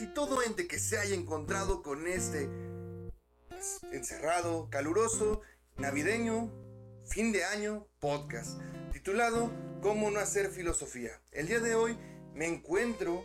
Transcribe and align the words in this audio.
y 0.00 0.06
todo 0.06 0.42
ente 0.42 0.68
que 0.68 0.78
se 0.78 0.98
haya 0.98 1.14
encontrado 1.14 1.82
con 1.82 2.06
este 2.06 2.48
pues, 3.48 3.80
encerrado, 3.90 4.68
caluroso, 4.70 5.40
navideño, 5.76 6.52
fin 7.06 7.32
de 7.32 7.44
año 7.44 7.86
podcast 7.98 8.60
titulado 8.92 9.50
¿Cómo 9.82 10.10
no 10.10 10.20
hacer 10.20 10.50
filosofía? 10.50 11.20
El 11.32 11.46
día 11.46 11.60
de 11.60 11.74
hoy 11.74 11.96
me 12.34 12.46
encuentro 12.46 13.24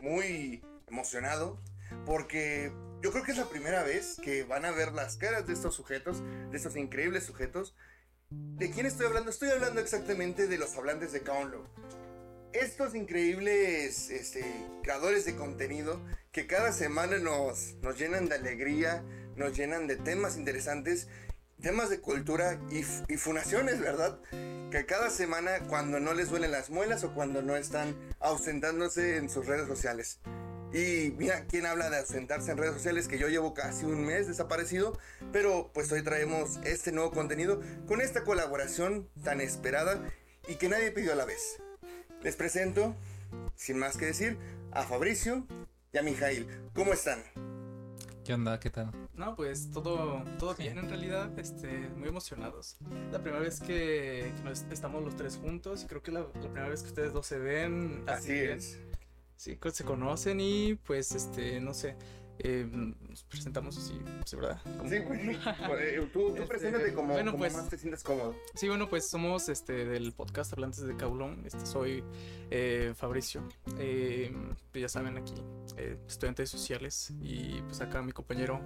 muy 0.00 0.64
emocionado 0.86 1.60
porque 2.04 2.72
yo 3.02 3.10
creo 3.12 3.24
que 3.24 3.32
es 3.32 3.38
la 3.38 3.48
primera 3.48 3.82
vez 3.82 4.16
que 4.22 4.44
van 4.44 4.64
a 4.64 4.72
ver 4.72 4.92
las 4.92 5.16
caras 5.16 5.46
de 5.46 5.52
estos 5.52 5.74
sujetos, 5.74 6.22
de 6.50 6.56
estos 6.56 6.76
increíbles 6.76 7.24
sujetos. 7.24 7.74
¿De 8.30 8.70
quién 8.70 8.86
estoy 8.86 9.06
hablando? 9.06 9.30
Estoy 9.30 9.50
hablando 9.50 9.80
exactamente 9.80 10.48
de 10.48 10.58
los 10.58 10.76
hablantes 10.76 11.12
de 11.12 11.22
Kaonlo. 11.22 11.64
Estos 12.60 12.94
increíbles 12.94 14.08
este, 14.08 14.42
creadores 14.82 15.26
de 15.26 15.36
contenido 15.36 16.00
que 16.32 16.46
cada 16.46 16.72
semana 16.72 17.18
nos, 17.18 17.74
llenan 17.98 18.30
de 18.30 18.36
alegría, 18.36 19.04
nos 19.36 19.54
llenan 19.54 19.86
de 19.86 19.96
temas 19.96 20.38
interesantes, 20.38 21.06
temas 21.60 21.90
de 21.90 22.00
cultura 22.00 22.58
y, 22.70 22.78
y 23.12 23.18
funaciones, 23.18 23.78
¿verdad? 23.78 24.18
Que 24.70 24.86
cada 24.86 25.10
semana 25.10 25.60
cuando 25.68 26.00
no 26.00 26.14
les 26.14 26.30
duelen 26.30 26.50
las 26.50 26.70
muelas 26.70 27.04
o 27.04 27.12
cuando 27.12 27.42
no 27.42 27.56
están 27.56 27.94
ausentándose 28.20 29.18
en 29.18 29.28
sus 29.28 29.44
redes 29.44 29.68
sociales. 29.68 30.20
Y 30.72 31.12
mira, 31.18 31.44
¿quién 31.50 31.66
habla 31.66 31.90
de 31.90 31.98
ausentarse 31.98 32.52
en 32.52 32.56
redes 32.56 32.72
sociales? 32.72 33.06
Que 33.06 33.18
yo 33.18 33.28
llevo 33.28 33.52
casi 33.52 33.84
un 33.84 34.02
mes 34.06 34.28
desaparecido, 34.28 34.98
pero 35.30 35.72
pues 35.74 35.92
hoy 35.92 36.02
traemos 36.02 36.58
este 36.64 36.90
nuevo 36.90 37.10
contenido 37.10 37.60
con 37.86 38.00
esta 38.00 38.24
colaboración 38.24 39.10
tan 39.24 39.42
esperada 39.42 40.10
y 40.48 40.54
que 40.54 40.70
nadie 40.70 40.90
pidió 40.90 41.12
a 41.12 41.16
la 41.16 41.26
vez. 41.26 41.58
Les 42.26 42.34
presento, 42.34 42.92
sin 43.54 43.78
más 43.78 43.96
que 43.96 44.06
decir, 44.06 44.36
a 44.72 44.82
Fabricio 44.82 45.46
y 45.92 45.98
a 45.98 46.02
Mijail. 46.02 46.48
¿Cómo 46.74 46.92
están? 46.92 47.22
¿Qué 48.24 48.34
onda? 48.34 48.58
¿Qué 48.58 48.68
tal? 48.68 48.90
No, 49.14 49.36
pues 49.36 49.70
todo, 49.70 50.24
todo 50.36 50.56
bien 50.56 50.76
en 50.78 50.88
realidad, 50.88 51.30
este, 51.38 51.88
muy 51.90 52.08
emocionados. 52.08 52.78
La 53.12 53.20
primera 53.22 53.38
vez 53.40 53.60
que, 53.60 54.32
que 54.36 54.42
nos- 54.42 54.64
estamos 54.72 55.04
los 55.04 55.14
tres 55.14 55.36
juntos 55.36 55.84
y 55.84 55.86
creo 55.86 56.02
que 56.02 56.10
la, 56.10 56.22
la 56.22 56.32
primera 56.50 56.68
vez 56.68 56.82
que 56.82 56.88
ustedes 56.88 57.12
dos 57.12 57.28
se 57.28 57.38
ven. 57.38 58.02
Así 58.08 58.32
es. 58.32 58.80
Sí, 59.36 59.56
se 59.72 59.84
conocen 59.84 60.40
y 60.40 60.74
pues, 60.74 61.12
este, 61.12 61.60
no 61.60 61.74
sé, 61.74 61.94
eh, 62.38 62.66
nos 62.70 63.24
presentamos 63.24 63.76
así, 63.78 64.00
sí, 64.24 64.36
¿verdad? 64.36 64.60
Como- 64.76 64.88
Sí, 64.90 64.96
pues, 65.00 66.12
tú, 66.12 66.28
tú 66.30 66.34
Este, 66.34 66.46
preséntate 66.46 66.92
como, 66.94 67.12
bueno, 67.14 67.32
como 67.32 67.42
pues- 67.44 67.54
más 67.54 67.68
te 67.68 67.78
sientas 67.78 68.02
cómodo. 68.02 68.34
Sí, 68.54 68.68
bueno, 68.68 68.88
pues 68.88 69.08
somos 69.08 69.48
este 69.48 69.84
del 69.86 70.12
podcast 70.12 70.52
Hablantes 70.52 70.80
de 70.86 70.96
Caulón. 70.96 71.42
Este 71.46 71.64
soy 71.66 72.04
eh, 72.50 72.92
Fabricio. 72.96 73.42
Eh, 73.78 74.34
pues 74.72 74.82
ya 74.82 74.88
saben 74.88 75.16
aquí, 75.18 75.34
eh, 75.76 75.98
estudiante 76.06 76.42
de 76.42 76.46
sociales. 76.46 77.12
Y 77.20 77.60
pues 77.62 77.80
acá 77.80 78.02
mi 78.02 78.12
compañero 78.12 78.60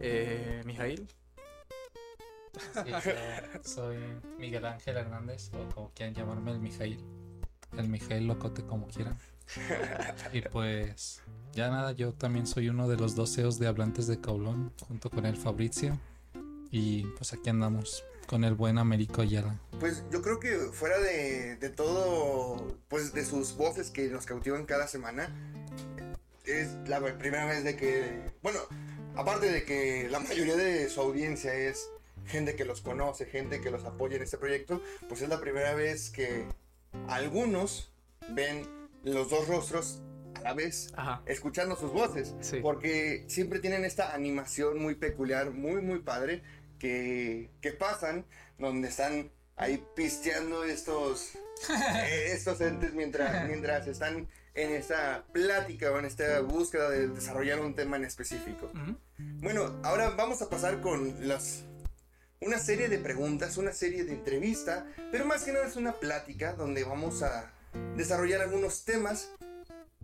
eh, 0.00 0.62
Mijail. 0.64 1.06
Sí, 2.74 2.90
yo 2.90 3.60
soy 3.64 3.96
Miguel 4.38 4.64
Ángel 4.64 4.96
Hernández, 4.96 5.50
o 5.54 5.74
como 5.74 5.90
quieran 5.92 6.14
llamarme, 6.14 6.52
el 6.52 6.60
Mijail. 6.60 7.04
El 7.76 7.88
Mijail 7.88 8.26
Locote, 8.28 8.64
como 8.64 8.86
quieran. 8.86 9.18
Y 10.32 10.42
pues, 10.42 11.22
ya 11.52 11.70
nada, 11.70 11.92
yo 11.92 12.12
también 12.12 12.46
soy 12.46 12.68
uno 12.68 12.88
de 12.88 12.96
los 12.96 13.14
dos 13.14 13.34
CEOs 13.34 13.58
de 13.58 13.66
Hablantes 13.66 14.06
de 14.06 14.20
Caulón, 14.20 14.72
junto 14.86 15.10
con 15.10 15.26
el 15.26 15.36
Fabricio. 15.36 15.98
Y 16.70 17.04
pues 17.16 17.32
aquí 17.32 17.50
andamos, 17.50 18.04
con 18.26 18.42
el 18.44 18.54
buen 18.54 18.78
Américo 18.78 19.22
Ayala. 19.22 19.60
Pues 19.78 20.02
yo 20.10 20.22
creo 20.22 20.40
que 20.40 20.56
fuera 20.72 20.98
de, 20.98 21.56
de 21.56 21.70
todo, 21.70 22.76
pues 22.88 23.12
de 23.12 23.24
sus 23.24 23.56
voces 23.56 23.90
que 23.90 24.08
nos 24.08 24.26
cautivan 24.26 24.66
cada 24.66 24.88
semana, 24.88 25.28
es 26.44 26.74
la 26.86 27.00
primera 27.16 27.46
vez 27.46 27.64
de 27.64 27.76
que, 27.76 28.32
bueno, 28.42 28.58
aparte 29.16 29.50
de 29.50 29.64
que 29.64 30.08
la 30.10 30.20
mayoría 30.20 30.56
de 30.56 30.88
su 30.88 31.00
audiencia 31.00 31.54
es 31.54 31.88
gente 32.26 32.56
que 32.56 32.64
los 32.64 32.80
conoce, 32.80 33.26
gente 33.26 33.60
que 33.60 33.70
los 33.70 33.84
apoya 33.84 34.16
en 34.16 34.22
este 34.22 34.38
proyecto, 34.38 34.82
pues 35.08 35.22
es 35.22 35.28
la 35.28 35.40
primera 35.40 35.74
vez 35.74 36.10
que 36.10 36.46
algunos 37.08 37.92
ven 38.30 38.66
los 39.04 39.30
dos 39.30 39.48
rostros 39.48 40.02
a 40.34 40.40
la 40.40 40.54
vez 40.54 40.92
Ajá. 40.96 41.22
escuchando 41.26 41.76
sus 41.76 41.92
voces. 41.92 42.34
Sí. 42.40 42.58
Porque 42.60 43.24
siempre 43.28 43.60
tienen 43.60 43.84
esta 43.84 44.14
animación 44.14 44.80
muy 44.80 44.94
peculiar, 44.94 45.50
muy, 45.50 45.80
muy 45.80 46.00
padre, 46.00 46.42
que, 46.78 47.50
que 47.60 47.72
pasan, 47.72 48.26
donde 48.58 48.88
están 48.88 49.30
ahí 49.56 49.82
pisteando 49.94 50.64
estos, 50.64 51.34
eh, 52.06 52.32
estos 52.32 52.60
entes 52.60 52.94
mientras, 52.94 53.44
mientras 53.48 53.86
están 53.86 54.28
en 54.54 54.70
esta 54.70 55.24
plática 55.32 55.90
o 55.90 55.98
en 55.98 56.04
esta 56.04 56.40
búsqueda 56.40 56.88
de 56.90 57.08
desarrollar 57.08 57.60
un 57.60 57.74
tema 57.74 57.96
en 57.96 58.04
específico. 58.04 58.70
Bueno, 59.18 59.80
ahora 59.82 60.10
vamos 60.10 60.42
a 60.42 60.48
pasar 60.48 60.80
con 60.80 61.28
las 61.28 61.64
una 62.40 62.58
serie 62.58 62.88
de 62.88 62.98
preguntas, 62.98 63.56
una 63.56 63.72
serie 63.72 64.04
de 64.04 64.12
entrevista, 64.12 64.86
pero 65.10 65.24
más 65.24 65.44
que 65.44 65.52
nada 65.52 65.66
es 65.66 65.76
una 65.76 65.94
plática 65.94 66.52
donde 66.52 66.84
vamos 66.84 67.22
a 67.22 67.50
desarrollar 67.96 68.42
algunos 68.42 68.84
temas 68.84 69.30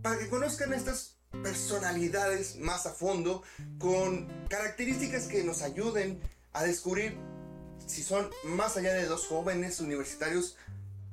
para 0.01 0.17
que 0.17 0.29
conozcan 0.29 0.73
estas 0.73 1.17
personalidades 1.43 2.57
más 2.57 2.85
a 2.85 2.91
fondo 2.91 3.43
con 3.79 4.27
características 4.49 5.27
que 5.27 5.43
nos 5.43 5.61
ayuden 5.61 6.19
a 6.53 6.63
descubrir 6.63 7.17
si 7.85 8.03
son 8.03 8.29
más 8.43 8.77
allá 8.77 8.93
de 8.93 9.05
dos 9.05 9.27
jóvenes 9.27 9.79
universitarios 9.79 10.57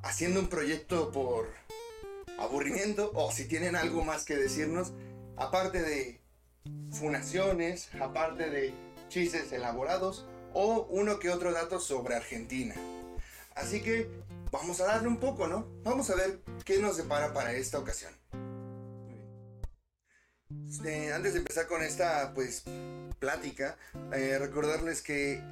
haciendo 0.03 0.41
un 0.41 0.49
proyecto 0.49 1.13
por 1.13 1.49
aburrimiento 2.39 3.11
o 3.15 3.33
si 3.33 3.47
tienen 3.47 3.77
algo 3.77 4.05
más 4.05 4.25
que 4.25 4.37
decirnos 4.37 4.93
aparte 5.37 5.83
de 5.83 6.21
funaciones, 6.91 7.89
aparte 8.01 8.51
de 8.51 8.75
chistes 9.09 9.53
elaborados 9.53 10.27
o 10.55 10.87
uno 10.91 11.19
que 11.19 11.31
otro 11.31 11.53
dato 11.53 11.81
sobre 11.81 12.15
Argentina. 12.15 12.75
Así 13.55 13.83
que 13.83 14.09
vamos 14.51 14.81
a 14.81 14.87
darle 14.87 15.09
un 15.09 15.19
poco, 15.19 15.47
¿no? 15.47 15.67
Vamos 15.83 16.11
a 16.11 16.15
ver 16.15 16.41
qué 16.65 16.79
nos 16.79 16.97
depara 16.97 17.33
para 17.33 17.53
esta 17.53 17.79
ocasión. 17.79 18.13
Este, 20.69 21.13
antes 21.13 21.35
de 21.35 21.41
empezar 21.41 21.67
con 21.67 21.83
esta, 21.83 22.33
pues, 22.35 22.65
plática, 23.19 23.77
eh, 24.13 24.39
recordarles 24.39 25.03
que 25.03 25.43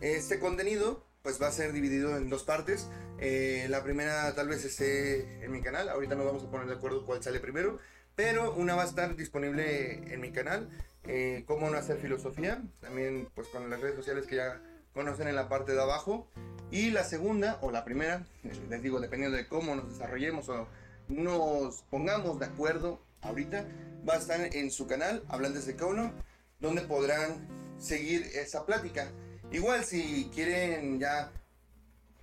este 0.00 0.38
contenido, 0.38 1.06
pues, 1.22 1.40
va 1.40 1.48
a 1.48 1.52
ser 1.52 1.72
dividido 1.72 2.16
en 2.16 2.30
dos 2.30 2.44
partes. 2.44 2.88
Eh, 3.18 3.66
la 3.68 3.82
primera 3.82 4.34
tal 4.34 4.48
vez 4.48 4.64
esté 4.64 5.44
en 5.44 5.50
mi 5.50 5.62
canal, 5.62 5.88
ahorita 5.88 6.14
nos 6.14 6.26
vamos 6.26 6.44
a 6.44 6.50
poner 6.50 6.66
de 6.66 6.74
acuerdo 6.74 7.06
cuál 7.06 7.22
sale 7.22 7.40
primero, 7.40 7.78
pero 8.14 8.54
una 8.54 8.74
va 8.74 8.82
a 8.82 8.86
estar 8.86 9.16
disponible 9.16 10.12
en 10.12 10.20
mi 10.20 10.32
canal, 10.32 10.68
eh, 11.04 11.44
cómo 11.46 11.70
no 11.70 11.78
hacer 11.78 11.98
filosofía, 11.98 12.62
también 12.80 13.28
pues 13.34 13.48
con 13.48 13.70
las 13.70 13.80
redes 13.80 13.96
sociales 13.96 14.26
que 14.26 14.36
ya 14.36 14.60
conocen 14.96 15.28
en 15.28 15.36
la 15.36 15.48
parte 15.48 15.74
de 15.74 15.82
abajo. 15.82 16.26
Y 16.72 16.90
la 16.90 17.04
segunda, 17.04 17.58
o 17.60 17.70
la 17.70 17.84
primera, 17.84 18.26
eh, 18.42 18.52
les 18.68 18.82
digo, 18.82 18.98
dependiendo 18.98 19.36
de 19.36 19.46
cómo 19.46 19.76
nos 19.76 19.90
desarrollemos 19.90 20.48
o 20.48 20.66
nos 21.08 21.82
pongamos 21.82 22.40
de 22.40 22.46
acuerdo 22.46 23.00
ahorita, 23.20 23.66
va 24.08 24.14
a 24.14 24.16
estar 24.16 24.40
en 24.40 24.70
su 24.72 24.88
canal, 24.88 25.22
Hablantes 25.28 25.66
de 25.66 25.76
Kauno, 25.76 26.12
donde 26.58 26.80
podrán 26.80 27.46
seguir 27.78 28.22
esa 28.34 28.64
plática. 28.64 29.12
Igual 29.52 29.84
si 29.84 30.28
quieren 30.34 30.98
ya, 30.98 31.30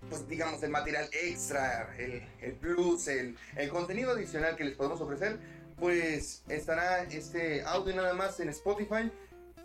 pues 0.10 0.28
digamos, 0.28 0.62
el 0.64 0.72
material 0.72 1.08
extra, 1.14 1.96
el, 1.98 2.28
el 2.42 2.54
plus, 2.54 3.08
el, 3.08 3.38
el 3.56 3.70
contenido 3.70 4.12
adicional 4.12 4.58
que 4.58 4.66
les 4.66 4.76
podemos 4.76 5.00
ofrecer, 5.00 5.40
pues 5.78 6.44
estará 6.50 7.04
este 7.04 7.62
audio 7.64 7.96
nada 7.96 8.14
más 8.14 8.40
en 8.40 8.50
Spotify 8.50 9.12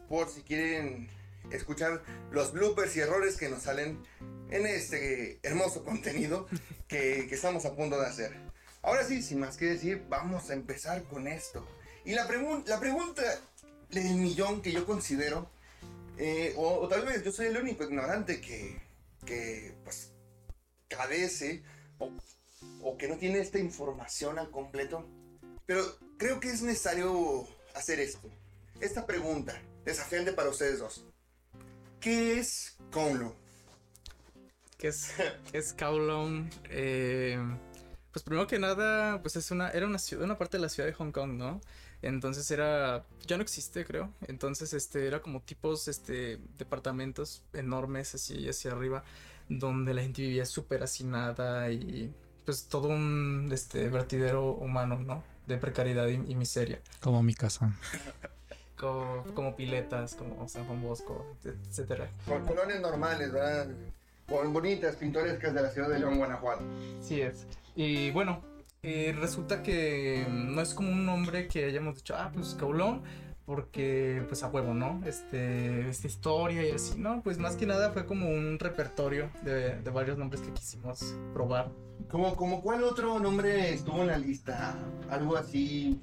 por 0.09 0.29
si 0.29 0.43
quieren 0.43 1.09
escuchar 1.51 2.03
los 2.31 2.53
bloopers 2.53 2.97
y 2.97 3.01
errores 3.01 3.37
que 3.37 3.49
nos 3.49 3.63
salen 3.63 4.03
en 4.51 4.67
este 4.67 5.41
hermoso 5.43 5.85
contenido 5.85 6.47
que, 6.87 7.27
que 7.29 7.35
estamos 7.35 7.65
a 7.67 7.75
punto 7.75 8.01
de 8.01 8.07
hacer. 8.07 8.37
Ahora 8.83 9.05
sí, 9.05 9.23
sin 9.23 9.41
más 9.41 9.57
que 9.57 9.67
decir, 9.67 10.07
vamos 10.09 10.51
a 10.51 10.55
empezar 10.55 11.03
con 11.05 11.27
esto. 11.27 11.67
Y 12.05 12.13
la, 12.15 12.27
pregun- 12.29 12.65
la 12.67 12.81
pregunta 12.81 13.23
del 13.91 14.15
millón 14.15 14.63
que 14.63 14.73
yo 14.73 14.87
considero, 14.87 15.51
eh, 16.17 16.55
o, 16.57 16.81
o 16.81 16.89
tal 16.89 17.05
vez 17.05 17.23
yo 17.23 17.33
soy 17.33 17.47
el 17.47 17.57
único 17.59 17.85
ignorante 17.85 18.41
que, 18.41 18.81
que 19.27 19.75
pues, 19.85 20.13
carece 20.89 21.63
o, 21.99 22.13
o 22.83 22.97
que 22.97 23.09
no 23.09 23.19
tiene 23.19 23.41
esta 23.41 23.59
información 23.59 24.39
al 24.39 24.51
completo, 24.51 25.07
pero 25.67 25.85
creo 26.17 26.41
que 26.41 26.51
es 26.51 26.63
necesario 26.63 27.47
hacer 27.75 28.01
esto. 28.01 28.31
Esta 28.81 29.05
pregunta, 29.07 29.61
desafiante 29.85 30.33
para 30.33 30.49
ustedes 30.49 30.79
dos. 30.79 31.05
¿Qué 32.01 32.39
es 32.39 32.77
Conlo? 32.93 33.35
¿Qué 34.79 34.89
es, 34.89 35.15
qué 35.51 35.59
es 35.59 35.73
Kowloon? 35.73 36.49
Eh, 36.71 37.37
pues 38.13 38.23
primero 38.23 38.47
que 38.47 38.61
nada, 38.61 39.21
pues 39.21 39.35
es 39.35 39.51
una, 39.51 39.71
era 39.71 39.87
una 39.87 39.99
ciudad, 39.99 40.25
una 40.25 40.39
parte 40.39 40.59
de 40.59 40.63
la 40.63 40.69
ciudad 40.69 40.89
de 40.89 40.95
Hong 40.95 41.11
Kong, 41.11 41.33
¿no? 41.33 41.61
Entonces 42.01 42.49
era, 42.53 43.05
ya 43.27 43.37
no 43.37 43.43
existe, 43.43 43.85
creo. 43.85 44.15
Entonces, 44.29 44.73
este, 44.75 45.09
era 45.09 45.21
como 45.21 45.43
tipos, 45.43 45.89
este, 45.89 46.39
departamentos 46.57 47.43
enormes 47.53 48.15
así 48.15 48.49
hacia 48.49 48.71
arriba, 48.71 49.03
donde 49.49 49.93
la 49.93 50.03
gente 50.03 50.23
vivía 50.23 50.47
súper 50.47 50.85
hacinada 50.85 51.71
y, 51.73 52.15
pues 52.45 52.69
todo 52.69 52.89
un, 52.89 53.51
este, 53.53 53.89
vertidero 53.89 54.53
humano, 54.53 55.01
¿no? 55.01 55.25
de 55.49 55.57
precariedad 55.57 56.07
y, 56.07 56.15
y 56.31 56.35
miseria. 56.37 56.81
Como 57.01 57.23
mi 57.23 57.35
casa. 57.35 57.75
Como, 58.79 59.25
como 59.35 59.57
piletas, 59.57 60.15
como 60.15 60.49
San 60.49 60.65
Juan 60.67 60.83
Bosco, 60.83 61.27
etcétera. 61.45 62.09
Con 62.27 62.47
colores 62.47 62.81
normales, 62.81 63.33
¿verdad? 63.33 63.67
Con 64.29 64.53
bonitas, 64.53 64.97
pintorescas 64.97 65.53
de 65.53 65.63
la 65.63 65.71
ciudad 65.71 65.89
de 65.89 65.99
León, 65.99 66.19
Guanajuato. 66.19 66.63
Sí 67.01 67.21
es. 67.21 67.47
Y 67.75 68.11
bueno, 68.13 68.43
eh, 68.83 69.15
resulta 69.19 69.63
que 69.63 70.27
no 70.31 70.61
es 70.63 70.75
como 70.75 70.91
un 70.91 71.05
nombre 71.05 71.49
que 71.49 71.65
hayamos 71.65 71.97
dicho, 71.97 72.15
ah, 72.17 72.31
pues 72.33 72.55
Caulón, 72.55 73.03
porque 73.47 74.23
pues 74.29 74.43
a 74.43 74.49
huevo, 74.49 74.75
¿no? 74.75 75.01
Este, 75.07 75.89
esta 75.89 76.07
historia 76.07 76.69
y 76.69 76.71
así, 76.71 76.99
¿no? 76.99 77.23
Pues 77.23 77.39
más 77.39 77.57
que 77.57 77.67
nada 77.67 77.91
fue 77.91 78.05
como 78.05 78.29
un 78.29 78.59
repertorio 78.59 79.31
de, 79.43 79.77
de 79.77 79.91
varios 79.91 80.19
nombres 80.19 80.43
que 80.43 80.53
quisimos 80.53 81.17
probar. 81.33 81.71
¿Como, 82.11 82.37
como 82.37 82.63
cuál 82.63 82.85
otro 82.85 83.19
nombre 83.19 83.73
estuvo 83.73 84.03
en 84.03 84.09
la 84.09 84.19
lista? 84.19 84.79
Algo 85.11 85.37
así. 85.37 86.01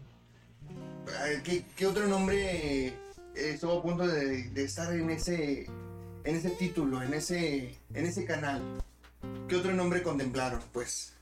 ¿Qué, 1.44 1.66
qué 1.76 1.86
otro 1.88 2.08
nombre 2.08 2.88
eh, 2.88 2.94
estuvo 3.36 3.80
a 3.80 3.82
punto 3.82 4.08
de, 4.08 4.50
de 4.50 4.64
estar 4.64 4.94
en 4.94 5.10
ese, 5.10 5.66
en 6.24 6.36
ese 6.36 6.50
título, 6.52 7.02
en 7.02 7.14
ese, 7.14 7.78
en 7.94 8.06
ese 8.06 8.26
canal? 8.26 8.62
¿Qué 9.48 9.56
otro 9.56 9.74
nombre 9.74 10.02
contemplaron? 10.04 10.60
Pues. 10.72 11.14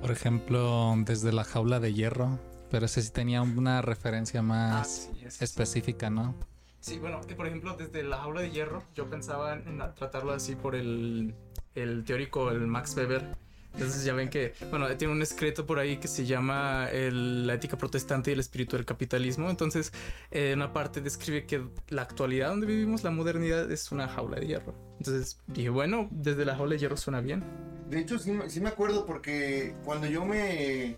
Por 0.00 0.10
ejemplo, 0.10 0.94
desde 0.98 1.32
la 1.32 1.44
jaula 1.44 1.80
de 1.80 1.92
hierro. 1.94 2.38
Pero 2.70 2.86
ese 2.86 3.02
sí 3.02 3.10
tenía 3.10 3.42
una 3.42 3.82
referencia 3.82 4.40
más 4.40 4.80
Ah, 4.80 4.84
sí, 5.14 5.20
ese 5.26 5.38
sí. 5.38 5.44
específica, 5.44 6.08
¿no? 6.08 6.34
Sí, 6.80 6.98
bueno, 6.98 7.20
eh, 7.28 7.34
por 7.34 7.46
ejemplo, 7.46 7.76
desde 7.76 8.02
la 8.02 8.16
jaula 8.18 8.40
de 8.40 8.50
hierro, 8.50 8.82
yo 8.94 9.10
pensaba 9.10 9.52
en 9.54 9.82
a- 9.82 9.94
tratarlo 9.94 10.32
así 10.32 10.54
por 10.54 10.74
el, 10.74 11.34
el 11.74 12.02
teórico, 12.04 12.50
el 12.50 12.66
Max 12.66 12.96
Weber. 12.96 13.36
Entonces 13.74 14.04
ya 14.04 14.12
ven 14.12 14.28
que, 14.28 14.52
bueno, 14.70 14.86
tiene 14.96 15.14
un 15.14 15.22
escrito 15.22 15.64
por 15.64 15.78
ahí 15.78 15.96
que 15.96 16.08
se 16.08 16.26
llama 16.26 16.88
La 16.92 17.54
ética 17.54 17.78
protestante 17.78 18.30
y 18.30 18.34
el 18.34 18.40
espíritu 18.40 18.76
del 18.76 18.84
capitalismo. 18.84 19.48
Entonces, 19.48 19.92
en 20.30 20.58
una 20.58 20.72
parte 20.72 21.00
describe 21.00 21.46
que 21.46 21.64
la 21.88 22.02
actualidad 22.02 22.50
donde 22.50 22.66
vivimos, 22.66 23.02
la 23.02 23.10
modernidad, 23.10 23.70
es 23.70 23.90
una 23.90 24.08
jaula 24.08 24.38
de 24.38 24.46
hierro. 24.46 24.74
Entonces 24.98 25.38
dije, 25.46 25.70
bueno, 25.70 26.08
desde 26.10 26.44
la 26.44 26.54
jaula 26.54 26.74
de 26.74 26.78
hierro 26.80 26.96
suena 26.96 27.20
bien. 27.20 27.42
De 27.88 28.00
hecho, 28.00 28.18
sí, 28.18 28.38
sí 28.48 28.60
me 28.60 28.68
acuerdo 28.68 29.06
porque 29.06 29.74
cuando 29.84 30.06
yo 30.06 30.24
me. 30.24 30.96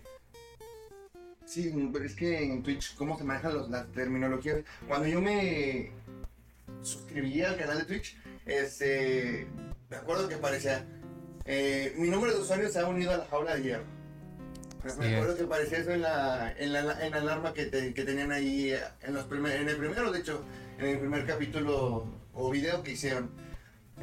Sí, 1.45 1.71
pero 1.93 2.05
es 2.05 2.15
que 2.15 2.43
en 2.43 2.63
Twitch, 2.63 2.95
¿cómo 2.95 3.17
se 3.17 3.23
manejan 3.23 3.71
las 3.71 3.91
terminologías? 3.91 4.63
Cuando 4.87 5.07
yo 5.07 5.21
me 5.21 5.91
suscribí 6.81 7.41
al 7.41 7.57
canal 7.57 7.79
de 7.79 7.85
Twitch, 7.85 8.17
este. 8.45 9.47
Me 9.89 9.97
acuerdo 9.97 10.27
que 10.27 10.37
parecía. 10.37 10.85
Eh, 11.45 11.93
mi 11.97 12.09
nombre 12.09 12.31
de 12.33 12.39
usuario 12.39 12.69
se 12.69 12.79
ha 12.79 12.85
unido 12.87 13.11
a 13.11 13.17
la 13.17 13.25
jaula 13.25 13.55
de 13.55 13.63
hierro. 13.63 13.83
Me- 14.83 14.91
Sí, 14.91 14.99
me 14.99 15.15
acuerdo 15.15 15.33
es. 15.33 15.39
que 15.39 15.45
parecía 15.47 15.77
eso 15.79 15.91
en 15.91 16.01
la, 16.01 16.53
en 16.57 16.73
la, 16.73 16.79
en 17.05 17.11
la 17.11 17.17
alarma 17.17 17.53
que, 17.53 17.65
te- 17.65 17.93
que 17.93 18.03
tenían 18.03 18.31
ahí 18.31 18.71
en, 19.01 19.13
los 19.13 19.23
primer, 19.25 19.59
en 19.61 19.69
el 19.69 19.77
primero, 19.77 20.11
de 20.11 20.19
hecho, 20.19 20.43
en 20.77 20.85
el 20.85 20.99
primer 20.99 21.25
capítulo 21.25 22.07
o 22.33 22.51
video 22.51 22.83
que 22.83 22.91
hicieron. 22.91 23.31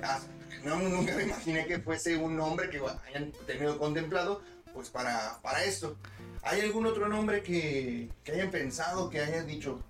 Ah, 0.02 0.18
no, 0.64 0.76
nunca 0.80 1.14
me 1.16 1.22
imaginé 1.24 1.66
que 1.66 1.78
fuese 1.78 2.16
un 2.16 2.36
nombre 2.36 2.68
que 2.70 2.80
hayan 3.08 3.30
tenido 3.46 3.78
contemplado 3.78 4.42
pues 4.74 4.88
para, 4.88 5.38
para 5.42 5.62
esto. 5.64 5.96
¿Hay 6.42 6.60
algún 6.62 6.86
otro 6.86 7.08
nombre 7.08 7.42
que, 7.42 8.08
que 8.24 8.32
hayan 8.32 8.50
pensado, 8.50 9.08
que 9.10 9.20
hayan 9.20 9.46
dicho, 9.46 9.80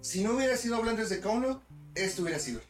si 0.00 0.22
no 0.22 0.36
hubiera 0.36 0.56
sido 0.56 0.76
Hablantes 0.76 1.08
de 1.08 1.18
Kauno, 1.20 1.62
esto 1.96 2.22
hubiera 2.22 2.38
sido? 2.38 2.60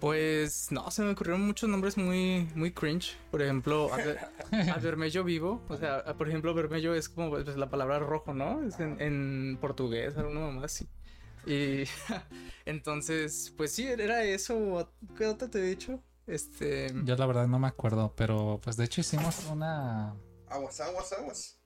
Pues 0.00 0.70
no, 0.70 0.90
se 0.92 1.02
me 1.02 1.10
ocurrieron 1.10 1.44
muchos 1.44 1.68
nombres 1.68 1.96
muy, 1.96 2.48
muy 2.54 2.72
cringe. 2.72 3.16
Por 3.32 3.42
ejemplo, 3.42 3.92
a, 3.92 3.96
ver- 3.96 4.18
a 4.70 4.78
vermelho 4.78 5.24
vivo. 5.24 5.60
O 5.68 5.76
sea, 5.76 6.04
por 6.16 6.28
ejemplo, 6.28 6.54
vermelho 6.54 6.94
es 6.94 7.08
como 7.08 7.30
pues, 7.30 7.56
la 7.56 7.68
palabra 7.68 7.98
rojo, 7.98 8.32
¿no? 8.32 8.62
Es 8.62 8.78
en, 8.78 9.00
en 9.00 9.58
portugués, 9.60 10.16
alguna 10.16 10.40
mamá 10.40 10.64
así. 10.66 10.88
Y 11.46 11.82
entonces, 12.64 13.52
pues 13.56 13.72
sí, 13.72 13.88
era 13.88 14.22
eso. 14.22 14.88
¿Qué 15.16 15.26
otra 15.26 15.48
te 15.48 15.58
he 15.58 15.62
dicho? 15.62 16.00
Este. 16.28 16.92
Yo 17.04 17.16
la 17.16 17.26
verdad 17.26 17.48
no 17.48 17.58
me 17.58 17.68
acuerdo, 17.68 18.12
pero 18.16 18.60
pues 18.62 18.76
de 18.76 18.84
hecho 18.84 19.00
hicimos 19.00 19.46
una... 19.50 20.14
Aguas, 20.48 20.80
aguas, 20.80 21.12
aguas. 21.12 21.58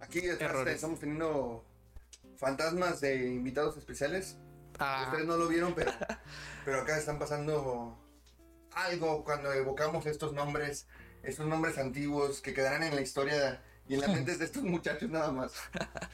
Aquí 0.00 0.18
estamos 0.18 1.00
teniendo 1.00 1.64
fantasmas 2.36 3.00
de 3.00 3.28
invitados 3.32 3.76
especiales. 3.78 4.36
Ah, 4.78 5.04
Ustedes 5.06 5.26
no 5.26 5.36
lo 5.36 5.48
vieron, 5.48 5.74
pero, 5.74 5.92
pero 6.64 6.80
acá 6.80 6.98
están 6.98 7.18
pasando 7.18 7.98
algo 8.72 9.24
cuando 9.24 9.52
evocamos 9.52 10.06
estos 10.06 10.32
nombres, 10.32 10.86
estos 11.22 11.46
nombres 11.46 11.78
antiguos 11.78 12.40
que 12.40 12.52
quedarán 12.54 12.82
en 12.82 12.94
la 12.94 13.00
historia 13.02 13.62
y 13.88 13.94
en 13.94 14.00
las 14.00 14.10
mentes 14.10 14.38
de 14.38 14.44
estos 14.46 14.62
muchachos 14.62 15.10
nada 15.10 15.32
más. 15.32 15.52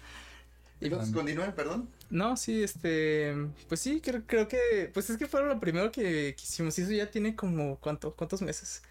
Y 0.80 0.86
entonces 0.86 1.14
continúen, 1.14 1.54
perdón. 1.54 1.88
no, 2.10 2.36
sí, 2.36 2.60
este. 2.64 3.34
Pues 3.68 3.80
sí, 3.80 4.00
creo, 4.00 4.24
creo 4.26 4.48
que. 4.48 4.90
Pues 4.92 5.10
es 5.10 5.16
que 5.16 5.28
fue 5.28 5.44
lo 5.44 5.60
primero 5.60 5.92
que, 5.92 6.34
que 6.36 6.42
hicimos. 6.42 6.76
Y 6.78 6.82
eso 6.82 6.90
ya 6.92 7.08
tiene 7.08 7.36
como. 7.36 7.78
¿cuánto, 7.78 8.16
¿Cuántos 8.16 8.42
meses? 8.42 8.82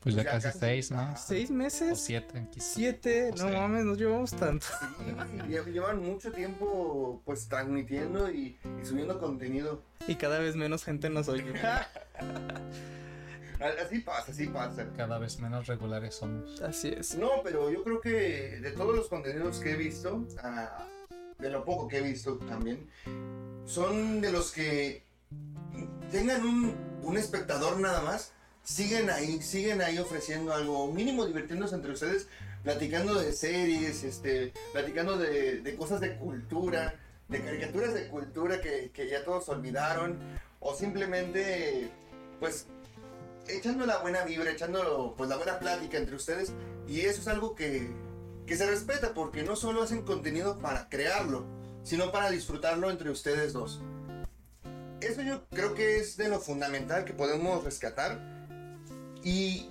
Pues 0.00 0.14
ya 0.14 0.22
Ya 0.22 0.30
casi 0.30 0.46
casi. 0.46 0.58
seis, 0.60 0.90
¿no? 0.92 1.14
¿Seis 1.16 1.50
O 1.50 1.54
meses? 1.54 2.00
siete, 2.00 2.46
quizás. 2.52 2.72
¿Siete? 2.74 3.32
No 3.36 3.48
mames, 3.48 3.84
no 3.84 3.94
llevamos 3.94 4.30
tanto. 4.32 4.66
Sí, 4.66 5.04
lle- 5.48 5.64
llevan 5.72 5.98
mucho 6.00 6.30
tiempo 6.32 7.20
pues 7.24 7.48
transmitiendo 7.48 8.30
y, 8.30 8.56
y 8.80 8.84
subiendo 8.86 9.18
contenido. 9.18 9.82
Y 10.06 10.14
cada 10.14 10.38
vez 10.38 10.54
menos 10.56 10.84
gente 10.84 11.10
nos 11.10 11.28
oye. 11.28 11.52
Así 13.84 13.98
pasa, 14.00 14.30
así 14.30 14.46
pasa. 14.46 14.86
Cada 14.96 15.18
vez 15.18 15.40
menos 15.40 15.66
regulares 15.66 16.14
somos. 16.14 16.60
Así 16.62 16.88
es. 16.96 17.16
No, 17.16 17.42
pero 17.42 17.70
yo 17.70 17.82
creo 17.82 18.00
que 18.00 18.60
de 18.60 18.70
todos 18.70 18.94
los 18.94 19.08
contenidos 19.08 19.58
que 19.58 19.72
he 19.72 19.76
visto, 19.76 20.24
ah, 20.44 20.86
de 21.40 21.50
lo 21.50 21.64
poco 21.64 21.88
que 21.88 21.98
he 21.98 22.02
visto 22.02 22.36
también, 22.38 22.88
son 23.64 24.20
de 24.20 24.30
los 24.30 24.52
que 24.52 25.02
tengan 26.12 26.46
un, 26.46 26.72
un 27.02 27.16
espectador 27.16 27.80
nada 27.80 28.00
más, 28.02 28.32
siguen 28.68 29.08
ahí, 29.08 29.40
siguen 29.40 29.80
ahí 29.80 29.98
ofreciendo 29.98 30.52
algo, 30.52 30.92
mínimo 30.92 31.24
divirtiéndose 31.24 31.74
entre 31.74 31.92
ustedes, 31.92 32.28
platicando 32.62 33.14
de 33.14 33.32
series, 33.32 34.04
este, 34.04 34.52
platicando 34.72 35.16
de, 35.16 35.62
de 35.62 35.74
cosas 35.74 36.00
de 36.00 36.16
cultura, 36.16 36.94
de 37.28 37.40
caricaturas 37.40 37.94
de 37.94 38.08
cultura 38.08 38.60
que, 38.60 38.90
que 38.92 39.08
ya 39.08 39.24
todos 39.24 39.48
olvidaron, 39.48 40.18
o 40.60 40.74
simplemente, 40.74 41.90
pues, 42.40 42.66
echando 43.48 43.86
la 43.86 43.98
buena 43.98 44.24
vibra, 44.24 44.50
echando 44.50 45.14
pues 45.16 45.30
la 45.30 45.36
buena 45.36 45.58
plática 45.58 45.96
entre 45.96 46.16
ustedes, 46.16 46.52
y 46.86 47.00
eso 47.00 47.22
es 47.22 47.28
algo 47.28 47.54
que, 47.54 47.88
que 48.46 48.56
se 48.56 48.66
respeta 48.66 49.14
porque 49.14 49.44
no 49.44 49.56
solo 49.56 49.82
hacen 49.82 50.02
contenido 50.02 50.58
para 50.58 50.90
crearlo, 50.90 51.46
sino 51.84 52.12
para 52.12 52.30
disfrutarlo 52.30 52.90
entre 52.90 53.08
ustedes 53.08 53.54
dos. 53.54 53.80
Eso 55.00 55.22
yo 55.22 55.46
creo 55.48 55.74
que 55.74 55.96
es 55.96 56.18
de 56.18 56.28
lo 56.28 56.38
fundamental 56.38 57.06
que 57.06 57.14
podemos 57.14 57.64
rescatar. 57.64 58.37
Y 59.22 59.70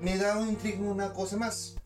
me 0.00 0.18
da 0.18 0.36
un 0.38 0.48
intriga 0.48 0.80
una 0.80 1.12
cosa 1.12 1.36
más. 1.36 1.76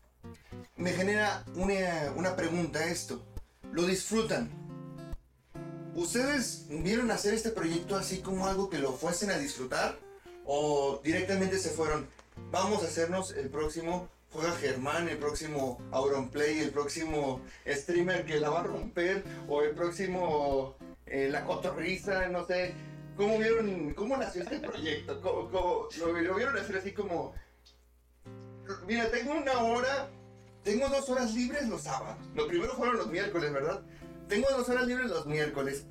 Me 0.75 0.91
genera 0.91 1.45
una, 1.55 2.11
una 2.15 2.35
pregunta 2.35 2.85
esto. 2.85 3.25
¿Lo 3.71 3.85
disfrutan? 3.85 4.49
¿Ustedes 5.95 6.65
vieron 6.69 7.11
hacer 7.11 7.33
este 7.33 7.49
proyecto 7.49 7.95
así 7.95 8.19
como 8.19 8.47
algo 8.47 8.69
que 8.69 8.79
lo 8.79 8.93
fuesen 8.93 9.29
a 9.29 9.37
disfrutar? 9.37 9.99
¿O 10.45 11.01
directamente 11.03 11.59
se 11.59 11.69
fueron? 11.69 12.07
Vamos 12.51 12.83
a 12.83 12.87
hacernos 12.87 13.31
el 13.31 13.49
próximo 13.49 14.09
Juega 14.31 14.51
Germán, 14.53 15.09
el 15.09 15.17
próximo 15.17 15.81
Auronplay, 15.91 16.59
el 16.59 16.71
próximo 16.71 17.41
streamer 17.67 18.25
que 18.25 18.39
la 18.39 18.49
va 18.49 18.61
a 18.61 18.63
romper, 18.63 19.25
o 19.49 19.61
el 19.61 19.71
próximo 19.71 20.75
eh, 21.05 21.27
La 21.29 21.43
Cotorriza, 21.43 22.29
no 22.29 22.45
sé. 22.45 22.73
¿Cómo 23.21 23.37
vieron, 23.37 23.93
cómo 23.93 24.17
nació 24.17 24.41
este 24.41 24.59
proyecto? 24.59 25.21
¿Cómo, 25.21 25.47
cómo- 25.51 25.87
lo, 25.99 26.11
lo 26.21 26.35
vieron 26.35 26.57
hacer 26.57 26.77
así 26.77 26.91
como... 26.91 27.33
Mira, 28.87 29.11
tengo 29.11 29.33
una 29.33 29.59
hora, 29.59 30.09
tengo 30.63 30.87
dos 30.89 31.07
horas 31.07 31.31
libres 31.35 31.69
los 31.69 31.81
sábados. 31.83 32.17
Lo 32.33 32.47
primero 32.47 32.73
fueron 32.73 32.97
los 32.97 33.07
miércoles, 33.11 33.53
¿verdad? 33.53 33.81
Tengo 34.27 34.47
dos 34.57 34.67
horas 34.69 34.87
libres 34.87 35.07
los 35.11 35.27
miércoles. 35.27 35.85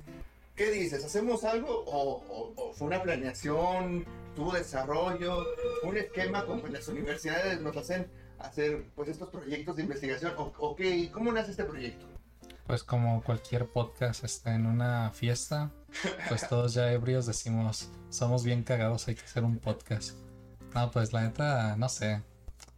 ¿Qué 0.57 0.71
dices? 0.71 1.05
¿Hacemos 1.05 1.45
algo 1.45 1.69
o, 1.85 2.21
o- 2.27 2.53
o 2.57 2.73
fue 2.73 2.87
una 2.87 3.01
planeación, 3.01 4.05
tuvo 4.35 4.51
desarrollo, 4.51 5.45
un 5.83 5.95
esquema 5.95 6.45
como 6.45 6.67
en 6.67 6.73
las 6.73 6.89
universidades 6.89 7.61
nos 7.61 7.77
hacen 7.77 8.11
hacer 8.39 8.83
pues 8.93 9.07
estos 9.07 9.29
proyectos 9.29 9.77
de 9.77 9.83
investigación? 9.83 10.33
¿O, 10.37 10.51
o 10.57 10.75
qué? 10.75 11.09
¿Cómo 11.13 11.31
nace 11.31 11.51
este 11.51 11.63
proyecto? 11.63 12.05
Pues 12.67 12.83
como 12.83 13.23
cualquier 13.23 13.67
podcast 13.67 14.23
está 14.25 14.53
en 14.53 14.65
una 14.65 15.11
fiesta, 15.11 15.71
pues 16.29 16.47
todos 16.47 16.73
ya 16.73 16.91
ebrios 16.91 17.25
decimos, 17.25 17.89
somos 18.09 18.43
bien 18.43 18.63
cagados, 18.63 19.07
hay 19.07 19.15
que 19.15 19.25
hacer 19.25 19.43
un 19.43 19.57
podcast. 19.57 20.11
No, 20.73 20.89
pues 20.91 21.11
la 21.13 21.21
neta, 21.23 21.75
no 21.77 21.89
sé. 21.89 22.21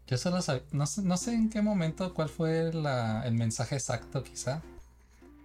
Yo 0.08 0.18
solo 0.18 0.38
sab- 0.40 0.64
no, 0.72 0.86
no 1.04 1.18
sé 1.18 1.34
en 1.34 1.50
qué 1.50 1.62
momento, 1.62 2.14
cuál 2.14 2.30
fue 2.30 2.70
el 2.70 3.34
mensaje 3.34 3.76
exacto 3.76 4.24
quizá, 4.24 4.62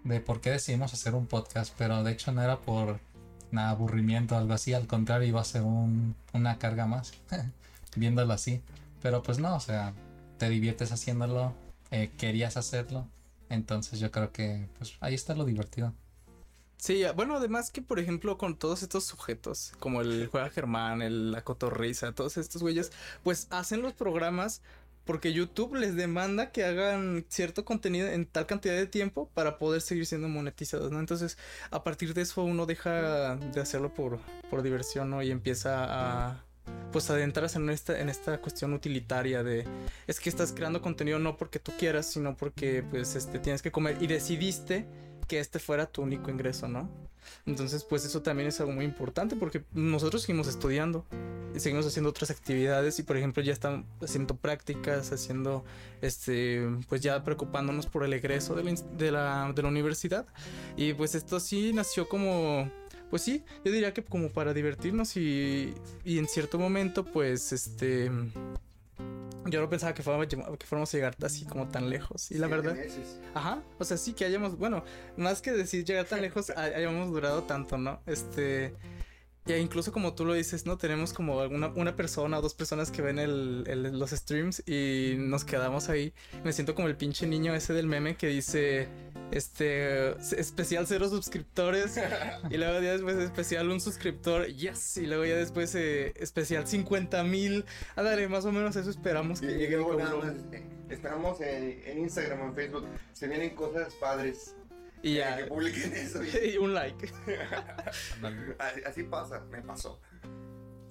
de 0.05 0.21
por 0.21 0.41
qué 0.41 0.51
decidimos 0.51 0.93
hacer 0.95 1.15
un 1.15 1.27
podcast, 1.27 1.75
pero 1.79 2.03
de 2.03 2.13
hecho 2.13 2.33
no 2.33 2.43
era 2.43 2.59
por 2.59 2.99
aburrimiento 3.55 4.35
o 4.35 4.39
algo 4.39 4.53
así, 4.55 4.75
al 4.75 4.87
contrario 4.87 5.29
iba 5.29 5.41
a 5.41 5.45
ser 5.45 5.63
un- 5.63 6.15
una 6.33 6.59
carga 6.59 6.87
más, 6.87 7.13
viéndolo 7.97 8.33
así. 8.33 8.63
Pero 9.03 9.23
pues 9.23 9.39
no, 9.39 9.55
o 9.55 9.61
sea, 9.61 9.93
te 10.39 10.49
diviertes 10.49 10.91
haciéndolo, 10.93 11.55
eh, 11.91 12.11
querías 12.19 12.57
hacerlo. 12.57 13.07
Entonces 13.49 14.01
yo 14.01 14.11
creo 14.11 14.33
que 14.33 14.69
pues 14.79 14.95
ahí 15.01 15.15
está 15.15 15.35
lo 15.35 15.45
divertido. 15.45 15.95
Sí, 16.79 17.03
bueno, 17.17 17.37
además 17.37 17.71
que 17.71 17.83
por 17.83 17.99
ejemplo 17.99 18.39
con 18.39 18.57
todos 18.57 18.83
estos 18.83 19.05
sujetos, 19.05 19.73
como 19.81 20.01
el 20.01 20.29
Juega 20.29 20.49
Germán, 20.49 21.03
el 21.03 21.33
La 21.33 21.43
Cotorriza, 21.43 22.13
todos 22.13 22.37
estos 22.37 22.63
güeyes, 22.63 22.93
pues 23.25 23.49
hacen 23.51 23.83
los 23.83 23.95
programas 23.95 24.63
porque 25.05 25.33
YouTube 25.33 25.75
les 25.75 25.97
demanda 25.97 26.53
que 26.53 26.65
hagan 26.65 27.25
cierto 27.29 27.65
contenido 27.65 28.09
en 28.09 28.27
tal 28.27 28.47
cantidad 28.47 28.77
de 28.77 28.87
tiempo 28.87 29.29
para 29.35 29.59
poder 29.59 29.81
seguir 29.81 30.07
siendo 30.07 30.29
monetizados, 30.29 30.93
¿no? 30.93 31.01
Entonces, 31.01 31.39
a 31.71 31.83
partir 31.83 32.13
de 32.15 32.23
eso 32.23 32.43
uno 32.45 32.67
deja 32.67 33.37
de 33.37 33.61
hacerlo 33.61 33.93
por, 33.93 34.21
por 34.51 34.63
diversión, 34.63 35.09
¿no? 35.11 35.23
Y 35.23 35.31
empieza 35.31 35.87
a 35.89 36.45
pues 36.93 37.09
adentrarse 37.11 37.59
en 37.59 37.71
esta, 37.71 37.99
en 37.99 38.09
esta 38.09 38.41
cuestión 38.43 38.73
utilitaria 38.75 39.43
de 39.43 39.67
es 40.07 40.21
que 40.21 40.29
estás 40.29 40.53
creando 40.53 40.83
contenido 40.83 41.19
no 41.19 41.37
porque 41.37 41.59
tú 41.59 41.73
quieras, 41.79 42.07
sino 42.07 42.37
porque 42.37 42.85
pues 42.91 43.17
este 43.17 43.39
tienes 43.39 43.63
que 43.63 43.73
comer 43.73 43.97
y 44.01 44.07
decidiste 44.07 44.87
que 45.29 45.39
este 45.39 45.59
fuera 45.59 45.87
tu 45.87 46.03
único 46.03 46.31
ingreso, 46.31 46.67
¿no? 46.67 46.91
Entonces, 47.47 47.85
pues 47.85 48.05
eso 48.05 48.23
también 48.23 48.49
es 48.49 48.59
algo 48.61 48.73
muy 48.73 48.85
importante 48.85 49.37
porque 49.37 49.63
nosotros 49.73 50.23
seguimos 50.23 50.49
estudiando, 50.49 51.05
seguimos 51.57 51.87
haciendo 51.87 52.11
otras 52.11 52.31
actividades 52.31 52.99
y 52.99 53.03
por 53.03 53.17
ejemplo 53.17 53.43
ya 53.43 53.53
están 53.53 53.85
haciendo 54.03 54.35
prácticas, 54.37 55.13
haciendo, 55.13 55.65
este, 56.01 56.67
pues 56.89 57.03
ya 57.03 57.23
preocupándonos 57.23 57.87
por 57.87 58.05
el 58.05 58.13
egreso 58.13 58.55
de 58.55 59.13
la 59.13 59.53
universidad. 59.65 60.27
Y 60.77 60.95
pues 60.95 61.15
esto 61.15 61.39
sí 61.39 61.73
nació 61.75 62.09
como, 62.09 62.71
pues 63.11 63.23
sí, 63.23 63.45
yo 63.65 63.73
diría 63.73 63.93
que 63.93 64.03
como 64.03 64.31
para 64.31 64.55
divertirnos 64.55 65.17
y, 65.17 65.75
y 66.05 66.19
en 66.19 66.27
cierto 66.27 66.59
momento 66.59 67.05
pues 67.05 67.53
este 67.53 68.11
yo 69.51 69.61
no 69.61 69.69
pensaba 69.69 69.95
que 69.95 70.03
fuéramos, 70.03 70.27
que 70.29 70.67
fuéramos 70.67 70.93
a 70.93 70.97
llegar 70.97 71.17
así 71.23 71.45
como 71.45 71.69
tan 71.69 71.89
lejos. 71.91 72.31
Y 72.31 72.39
la 72.39 72.47
verdad. 72.47 72.75
Meses. 72.75 73.19
Ajá. 73.35 73.63
O 73.79 73.85
sea, 73.85 73.97
sí 73.97 74.13
que 74.13 74.25
hayamos. 74.25 74.57
Bueno, 74.59 74.85
más 75.17 75.41
que 75.43 75.53
decir 75.53 75.85
llegar 75.85 76.07
tan 76.07 76.21
lejos, 76.23 76.51
hay- 76.57 76.73
hayamos 76.73 77.11
durado 77.11 77.43
tanto, 77.45 77.77
¿no? 77.79 78.01
Este. 78.07 78.75
Y 79.49 79.55
incluso 79.55 79.93
como 79.93 80.15
tú 80.15 80.25
lo 80.27 80.35
dices, 80.35 80.67
¿no? 80.67 80.77
Tenemos 80.77 81.13
como 81.15 81.41
alguna, 81.41 81.69
una 81.75 81.97
persona 81.97 82.39
o 82.39 82.43
dos 82.43 82.53
personas 82.55 82.91
que 82.91 83.01
ven 83.03 83.19
el, 83.19 83.65
el- 83.67 83.99
los 83.99 84.11
streams 84.11 84.63
y 84.69 85.15
nos 85.19 85.45
quedamos 85.45 85.89
ahí. 85.89 86.13
Me 86.45 86.53
siento 86.53 86.75
como 86.75 86.87
el 86.89 86.97
pinche 86.97 87.27
niño 87.27 87.55
ese 87.55 87.73
del 87.73 87.87
meme 87.87 88.17
que 88.17 88.27
dice. 88.27 88.89
Este. 89.31 90.11
Especial 90.39 90.87
cero 90.87 91.09
suscriptores. 91.09 91.99
y 92.51 92.57
luego 92.57 92.81
ya 92.81 92.93
después 92.93 93.17
especial 93.17 93.71
un 93.71 93.81
suscriptor. 93.81 94.47
Yes. 94.49 94.97
Y 94.99 95.07
luego 95.07 95.25
ya 95.25 95.37
después 95.37 95.75
eh, 95.75 96.13
especial 96.17 96.67
50 96.67 97.23
mil. 97.25 97.65
Ándale, 97.97 98.29
más 98.29 98.45
o 98.45 98.53
menos 98.53 98.77
eso 98.77 98.91
esperamos 98.91 99.41
que 99.41 99.47
Y- 99.47 99.55
llegue 99.57 99.75
el 99.75 99.81
luego 99.81 99.95
nada 99.99 100.11
cabrón. 100.11 100.37
más, 100.47 100.55
eh, 100.55 100.63
Esperamos 100.91 101.39
en, 101.43 101.83
en 101.85 101.99
Instagram 101.99 102.41
en 102.49 102.55
Facebook. 102.55 102.87
Se 103.13 103.29
vienen 103.29 103.55
cosas 103.55 103.95
padres. 103.95 104.55
Y 105.03 105.17
eh, 105.17 105.19
ya. 105.19 105.37
Que 105.37 105.45
publiquen 105.45 105.93
eso. 105.95 106.21
y- 106.25 106.57
un 106.59 106.75
like. 106.75 107.11
Así, 108.87 109.03
pasa, 109.05 109.43
me 109.51 109.63
pasó. 109.63 110.01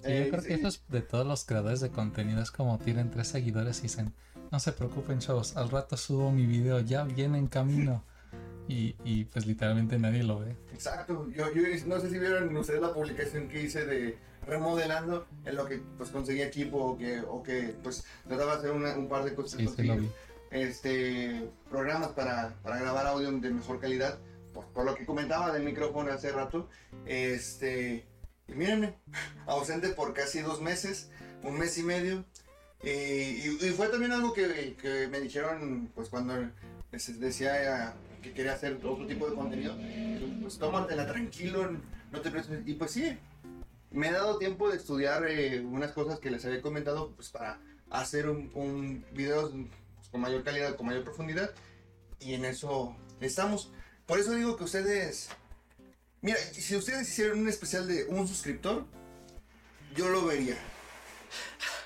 Sí, 0.02 0.10
Eh, 0.12 0.24
yo 0.24 0.30
creo 0.30 0.42
sí. 0.42 0.48
que 0.48 0.54
eso 0.54 0.68
es 0.68 0.82
de 0.88 1.02
todos 1.02 1.26
los 1.26 1.44
creadores 1.44 1.80
de 1.80 1.90
contenido. 1.90 2.40
Es 2.42 2.50
como 2.50 2.78
tienen 2.78 3.10
tres 3.10 3.28
seguidores 3.28 3.78
y 3.80 3.82
dicen, 3.82 4.12
no 4.50 4.60
se 4.60 4.72
preocupen 4.72 5.18
chavos, 5.18 5.56
al 5.56 5.70
rato 5.70 5.96
subo 5.96 6.30
mi 6.30 6.46
video, 6.46 6.80
ya 6.80 7.04
viene 7.04 7.38
en 7.38 7.46
camino. 7.48 8.04
Y, 8.68 8.94
y 9.02 9.24
pues 9.24 9.46
literalmente 9.46 9.98
nadie 9.98 10.22
lo 10.22 10.40
ve. 10.40 10.54
Exacto, 10.74 11.26
yo, 11.30 11.50
yo 11.54 11.62
no 11.86 11.98
sé 12.00 12.10
si 12.10 12.18
vieron 12.18 12.54
ustedes 12.54 12.82
la 12.82 12.92
publicación 12.92 13.48
que 13.48 13.62
hice 13.62 13.86
de 13.86 14.18
remodelando 14.46 15.26
en 15.46 15.56
lo 15.56 15.64
que 15.66 15.80
pues 15.96 16.10
conseguí 16.10 16.42
equipo 16.42 16.76
o 16.78 16.98
que, 16.98 17.20
o 17.20 17.42
que 17.42 17.74
pues 17.82 18.04
trataba 18.26 18.52
de 18.52 18.58
hacer 18.58 18.70
una- 18.72 18.94
un 18.96 19.08
par 19.08 19.24
de 19.24 19.34
cosas 19.34 19.58
Sí, 19.58 19.66
sí 19.74 19.82
lo 19.84 19.96
vi. 19.96 20.10
Este 20.50 21.50
programas 21.70 22.10
para, 22.10 22.54
para 22.62 22.78
grabar 22.78 23.06
audio 23.06 23.30
de 23.32 23.50
mejor 23.50 23.80
calidad. 23.80 24.18
Por, 24.52 24.66
por 24.66 24.84
lo 24.84 24.94
que 24.94 25.04
comentaba 25.06 25.52
del 25.52 25.62
micrófono 25.62 26.10
hace 26.10 26.32
rato 26.32 26.68
este 27.06 28.06
y 28.46 28.52
mírenme 28.52 28.94
ausente 29.46 29.90
por 29.90 30.14
casi 30.14 30.40
dos 30.40 30.60
meses 30.60 31.10
un 31.42 31.58
mes 31.58 31.76
y 31.78 31.82
medio. 31.82 32.24
Eh, 32.82 33.56
y, 33.60 33.66
y 33.66 33.70
fue 33.70 33.88
también 33.88 34.12
algo 34.12 34.32
que, 34.32 34.76
que 34.80 35.08
me 35.08 35.20
dijeron 35.20 35.90
pues 35.94 36.08
cuando 36.08 36.34
les 36.92 37.20
decía 37.20 37.94
que 38.22 38.32
quería 38.32 38.52
hacer 38.54 38.74
otro 38.74 39.06
tipo 39.06 39.28
de 39.28 39.34
contenido 39.34 39.76
pues 40.40 40.58
tómatela 40.58 41.06
tranquilo 41.06 41.70
no 42.12 42.20
te 42.20 42.30
preocupes. 42.30 42.60
Y 42.66 42.74
pues 42.74 42.92
sí 42.92 43.18
me 43.90 44.08
he 44.08 44.12
dado 44.12 44.38
tiempo 44.38 44.68
de 44.68 44.76
estudiar 44.76 45.26
eh, 45.28 45.60
unas 45.60 45.92
cosas 45.92 46.18
que 46.18 46.30
les 46.30 46.44
había 46.44 46.62
comentado 46.62 47.12
pues 47.12 47.30
para 47.30 47.58
hacer 47.90 48.28
un, 48.28 48.50
un 48.54 49.04
video 49.12 49.50
pues, 49.50 49.64
con 50.10 50.20
mayor 50.20 50.42
calidad, 50.44 50.76
con 50.76 50.86
mayor 50.86 51.04
profundidad 51.04 51.50
y 52.20 52.34
en 52.34 52.44
eso 52.44 52.96
estamos. 53.20 53.70
Por 54.06 54.18
eso 54.18 54.32
digo 54.34 54.56
que 54.56 54.64
ustedes, 54.64 55.28
mira, 56.22 56.38
si 56.38 56.76
ustedes 56.76 57.08
hicieran 57.08 57.38
un 57.38 57.48
especial 57.48 57.86
de 57.86 58.04
un 58.04 58.26
suscriptor, 58.26 58.86
yo 59.94 60.08
lo 60.08 60.24
vería. 60.24 60.56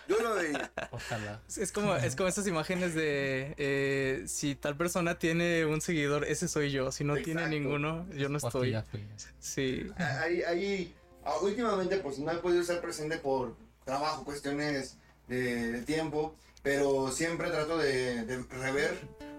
Yo 0.09 0.19
lo 0.21 0.35
vería. 0.35 0.71
Ojalá. 0.91 1.41
Es 1.57 1.73
como, 1.73 1.97
es 1.97 2.17
como 2.17 2.29
esas 2.29 2.47
imágenes 2.47 2.95
de 2.95 3.55
eh, 3.57 4.25
si 4.27 4.55
tal 4.55 4.77
persona 4.77 5.19
tiene 5.19 5.65
un 5.65 5.81
seguidor, 5.81 6.25
ese 6.25 6.49
soy 6.49 6.71
yo. 6.71 6.93
Si 6.93 7.05
no 7.05 7.15
tiene 7.15 7.43
Exacto. 7.43 7.49
ninguno, 7.51 8.07
yo 8.11 8.29
no 8.29 8.39
estoy. 8.39 8.73
ya 8.73 8.83
fui. 8.83 9.05
Sí. 9.39 9.87
Ahí, 9.97 10.43
ahí, 10.43 10.95
ah, 11.25 11.37
últimamente 11.41 11.99
pues 11.99 12.19
no 12.19 12.31
he 12.31 12.37
podido 12.37 12.63
estar 12.63 12.81
presente 12.81 13.19
por 13.19 13.57
trabajo, 13.85 14.25
cuestiones 14.25 14.97
de, 15.29 15.73
de 15.73 15.83
tiempo, 15.83 16.37
pero 16.63 17.11
siempre 17.11 17.51
trato 17.51 17.79
de, 17.79 18.25
de 18.25 18.43
rever 18.45 18.97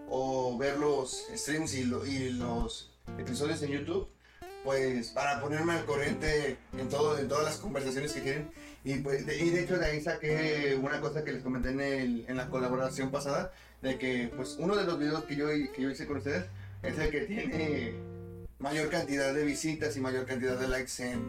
o 0.10 0.58
ver 0.58 0.78
los 0.78 1.26
streams 1.36 1.74
y, 1.76 1.84
lo- 1.86 2.06
y 2.06 2.30
los 2.32 2.92
episodios 3.18 3.62
en 3.64 3.72
YouTube, 3.72 4.08
pues 4.64 5.10
para 5.10 5.42
ponerme 5.42 5.74
al 5.74 5.86
corriente 5.86 6.58
en, 6.78 6.90
todo, 6.90 7.18
en 7.18 7.28
todas 7.28 7.44
las 7.46 7.58
conversaciones 7.58 8.14
que 8.14 8.22
tienen. 8.22 8.52
Y, 8.86 8.96
pues, 8.96 9.26
de, 9.26 9.38
y 9.38 9.50
de 9.50 9.64
hecho 9.64 9.78
de 9.78 9.86
ahí 9.86 10.02
saqué 10.02 10.78
una 10.82 11.00
cosa 11.02 11.24
que 11.24 11.32
les 11.32 11.44
comenté 11.44 11.70
en, 11.70 11.80
el- 11.82 12.26
en 12.28 12.38
la 12.38 12.50
colaboración 12.50 13.12
pasada, 13.12 13.54
de 13.82 13.98
que 13.98 14.32
pues 14.36 14.56
uno 14.60 14.76
de 14.76 14.86
los 14.86 14.98
videos 15.00 15.24
que 15.26 15.36
yo, 15.36 15.48
que 15.48 15.82
yo 15.82 15.90
hice 15.90 16.06
con 16.06 16.18
ustedes 16.18 16.46
es 16.84 16.98
el 17.00 17.10
que 17.12 17.22
tiene 17.22 17.94
mayor 18.60 18.90
cantidad 18.90 19.34
de 19.34 19.44
visitas 19.44 19.96
y 19.98 20.00
mayor 20.02 20.26
cantidad 20.26 20.58
de 20.58 20.68
likes 20.70 21.02
en, 21.04 21.20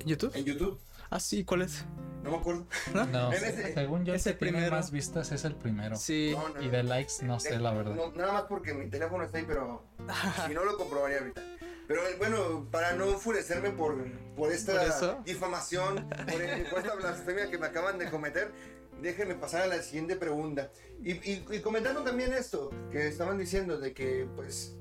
¿En 0.00 0.06
YouTube? 0.06 0.32
en 0.34 0.44
YouTube. 0.44 0.78
Ah, 1.10 1.18
sí, 1.20 1.42
¿cuál 1.44 1.62
es? 1.62 1.84
No 2.22 2.30
me 2.32 2.36
acuerdo. 2.38 2.66
No, 3.12 3.32
ese- 3.32 3.74
según 3.74 4.04
yo, 4.04 4.12
el 4.12 4.16
es 4.18 4.24
que 4.24 4.30
el 4.30 4.38
tiene 4.38 4.52
primero. 4.58 4.76
más 4.76 4.90
vistas 4.90 5.30
es 5.32 5.44
el 5.44 5.54
primero. 5.54 5.96
Sí. 5.96 6.32
No, 6.36 6.48
no, 6.50 6.62
Y 6.62 6.68
de 6.68 6.82
likes 6.82 7.12
no 7.22 7.38
sé, 7.40 7.58
la 7.58 7.72
verdad. 7.72 7.94
No, 7.94 8.10
nada 8.12 8.32
más 8.32 8.42
porque 8.42 8.74
mi 8.74 8.88
teléfono 8.88 9.24
está 9.24 9.38
ahí, 9.38 9.44
pero 9.46 9.84
si 10.46 10.54
no 10.54 10.64
lo 10.64 10.76
comprobaría 10.76 11.18
ahorita. 11.18 11.42
Pero 11.86 12.02
bueno, 12.18 12.66
para 12.70 12.92
no 12.92 13.06
enfurecerme 13.06 13.70
por, 13.70 13.96
por 14.36 14.52
esta 14.52 14.72
¿Por 15.14 15.24
difamación, 15.24 16.06
por, 16.30 16.42
el- 16.42 16.66
por 16.66 16.80
esta 16.80 16.94
blasfemia 16.96 17.50
que 17.50 17.56
me 17.56 17.66
acaban 17.66 17.98
de 17.98 18.10
cometer, 18.10 18.52
déjenme 19.00 19.36
pasar 19.36 19.62
a 19.62 19.66
la 19.68 19.80
siguiente 19.82 20.16
pregunta. 20.16 20.70
Y, 21.02 21.12
y, 21.12 21.46
y 21.50 21.60
comentando 21.60 22.02
también 22.02 22.32
esto, 22.34 22.70
que 22.90 23.06
estaban 23.08 23.38
diciendo 23.38 23.78
de 23.78 23.94
que 23.94 24.26
pues 24.36 24.74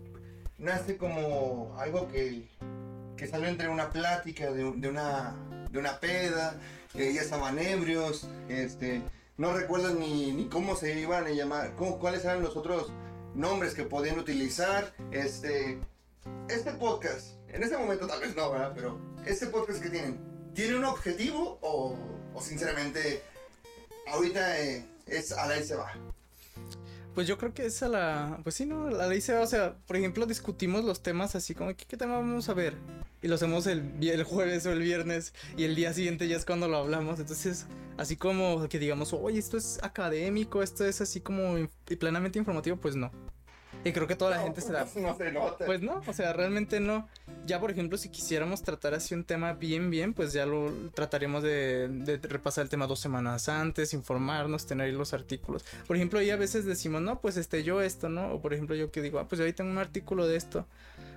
nace 0.58 0.98
como 0.98 1.75
algo 1.79 2.08
que, 2.10 2.50
que 3.15 3.27
salió 3.27 3.48
entre 3.48 3.70
una 3.70 3.89
plática, 3.89 4.51
de, 4.51 4.70
de 4.75 4.89
una, 4.89 5.34
de 5.72 5.79
una 5.79 6.00
peda, 6.01 6.60
ya 6.94 7.22
estaban 7.22 7.60
ebrios, 7.60 8.27
este, 8.50 9.01
no 9.38 9.53
recuerdan 9.53 10.00
ni, 10.00 10.48
cómo 10.51 10.75
se 10.75 11.00
iban 11.00 11.25
a 11.25 11.29
llamar, 11.29 11.75
cuáles 11.75 12.24
eran 12.25 12.41
los 12.41 12.56
otros 12.56 12.91
nombres 13.36 13.74
que 13.74 13.84
podían 13.84 14.17
utilizar, 14.20 14.94
este, 15.12 15.79
este 16.50 16.72
podcast, 16.74 17.38
en 17.50 17.63
este 17.63 17.77
momento 17.77 18.08
tal 18.08 18.22
vez 18.22 18.36
no, 18.36 18.51
¿verdad? 18.51 18.74
Pero 18.75 19.00
este 19.25 19.48
podcast 19.48 19.82
que 19.82 19.89
tienen, 19.89 20.20
¿tiene 20.53 20.75
un 20.75 20.86
objetivo 20.86 21.60
o, 21.62 21.96
sinceramente 22.41 23.22
ahorita 24.08 24.60
eh, 24.62 24.86
es 25.06 25.32
a 25.32 25.48
la 25.48 25.58
y 25.58 25.63
se 25.63 25.75
va? 25.75 25.91
Pues 27.13 27.27
yo 27.27 27.39
creo 27.39 27.51
que 27.51 27.65
es 27.65 27.82
a 27.82 27.88
la. 27.88 28.39
Pues 28.44 28.53
sí, 28.53 28.67
¿no? 28.67 28.91
La 28.91 29.08
ley 29.08 29.22
se 29.22 29.34
va. 29.34 29.41
O 29.41 29.48
sea, 29.48 29.75
por 29.88 29.96
ejemplo, 29.98 30.27
discutimos 30.27 30.86
los 30.86 31.01
temas 31.01 31.34
así 31.34 31.56
como: 31.56 31.75
¿qué, 31.75 31.86
qué 31.88 31.98
tema 31.98 32.17
vamos 32.17 32.48
a 32.48 32.53
ver? 32.53 32.75
Y 33.21 33.27
lo 33.27 33.36
hacemos 33.36 33.65
el, 33.67 33.93
el 34.01 34.24
jueves 34.24 34.65
o 34.65 34.71
el 34.71 34.79
viernes. 34.81 35.33
Y 35.57 35.63
el 35.63 35.75
día 35.75 35.93
siguiente 35.93 36.27
ya 36.27 36.38
es 36.38 36.45
cuando 36.45 36.67
lo 36.67 36.77
hablamos. 36.77 37.19
Entonces, 37.19 37.65
así 37.97 38.15
como 38.15 38.67
que 38.69 38.79
digamos: 38.79 39.12
oye, 39.13 39.39
esto 39.39 39.57
es 39.57 39.79
académico, 39.83 40.62
esto 40.62 40.86
es 40.86 41.01
así 41.01 41.19
como 41.21 41.57
in- 41.57 41.69
plenamente 42.00 42.38
informativo, 42.39 42.77
pues 42.77 42.95
no. 42.95 43.12
Y 43.83 43.91
creo 43.93 44.07
que 44.07 44.15
toda 44.15 44.31
la 44.31 44.38
No, 44.38 44.43
gente 44.43 44.62
se 44.62 44.74
da. 44.74 44.86
No 44.95 45.15
se 45.15 45.31
nota. 45.31 45.65
Pues 45.65 45.81
no, 45.81 46.01
o 46.05 46.13
sea, 46.13 46.33
realmente 46.33 46.79
no. 46.79 47.07
Ya, 47.45 47.59
por 47.59 47.71
ejemplo, 47.71 47.97
si 47.97 48.09
quisiéramos 48.09 48.62
tratar 48.63 48.93
así 48.93 49.13
un 49.13 49.24
tema 49.24 49.53
bien, 49.53 49.89
bien, 49.91 50.13
pues 50.13 50.33
ya 50.33 50.45
lo 50.45 50.71
trataríamos 50.93 51.43
de, 51.43 51.88
de 51.88 52.17
repasar 52.17 52.63
el 52.63 52.69
tema 52.69 52.88
dos 52.88 53.00
semanas 53.00 53.47
antes, 53.50 53.93
informarnos, 53.93 54.65
tener 54.65 54.93
los 54.93 55.13
artículos. 55.13 55.63
Por 55.86 55.95
ejemplo, 55.95 56.19
ahí 56.19 56.31
a 56.31 56.36
veces 56.36 56.65
decimos, 56.65 57.01
no, 57.01 57.21
pues 57.21 57.38
este, 57.38 57.63
yo 57.63 57.81
esto, 57.81 58.09
¿no? 58.09 58.33
O 58.33 58.41
por 58.41 58.53
ejemplo, 58.53 58.75
yo 58.75 58.91
que 58.91 59.01
digo, 59.01 59.19
ah, 59.19 59.27
pues 59.27 59.39
yo 59.39 59.45
ahí 59.45 59.53
tengo 59.53 59.71
un 59.71 59.77
artículo 59.77 60.27
de 60.27 60.36
esto. 60.38 60.65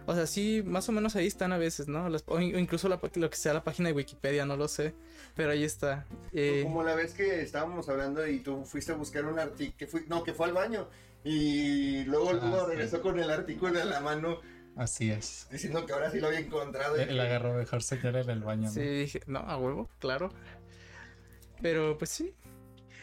O 0.07 0.14
sea, 0.14 0.26
sí, 0.26 0.62
más 0.64 0.88
o 0.88 0.92
menos 0.92 1.14
ahí 1.14 1.26
están 1.26 1.52
a 1.52 1.59
veces, 1.59 1.87
¿no? 1.88 2.09
Las- 2.09 2.25
o, 2.26 2.40
in- 2.40 2.54
o 2.54 2.59
incluso 2.59 2.88
la 2.88 2.99
lo 3.14 3.30
que 3.30 3.37
sea 3.37 3.52
la 3.54 3.62
página 3.62 3.88
de 3.90 3.95
Wikipedia, 3.95 4.45
no 4.47 4.57
lo 4.57 4.66
sé. 4.66 4.95
Pero 5.37 5.52
ahí 5.52 5.62
está. 5.62 6.07
Eh, 6.33 6.62
Como 6.64 6.83
la 6.83 6.95
vez 6.95 7.14
que 7.14 7.42
estábamos 7.42 7.88
hablando 7.88 8.26
y 8.26 8.40
tú 8.40 8.64
fuiste 8.64 8.92
a 8.92 8.97
buscar 8.97 9.25
un 9.26 9.38
artículo, 9.38 9.76
que 9.78 9.87
fui, 9.87 10.04
no, 10.09 10.25
que 10.25 10.33
fue 10.35 10.47
al 10.47 10.52
baño 10.54 10.88
Y 11.23 12.04
luego, 12.04 12.33
luego 12.33 12.57
Ah, 12.57 12.64
sí. 12.64 12.71
regresó 12.71 13.02
con 13.02 13.19
el 13.21 13.30
artículo 13.30 13.78
en 13.78 13.90
la 13.90 14.00
mano 14.00 14.40
Así 14.76 15.11
es. 15.11 15.47
diciendo 15.50 15.85
que 15.85 15.92
ahora 15.92 16.11
sí 16.11 16.19
lo 16.19 16.28
había 16.28 16.40
encontrado. 16.40 16.97
y- 16.99 17.02
Él 17.02 17.21
agarró 17.21 17.52
mejor 17.54 17.83
señal 17.83 18.16
en 18.16 18.30
el 18.30 18.40
baño. 18.40 18.64
¿no? 18.64 18.71
Sí, 18.71 18.80
dije, 18.80 19.21
no, 19.26 19.40
a 19.40 19.57
huevo, 19.59 19.88
claro. 19.99 20.30
Pero 21.62 21.99
pues 21.99 22.11
sí, 22.11 22.35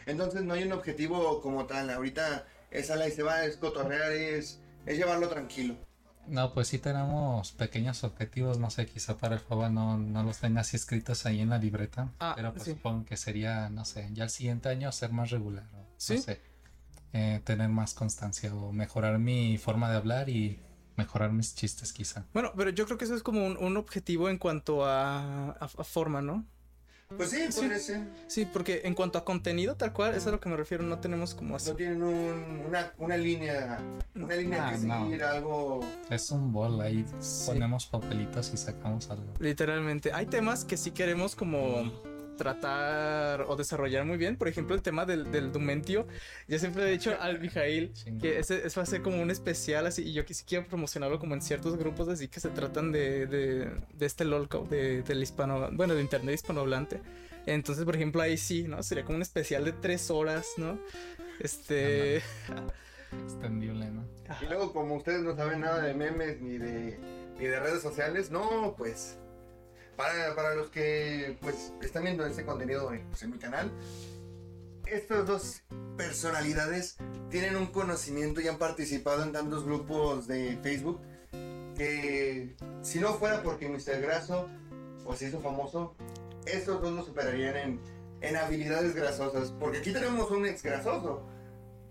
Entonces 0.06 0.42
no 0.42 0.54
hay 0.54 0.64
un 0.64 0.72
objetivo 0.72 1.40
como 1.40 1.66
tal. 1.66 1.90
Ahorita 1.90 2.46
esa 2.70 2.96
la 2.96 3.06
y 3.08 3.12
se 3.12 3.22
va, 3.22 3.44
es 3.44 3.56
cotorrear, 3.56 4.10
es, 4.12 4.60
es 4.86 4.96
llevarlo 4.98 5.28
tranquilo. 5.28 5.76
No, 6.28 6.52
pues 6.52 6.68
sí 6.68 6.78
tenemos 6.78 7.52
pequeños 7.52 8.04
objetivos, 8.04 8.58
no 8.58 8.70
sé, 8.70 8.86
quizá 8.86 9.16
para 9.16 9.34
el 9.34 9.40
FOBA 9.40 9.70
no, 9.70 9.96
no 9.98 10.22
los 10.22 10.38
tenga 10.38 10.60
así 10.60 10.76
escritos 10.76 11.24
ahí 11.26 11.40
en 11.40 11.50
la 11.50 11.58
libreta, 11.58 12.10
Ah, 12.20 12.32
pero 12.36 12.52
pues 12.52 12.64
sí. 12.64 12.72
supongo 12.72 13.04
que 13.04 13.16
sería, 13.16 13.70
no 13.70 13.84
sé, 13.84 14.08
ya 14.12 14.24
el 14.24 14.30
siguiente 14.30 14.68
año 14.68 14.92
ser 14.92 15.12
más 15.12 15.30
regular, 15.30 15.64
o, 15.74 15.86
Sí. 15.96 16.16
no 16.16 16.22
sé, 16.22 16.40
eh, 17.14 17.40
tener 17.44 17.68
más 17.70 17.94
constancia 17.94 18.54
o 18.54 18.72
mejorar 18.72 19.18
mi 19.18 19.56
forma 19.58 19.90
de 19.90 19.96
hablar 19.96 20.28
y 20.28 20.60
mejorar 20.96 21.32
mis 21.32 21.54
chistes 21.54 21.92
quizá. 21.92 22.24
bueno, 22.34 22.52
pero 22.56 22.70
yo 22.70 22.84
creo 22.84 22.98
que 22.98 23.04
eso 23.04 23.14
es 23.14 23.22
como 23.22 23.46
un, 23.46 23.56
un 23.56 23.76
objetivo 23.76 24.28
en 24.28 24.36
cuanto 24.38 24.84
a, 24.84 25.50
a- 25.52 25.56
a 25.60 25.84
forma, 25.84 26.20
¿no? 26.20 26.44
Pues 27.16 27.30
sí, 27.30 27.38
Sí. 27.50 27.60
podría 27.60 27.78
ser. 27.78 28.00
Sí, 28.26 28.44
porque 28.44 28.82
en 28.84 28.94
cuanto 28.94 29.18
a 29.18 29.24
contenido, 29.24 29.76
tal 29.76 29.92
cual, 29.94 30.10
eso 30.10 30.18
es 30.20 30.26
a 30.26 30.30
lo 30.32 30.40
que 30.40 30.48
me 30.50 30.56
refiero, 30.56 30.84
no 30.84 30.98
tenemos 30.98 31.34
como 31.34 31.56
así. 31.56 31.70
No 31.70 31.76
tienen 31.76 32.02
un- 32.02 32.62
una, 32.68 32.92
una 32.98 33.16
línea, 33.16 33.78
una 34.14 34.34
línea 34.36 34.68
Ah, 34.68 34.72
que 34.72 34.78
no. 34.86 35.04
seguir, 35.04 35.22
algo. 35.24 35.80
Es 36.10 36.30
un 36.30 36.52
bol, 36.52 36.80
ahí 36.82 37.04
Sí. 37.20 37.44
ponemos 37.46 37.86
papelitos 37.86 38.52
y 38.52 38.58
sacamos 38.58 39.08
algo. 39.10 39.24
Literalmente. 39.38 40.12
Hay 40.12 40.26
temas 40.26 40.64
que 40.64 40.76
sí 40.76 40.90
queremos 40.90 41.34
como 41.34 41.90
tratar 42.38 43.42
o 43.42 43.56
desarrollar 43.56 44.06
muy 44.06 44.16
bien. 44.16 44.36
Por 44.36 44.48
ejemplo, 44.48 44.74
el 44.74 44.80
tema 44.80 45.04
del, 45.04 45.30
del 45.30 45.52
Dumentio. 45.52 46.06
Yo 46.48 46.58
siempre 46.58 46.84
he 46.84 46.90
dicho 46.90 47.14
al 47.20 47.38
Mijail 47.40 47.92
que 48.18 48.38
ese, 48.38 48.66
ese 48.66 48.80
va 48.80 48.84
a 48.84 48.86
ser 48.86 49.02
como 49.02 49.20
un 49.20 49.30
especial 49.30 49.86
así. 49.86 50.02
Y 50.02 50.14
yo 50.14 50.24
quiero 50.46 50.66
promocionarlo 50.66 51.18
como 51.18 51.34
en 51.34 51.42
ciertos 51.42 51.76
grupos 51.76 52.08
así 52.08 52.28
que 52.28 52.40
se 52.40 52.48
tratan 52.48 52.92
de, 52.92 53.26
de, 53.26 53.70
de 53.92 54.06
este 54.06 54.24
LOLCO, 54.24 54.66
de, 54.70 55.02
del 55.02 55.22
hispano, 55.22 55.68
bueno, 55.72 55.94
de 55.94 56.00
internet 56.00 56.36
hispanohablante. 56.36 57.02
Entonces, 57.46 57.84
por 57.84 57.96
ejemplo, 57.96 58.22
ahí 58.22 58.36
sí, 58.36 58.64
¿no? 58.64 58.82
Sería 58.82 59.04
como 59.04 59.16
un 59.16 59.22
especial 59.22 59.64
de 59.64 59.72
tres 59.72 60.10
horas, 60.10 60.46
¿no? 60.56 60.78
Este. 61.40 62.16
Extendible, 63.24 63.90
¿no? 63.90 64.04
Y 64.42 64.46
luego, 64.46 64.72
como 64.72 64.96
ustedes 64.96 65.22
no 65.22 65.34
saben 65.34 65.60
nada 65.60 65.80
de 65.82 65.94
memes 65.94 66.40
ni 66.40 66.58
de, 66.58 66.98
ni 67.38 67.46
de 67.46 67.60
redes 67.60 67.80
sociales, 67.80 68.30
no, 68.30 68.74
pues. 68.76 69.18
Para, 69.98 70.36
para 70.36 70.54
los 70.54 70.70
que 70.70 71.36
pues 71.40 71.72
están 71.82 72.04
viendo 72.04 72.24
este 72.24 72.44
contenido 72.44 72.92
en, 72.92 73.04
pues, 73.08 73.20
en 73.24 73.32
mi 73.32 73.38
canal, 73.38 73.72
estas 74.86 75.26
dos 75.26 75.62
personalidades 75.96 76.96
tienen 77.30 77.56
un 77.56 77.66
conocimiento 77.66 78.40
y 78.40 78.46
han 78.46 78.58
participado 78.58 79.24
en 79.24 79.32
tantos 79.32 79.64
grupos 79.64 80.28
de 80.28 80.56
Facebook 80.62 81.00
que 81.76 82.54
si 82.82 83.00
no 83.00 83.14
fuera 83.14 83.42
porque 83.42 83.68
Mr. 83.68 84.00
Graso 84.00 84.48
pues 85.04 85.18
se 85.18 85.28
hizo 85.28 85.40
famoso, 85.40 85.96
estos 86.46 86.80
dos 86.80 86.92
lo 86.92 87.04
superarían 87.04 87.56
en, 87.56 87.80
en 88.20 88.36
habilidades 88.36 88.94
grasosas. 88.94 89.50
Porque 89.58 89.78
aquí 89.78 89.92
tenemos 89.92 90.30
un 90.30 90.46
ex 90.46 90.62
grasoso, 90.62 91.26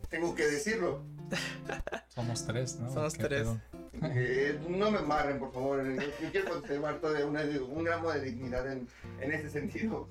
tengo 0.09 0.33
que 0.33 0.47
decirlo. 0.47 1.03
Somos 2.07 2.45
tres, 2.45 2.77
¿no? 2.77 2.89
Somos 2.89 3.15
¿Qué 3.15 3.23
tres. 3.23 3.41
pedo? 3.41 3.61
Eh, 4.03 4.59
no 4.67 4.91
me 4.91 4.99
embarren, 4.99 5.39
por 5.39 5.51
favor. 5.53 5.83
Yo, 5.83 6.01
yo 6.01 6.31
quiero 6.31 6.49
conservar 6.51 6.99
todavía 6.99 7.25
una- 7.25 7.41
un 7.43 7.83
gramo 7.83 8.11
de 8.11 8.21
dignidad 8.21 8.71
en, 8.71 8.87
ese 9.19 9.49
sentido. 9.49 10.09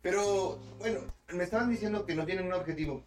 Pero, 0.00 0.58
bueno, 0.78 1.00
me 1.32 1.44
estaban 1.44 1.70
diciendo 1.70 2.04
que 2.06 2.14
no 2.14 2.24
tienen 2.26 2.46
un 2.46 2.52
objetivo 2.52 3.04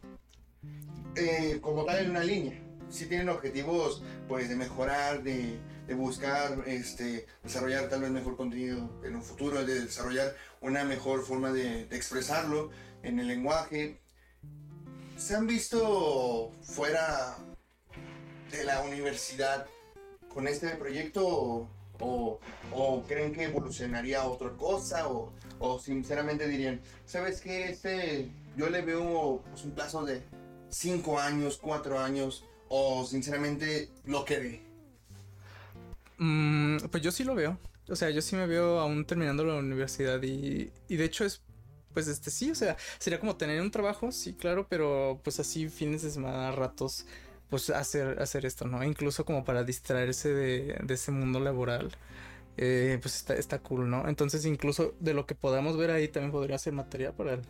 eh, 1.16 1.60
como 1.62 1.84
tal 1.86 2.00
en 2.06 2.12
una 2.12 2.24
línea. 2.24 2.60
Sí 2.90 3.06
tienen 3.08 3.30
objetivos, 3.30 4.04
pues, 4.28 4.50
de 4.50 4.56
mejorar, 4.56 5.24
de, 5.24 5.60
buscar, 5.96 6.64
este, 6.68 7.26
desarrollar 7.44 7.90
tal 7.90 8.02
vez 8.02 8.12
mejor 8.12 8.36
contenido 8.38 8.90
en 9.04 9.16
un 9.16 9.24
futuro, 9.24 9.66
de 9.66 9.82
desarrollar 9.82 10.36
una 10.62 10.84
mejor 10.86 11.24
forma 11.26 11.52
de 11.52 11.84
expresarlo 11.92 12.70
en 13.04 13.20
el 13.20 13.28
lenguaje. 13.28 14.00
¿Se 15.18 15.36
han 15.36 15.48
visto 15.48 16.52
fuera 16.62 17.36
de 18.52 18.64
la 18.64 18.82
universidad 18.82 19.66
con 20.38 20.48
este 20.48 20.70
proyecto 20.76 21.68
o, 22.00 22.40
o- 22.72 23.04
creen 23.08 23.34
que 23.34 23.46
evolucionaría 23.46 24.22
a 24.22 24.28
otra 24.28 24.52
cosa 24.52 25.08
o, 25.08 25.34
o 25.58 25.80
sinceramente 25.80 26.48
dirían, 26.48 26.80
¿sabes 27.08 27.42
qué? 27.42 27.70
Este, 27.72 28.30
yo 28.56 28.70
le 28.70 28.84
veo 28.84 29.42
pues, 29.50 29.64
un 29.66 29.72
plazo 29.72 30.06
de 30.06 30.22
5 30.70 31.20
años, 31.20 31.58
4 31.60 31.98
años 31.98 32.46
o 32.70 33.04
sinceramente 33.04 33.90
lo 34.06 34.26
que 34.26 34.38
ve. 34.38 34.62
Mm, 36.20 36.78
pues 36.92 37.02
yo 37.02 37.12
sí 37.12 37.24
lo 37.24 37.34
veo. 37.34 37.58
O 37.90 37.96
sea, 37.96 38.12
yo 38.12 38.22
sí 38.22 38.36
me 38.36 38.46
veo 38.46 38.80
aún 38.80 39.06
terminando 39.06 39.44
la 39.44 39.56
universidad 39.56 40.22
y, 40.22 40.72
y 40.88 40.98
de 40.98 41.06
hecho 41.06 41.26
es, 41.26 41.42
pues 41.96 42.08
este 42.08 42.30
sí, 42.30 42.52
o 42.52 42.56
sea, 42.56 42.78
sería 43.00 43.20
como 43.20 43.38
tener 43.38 43.60
un 43.60 43.72
trabajo, 43.72 44.12
sí, 44.12 44.34
claro, 44.36 44.68
pero 44.70 45.20
pues 45.24 45.40
así 45.40 45.68
fines 45.68 46.04
de 46.04 46.12
semana, 46.12 46.52
ratos, 46.52 47.08
pues 47.50 47.70
hacer, 47.70 48.22
hacer 48.22 48.46
esto, 48.46 48.66
¿no? 48.66 48.84
Incluso 48.84 49.24
como 49.26 49.44
para 49.44 49.64
distraerse 49.64 50.34
de, 50.34 50.80
de 50.84 50.94
ese 50.94 51.12
mundo 51.12 51.40
laboral. 51.40 51.90
eh, 52.58 52.98
pues 53.02 53.16
está, 53.16 53.36
está 53.36 53.60
cool, 53.60 53.90
¿no? 53.90 54.08
Entonces 54.08 54.46
incluso 54.46 54.96
de 55.00 55.14
lo 55.14 55.26
que 55.26 55.36
podamos 55.36 55.78
ver 55.78 55.92
ahí 55.92 56.08
también 56.08 56.32
podría 56.32 56.58
ser 56.58 56.74
material 56.74 57.14
para 57.14 57.34
el, 57.34 57.42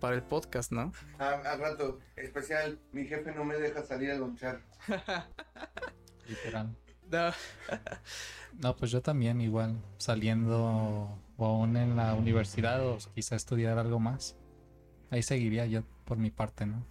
para 0.00 0.16
el 0.16 0.22
podcast, 0.22 0.72
¿no? 0.72 0.92
A- 1.18 1.34
Al 1.52 1.58
rato, 1.60 2.00
especial, 2.16 2.78
mi 2.92 3.06
jefe 3.06 3.32
no 3.32 3.44
me 3.44 3.56
deja 3.58 3.84
salir 3.84 4.10
a 4.10 4.16
lonchar. 4.16 4.60
Literal. 6.28 6.74
No, 7.10 7.30
No, 8.60 8.74
pues 8.76 8.90
yo 8.90 9.00
también 9.02 9.40
igual, 9.40 9.76
saliendo 9.98 11.08
o 11.36 11.46
aún 11.46 11.76
en 11.76 11.94
la 11.96 12.14
universidad 12.14 12.84
o 12.86 12.98
quizá 13.14 13.36
estudiar 13.36 13.78
algo 13.78 14.00
más. 14.00 14.34
Ahí 15.10 15.22
seguiría 15.22 15.66
yo 15.66 15.82
por 16.04 16.16
mi 16.18 16.30
parte, 16.32 16.66
¿no? 16.66 16.84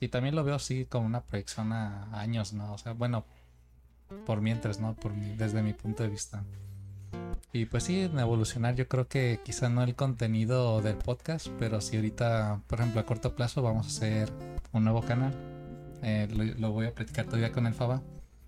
Y 0.00 0.08
también 0.08 0.34
lo 0.34 0.42
veo 0.44 0.54
así 0.54 0.86
como 0.86 1.06
una 1.06 1.20
proyección 1.22 1.72
a 1.72 2.18
años, 2.18 2.52
¿no? 2.54 2.72
O 2.72 2.78
sea, 2.78 2.92
bueno, 2.94 3.24
por 4.26 4.40
mientras, 4.40 4.80
¿no? 4.80 4.94
Por 4.96 5.12
mi- 5.14 5.36
desde 5.36 5.62
mi 5.62 5.72
punto 5.74 6.02
de 6.02 6.08
vista. 6.08 6.42
Y 7.52 7.66
pues 7.66 7.84
sí, 7.84 8.00
en 8.02 8.18
evolucionar 8.18 8.76
yo 8.76 8.88
creo 8.88 9.08
que 9.08 9.40
quizá 9.44 9.68
no 9.68 9.82
el 9.82 9.94
contenido 9.94 10.80
del 10.82 10.96
podcast, 10.96 11.48
pero 11.58 11.80
sí 11.80 11.96
ahorita, 11.96 12.60
por 12.66 12.80
ejemplo, 12.80 13.00
a 13.00 13.06
corto 13.06 13.34
plazo 13.34 13.60
vamos 13.62 13.86
a 13.86 13.88
hacer 13.90 14.30
un 14.72 14.84
nuevo 14.84 15.02
canal. 15.02 15.34
Eh, 16.02 16.28
lo, 16.32 16.44
lo 16.44 16.70
voy 16.72 16.86
a 16.86 16.94
platicar 16.94 17.26
todavía 17.26 17.52
con 17.52 17.66
el 17.66 17.74
Faba, 17.74 18.02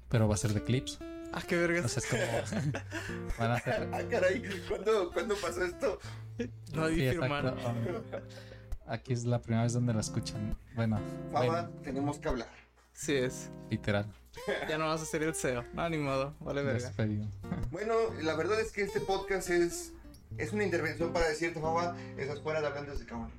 pero 0.09 0.29
va 0.29 0.35
a 0.35 0.39
ser 0.39 0.55
de 0.55 0.63
clips. 0.65 0.99
ah, 1.33 1.43
qué 1.47 1.57
vergas. 1.57 1.85
Entonces 1.97 2.07
como 2.09 2.73
van 3.39 3.51
a 3.51 3.55
hacer 3.55 3.91
Ah, 3.93 4.01
caray, 4.09 4.43
¿cuándo, 4.69 5.11
¿cuándo 5.13 5.35
pasó 5.37 5.65
esto? 5.65 5.99
no 6.75 6.89
Sí, 6.89 6.95
firmar. 6.97 7.55
Aquí 8.93 9.13
es 9.15 9.25
la 9.25 9.41
primera 9.41 9.63
vez 9.65 9.73
donde 9.73 9.95
la 9.95 10.01
escuchan. 10.01 10.57
Bueno, 10.75 11.01
Faba, 11.33 11.63
ven, 11.63 11.83
tenemos 11.83 12.19
que 12.19 12.29
hablar. 12.29 12.49
Sí 12.93 13.15
es. 13.15 13.51
literal. 13.71 14.07
Ya 14.69 14.77
no 14.79 14.87
vas 14.87 15.01
a 15.03 15.07
ser 15.07 15.23
el 15.23 15.35
CEO. 15.35 15.65
No, 15.73 15.89
ni 15.89 15.97
modo. 15.99 16.35
Vale, 16.41 16.63
verga. 16.63 16.87
Despedido. 16.89 17.27
Bueno, 17.71 17.95
la 18.23 18.35
verdad 18.35 18.61
es 18.61 18.71
que 18.73 18.83
este 18.83 19.01
podcast 19.01 19.49
es, 19.51 19.93
es 20.37 20.53
una 20.53 20.65
intervención 20.65 21.13
para 21.13 21.29
decirte, 21.29 21.61
Faba, 21.61 21.97
estás 22.19 22.41
fuera 22.43 22.61
de 22.61 22.67
hablantes 22.67 22.99
de 22.99 23.07
cabrón. 23.07 23.31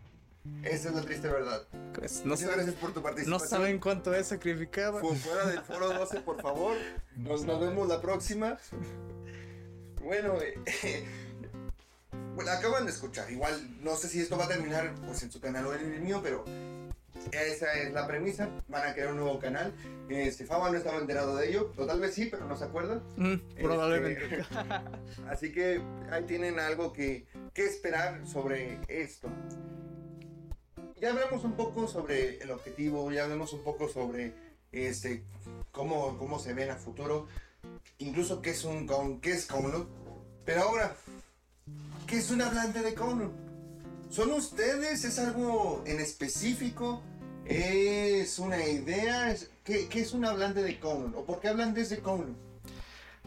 Esa 0.63 0.89
es 0.89 0.95
la 0.95 1.01
triste 1.01 1.27
verdad. 1.29 1.61
Pues, 1.95 2.21
no, 2.25 2.31
Muchas 2.31 2.41
saben, 2.41 2.55
gracias 2.57 2.75
por 2.75 2.91
tu 2.93 2.99
no 2.99 3.03
participación. 3.03 3.47
saben 3.49 3.79
cuánto 3.79 4.13
es 4.13 4.27
sacrificado. 4.27 4.99
Fu- 4.99 5.13
Fuera 5.15 5.45
del 5.45 5.61
foro 5.61 5.93
12, 5.93 6.19
por 6.21 6.41
favor. 6.41 6.75
Nos, 7.15 7.45
nos 7.45 7.59
vemos 7.61 7.87
la 7.87 8.01
próxima. 8.01 8.57
Bueno, 10.03 10.33
eh, 10.41 10.57
bueno, 12.35 12.51
acaban 12.51 12.85
de 12.85 12.91
escuchar. 12.91 13.31
Igual, 13.31 13.81
no 13.81 13.95
sé 13.95 14.07
si 14.07 14.19
esto 14.19 14.37
va 14.37 14.45
a 14.45 14.47
terminar 14.47 14.93
pues, 15.05 15.23
en 15.23 15.31
su 15.31 15.39
canal 15.39 15.65
o 15.67 15.73
en 15.73 15.93
el 15.93 16.01
mío, 16.01 16.21
pero 16.23 16.45
esa 17.31 17.73
es 17.73 17.93
la 17.93 18.07
premisa. 18.07 18.49
Van 18.67 18.87
a 18.87 18.93
crear 18.93 19.11
un 19.11 19.17
nuevo 19.17 19.39
canal. 19.39 19.73
Este, 20.09 20.45
Faba 20.45 20.69
no 20.69 20.77
estaba 20.77 20.97
enterado 20.97 21.35
de 21.35 21.49
ello. 21.49 21.71
O 21.77 21.85
tal 21.85 21.99
vez 21.99 22.13
sí, 22.13 22.27
pero 22.29 22.45
no 22.45 22.57
se 22.57 22.65
acuerda. 22.65 23.01
Mm, 23.17 23.35
probablemente. 23.61 24.39
Este, 24.39 24.55
Así 25.29 25.51
que 25.51 25.81
ahí 26.11 26.23
tienen 26.23 26.59
algo 26.59 26.91
que, 26.93 27.25
que 27.53 27.65
esperar 27.65 28.25
sobre 28.27 28.79
esto. 28.87 29.29
Ya 30.99 31.09
hablamos 31.09 31.43
un 31.43 31.53
poco 31.57 31.87
sobre 31.87 32.37
el 32.37 32.51
objetivo, 32.51 33.11
ya 33.11 33.25
hablamos 33.25 33.51
un 33.51 33.61
poco 33.61 33.89
sobre 33.89 34.33
este 34.71 35.25
cómo, 35.71 36.17
cómo 36.17 36.39
se 36.39 36.53
ven 36.53 36.71
a 36.71 36.77
futuro, 36.77 37.27
incluso 37.97 38.41
qué 38.41 38.51
es 38.51 38.63
un 38.63 38.87
con, 38.87 39.19
qué 39.19 39.33
es 39.33 39.45
Kowloon. 39.45 39.87
Pero 40.45 40.61
ahora, 40.61 40.95
¿qué 42.13 42.19
es 42.19 42.29
un 42.29 42.43
hablante 42.43 42.83
de 42.83 42.93
Kowloon? 42.93 43.31
¿Son 44.11 44.29
ustedes? 44.33 45.03
¿Es 45.03 45.17
algo 45.17 45.83
en 45.87 45.99
específico? 45.99 47.01
¿Es 47.43 48.37
una 48.37 48.63
idea? 48.63 49.31
¿Es- 49.31 49.49
¿Qué, 49.63 49.89
es 49.91 50.13
un 50.13 50.23
hablante 50.23 50.61
de 50.61 50.79
Kowloon? 50.79 51.15
¿O 51.15 51.25
por 51.25 51.39
qué 51.39 51.47
hablan 51.47 51.73
desde 51.73 52.01
Kowloon? 52.01 52.37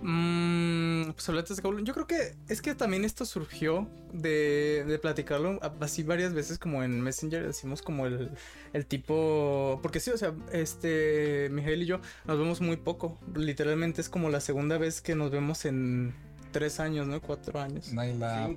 Mm, 0.00 1.10
pues 1.10 1.28
hablantes 1.28 1.56
de 1.56 1.62
Kowloon. 1.64 1.84
Yo 1.84 1.94
creo 1.94 2.06
que 2.06 2.36
es 2.48 2.62
que 2.62 2.76
también 2.76 3.04
esto 3.04 3.24
surgió 3.24 3.88
de, 4.12 4.84
de 4.86 4.98
platicarlo 5.00 5.58
así 5.80 6.04
varias 6.04 6.32
veces 6.32 6.56
como 6.56 6.84
en 6.84 7.00
Messenger, 7.00 7.44
decimos 7.44 7.82
como 7.82 8.06
el, 8.06 8.30
el 8.72 8.86
tipo... 8.86 9.80
Porque 9.82 9.98
sí, 9.98 10.12
o 10.12 10.16
sea, 10.16 10.32
este, 10.52 11.48
Miguel 11.50 11.82
y 11.82 11.86
yo 11.86 12.00
nos 12.24 12.38
vemos 12.38 12.60
muy 12.60 12.76
poco. 12.76 13.18
Literalmente 13.34 14.00
es 14.00 14.08
como 14.08 14.30
la 14.30 14.38
segunda 14.38 14.78
vez 14.78 15.00
que 15.00 15.16
nos 15.16 15.32
vemos 15.32 15.64
en 15.64 16.14
tres 16.58 16.80
años, 16.80 17.06
¿no? 17.06 17.20
Cuatro 17.20 17.60
años. 17.60 17.92
No, 17.92 18.04
y 18.04 18.14
la, 18.14 18.54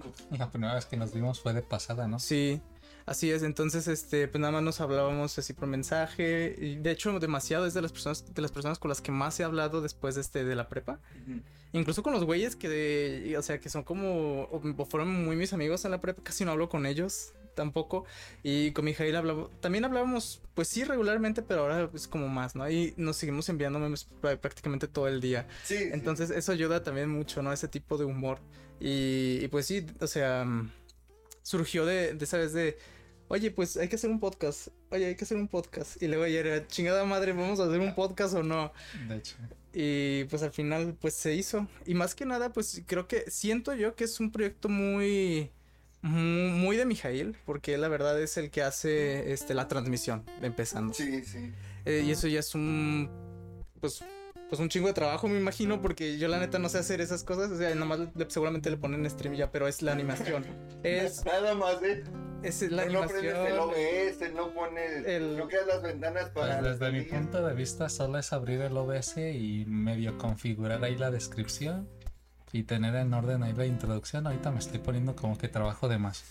primera 0.52 0.74
vez 0.76 0.86
que 0.86 0.96
nos 0.98 1.14
vimos 1.14 1.40
fue 1.42 1.54
de 1.54 1.62
pasada, 1.62 2.08
¿no? 2.08 2.20
Sí, 2.20 2.62
así 3.06 3.30
es. 3.32 3.44
Entonces, 3.44 3.88
este, 3.88 4.28
pues 4.28 4.40
nada 4.40 4.52
más 4.54 4.64
nos 4.64 4.80
hablábamos 4.82 5.38
así 5.38 5.54
por 5.54 5.68
mensaje. 5.68 6.56
Y 6.58 6.76
de 6.78 6.92
hecho, 6.92 7.20
demasiado 7.20 7.66
es 7.66 7.74
de 7.74 7.82
las 7.82 7.92
personas, 7.92 8.34
de 8.34 8.42
las 8.42 8.52
personas 8.52 8.80
con 8.80 8.90
las 8.90 9.02
que 9.02 9.12
más 9.12 9.40
he 9.40 9.44
hablado 9.44 9.82
después 9.82 10.16
de 10.16 10.22
este, 10.22 10.44
de 10.46 10.56
la 10.56 10.70
prepa. 10.70 11.00
Incluso 11.74 12.02
con 12.02 12.14
los 12.14 12.24
güeyes 12.24 12.56
que, 12.56 12.68
de- 12.70 13.38
o 13.38 13.42
sea, 13.42 13.60
que 13.60 13.70
son 13.70 13.84
como, 13.84 14.44
o 14.52 14.86
fueron 14.86 15.26
muy 15.26 15.36
mis 15.36 15.54
amigos 15.54 15.86
en 15.86 15.92
la 15.92 16.02
prepa, 16.02 16.24
casi 16.24 16.46
no 16.46 16.52
hablo 16.52 16.68
con 16.70 16.86
ellos 16.86 17.34
tampoco. 17.60 18.06
Y 18.42 18.72
con 18.72 18.86
Mijail 18.86 19.16
hablaba, 19.16 19.50
también 19.60 19.84
hablábamos, 19.84 20.42
pues 20.54 20.70
sí, 20.70 20.86
regularmente, 20.86 21.42
pero 21.42 21.62
ahora 21.62 21.90
es 21.94 22.08
como 22.08 22.30
más, 22.30 22.56
¿no? 22.56 22.70
Y 22.70 22.94
nos 22.96 23.18
seguimos 23.18 23.50
enviando 23.50 23.80
memes 23.80 24.08
prá- 24.22 24.38
prácticamente 24.40 24.88
todo 24.88 25.08
el 25.10 25.20
día. 25.20 25.46
Sí, 25.64 25.78
sí. 25.78 25.90
Entonces 25.92 26.30
eso 26.30 26.52
ayuda 26.54 26.82
también 26.84 27.10
mucho, 27.10 27.42
¿no? 27.42 27.52
Ese 27.52 27.68
tipo 27.68 27.98
de 27.98 28.06
humor. 28.06 28.40
Y, 28.80 29.40
y 29.44 29.48
pues 29.50 29.66
sí, 29.66 29.86
o 30.00 30.08
sea, 30.08 30.46
mm, 30.46 30.72
surgió 31.42 31.86
de, 31.86 32.14
de 32.14 32.24
esa 32.26 32.38
vez 32.38 32.54
de, 32.54 32.78
oye, 33.28 33.52
pues 33.52 33.76
hay 33.76 33.90
que 33.90 33.98
hacer 33.98 34.10
un 34.10 34.20
podcast, 34.22 34.70
oye, 34.90 35.08
hay 35.08 35.16
que 35.16 35.26
hacer 35.26 35.38
un 35.38 35.50
podcast. 35.50 36.02
Y 36.02 36.08
luego 36.08 36.26
ya 36.28 36.40
era, 36.40 36.66
chingada 36.68 37.04
madre, 37.04 37.34
¿vamos 37.34 37.60
a 37.60 37.66
hacer 37.66 37.80
un 37.82 37.94
podcast 37.94 38.34
o 38.36 38.44
no? 38.44 38.72
De 39.10 39.18
hecho. 39.18 39.36
Y 39.72 40.24
pues 40.30 40.42
al 40.42 40.52
final 40.52 40.96
pues 41.00 41.14
se 41.14 41.36
hizo. 41.36 41.68
Y 41.86 41.94
más 41.94 42.16
que 42.16 42.26
nada 42.26 42.52
pues 42.52 42.82
creo 42.88 43.08
que 43.08 43.30
siento 43.30 43.76
yo 43.76 43.96
que 43.96 44.06
es 44.06 44.20
un 44.20 44.32
proyecto 44.32 44.68
muy 44.68 45.52
muy, 46.02 46.52
muy 46.52 46.78
de 46.78 46.86
Mijail, 46.86 47.36
porque 47.46 47.74
él 47.76 47.82
la 47.82 47.88
verdad 47.90 48.20
es 48.22 48.38
el 48.38 48.50
que 48.52 48.62
hace 48.62 49.32
este 49.34 49.54
la 49.54 49.68
transmisión 49.68 50.24
empezando. 50.42 50.94
Sí, 50.94 51.24
sí. 51.24 51.52
Eh, 51.86 52.04
y 52.06 52.12
eso 52.12 52.28
ya 52.28 52.40
es 52.40 52.56
un 52.56 53.10
pues 53.80 54.04
pues 54.50 54.60
un 54.60 54.68
chingo 54.68 54.88
de 54.88 54.94
trabajo, 54.94 55.28
me 55.28 55.38
imagino, 55.38 55.80
porque 55.80 56.18
yo 56.18 56.28
la 56.28 56.40
neta 56.40 56.58
no 56.58 56.70
sé 56.70 56.80
hacer 56.80 57.02
esas 57.02 57.24
cosas, 57.24 57.52
o 57.52 57.58
sea, 57.58 57.76
nomás 57.76 58.00
le- 58.16 58.30
seguramente 58.30 58.72
le 58.72 58.78
ponen 58.78 59.08
stream 59.08 59.36
ya, 59.36 59.52
pero 59.52 59.68
es 59.68 59.84
la 59.84 59.92
animación. 59.92 60.44
Es, 60.84 61.24
Nada 61.26 61.54
más 61.54 61.80
de. 61.82 62.04
es 62.42 62.62
la 62.72 62.86
no 62.86 63.06
prendes 63.06 63.34
el 63.34 63.36
animación. 63.36 63.60
OBS, 63.70 64.34
no 64.34 64.54
pones. 64.54 65.06
El- 65.06 65.38
No 65.38 65.48
creas 65.48 65.68
las 65.68 65.84
ventanas 65.84 66.30
para. 66.32 66.62
Pues 66.62 66.80
desde 66.80 66.92
mi 66.94 67.02
punto 67.04 67.46
de 67.46 67.54
vista 67.54 67.90
solo 67.90 68.18
es 68.18 68.34
abrir 68.34 68.62
el 68.62 68.76
OBS 68.76 69.18
y 69.18 69.66
medio 69.68 70.18
configurar 70.18 70.84
ahí 70.84 70.96
la 70.96 71.12
descripción 71.12 71.88
y 72.52 72.64
tener 72.64 72.96
en 72.96 73.14
orden 73.14 73.44
ahí 73.44 73.54
la 73.54 73.66
introducción. 73.66 74.26
Ahorita 74.28 74.52
me 74.52 74.60
estoy 74.60 74.80
poniendo 74.80 75.16
como 75.16 75.38
que 75.38 75.48
trabajo 75.48 75.88
de 75.88 75.98
más. 75.98 76.24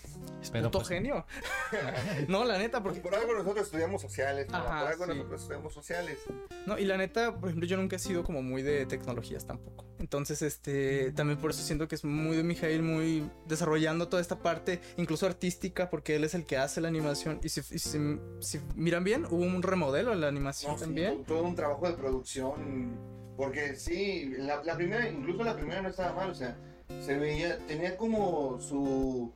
Pero 0.51 0.65
Puto 0.67 0.79
pues, 0.79 0.89
genio. 0.89 1.25
no, 2.27 2.43
la 2.45 2.57
neta, 2.57 2.81
porque 2.83 2.99
Por 2.99 3.15
algo 3.15 3.33
nosotros 3.33 3.65
estudiamos 3.65 4.01
sociales, 4.01 4.47
¿no? 4.49 4.57
Ajá, 4.57 4.79
por 4.81 4.87
algo 4.91 5.05
sí. 5.05 5.11
nosotros 5.11 5.41
estudiamos 5.41 5.73
sociales. 5.73 6.17
No, 6.65 6.77
y 6.77 6.85
la 6.85 6.97
neta, 6.97 7.33
por 7.35 7.49
ejemplo, 7.49 7.67
yo 7.67 7.77
nunca 7.77 7.95
he 7.95 7.99
sido 7.99 8.23
como 8.23 8.41
muy 8.41 8.61
de 8.61 8.85
tecnologías 8.85 9.45
tampoco. 9.45 9.85
Entonces, 9.99 10.41
este, 10.41 11.11
también 11.11 11.39
por 11.39 11.51
eso 11.51 11.61
siento 11.61 11.87
que 11.87 11.95
es 11.95 12.05
muy 12.05 12.37
de 12.37 12.43
Mijail, 12.43 12.81
muy 12.81 13.29
desarrollando 13.47 14.07
toda 14.07 14.21
esta 14.21 14.39
parte, 14.39 14.79
incluso 14.97 15.25
artística, 15.25 15.89
porque 15.89 16.15
él 16.15 16.23
es 16.23 16.33
el 16.35 16.45
que 16.45 16.57
hace 16.57 16.79
la 16.79 16.87
animación. 16.87 17.39
Y 17.43 17.49
si, 17.49 17.59
y 17.59 17.79
si- 17.79 18.19
si 18.39 18.59
miran 18.75 19.03
bien, 19.03 19.25
hubo 19.25 19.43
un 19.43 19.61
remodelo 19.61 20.13
en 20.13 20.21
la 20.21 20.27
animación 20.29 20.71
No, 20.71 20.77
sí, 20.77 20.85
también. 20.85 21.25
todo 21.25 21.43
un 21.43 21.55
trabajo 21.55 21.87
de 21.87 21.93
producción. 21.95 23.18
Porque 23.39 23.77
sí, 23.77 24.33
la, 24.37 24.61
la 24.65 24.75
primera, 24.75 25.07
incluso 25.07 25.45
la 25.45 25.55
primera 25.55 25.81
no 25.81 25.87
estaba 25.87 26.11
mal, 26.11 26.29
o 26.29 26.35
sea, 26.35 26.57
se 27.05 27.17
veía, 27.17 27.57
tenía 27.67 27.95
como 27.95 28.59
su. 28.59 29.31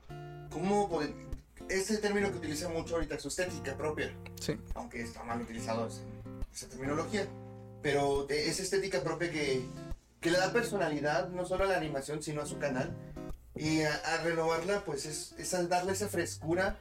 ¿Cómo 0.51 0.89
poder- 0.89 1.13
Ese 1.69 1.97
término 1.99 2.29
que 2.29 2.37
utiliza 2.39 2.67
mucho 2.67 2.95
ahorita, 2.95 3.17
su 3.17 3.29
estética 3.29 3.77
propia. 3.77 4.13
Sí. 4.41 4.57
aunque 4.75 5.01
está 5.03 5.23
mal 5.23 5.41
utilizado 5.41 5.87
ese- 5.87 6.01
esa 6.53 6.67
terminología, 6.67 7.25
pero 7.81 8.27
esa 8.29 8.61
estética 8.61 9.01
propia 9.01 9.31
que, 9.31 9.63
que 10.19 10.31
le 10.31 10.37
da 10.37 10.51
personalidad 10.51 11.29
no 11.29 11.45
solo 11.45 11.63
a 11.63 11.67
la 11.67 11.77
animación, 11.77 12.21
sino 12.21 12.41
a 12.41 12.45
su 12.45 12.57
canal. 12.59 12.93
Y 13.55 13.83
a, 13.83 13.95
a 13.95 14.17
renovarla, 14.23 14.83
pues 14.83 15.05
es, 15.05 15.33
es 15.37 15.69
darle 15.69 15.93
esa 15.93 16.09
frescura 16.09 16.77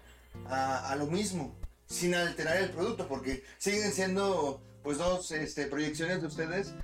a, 0.49 0.91
a 0.91 0.97
lo 0.97 1.07
mismo, 1.07 1.55
sin 1.87 2.17
alterar 2.17 2.57
el 2.57 2.71
producto, 2.71 3.07
porque 3.07 3.45
siguen 3.59 3.93
siendo 3.93 4.61
pues 4.83 4.99
dos 4.99 5.31
este, 5.31 5.67
proyecciones 5.67 6.21
de 6.21 6.27
ustedes 6.27 6.75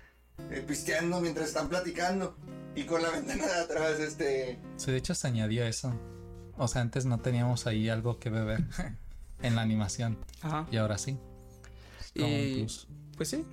eh, 0.51 0.65
pisteando 0.67 1.21
mientras 1.21 1.49
están 1.49 1.69
platicando 1.69 2.37
y 2.75 2.85
con 2.85 3.03
la 3.03 3.11
ventana 3.13 3.47
de 3.47 3.55
atrás, 3.61 3.99
este... 4.01 4.59
sí, 4.77 4.91
de 4.93 4.97
hecho 4.99 5.15
se 5.15 5.27
añadió 5.29 5.65
eso. 5.65 5.93
O 6.57 6.67
sea, 6.69 6.83
antes 6.83 7.05
no 7.07 7.21
teníamos 7.21 7.67
ahí 7.67 7.89
algo 7.89 8.19
que 8.19 8.31
beber 8.31 8.65
en 9.43 9.55
la 9.57 9.63
animación 9.63 10.19
Ajá. 10.43 10.67
y 10.71 10.77
ahora 10.77 10.99
sí. 10.99 11.19
Es 12.01 12.13
como 12.23 12.27
un 12.37 12.53
plus. 12.55 12.89
pues 13.17 13.29
sí. 13.29 13.45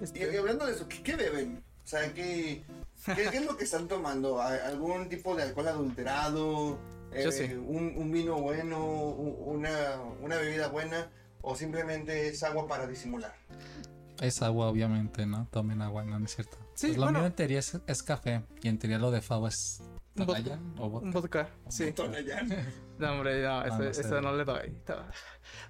Y, 0.00 0.04
Este, 0.04 0.32
y 0.32 0.36
hablando 0.36 0.66
de 0.66 0.72
eso, 0.72 0.88
¿qué, 0.88 1.02
qué 1.02 1.16
beben? 1.16 1.62
O 1.84 1.88
sea, 1.88 2.12
¿qué, 2.14 2.62
qué, 3.04 3.14
qué 3.30 3.36
es 3.36 3.44
lo 3.46 3.56
que 3.56 3.64
están 3.64 3.86
tomando? 3.86 4.40
¿Hay 4.42 4.58
¿Algún 4.60 5.08
tipo 5.08 5.36
de 5.36 5.42
alcohol 5.44 5.68
adulterado? 5.68 6.78
Yo 7.12 7.28
Eh, 7.28 7.32
sí. 7.32 7.44
un, 7.54 7.94
un 7.96 8.10
vino 8.10 8.40
bueno? 8.40 8.84
Una, 8.84 10.00
¿Una 10.22 10.36
bebida 10.36 10.68
buena? 10.68 11.10
¿O 11.42 11.54
simplemente 11.54 12.28
es 12.28 12.42
agua 12.42 12.66
para 12.66 12.86
disimular? 12.86 13.34
Es 14.20 14.42
agua, 14.42 14.68
obviamente, 14.68 15.26
¿no? 15.26 15.46
Tomen 15.50 15.82
agua, 15.82 16.04
no, 16.04 16.18
no 16.18 16.24
es 16.24 16.34
cierto. 16.34 16.56
Sí, 16.74 16.88
Pues 16.88 16.98
lo 16.98 17.04
bueno. 17.04 17.18
mío 17.20 17.26
en 17.26 17.34
teoría 17.34 17.58
es, 17.58 17.78
es 17.86 18.02
café 18.02 18.42
y 18.62 18.68
en 18.68 18.78
teoría 18.78 18.98
lo 18.98 19.10
de 19.10 19.20
Favo 19.20 19.48
es. 19.48 19.82
Tonayán 20.16 20.74
o 20.78 20.88
vodka. 20.88 21.48
sí. 21.68 21.92
Tonayán. 21.92 22.48
No, 22.98 23.12
hombre, 23.12 23.42
no, 23.42 23.62
eso, 23.62 23.78
no 23.78 23.92
sé. 23.92 24.00
eso 24.00 24.22
no 24.22 24.34
le 24.34 24.44
doy. 24.46 24.72
No. 24.88 24.94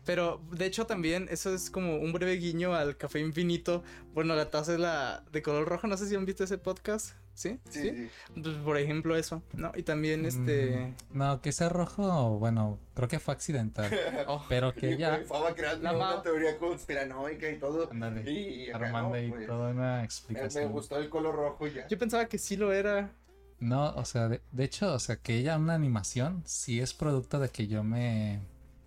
Pero 0.05 0.41
de 0.53 0.65
hecho 0.67 0.87
también 0.87 1.27
eso 1.29 1.53
es 1.53 1.71
como 1.71 1.97
un 1.97 2.13
breve 2.13 2.35
guiño 2.35 2.73
al 2.73 2.97
café 2.97 3.19
infinito. 3.19 3.83
Bueno, 4.15 4.37
la 4.37 4.49
taza 4.49 4.75
es 4.75 4.79
la 4.79 5.25
de 5.33 5.43
color 5.43 5.67
rojo. 5.69 5.89
No 5.89 5.97
sé 5.97 6.07
si 6.07 6.15
han 6.15 6.25
visto 6.25 6.45
ese 6.45 6.57
podcast. 6.57 7.17
¿Sí? 7.35 7.59
Sí, 7.69 7.83
sí. 7.83 8.09
Pues, 8.41 8.57
por 8.59 8.79
ejemplo 8.79 9.17
eso, 9.17 9.43
¿no? 9.55 9.73
Y 9.75 9.83
también 9.83 10.25
este... 10.25 10.95
Mm, 11.11 11.19
No, 11.19 11.43
que 11.43 11.51
sea 11.53 11.69
rojo, 11.69 12.39
bueno, 12.39 12.79
creo 12.95 13.09
que 13.09 13.19
fue 13.19 13.35
accidental. 13.35 13.91
oh, 14.29 14.43
Pero 14.49 14.73
que 14.73 14.97
ya. 14.97 15.21
Faba 15.27 15.53
creando 15.55 15.83
La 15.83 15.93
una 15.97 16.23
teoría 16.23 16.57
conspiranoica 16.59 17.51
y 17.51 17.59
todo. 17.59 17.91
Ándale. 17.91 18.31
Y 18.31 18.71
acá, 18.71 18.87
Armando 18.87 19.17
no, 19.19 19.29
pues, 19.35 19.47
toda 19.49 19.71
una 19.71 20.05
explicación. 20.05 20.65
me 20.65 20.71
gustó 20.71 20.97
el 20.97 21.09
color 21.11 21.35
rojo 21.35 21.67
y 21.67 21.73
ya. 21.75 21.87
yo 21.89 21.99
pensaba 21.99 22.25
que 22.27 22.39
sí 22.39 22.57
lo 22.57 22.73
era. 22.73 23.11
No, 23.59 23.95
o 23.95 24.05
sea, 24.05 24.29
de, 24.29 24.41
hecho, 24.59 24.93
o 24.93 24.99
sea, 24.99 25.17
que 25.17 25.39
ella 25.39 25.57
una 25.57 25.75
animación 25.75 26.43
sí 26.45 26.81
es 26.81 26.93
producto 26.93 27.39
de 27.39 27.49
que 27.49 27.67
yo 27.67 27.83
me 27.85 28.41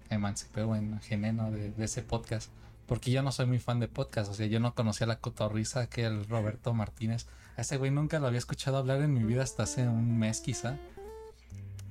emancipé 0.09 0.61
o 0.61 0.75
enajené, 0.75 1.33
¿no? 1.33 1.51
De, 1.51 1.71
de 1.71 1.85
ese 1.85 2.03
podcast. 2.03 2.51
Porque 2.85 3.11
yo 3.11 3.21
no 3.21 3.31
soy 3.31 3.45
muy 3.45 3.59
fan 3.59 3.79
de 3.79 3.87
podcast, 3.87 4.31
o 4.31 4.33
sea, 4.33 4.47
yo 4.47 4.59
no 4.59 4.73
conocía 4.75 5.07
la 5.07 5.19
cotorriza 5.19 5.87
que 5.87 6.05
el 6.05 6.27
Roberto 6.27 6.73
Martínez. 6.73 7.27
A 7.57 7.61
ese 7.61 7.77
güey 7.77 7.91
nunca 7.91 8.19
lo 8.19 8.27
había 8.27 8.39
escuchado 8.39 8.77
hablar 8.77 9.01
en 9.01 9.13
mi 9.13 9.23
vida 9.23 9.43
hasta 9.43 9.63
hace 9.63 9.87
un 9.87 10.17
mes 10.17 10.41
quizá. 10.41 10.77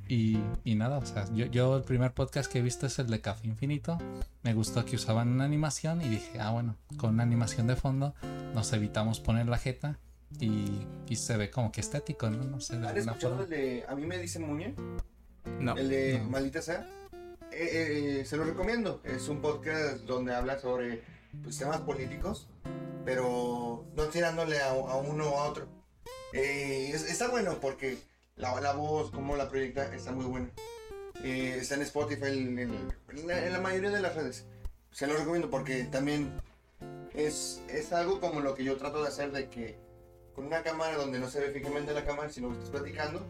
Y, 0.08 0.38
y 0.64 0.74
nada, 0.74 0.98
o 0.98 1.04
sea, 1.04 1.26
yo, 1.34 1.46
yo 1.46 1.76
el 1.76 1.82
primer 1.82 2.14
podcast 2.14 2.50
que 2.50 2.60
he 2.60 2.62
visto 2.62 2.86
es 2.86 2.98
el 2.98 3.08
de 3.08 3.20
Café 3.20 3.46
Infinito. 3.46 3.98
Me 4.42 4.54
gustó 4.54 4.84
que 4.84 4.96
usaban 4.96 5.28
una 5.28 5.44
animación 5.44 6.00
y 6.00 6.08
dije, 6.08 6.40
ah, 6.40 6.50
bueno, 6.50 6.76
con 6.96 7.10
una 7.10 7.24
animación 7.24 7.66
de 7.66 7.76
fondo 7.76 8.14
nos 8.54 8.72
evitamos 8.72 9.20
poner 9.20 9.46
la 9.46 9.58
jeta 9.58 9.98
y, 10.40 10.86
y 11.08 11.16
se 11.16 11.36
ve 11.36 11.50
como 11.50 11.72
que 11.72 11.80
estético, 11.80 12.28
¿no? 12.30 12.44
No 12.44 12.60
sé, 12.60 12.74
de 12.74 12.78
¿Han 12.80 12.84
alguna 12.96 13.12
escuchado 13.12 13.36
forma. 13.38 13.44
el 13.44 13.50
de 13.60 13.84
A 13.88 13.94
mí 13.94 14.06
me 14.06 14.18
dice 14.18 14.38
Muñe? 14.38 14.74
No. 15.60 15.76
El 15.76 15.88
de 15.88 16.18
No. 16.18 16.30
Maldita 16.30 16.62
sea. 16.62 16.86
Eh, 17.50 18.20
eh, 18.20 18.24
se 18.24 18.36
lo 18.36 18.44
recomiendo. 18.44 19.00
Es 19.04 19.28
un 19.28 19.40
podcast 19.40 19.98
donde 20.04 20.34
habla 20.34 20.58
sobre 20.58 21.02
pues, 21.42 21.58
temas 21.58 21.80
políticos, 21.80 22.48
pero 23.04 23.84
no 23.96 24.04
tirándole 24.04 24.60
a, 24.60 24.70
a 24.70 24.96
uno 24.96 25.28
o 25.30 25.38
a 25.38 25.44
otro. 25.48 25.66
Eh, 26.32 26.90
es- 26.92 27.10
está 27.10 27.28
bueno 27.28 27.58
porque 27.60 27.96
la, 28.36 28.60
la 28.60 28.72
voz, 28.74 29.10
como 29.10 29.34
la 29.36 29.48
proyecta, 29.48 29.92
está 29.94 30.12
muy 30.12 30.26
buena. 30.26 30.50
Eh, 31.24 31.56
está 31.60 31.74
en 31.74 31.82
Spotify, 31.82 32.26
en, 32.28 32.58
en 32.58 33.26
la, 33.26 33.46
en 33.46 33.52
la 33.52 33.60
mayoría 33.60 33.90
de 33.90 34.00
las 34.00 34.14
redes. 34.14 34.44
Se 34.92 35.06
lo 35.06 35.16
recomiendo 35.16 35.50
porque 35.50 35.84
también 35.84 36.32
es, 37.14 37.62
es 37.68 37.92
algo 37.92 38.20
como 38.20 38.40
lo 38.40 38.54
que 38.54 38.62
yo 38.64 38.76
trato 38.76 39.02
de 39.02 39.08
hacer 39.08 39.32
de 39.32 39.48
que 39.48 39.78
con 40.38 40.46
una 40.46 40.62
cámara 40.62 40.96
donde 40.96 41.18
no 41.18 41.28
se 41.28 41.40
ve 41.40 41.50
fijamente 41.50 41.92
la 41.92 42.04
cámara, 42.04 42.30
sino 42.30 42.48
que 42.50 42.54
estás 42.54 42.70
platicando, 42.70 43.26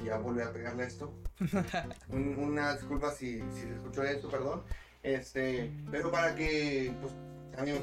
y 0.00 0.06
ya 0.06 0.18
volver 0.18 0.48
a 0.48 0.52
pegarle 0.52 0.82
a 0.82 0.86
esto. 0.88 1.14
Un- 2.08 2.34
una 2.36 2.74
disculpa 2.74 3.12
si, 3.12 3.38
si 3.54 3.60
se 3.60 3.74
escuchó 3.74 4.02
esto, 4.02 4.28
perdón. 4.28 4.64
Este, 5.04 5.70
pero 5.88 6.10
para 6.10 6.34
que, 6.34 6.92
pues, 7.00 7.12
también, 7.54 7.78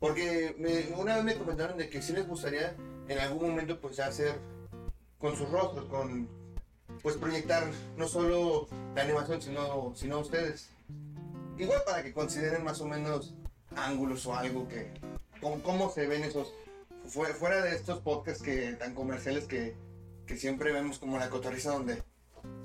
porque 0.00 0.56
me- 0.58 0.98
una 0.98 1.16
vez 1.16 1.24
me 1.24 1.34
comentaron 1.36 1.76
de 1.76 1.90
que 1.90 2.00
sí 2.00 2.14
les 2.14 2.26
gustaría 2.26 2.74
en 3.08 3.18
algún 3.18 3.50
momento, 3.50 3.78
pues, 3.78 4.00
hacer 4.00 4.36
con 5.18 5.36
sus 5.36 5.50
rostros, 5.50 5.84
con, 5.90 6.26
pues, 7.02 7.16
proyectar 7.18 7.64
no 7.98 8.08
solo 8.08 8.68
la 8.94 9.02
animación, 9.02 9.42
sino, 9.42 9.92
sino 9.94 10.20
ustedes. 10.20 10.70
Igual 11.58 11.82
para 11.84 12.02
que 12.02 12.14
consideren 12.14 12.64
más 12.64 12.80
o 12.80 12.86
menos 12.86 13.34
ángulos 13.76 14.24
o 14.24 14.34
algo 14.34 14.66
que, 14.66 14.94
con 15.42 15.60
cómo 15.60 15.90
se 15.90 16.06
ven 16.06 16.24
esos 16.24 16.54
fuera 17.08 17.62
de 17.62 17.74
estos 17.74 18.00
podcasts 18.00 18.42
que 18.42 18.72
tan 18.72 18.94
comerciales 18.94 19.44
que, 19.44 19.74
que 20.26 20.36
siempre 20.36 20.72
vemos 20.72 20.98
como 20.98 21.18
la 21.18 21.30
cotorriza 21.30 21.70
donde... 21.70 22.02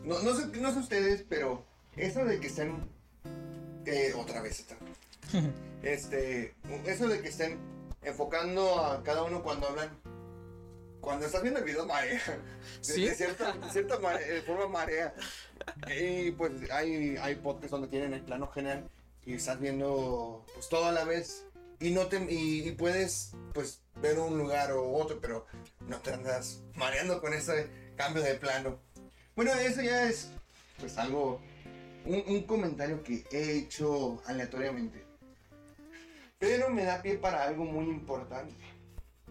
No, 0.04 0.20
no, 0.22 0.34
sé, 0.36 0.48
no 0.48 0.72
sé 0.74 0.80
ustedes, 0.80 1.26
pero 1.28 1.64
eso 1.96 2.26
de 2.26 2.40
que 2.40 2.48
estén... 2.48 2.90
eh, 3.86 4.14
otra 4.16 4.42
vez 4.42 4.60
está. 4.60 4.76
Este, 5.82 6.54
eso 6.86 7.08
de 7.08 7.22
que 7.22 7.30
estén 7.30 7.58
enfocando 8.02 8.84
a 8.84 9.02
cada 9.02 9.24
uno 9.24 9.42
cuando 9.42 9.68
hablan. 9.70 9.90
Cuando 11.00 11.26
estás 11.26 11.42
viendo 11.42 11.60
el 11.62 11.66
video 11.66 11.86
marea. 11.86 12.20
De, 12.80 12.84
Sí. 12.84 13.06
de 13.06 13.16
cierta, 13.16 13.54
de 13.54 13.70
cierta 13.72 13.98
mare- 14.00 14.40
eh, 14.40 14.42
forma 14.42 14.68
marea. 14.68 15.14
Y 15.98 16.32
pues 16.32 16.52
hay, 16.72 17.16
hay 17.16 17.36
podcasts 17.36 17.72
donde 17.72 17.88
tienen 17.88 18.14
el 18.14 18.22
plano 18.22 18.48
general 18.48 18.90
y 19.26 19.36
estás 19.36 19.58
viendo 19.62 20.46
pues 20.54 20.68
todo 20.68 20.86
a 20.88 20.92
la 20.92 21.06
vez. 21.06 21.46
Y 21.80 21.92
no 21.92 22.08
te 22.08 22.18
y, 22.32 22.68
y 22.68 22.72
puedes 22.72 23.34
pues 23.54 23.82
ver 24.02 24.20
un 24.20 24.38
lugar 24.38 24.72
o 24.72 24.92
otro, 24.92 25.20
pero 25.22 25.46
no 25.88 25.98
te 25.98 26.14
andas 26.14 26.62
mareando 26.76 27.22
con 27.22 27.34
ese 27.34 27.70
cambio 27.96 28.22
de 28.22 28.36
plano. 28.36 28.80
Bueno, 29.36 29.54
eso 29.54 29.82
ya 29.82 30.08
es 30.08 30.32
pues 30.78 30.98
algo, 30.98 31.42
un, 32.06 32.24
un 32.28 32.44
comentario 32.44 33.04
que 33.04 33.24
he 33.32 33.58
hecho 33.58 34.22
aleatoriamente. 34.26 35.06
Pero 36.38 36.70
me 36.70 36.84
da 36.84 37.02
pie 37.02 37.18
para 37.18 37.44
algo 37.44 37.66
muy 37.66 37.86
importante. 37.86 38.56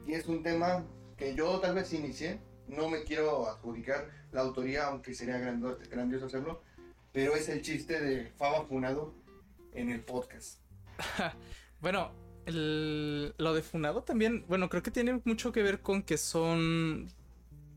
Y 0.06 0.14
es 0.14 0.26
un 0.26 0.42
tema 0.42 0.84
que 1.16 1.34
yo 1.34 1.58
tal 1.61 1.74
vez 1.74 1.92
inicié. 1.92 2.40
No 2.66 2.88
me 2.88 3.02
quiero 3.02 3.48
adjudicar 3.48 4.11
la 4.32 4.42
autoría, 4.42 4.87
aunque 4.87 5.14
sería 5.14 5.38
grandioso 5.38 6.26
hacerlo. 6.26 6.62
Pero 7.12 7.34
es 7.34 7.48
el 7.48 7.62
chiste 7.62 7.98
de 8.00 8.30
Faba 8.32 8.66
Funado 8.66 9.14
en 9.72 9.90
el 9.90 10.02
podcast. 10.02 10.61
Bueno, 11.80 12.11
el- 12.48 13.34
lo 13.38 13.54
de 13.54 13.62
Funado 13.62 14.02
también, 14.02 14.44
bueno, 14.48 14.68
creo 14.68 14.82
que 14.82 14.90
tiene 14.90 15.20
mucho 15.24 15.52
que 15.52 15.62
ver 15.62 15.80
con 15.80 16.02
que 16.02 16.16
son, 16.18 17.08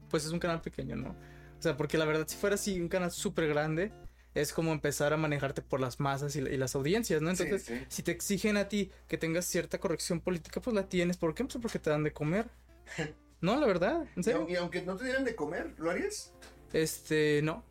pues 0.09 0.25
es 0.25 0.31
un 0.31 0.39
canal 0.39 0.61
pequeño, 0.61 0.95
¿no? 0.95 1.09
O 1.11 1.61
sea, 1.61 1.77
porque 1.77 1.97
la 1.97 2.05
verdad, 2.05 2.25
si 2.27 2.35
fuera 2.37 2.55
así 2.55 2.79
un 2.81 2.87
canal 2.89 3.11
súper 3.11 3.47
grande, 3.47 3.91
es 4.33 4.53
como 4.53 4.71
empezar 4.71 5.11
a 5.13 5.17
manejarte 5.17 5.61
por 5.61 5.79
las 5.81 5.99
masas 5.99 6.35
y, 6.35 6.39
y 6.39 6.57
las 6.57 6.73
audiencias, 6.75 7.21
¿no? 7.21 7.29
Entonces, 7.29 7.63
Sí, 7.63 7.77
sí. 7.77 7.85
si 7.89 8.01
te 8.03 8.11
exigen 8.11 8.55
a 8.57 8.69
ti 8.69 8.89
que 9.07 9.17
tengas 9.17 9.45
cierta 9.45 9.77
corrección 9.79 10.21
política, 10.21 10.61
pues 10.61 10.73
la 10.73 10.87
tienes. 10.87 11.17
¿Por 11.17 11.35
qué? 11.35 11.43
Pues 11.43 11.57
porque 11.61 11.79
te 11.79 11.89
dan 11.89 12.03
de 12.03 12.13
comer. 12.13 12.47
No, 13.41 13.59
la 13.59 13.65
verdad, 13.65 14.05
en 14.15 14.23
serio. 14.23 14.45
y 14.47 14.55
aunque 14.55 14.83
no 14.83 14.95
te 14.95 15.03
dieran 15.05 15.23
de 15.23 15.35
comer, 15.35 15.73
¿lo 15.79 15.89
harías? 15.89 16.31
Este, 16.73 17.41
no. 17.43 17.63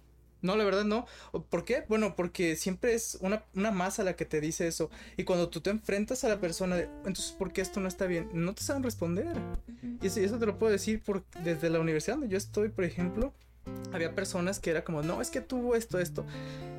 No, 0.42 0.56
la 0.56 0.64
verdad 0.64 0.84
no. 0.84 1.06
¿Por 1.48 1.64
qué? 1.64 1.84
Bueno, 1.88 2.14
porque 2.16 2.56
siempre 2.56 2.94
es 2.94 3.18
una, 3.20 3.44
una 3.54 3.70
masa 3.70 4.04
la 4.04 4.16
que 4.16 4.24
te 4.24 4.40
dice 4.40 4.66
eso. 4.66 4.90
Y 5.16 5.24
cuando 5.24 5.48
tú 5.48 5.60
te 5.60 5.70
enfrentas 5.70 6.24
a 6.24 6.28
la 6.28 6.40
persona 6.40 6.76
de, 6.76 6.84
entonces, 7.06 7.32
¿por 7.32 7.52
qué 7.52 7.60
esto 7.60 7.80
no 7.80 7.88
está 7.88 8.06
bien? 8.06 8.28
No 8.32 8.54
te 8.54 8.62
saben 8.62 8.82
responder. 8.82 9.36
Y 10.02 10.06
eso, 10.06 10.20
y 10.20 10.24
eso 10.24 10.38
te 10.38 10.46
lo 10.46 10.58
puedo 10.58 10.72
decir 10.72 11.02
por, 11.02 11.24
desde 11.44 11.70
la 11.70 11.80
universidad 11.80 12.14
donde 12.16 12.28
yo 12.28 12.38
estoy, 12.38 12.68
por 12.68 12.84
ejemplo, 12.84 13.32
había 13.92 14.14
personas 14.14 14.58
que 14.58 14.70
era 14.70 14.84
como, 14.84 15.02
no, 15.02 15.20
es 15.20 15.30
que 15.30 15.40
tuvo 15.40 15.76
esto, 15.76 15.98
esto. 15.98 16.24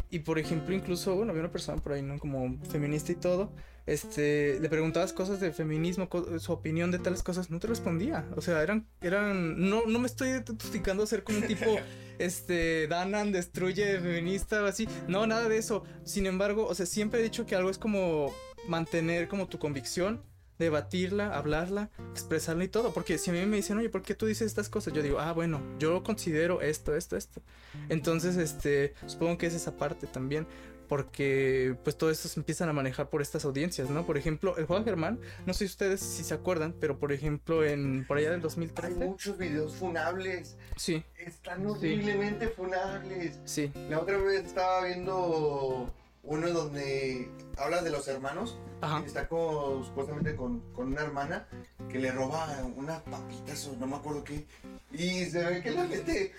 Y 0.09 0.19
por 0.19 0.39
ejemplo, 0.39 0.75
incluso, 0.75 1.15
bueno, 1.15 1.31
había 1.31 1.43
una 1.43 1.51
persona 1.51 1.81
por 1.81 1.93
ahí, 1.93 2.01
¿no? 2.01 2.19
Como 2.19 2.57
feminista 2.69 3.11
y 3.11 3.15
todo. 3.15 3.51
Este, 3.85 4.59
le 4.59 4.69
preguntabas 4.69 5.11
cosas 5.13 5.39
de 5.39 5.51
feminismo, 5.51 6.07
co- 6.09 6.39
su 6.39 6.51
opinión 6.53 6.91
de 6.91 6.99
tales 6.99 7.23
cosas, 7.23 7.49
no 7.49 7.59
te 7.59 7.67
respondía. 7.67 8.27
O 8.35 8.41
sea, 8.41 8.61
eran, 8.61 8.87
eran, 9.01 9.69
no, 9.69 9.85
no 9.87 9.99
me 9.99 10.07
estoy 10.07 10.29
identificando 10.29 11.03
a 11.03 11.07
ser 11.07 11.23
como 11.23 11.39
un 11.39 11.47
tipo, 11.47 11.65
este, 12.19 12.87
Danan 12.87 13.31
destruye 13.31 13.99
feminista 13.99 14.61
o 14.63 14.65
así. 14.67 14.87
No, 15.07 15.25
nada 15.27 15.49
de 15.49 15.57
eso. 15.57 15.83
Sin 16.03 16.25
embargo, 16.27 16.65
o 16.67 16.75
sea, 16.75 16.85
siempre 16.85 17.19
he 17.19 17.23
dicho 17.23 17.45
que 17.45 17.55
algo 17.55 17.69
es 17.69 17.77
como 17.77 18.33
mantener 18.67 19.27
como 19.27 19.47
tu 19.47 19.57
convicción, 19.57 20.21
debatirla, 20.59 21.35
hablarla, 21.35 21.89
expresarla 22.11 22.63
y 22.63 22.67
todo. 22.67 22.93
Porque 22.93 23.17
si 23.17 23.31
a 23.31 23.33
mí 23.33 23.43
me 23.47 23.55
dicen, 23.57 23.79
oye, 23.79 23.89
¿por 23.89 24.03
qué 24.03 24.13
tú 24.13 24.27
dices 24.27 24.45
estas 24.45 24.69
cosas? 24.69 24.93
Yo 24.93 25.01
digo, 25.01 25.19
ah, 25.19 25.31
bueno, 25.33 25.59
yo 25.79 26.03
considero 26.03 26.61
esto, 26.61 26.95
esto, 26.95 27.17
esto. 27.17 27.41
Entonces, 27.89 28.37
este, 28.37 28.93
supongo 29.07 29.39
que 29.39 29.47
es 29.47 29.55
esa 29.55 29.75
parte 29.75 30.05
también. 30.05 30.45
Porque, 30.91 31.77
pues, 31.85 31.97
todo 31.97 32.11
esto 32.11 32.27
se 32.27 32.37
empiezan 32.37 32.67
a 32.67 32.73
manejar 32.73 33.09
por 33.09 33.21
estas 33.21 33.45
audiencias, 33.45 33.89
¿no? 33.89 34.05
Por 34.05 34.17
ejemplo, 34.17 34.57
el 34.57 34.65
juego 34.65 34.83
Germán, 34.83 35.21
no 35.45 35.53
sé 35.53 35.63
ustedes 35.63 36.01
si 36.01 36.21
se 36.25 36.33
acuerdan, 36.33 36.75
pero 36.81 36.99
por 36.99 37.13
ejemplo, 37.13 37.63
en 37.63 38.05
por 38.05 38.17
allá 38.17 38.27
del 38.31 38.39
Hay 38.39 38.41
2013. 38.41 38.95
muchos 38.95 39.37
videos 39.37 39.73
funables. 39.73 40.57
Sí, 40.75 41.01
Están 41.15 41.65
horriblemente 41.65 42.49
funables. 42.49 43.39
sí. 43.45 43.71
La 43.89 44.01
otra 44.01 44.17
vez 44.17 44.43
estaba 44.43 44.83
viendo 44.83 45.89
uno 46.23 46.49
donde 46.49 47.29
habla 47.57 47.81
de 47.81 47.89
los 47.89 48.07
hermanos. 48.07 48.57
Ajá. 48.81 49.03
Está 49.05 49.27
con, 49.27 49.85
supuestamente 49.85 50.35
con, 50.35 50.59
con 50.73 50.87
una 50.87 51.01
hermana 51.01 51.47
que 51.89 51.99
le 51.99 52.11
roba 52.11 52.47
unas 52.75 53.01
papitas 53.03 53.67
o 53.67 53.75
no 53.77 53.85
me 53.87 53.95
acuerdo 53.95 54.23
qué. 54.23 54.45
Y 54.91 55.25
se 55.25 55.43
ve 55.43 55.61
que 55.61 55.71
le 55.71 55.83
mete, 55.83 56.31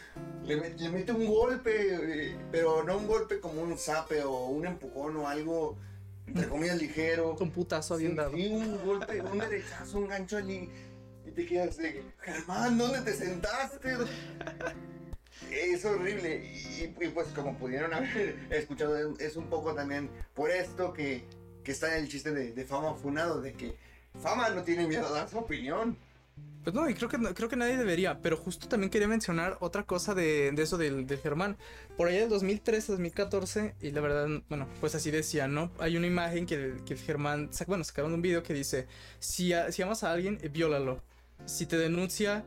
le, 0.44 0.70
le 0.76 0.88
mete 0.90 1.12
un 1.12 1.26
golpe, 1.26 1.70
eh, 2.30 2.36
pero 2.50 2.82
no 2.82 2.98
un 2.98 3.06
golpe 3.06 3.38
como 3.40 3.62
un 3.62 3.78
zape 3.78 4.22
o 4.24 4.46
un 4.46 4.66
empujón 4.66 5.16
o 5.18 5.28
algo, 5.28 5.76
entre 6.26 6.48
comillas, 6.48 6.78
ligero. 6.78 7.36
Un 7.38 7.50
putazo 7.50 7.96
Sí, 7.96 8.04
bien 8.04 8.16
dado. 8.16 8.32
sí, 8.34 8.48
un 8.48 8.84
golpe, 8.84 9.20
un 9.20 9.38
derechazo, 9.38 9.98
un 9.98 10.08
gancho 10.08 10.36
allí. 10.36 10.68
Y 11.24 11.30
te 11.30 11.46
quedas 11.46 11.76
de, 11.76 12.02
Germán, 12.22 12.76
¿dónde 12.76 13.00
te 13.02 13.12
sentaste? 13.14 13.94
Es 15.50 15.84
horrible. 15.84 16.44
Y, 16.80 16.88
pues 17.08 17.28
como 17.28 17.56
pudieron 17.56 17.92
haber 17.92 18.36
escuchado, 18.50 19.18
es 19.18 19.36
un 19.36 19.46
poco 19.48 19.74
también 19.74 20.10
por 20.34 20.50
esto 20.50 20.92
que, 20.92 21.24
que 21.62 21.72
está 21.72 21.96
el 21.96 22.08
chiste 22.08 22.32
de, 22.32 22.64
Fama 22.64 22.94
Funado, 22.94 23.40
de 23.40 23.52
que 23.52 23.76
Fama 24.20 24.48
no 24.50 24.62
tiene 24.62 24.86
miedo 24.86 25.06
a 25.06 25.10
dar 25.10 25.28
su 25.28 25.38
opinión. 25.38 25.96
Pues 26.64 26.74
no, 26.74 26.88
y 26.88 26.94
creo 26.94 27.08
que, 27.08 27.18
creo 27.34 27.48
que 27.48 27.56
nadie 27.56 27.76
debería, 27.76 28.20
pero 28.20 28.36
justo 28.36 28.68
también 28.68 28.88
quería 28.88 29.08
mencionar 29.08 29.56
otra 29.60 29.82
cosa 29.82 30.14
de, 30.14 30.52
de 30.52 30.62
eso 30.62 30.78
del, 30.78 31.06
del 31.08 31.18
Germán. 31.18 31.56
Por 31.96 32.06
allá 32.06 32.20
del 32.20 32.28
2013, 32.28 32.92
2014, 32.92 33.74
y 33.80 33.90
la 33.90 34.00
verdad, 34.00 34.28
bueno, 34.48 34.68
pues 34.80 34.94
así 34.94 35.10
decía, 35.10 35.48
¿no? 35.48 35.72
Hay 35.78 35.96
una 35.96 36.06
imagen 36.06 36.46
que, 36.46 36.76
que 36.86 36.96
Germán, 36.96 37.50
bueno, 37.66 37.82
sacaron 37.82 38.12
un 38.14 38.22
video 38.22 38.44
que 38.44 38.54
dice, 38.54 38.86
si, 39.18 39.52
si 39.70 39.82
amas 39.82 40.04
a 40.04 40.12
alguien, 40.12 40.38
viólalo. 40.52 41.02
Si 41.46 41.66
te 41.66 41.76
denuncia, 41.76 42.44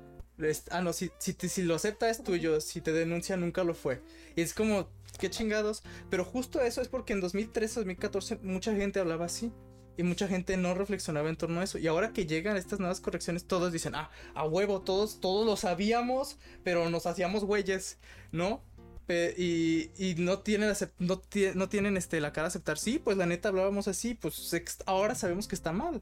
ah, 0.72 0.82
no, 0.82 0.94
si, 0.94 1.12
si, 1.20 1.62
lo 1.64 1.76
acepta 1.76 2.10
es 2.10 2.24
tuyo, 2.24 2.60
si 2.62 2.82
te 2.82 2.92
denuncia 2.92 3.38
nunca 3.38 3.64
lo 3.64 3.74
fue. 3.74 4.02
Y 4.36 4.42
es 4.42 4.54
como, 4.54 4.88
qué 5.20 5.30
chingados. 5.30 5.84
Pero 6.10 6.26
justo 6.26 6.62
eso 6.62 6.82
es 6.82 6.88
porque 6.88 7.14
en 7.14 7.22
2013, 7.22 7.76
2014, 7.82 8.38
mucha 8.44 8.76
gente 8.76 9.00
hablaba 9.00 9.26
así. 9.26 9.52
Y 9.98 10.04
mucha 10.04 10.28
gente 10.28 10.58
no 10.58 10.74
reflexionaba 10.74 11.30
en 11.30 11.38
torno 11.38 11.62
a 11.62 11.64
eso. 11.64 11.78
Y 11.78 11.88
ahora 11.88 12.12
que 12.12 12.26
llegan 12.26 12.58
estas 12.58 12.80
nuevas 12.80 13.00
correcciones, 13.00 13.46
todos 13.46 13.72
dicen, 13.72 13.96
ah, 13.96 14.10
a 14.34 14.44
huevo, 14.46 14.82
todos, 14.82 15.22
todos 15.22 15.46
lo 15.46 15.56
sabíamos, 15.56 16.38
pero 16.66 16.90
nos 16.90 17.06
hacíamos 17.06 17.46
güeyes, 17.46 17.98
¿no? 18.34 18.62
Y, 19.08 19.92
y 19.98 20.16
no 20.18 20.40
tienen, 20.40 20.74
no, 21.00 21.22
tie- 21.22 21.54
no 21.54 21.70
tienen 21.70 21.96
este, 21.96 22.20
la 22.20 22.34
cara 22.34 22.46
a 22.46 22.50
aceptar, 22.50 22.78
sí, 22.78 23.00
pues 23.00 23.16
la 23.18 23.26
neta 23.28 23.50
hablábamos 23.50 23.88
así, 23.88 24.16
pues 24.16 24.52
ahora 24.86 25.16
sabemos 25.16 25.48
que 25.48 25.56
está 25.56 25.72
mal. 25.72 26.02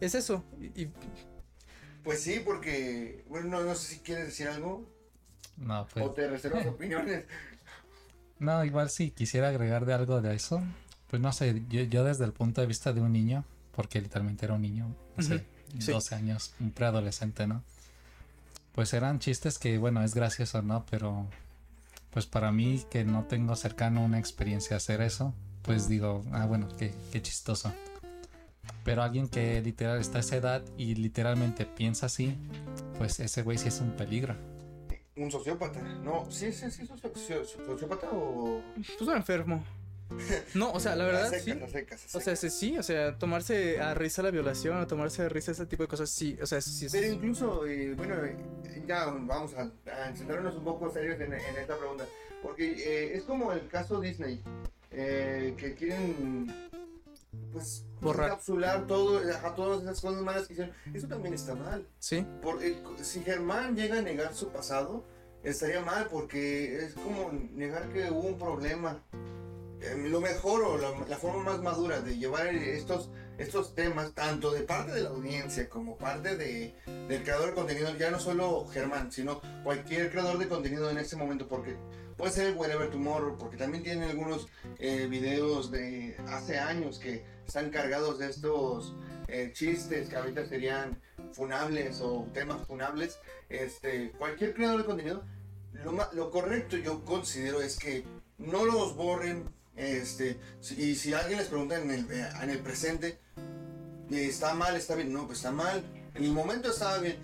Es 0.00 0.14
eso. 0.14 0.44
Y- 0.74 0.88
Pues 2.08 2.22
sí, 2.22 2.40
porque, 2.42 3.22
bueno, 3.28 3.48
no, 3.48 3.60
no 3.64 3.74
sé 3.74 3.96
si 3.96 3.98
quieres 3.98 4.24
decir 4.28 4.48
algo 4.48 4.88
No, 5.58 5.82
o 5.82 5.86
pues. 5.88 6.14
te 6.14 6.26
reservas 6.26 6.64
opiniones. 6.66 7.26
No, 8.38 8.64
igual 8.64 8.88
si 8.88 9.10
quisiera 9.10 9.48
agregar 9.48 9.84
de 9.84 9.92
algo 9.92 10.22
de 10.22 10.34
eso. 10.34 10.62
Pues 11.08 11.20
no 11.20 11.34
sé, 11.34 11.62
yo, 11.68 11.82
yo 11.82 12.04
desde 12.04 12.24
el 12.24 12.32
punto 12.32 12.62
de 12.62 12.66
vista 12.66 12.94
de 12.94 13.02
un 13.02 13.12
niño, 13.12 13.44
porque 13.76 14.00
literalmente 14.00 14.46
era 14.46 14.54
un 14.54 14.62
niño, 14.62 14.96
no 15.18 15.22
sé, 15.22 15.44
sí. 15.78 15.92
12 15.92 16.14
años, 16.14 16.54
un 16.60 16.70
preadolescente, 16.70 17.46
¿no? 17.46 17.62
Pues 18.72 18.94
eran 18.94 19.18
chistes 19.18 19.58
que, 19.58 19.76
bueno, 19.76 20.02
es 20.02 20.14
gracioso, 20.14 20.62
¿no? 20.62 20.86
Pero, 20.90 21.26
pues 22.10 22.24
para 22.24 22.50
mí, 22.52 22.86
que 22.90 23.04
no 23.04 23.24
tengo 23.24 23.54
cercano 23.54 24.02
una 24.02 24.18
experiencia 24.18 24.78
hacer 24.78 25.02
eso, 25.02 25.34
pues 25.60 25.90
digo, 25.90 26.24
ah, 26.32 26.46
bueno, 26.46 26.68
qué, 26.78 26.94
qué 27.12 27.20
chistoso. 27.20 27.70
Pero 28.88 29.02
alguien 29.02 29.28
que 29.28 29.60
literal 29.60 30.00
está 30.00 30.16
a 30.16 30.20
esa 30.20 30.36
edad 30.36 30.64
y 30.78 30.94
literalmente 30.94 31.66
piensa 31.66 32.06
así, 32.06 32.34
pues 32.96 33.20
ese 33.20 33.42
güey 33.42 33.58
sí 33.58 33.68
es 33.68 33.80
un 33.82 33.90
peligro. 33.92 34.34
Un 35.14 35.30
sociópata. 35.30 35.82
No, 36.02 36.26
sí, 36.30 36.50
sí, 36.52 36.70
sí, 36.70 36.86
socio- 36.86 37.12
socio- 37.14 37.44
sociópata 37.66 38.08
o... 38.12 38.62
pues 38.74 39.00
un 39.08 39.16
enfermo. 39.16 39.62
No, 40.54 40.72
o 40.72 40.80
sea, 40.80 40.96
la 40.96 41.04
verdad, 41.10 41.30
Las 41.30 41.42
secas, 41.42 41.44
sí. 41.44 41.60
las 41.60 41.70
secas, 41.72 42.02
las 42.04 42.14
O 42.14 42.20
sea, 42.20 42.34
sí, 42.36 42.48
sí, 42.48 42.78
o 42.78 42.82
sea, 42.82 43.18
tomarse 43.18 43.78
a 43.78 43.92
risa 43.92 44.22
la 44.22 44.30
violación, 44.30 44.78
o 44.78 44.86
tomarse 44.86 45.20
a 45.22 45.28
risa 45.28 45.50
ese 45.52 45.66
tipo 45.66 45.82
de 45.82 45.88
cosas, 45.88 46.08
sí, 46.08 46.38
o 46.40 46.46
sea, 46.46 46.62
sí. 46.62 46.86
Pero 46.90 47.12
incluso, 47.12 47.66
eh, 47.66 47.92
bueno, 47.94 48.14
ya 48.86 49.04
vamos 49.06 49.52
a, 49.54 49.70
a 49.92 50.16
centrarnos 50.16 50.54
un 50.56 50.64
poco 50.64 50.90
serios 50.90 51.20
en, 51.20 51.34
en 51.34 51.56
esta 51.60 51.76
pregunta. 51.76 52.06
Porque 52.42 52.70
eh, 52.72 53.16
es 53.16 53.24
como 53.24 53.52
el 53.52 53.68
caso 53.68 54.00
Disney, 54.00 54.40
eh, 54.92 55.52
que 55.58 55.74
quieren, 55.74 56.46
pues, 57.52 57.84
Borrar. 58.00 58.26
encapsular 58.28 58.86
todo, 58.86 59.18
a 59.18 59.54
todas 59.54 59.82
esas 59.82 60.00
cosas 60.00 60.22
malas 60.22 60.46
que 60.46 60.54
hicieron. 60.54 60.74
Eso 60.92 61.08
también 61.08 61.34
está 61.34 61.54
mal. 61.54 61.86
Sí, 61.98 62.26
Por, 62.42 62.62
eh, 62.62 62.82
si 63.02 63.22
Germán 63.22 63.76
llega 63.76 63.98
a 63.98 64.02
negar 64.02 64.34
su 64.34 64.48
pasado, 64.48 65.04
estaría 65.42 65.80
mal 65.80 66.08
porque 66.10 66.84
es 66.84 66.94
como 66.94 67.30
negar 67.54 67.88
que 67.92 68.10
hubo 68.10 68.28
un 68.28 68.38
problema. 68.38 69.02
Eh, 69.80 70.08
lo 70.08 70.20
mejor 70.20 70.62
o 70.62 70.76
la, 70.76 70.90
la 71.06 71.16
forma 71.16 71.44
más 71.44 71.62
madura 71.62 72.00
de 72.00 72.18
llevar 72.18 72.48
estos 72.48 73.10
estos 73.38 73.74
temas, 73.74 74.12
tanto 74.14 74.50
de 74.50 74.62
parte 74.62 74.92
de 74.92 75.02
la 75.02 75.10
audiencia 75.10 75.68
como 75.68 75.96
parte 75.96 76.36
de, 76.36 76.74
del 77.08 77.22
creador 77.22 77.50
de 77.50 77.54
contenido, 77.54 77.96
ya 77.96 78.10
no 78.10 78.18
solo 78.18 78.66
Germán, 78.66 79.12
sino 79.12 79.40
cualquier 79.62 80.10
creador 80.10 80.38
de 80.38 80.48
contenido 80.48 80.90
en 80.90 80.98
este 80.98 81.16
momento, 81.16 81.46
porque 81.46 81.76
puede 82.18 82.32
ser 82.32 82.54
Wherever 82.56 82.90
Tomorrow, 82.90 83.38
porque 83.38 83.56
también 83.56 83.84
tiene 83.84 84.06
algunos 84.06 84.48
eh, 84.78 85.06
videos 85.08 85.70
de 85.70 86.16
hace 86.26 86.58
años 86.58 86.98
que 86.98 87.24
están 87.46 87.70
cargados 87.70 88.18
de 88.18 88.28
estos 88.28 88.94
eh, 89.28 89.52
chistes 89.54 90.08
que 90.08 90.16
ahorita 90.16 90.44
serían 90.46 91.00
funables 91.32 92.00
o 92.02 92.26
temas 92.34 92.66
funables. 92.66 93.18
Este, 93.48 94.10
cualquier 94.18 94.52
creador 94.52 94.78
de 94.78 94.84
contenido, 94.84 95.22
lo, 96.12 96.30
correcto 96.30 96.76
yo 96.76 97.04
considero 97.04 97.62
es 97.62 97.78
que 97.78 98.04
no 98.36 98.66
los 98.66 98.96
borren. 98.96 99.44
Este, 99.76 100.40
y 100.76 100.96
si 100.96 101.14
alguien 101.14 101.38
les 101.38 101.46
pregunta 101.46 101.80
en 101.80 101.92
el, 101.92 102.10
en 102.10 102.50
el 102.50 102.58
presente, 102.58 103.20
está 104.10 104.54
mal, 104.54 104.76
está 104.76 104.96
bien, 104.96 105.12
no, 105.12 105.26
pues 105.26 105.38
está 105.38 105.52
mal. 105.52 105.84
En 106.16 106.24
el 106.24 106.32
momento 106.32 106.68
estaba 106.70 106.98
bien. 106.98 107.16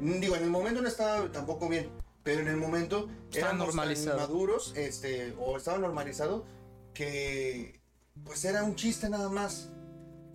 Digo, 0.00 0.36
en 0.36 0.44
el 0.44 0.50
momento 0.50 0.80
no 0.82 0.88
estaba 0.88 1.32
tampoco 1.32 1.68
bien, 1.68 1.90
pero 2.26 2.40
en 2.40 2.48
el 2.48 2.56
momento 2.56 3.08
Estaba 3.32 3.52
éramos 3.52 3.68
tan 3.68 3.76
normalizado. 3.76 4.18
maduros, 4.18 4.72
este, 4.76 5.32
o 5.38 5.56
estaba 5.56 5.78
normalizado 5.78 6.44
que 6.92 7.80
pues 8.24 8.44
era 8.44 8.64
un 8.64 8.74
chiste 8.74 9.08
nada 9.08 9.28
más. 9.28 9.70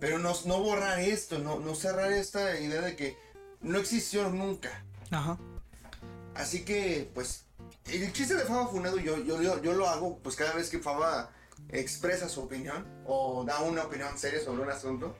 Pero 0.00 0.18
no, 0.18 0.32
no 0.46 0.60
borrar 0.60 0.98
esto, 1.00 1.38
no, 1.38 1.60
no 1.60 1.74
cerrar 1.74 2.10
esta 2.10 2.58
idea 2.58 2.80
de 2.80 2.96
que 2.96 3.16
no 3.60 3.78
existió 3.78 4.28
nunca. 4.30 4.84
Ajá. 5.10 5.38
Así 6.34 6.64
que, 6.64 7.10
pues, 7.14 7.44
el 7.86 8.10
chiste 8.12 8.34
de 8.34 8.44
Faba 8.44 8.66
Funado 8.68 8.96
yo, 8.98 9.18
yo, 9.18 9.40
yo, 9.42 9.62
yo 9.62 9.74
lo 9.74 9.86
hago, 9.88 10.18
pues 10.18 10.34
cada 10.34 10.54
vez 10.54 10.70
que 10.70 10.78
Faba 10.78 11.30
expresa 11.68 12.28
su 12.28 12.40
opinión 12.40 12.84
o 13.06 13.44
da 13.44 13.60
una 13.60 13.84
opinión 13.84 14.16
seria 14.18 14.40
sobre 14.42 14.62
un 14.62 14.70
asunto. 14.70 15.14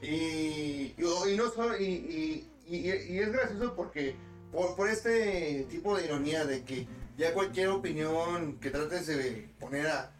Y, 0.00 0.06
y, 0.06 0.96
y 1.30 1.36
no 1.36 1.50
solo, 1.50 1.76
y, 1.76 1.84
y- 1.84 2.48
y- 2.68 2.90
y 2.90 3.18
es 3.18 3.32
gracioso 3.32 3.74
porque 3.74 4.16
por, 4.52 4.76
por 4.76 4.88
este 4.88 5.66
tipo 5.70 5.96
de 5.96 6.04
ironía 6.04 6.44
de 6.44 6.62
que 6.62 6.86
ya 7.16 7.34
cualquier 7.34 7.68
opinión 7.68 8.58
que 8.60 8.70
trates 8.70 9.06
de 9.06 9.50
poner 9.58 9.86
a 9.86 10.12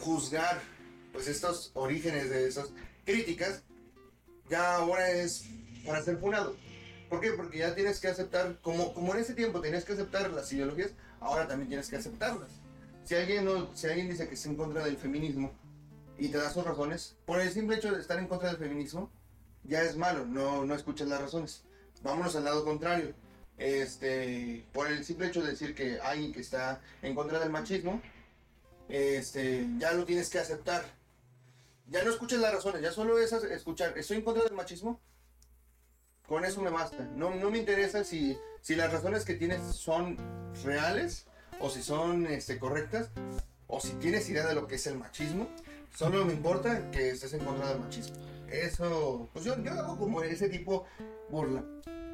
juzgar 0.00 0.60
pues 1.12 1.28
estos 1.28 1.70
orígenes 1.74 2.28
de 2.28 2.48
esas 2.48 2.70
críticas, 3.04 3.62
ya 4.50 4.76
ahora 4.76 5.10
es 5.10 5.44
para 5.86 6.02
ser 6.02 6.18
funado. 6.18 6.56
¿Por 7.08 7.20
qué? 7.20 7.30
Porque 7.32 7.58
ya 7.58 7.74
tienes 7.74 8.00
que 8.00 8.08
aceptar, 8.08 8.58
como, 8.60 8.92
como 8.92 9.14
en 9.14 9.20
ese 9.20 9.34
tiempo 9.34 9.60
tenías 9.60 9.84
que 9.84 9.92
aceptar 9.92 10.28
las 10.30 10.52
ideologías, 10.52 10.90
ahora 11.20 11.46
también 11.46 11.68
tienes 11.68 11.88
que 11.88 11.96
aceptarlas. 11.96 12.50
Si 13.04 13.14
alguien, 13.14 13.44
no, 13.44 13.74
si 13.76 13.86
alguien 13.86 14.08
dice 14.08 14.26
que 14.26 14.34
está 14.34 14.48
en 14.48 14.56
contra 14.56 14.84
del 14.84 14.96
feminismo 14.96 15.52
y 16.18 16.28
te 16.28 16.38
da 16.38 16.50
sus 16.50 16.64
razones, 16.64 17.16
por 17.26 17.40
el 17.40 17.50
simple 17.50 17.76
hecho 17.76 17.92
de 17.92 18.00
estar 18.00 18.18
en 18.18 18.26
contra 18.26 18.48
del 18.48 18.58
feminismo, 18.58 19.12
ya 19.62 19.82
es 19.82 19.96
malo, 19.96 20.26
no, 20.26 20.64
no 20.64 20.74
escuchas 20.74 21.08
las 21.08 21.20
razones. 21.20 21.62
Vámonos 22.02 22.34
al 22.34 22.44
lado 22.44 22.64
contrario. 22.64 23.14
Este, 23.56 24.66
por 24.72 24.88
el 24.88 25.04
simple 25.04 25.28
hecho 25.28 25.42
de 25.42 25.52
decir 25.52 25.74
que 25.74 26.00
alguien 26.00 26.32
que 26.32 26.40
está 26.40 26.80
en 27.02 27.14
contra 27.14 27.38
del 27.38 27.50
machismo, 27.50 28.02
este, 28.88 29.66
ya 29.78 29.92
lo 29.92 30.04
tienes 30.04 30.28
que 30.28 30.38
aceptar. 30.38 30.84
Ya 31.86 32.02
no 32.02 32.10
escuchas 32.10 32.40
las 32.40 32.54
razones, 32.54 32.82
ya 32.82 32.92
solo 32.92 33.18
es 33.18 33.32
escuchar, 33.32 33.96
estoy 33.98 34.18
en 34.18 34.24
contra 34.24 34.44
del 34.44 34.54
machismo, 34.54 35.00
con 36.26 36.44
eso 36.44 36.62
me 36.62 36.70
basta. 36.70 37.04
No, 37.14 37.34
no 37.34 37.50
me 37.50 37.58
interesa 37.58 38.04
si, 38.04 38.38
si 38.62 38.74
las 38.74 38.92
razones 38.92 39.24
que 39.24 39.34
tienes 39.34 39.60
son 39.76 40.16
reales 40.64 41.26
o 41.60 41.68
si 41.70 41.82
son 41.82 42.26
este, 42.26 42.58
correctas 42.58 43.10
o 43.66 43.80
si 43.80 43.90
tienes 43.94 44.28
idea 44.28 44.46
de 44.46 44.54
lo 44.54 44.66
que 44.66 44.76
es 44.76 44.86
el 44.86 44.96
machismo. 44.96 45.48
Solo 45.94 46.24
me 46.24 46.32
importa 46.32 46.90
que 46.90 47.10
estés 47.10 47.34
en 47.34 47.44
contra 47.44 47.68
del 47.68 47.80
machismo. 47.80 48.16
Eso, 48.48 49.28
pues 49.32 49.44
yo, 49.44 49.62
yo 49.62 49.72
hago 49.72 49.98
como 49.98 50.22
ese 50.22 50.48
tipo 50.48 50.86
burla. 51.30 51.62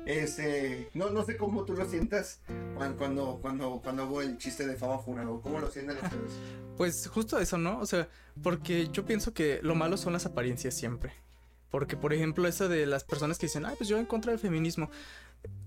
Este, 0.06 0.88
no, 0.94 1.10
no 1.10 1.24
sé 1.24 1.36
cómo 1.36 1.64
tú 1.64 1.74
lo 1.74 1.84
sientas 1.88 2.40
cuan- 2.74 2.94
cuando, 2.96 3.38
cuando, 3.40 3.80
cuando 3.82 4.02
hago 4.04 4.22
el 4.22 4.38
chiste 4.38 4.66
de 4.66 4.74
fama 4.76 4.98
funado. 4.98 5.40
¿Cómo 5.40 5.60
lo 5.60 5.70
sienten 5.70 5.96
ustedes? 5.96 6.32
Pues 6.76 7.06
justo 7.08 7.38
eso, 7.38 7.58
¿no? 7.58 7.78
O 7.80 7.86
sea, 7.86 8.08
porque 8.42 8.88
yo 8.88 9.04
pienso 9.04 9.34
que 9.34 9.60
lo 9.62 9.74
malo 9.74 9.96
son 9.96 10.12
las 10.12 10.26
apariencias 10.26 10.74
siempre. 10.74 11.12
Porque, 11.70 11.96
por 11.96 12.12
ejemplo, 12.12 12.48
eso 12.48 12.68
de 12.68 12.86
las 12.86 13.04
personas 13.04 13.38
que 13.38 13.46
dicen, 13.46 13.64
ah, 13.66 13.74
pues 13.76 13.88
yo 13.88 13.98
en 13.98 14.06
contra 14.06 14.32
del 14.32 14.40
feminismo. 14.40 14.90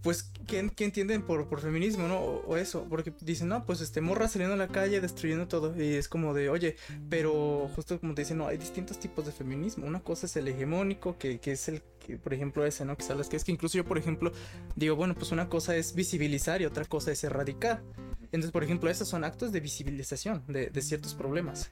Pues, 0.02 0.24
¿qué, 0.48 0.70
qué 0.76 0.84
entienden 0.84 1.22
por, 1.22 1.48
por 1.48 1.62
feminismo, 1.62 2.10
no? 2.10 2.20
O, 2.20 2.58
eso, 2.58 2.86
porque 2.90 3.14
dicen, 3.22 3.48
no, 3.48 3.66
pues 3.66 3.80
este 3.80 4.02
morra 4.02 4.28
saliendo 4.28 4.54
a 4.54 4.58
la 4.58 4.68
calle, 4.68 5.00
destruyendo 5.00 5.48
todo. 5.48 5.82
Y 5.82 5.94
es 5.94 6.10
como 6.10 6.34
de, 6.34 6.50
oye, 6.50 6.76
pero 7.10 7.70
justo 7.74 7.98
como 8.00 8.14
te 8.14 8.24
dicen, 8.24 8.38
no, 8.38 8.48
hay 8.48 8.58
distintos 8.58 9.00
tipos 9.00 9.26
de 9.26 9.32
feminismo. 9.32 9.86
Una 9.88 10.02
cosa 10.02 10.26
es 10.26 10.36
el 10.36 10.50
hegemónico, 10.50 11.18
que, 11.18 11.40
que 11.40 11.54
es 11.54 11.70
el 11.70 11.82
que, 12.06 12.18
por 12.18 12.34
ejemplo, 12.34 12.66
ese, 12.66 12.84
¿no? 12.84 12.98
Que 12.98 13.04
sabes 13.04 13.30
que 13.30 13.38
es 13.38 13.46
que 13.46 13.54
incluso 13.54 13.78
yo, 13.78 13.86
por 13.86 13.98
ejemplo, 13.98 14.34
digo, 14.76 14.98
bueno, 14.98 15.16
pues 15.16 15.32
una 15.32 15.48
cosa 15.48 15.76
es 15.78 15.96
visibilizar 15.96 16.62
y 16.62 16.66
otra 16.66 16.84
cosa 16.84 17.14
es 17.14 17.24
erradicar. 17.24 17.82
Entonces, 18.26 18.52
por 18.52 18.66
ejemplo, 18.66 18.90
esos 18.90 19.08
son 19.08 19.24
actos 19.24 19.54
de 19.54 19.62
visibilización 19.62 20.44
de, 20.48 20.70
de 20.70 20.82
ciertos 20.82 21.14
problemas. 21.14 21.72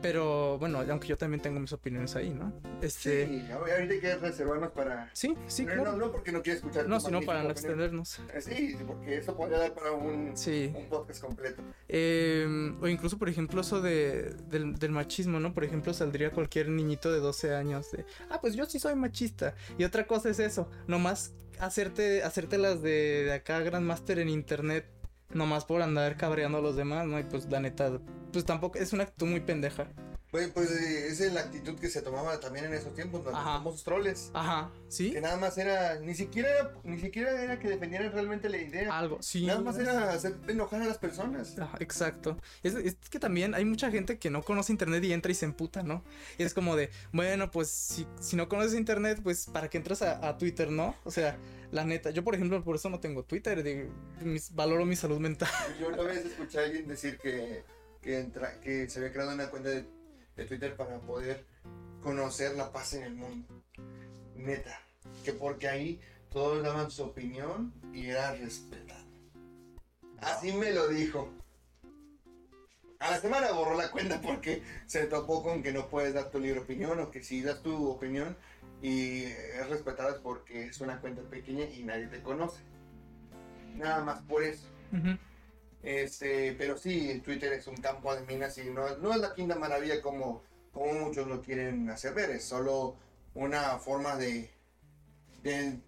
Pero 0.00 0.58
bueno, 0.58 0.80
aunque 0.90 1.06
yo 1.06 1.16
también 1.16 1.40
tengo 1.40 1.60
mis 1.60 1.72
opiniones 1.72 2.16
ahí, 2.16 2.30
¿no? 2.30 2.52
Este. 2.80 3.26
Sí, 3.28 3.46
ahorita 3.52 3.94
hay 3.94 4.00
que 4.00 4.16
reservarnos 4.16 4.72
para... 4.72 5.08
Sí, 5.12 5.36
sí, 5.46 5.64
no, 5.64 5.74
claro. 5.74 5.92
no, 5.92 5.98
no 5.98 6.12
porque 6.12 6.32
no 6.32 6.42
quiero 6.42 6.58
escuchar. 6.58 6.88
No, 6.88 6.98
sino 6.98 7.20
para 7.22 7.44
no 7.44 7.50
extendernos. 7.50 8.18
Eh, 8.34 8.40
Sí, 8.40 8.76
porque 8.84 9.18
eso 9.18 9.36
podría 9.36 9.58
dar 9.58 9.74
para 9.74 9.92
un, 9.92 10.36
Sí. 10.36 10.72
un 10.76 10.88
podcast 10.88 11.20
completo. 11.22 11.62
Eh, 11.88 12.74
o 12.80 12.88
incluso, 12.88 13.16
por 13.16 13.28
ejemplo, 13.28 13.60
eso 13.60 13.80
de, 13.80 14.34
del, 14.48 14.74
del 14.74 14.90
machismo, 14.90 15.38
¿no? 15.38 15.54
Por 15.54 15.62
ejemplo, 15.62 15.94
saldría 15.94 16.32
cualquier 16.32 16.68
niñito 16.68 17.12
de 17.12 17.20
12 17.20 17.54
años 17.54 17.92
de, 17.92 18.04
ah, 18.28 18.40
pues 18.40 18.54
yo 18.56 18.66
sí 18.66 18.80
soy 18.80 18.96
machista. 18.96 19.54
Y 19.78 19.84
otra 19.84 20.06
cosa 20.08 20.30
es 20.30 20.40
eso, 20.40 20.68
nomás 20.88 21.32
hacerte, 21.60 22.24
hacerte 22.24 22.58
las 22.58 22.82
de, 22.82 23.22
de 23.24 23.32
acá 23.34 23.60
Grandmaster 23.60 24.18
en 24.18 24.28
internet, 24.30 24.84
nomás 25.34 25.64
por 25.64 25.82
andar 25.82 26.16
cabreando 26.16 26.58
a 26.58 26.60
los 26.60 26.76
demás, 26.76 27.06
¿no? 27.06 27.18
Y 27.18 27.24
pues 27.24 27.46
la 27.50 27.60
neta, 27.60 28.00
pues 28.32 28.44
tampoco, 28.44 28.78
es 28.78 28.92
una 28.92 29.04
actitud 29.04 29.26
muy 29.26 29.40
pendeja. 29.40 29.88
Pues, 30.32 30.48
pues 30.48 30.70
esa 30.70 31.26
es 31.26 31.32
la 31.34 31.40
actitud 31.40 31.78
que 31.78 31.90
se 31.90 32.00
tomaba 32.00 32.40
también 32.40 32.64
en 32.64 32.72
esos 32.72 32.94
tiempos, 32.94 33.20
Ajá. 33.34 33.58
somos 33.58 33.84
troles. 33.84 34.30
Ajá, 34.32 34.70
¿sí? 34.88 35.12
Que 35.12 35.20
nada 35.20 35.36
más 35.36 35.58
era, 35.58 36.00
ni 36.00 36.14
siquiera 36.14 36.48
era, 36.48 36.72
ni 36.84 36.98
siquiera 36.98 37.42
era 37.42 37.58
que 37.58 37.68
defendieran 37.68 38.10
realmente 38.12 38.48
la 38.48 38.56
idea. 38.56 38.98
Algo, 38.98 39.18
sí. 39.20 39.44
Nada 39.44 39.60
más 39.60 39.76
era 39.76 40.10
hacer 40.10 40.38
enojar 40.48 40.80
a 40.80 40.86
las 40.86 40.96
personas. 40.96 41.58
Ajá, 41.58 41.76
exacto. 41.80 42.38
Es, 42.62 42.74
es 42.76 42.96
que 43.10 43.18
también 43.18 43.54
hay 43.54 43.66
mucha 43.66 43.90
gente 43.90 44.18
que 44.18 44.30
no 44.30 44.42
conoce 44.42 44.72
internet 44.72 45.04
y 45.04 45.12
entra 45.12 45.30
y 45.30 45.34
se 45.34 45.44
emputa, 45.44 45.82
¿no? 45.82 46.02
Y 46.38 46.44
es 46.44 46.54
como 46.54 46.76
de, 46.76 46.88
bueno, 47.12 47.50
pues 47.50 47.68
si, 47.68 48.06
si 48.18 48.34
no 48.34 48.48
conoces 48.48 48.72
internet, 48.72 49.20
pues 49.22 49.44
para 49.52 49.68
qué 49.68 49.76
entras 49.76 50.00
a, 50.00 50.26
a 50.26 50.38
Twitter, 50.38 50.70
¿no? 50.70 50.96
O 51.04 51.10
sea, 51.10 51.36
la 51.72 51.84
neta, 51.84 52.10
yo 52.10 52.22
por 52.22 52.34
ejemplo 52.34 52.62
por 52.62 52.76
eso 52.76 52.88
no 52.90 53.00
tengo 53.00 53.24
Twitter, 53.24 53.62
digo, 53.62 53.90
mis- 54.20 54.54
valoro 54.54 54.84
mi 54.86 54.94
salud 54.94 55.18
mental. 55.18 55.48
Yo 55.80 55.88
una 55.88 56.02
vez 56.02 56.24
escuché 56.24 56.58
a 56.60 56.62
alguien 56.64 56.86
decir 56.86 57.18
que, 57.18 57.64
que, 58.00 58.20
entra- 58.20 58.60
que 58.60 58.88
se 58.88 58.98
había 59.00 59.12
creado 59.12 59.32
una 59.34 59.48
cuenta 59.50 59.70
de, 59.70 59.84
de 60.36 60.44
Twitter 60.44 60.76
para 60.76 61.00
poder 61.00 61.44
conocer 62.02 62.54
la 62.56 62.70
paz 62.72 62.92
en 62.94 63.02
el 63.04 63.14
mundo. 63.14 63.48
Neta. 64.36 64.78
Que 65.24 65.32
porque 65.32 65.68
ahí 65.68 66.00
todos 66.30 66.62
daban 66.62 66.90
su 66.90 67.02
opinión 67.04 67.72
y 67.92 68.06
era 68.06 68.34
respetado. 68.34 69.04
Así 70.20 70.52
me 70.52 70.72
lo 70.72 70.88
dijo. 70.88 71.30
A 72.98 73.10
la 73.10 73.20
semana 73.20 73.50
borró 73.52 73.76
la 73.76 73.90
cuenta 73.90 74.20
porque 74.20 74.62
se 74.86 75.06
topó 75.06 75.42
con 75.42 75.62
que 75.62 75.72
no 75.72 75.88
puedes 75.88 76.14
dar 76.14 76.30
tu 76.30 76.38
libre 76.38 76.60
opinión 76.60 77.00
o 77.00 77.10
que 77.10 77.22
si 77.24 77.42
das 77.42 77.60
tu 77.62 77.88
opinión 77.88 78.36
y 78.82 79.22
es 79.22 79.68
respetada 79.68 80.10
es 80.10 80.18
porque 80.18 80.66
es 80.66 80.80
una 80.80 81.00
cuenta 81.00 81.22
pequeña 81.22 81.64
y 81.64 81.84
nadie 81.84 82.08
te 82.08 82.20
conoce. 82.20 82.60
Nada 83.76 84.04
más 84.04 84.22
por 84.22 84.42
eso. 84.42 84.66
Este, 85.82 86.54
pero 86.58 86.76
sí, 86.76 87.20
Twitter 87.24 87.52
es 87.52 87.66
un 87.68 87.76
campo 87.76 88.14
de 88.14 88.22
minas 88.22 88.58
y 88.58 88.64
no, 88.64 88.96
no 88.98 89.12
es 89.12 89.20
la 89.20 89.34
quinta 89.34 89.54
maravilla 89.54 90.02
como, 90.02 90.42
como 90.72 90.92
muchos 90.92 91.26
lo 91.26 91.40
quieren 91.40 91.88
hacer 91.90 92.14
ver, 92.14 92.30
es 92.30 92.44
solo 92.44 92.96
una 93.34 93.78
forma 93.78 94.16
de, 94.16 94.50
de 95.42 95.78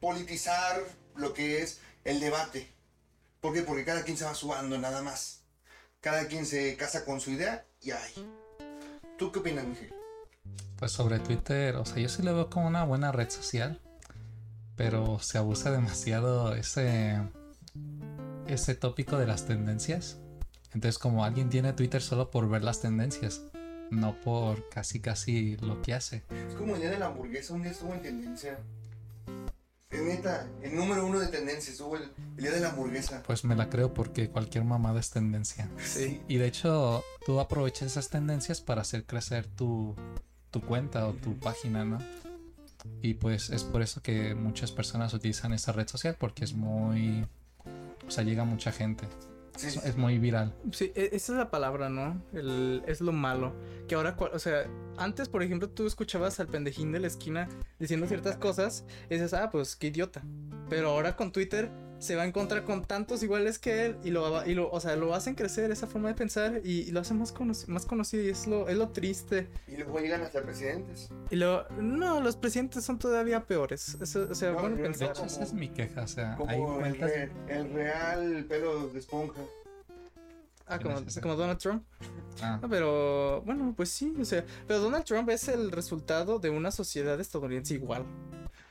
politizar 0.00 0.82
lo 1.16 1.32
que 1.32 1.62
es 1.62 1.80
el 2.04 2.20
debate. 2.20 2.68
¿Por 3.40 3.54
qué? 3.54 3.62
Porque 3.62 3.84
cada 3.84 4.02
quien 4.02 4.16
se 4.16 4.24
va 4.24 4.34
subando 4.34 4.78
nada 4.78 5.02
más. 5.02 5.42
Cada 6.00 6.26
quien 6.26 6.44
se 6.44 6.76
casa 6.76 7.04
con 7.04 7.20
su 7.20 7.30
idea 7.30 7.66
y 7.80 7.92
ay. 7.92 8.12
¿Tú 9.16 9.32
qué 9.32 9.38
opinas, 9.38 9.64
Miguel? 9.64 10.03
Pues 10.76 10.92
sobre 10.92 11.18
Twitter, 11.18 11.76
o 11.76 11.84
sea, 11.84 11.98
yo 11.98 12.08
sí 12.08 12.22
lo 12.22 12.34
veo 12.34 12.50
como 12.50 12.66
una 12.66 12.84
buena 12.84 13.12
red 13.12 13.30
social, 13.30 13.80
pero 14.76 15.18
se 15.20 15.38
abusa 15.38 15.70
demasiado 15.70 16.54
ese 16.54 17.20
ese 18.46 18.74
tópico 18.74 19.18
de 19.18 19.26
las 19.26 19.46
tendencias. 19.46 20.18
Entonces, 20.74 20.98
como 20.98 21.24
alguien 21.24 21.50
tiene 21.50 21.72
Twitter 21.72 22.02
solo 22.02 22.30
por 22.30 22.48
ver 22.48 22.64
las 22.64 22.80
tendencias, 22.80 23.42
no 23.90 24.20
por 24.20 24.68
casi 24.68 25.00
casi 25.00 25.56
lo 25.58 25.80
que 25.82 25.94
hace. 25.94 26.22
Es 26.48 26.54
como 26.54 26.74
el 26.74 26.80
día 26.80 26.90
de 26.90 26.98
la 26.98 27.06
hamburguesa, 27.06 27.54
un 27.54 27.62
día 27.62 27.70
estuvo 27.70 27.94
en 27.94 28.02
tendencia. 28.02 28.58
Es 29.90 30.02
neta, 30.02 30.48
el 30.62 30.74
número 30.74 31.06
uno 31.06 31.20
de 31.20 31.28
tendencia 31.28 31.70
estuvo 31.70 31.96
el, 31.96 32.10
el 32.36 32.42
día 32.42 32.50
de 32.50 32.60
la 32.60 32.70
hamburguesa. 32.70 33.22
Pues 33.24 33.44
me 33.44 33.54
la 33.54 33.70
creo 33.70 33.94
porque 33.94 34.28
cualquier 34.28 34.64
mamada 34.64 34.98
es 34.98 35.10
tendencia. 35.10 35.70
Sí. 35.78 36.20
Y 36.26 36.38
de 36.38 36.48
hecho, 36.48 37.04
tú 37.24 37.38
aprovechas 37.38 37.92
esas 37.92 38.08
tendencias 38.08 38.60
para 38.60 38.82
hacer 38.82 39.06
crecer 39.06 39.46
tu, 39.46 39.94
tu 40.54 40.60
cuenta 40.60 41.08
o 41.08 41.14
tu 41.14 41.36
página, 41.36 41.84
¿no? 41.84 41.98
Y 43.02 43.14
pues 43.14 43.50
es 43.50 43.64
por 43.64 43.82
eso 43.82 44.00
que 44.00 44.36
muchas 44.36 44.70
personas 44.70 45.12
utilizan 45.12 45.52
esta 45.52 45.72
red 45.72 45.88
social 45.88 46.14
porque 46.16 46.44
es 46.44 46.54
muy... 46.54 47.26
O 48.06 48.10
sea, 48.10 48.22
llega 48.22 48.44
mucha 48.44 48.70
gente. 48.70 49.08
Sí, 49.56 49.80
Es, 49.84 49.96
muy 49.96 50.18
viral. 50.18 50.54
Sí, 50.70 50.92
e- 50.94 51.10
esa 51.12 51.32
es 51.32 51.38
la 51.38 51.50
palabra, 51.50 51.88
¿no? 51.88 52.22
El, 52.32 52.84
es 52.86 53.00
lo 53.00 53.10
malo. 53.10 53.52
Que 53.88 53.96
ahora, 53.96 54.16
o 54.32 54.38
sea, 54.38 54.66
antes, 54.96 55.28
por 55.28 55.42
ejemplo, 55.42 55.68
tú 55.68 55.88
escuchabas 55.88 56.38
al 56.38 56.46
pendejín 56.46 56.92
de 56.92 57.00
la 57.00 57.08
esquina 57.08 57.48
diciendo 57.80 58.06
ciertas 58.06 58.36
cosas 58.36 58.84
y 59.10 59.14
dices, 59.14 59.34
ah, 59.34 59.50
pues 59.50 59.74
qué 59.74 59.88
idiota. 59.88 60.22
Pero 60.68 60.90
ahora 60.90 61.16
con 61.16 61.32
Twitter 61.32 61.68
se 62.04 62.16
va 62.16 62.22
a 62.22 62.26
encontrar 62.26 62.64
con 62.64 62.84
tantos 62.84 63.22
iguales 63.22 63.58
que 63.58 63.86
él 63.86 63.96
y 64.04 64.10
lo, 64.10 64.30
va- 64.30 64.46
y 64.46 64.54
lo, 64.54 64.70
o 64.70 64.78
sea, 64.78 64.94
lo 64.94 65.14
hacen 65.14 65.34
crecer 65.34 65.70
esa 65.70 65.86
forma 65.86 66.08
de 66.08 66.14
pensar 66.14 66.60
y, 66.62 66.80
y 66.82 66.90
lo 66.90 67.00
hacen 67.00 67.18
más, 67.18 67.34
conoc- 67.34 67.66
más 67.66 67.86
conocido 67.86 68.22
y 68.22 68.28
es 68.28 68.46
lo, 68.46 68.68
es 68.68 68.76
lo 68.76 68.90
triste. 68.90 69.48
Y 69.68 69.76
luego 69.78 69.98
llegan 70.00 70.20
hasta 70.22 70.42
presidentes. 70.42 71.08
Y 71.30 71.36
lo, 71.36 71.66
no, 71.80 72.20
los 72.20 72.36
presidentes 72.36 72.84
son 72.84 72.98
todavía 72.98 73.44
peores. 73.46 73.96
Eso, 74.02 74.28
o 74.30 74.34
sea, 74.34 74.52
No, 74.52 74.60
bueno, 74.60 74.76
pensar. 74.76 75.10
hecho, 75.10 75.24
esa 75.24 75.42
es 75.44 75.52
mi 75.54 75.68
queja. 75.70 76.02
O 76.02 76.08
sea, 76.08 76.32
hay 76.46 76.58
Como 76.58 76.74
el, 76.84 76.96
cuentas... 76.98 77.10
re- 77.10 77.30
el 77.48 77.72
real 77.72 78.44
pelo 78.48 78.88
de 78.88 78.98
esponja. 78.98 79.40
Ah, 80.66 80.78
como, 80.78 80.96
como 81.22 81.36
Donald 81.36 81.58
Trump. 81.58 81.84
Ah, 82.42 82.58
No, 82.62 82.68
pero 82.68 83.42
bueno, 83.42 83.72
pues 83.76 83.90
sí, 83.90 84.14
o 84.20 84.24
sea, 84.24 84.44
pero 84.66 84.80
Donald 84.80 85.04
Trump 85.04 85.28
es 85.30 85.48
el 85.48 85.70
resultado 85.70 86.38
de 86.38 86.50
una 86.50 86.70
sociedad 86.70 87.18
estadounidense 87.20 87.74
igual. 87.74 88.04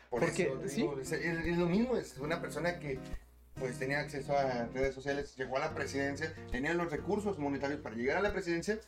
Por 0.09 0.21
Porque, 0.21 0.43
eso, 0.43 0.59
sí. 0.67 0.75
digo, 0.81 0.99
es, 0.99 1.11
es- 1.11 1.45
es 1.45 1.57
lo 1.57 1.65
mismo, 1.67 1.95
es 1.97 2.17
una 2.19 2.39
persona 2.41 2.77
que 2.79 2.99
pues 3.59 3.77
tenía 3.79 3.99
acceso 3.99 4.37
a 4.37 4.65
redes 4.73 4.93
sociales, 4.95 5.35
llegó 5.35 5.57
a 5.57 5.59
la 5.61 5.73
presidencia, 5.75 6.33
tenía 6.51 6.73
los 6.73 6.91
recursos 6.91 7.37
monetarios 7.39 7.79
para 7.81 7.95
llegar 7.95 8.17
a 8.17 8.21
la 8.21 8.33
presidencia, 8.33 8.79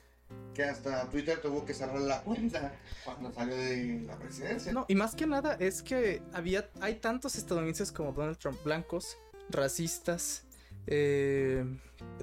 que 0.54 0.64
hasta 0.64 1.08
Twitter 1.10 1.40
tuvo 1.40 1.66
que 1.66 1.74
cerrar 1.74 2.00
la 2.00 2.22
cuenta 2.24 2.74
cuando 3.04 3.32
salió 3.32 3.56
de 3.56 4.02
la 4.08 4.18
presidencia. 4.18 4.74
No, 4.74 4.86
y 4.88 4.96
más 4.96 5.16
que 5.16 5.28
nada 5.28 5.56
es 5.60 5.84
que 5.84 6.22
había, 6.34 6.70
hay 6.82 6.96
tantos 6.96 7.36
estadounidenses 7.36 7.92
como 7.92 8.12
Donald 8.12 8.38
Trump, 8.38 8.58
blancos, 8.64 9.18
racistas, 9.50 10.44
eh, 10.88 11.64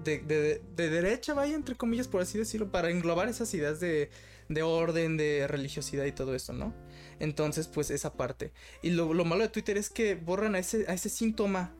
de, 0.02 0.18
de- 0.20 0.62
de 0.76 0.90
derecha, 0.90 1.34
vaya, 1.34 1.54
entre 1.54 1.76
comillas, 1.76 2.08
por 2.08 2.20
así 2.22 2.38
decirlo, 2.38 2.70
para 2.70 2.90
englobar 2.90 3.28
esas 3.28 3.52
ideas 3.54 3.78
de, 3.80 4.10
de 4.48 4.62
orden, 4.62 5.16
de 5.16 5.46
religiosidad 5.48 6.04
y 6.04 6.12
todo 6.12 6.34
eso, 6.34 6.52
¿no? 6.52 6.74
Entonces, 7.20 7.68
pues 7.68 7.90
esa 7.90 8.14
parte. 8.14 8.52
Y 8.82 8.90
lo, 8.90 9.14
lo 9.14 9.24
malo 9.24 9.42
de 9.42 9.48
Twitter 9.48 9.76
es 9.76 9.90
que 9.90 10.14
borran 10.16 10.54
a 10.56 10.58
ese, 10.58 10.84
a 10.88 10.94
ese 10.94 11.08
síntoma, 11.08 11.74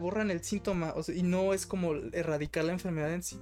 borran 0.00 0.30
el 0.30 0.42
síntoma, 0.44 0.92
o 0.96 1.02
sea, 1.02 1.14
y 1.14 1.22
no 1.22 1.52
es 1.54 1.66
como 1.66 1.94
erradicar 2.12 2.64
la 2.64 2.72
enfermedad 2.72 3.12
en 3.12 3.22
sí. 3.22 3.40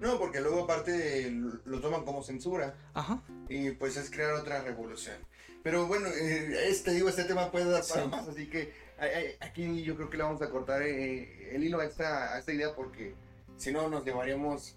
No, 0.00 0.18
porque 0.18 0.40
luego 0.40 0.64
aparte 0.64 1.30
lo- 1.30 1.80
toman 1.80 2.04
como 2.04 2.22
censura 2.22 2.74
Ajá. 2.94 3.22
y 3.48 3.70
pues 3.72 3.96
es 3.96 4.10
crear 4.10 4.32
otra 4.32 4.62
revolución. 4.62 5.16
Pero 5.62 5.86
bueno, 5.86 6.08
eh, 6.08 6.68
este, 6.70 6.92
digo, 6.92 7.08
este 7.10 7.24
tema 7.24 7.50
puede 7.52 7.66
dar 7.70 7.82
para 7.86 8.02
Sí. 8.04 8.08
más, 8.08 8.26
así 8.28 8.46
que 8.48 8.72
aquí 9.40 9.82
yo 9.82 9.96
creo 9.96 10.08
que 10.10 10.16
le 10.16 10.22
vamos 10.22 10.40
a 10.42 10.48
cortar 10.50 10.82
eh, 10.82 11.54
el 11.54 11.64
hilo 11.64 11.80
a 11.80 11.84
esta, 11.84 12.34
a 12.34 12.38
esta 12.38 12.52
idea 12.52 12.74
porque 12.74 13.14
si 13.58 13.72
no 13.72 13.88
nos 13.90 14.04
llevaríamos 14.04 14.74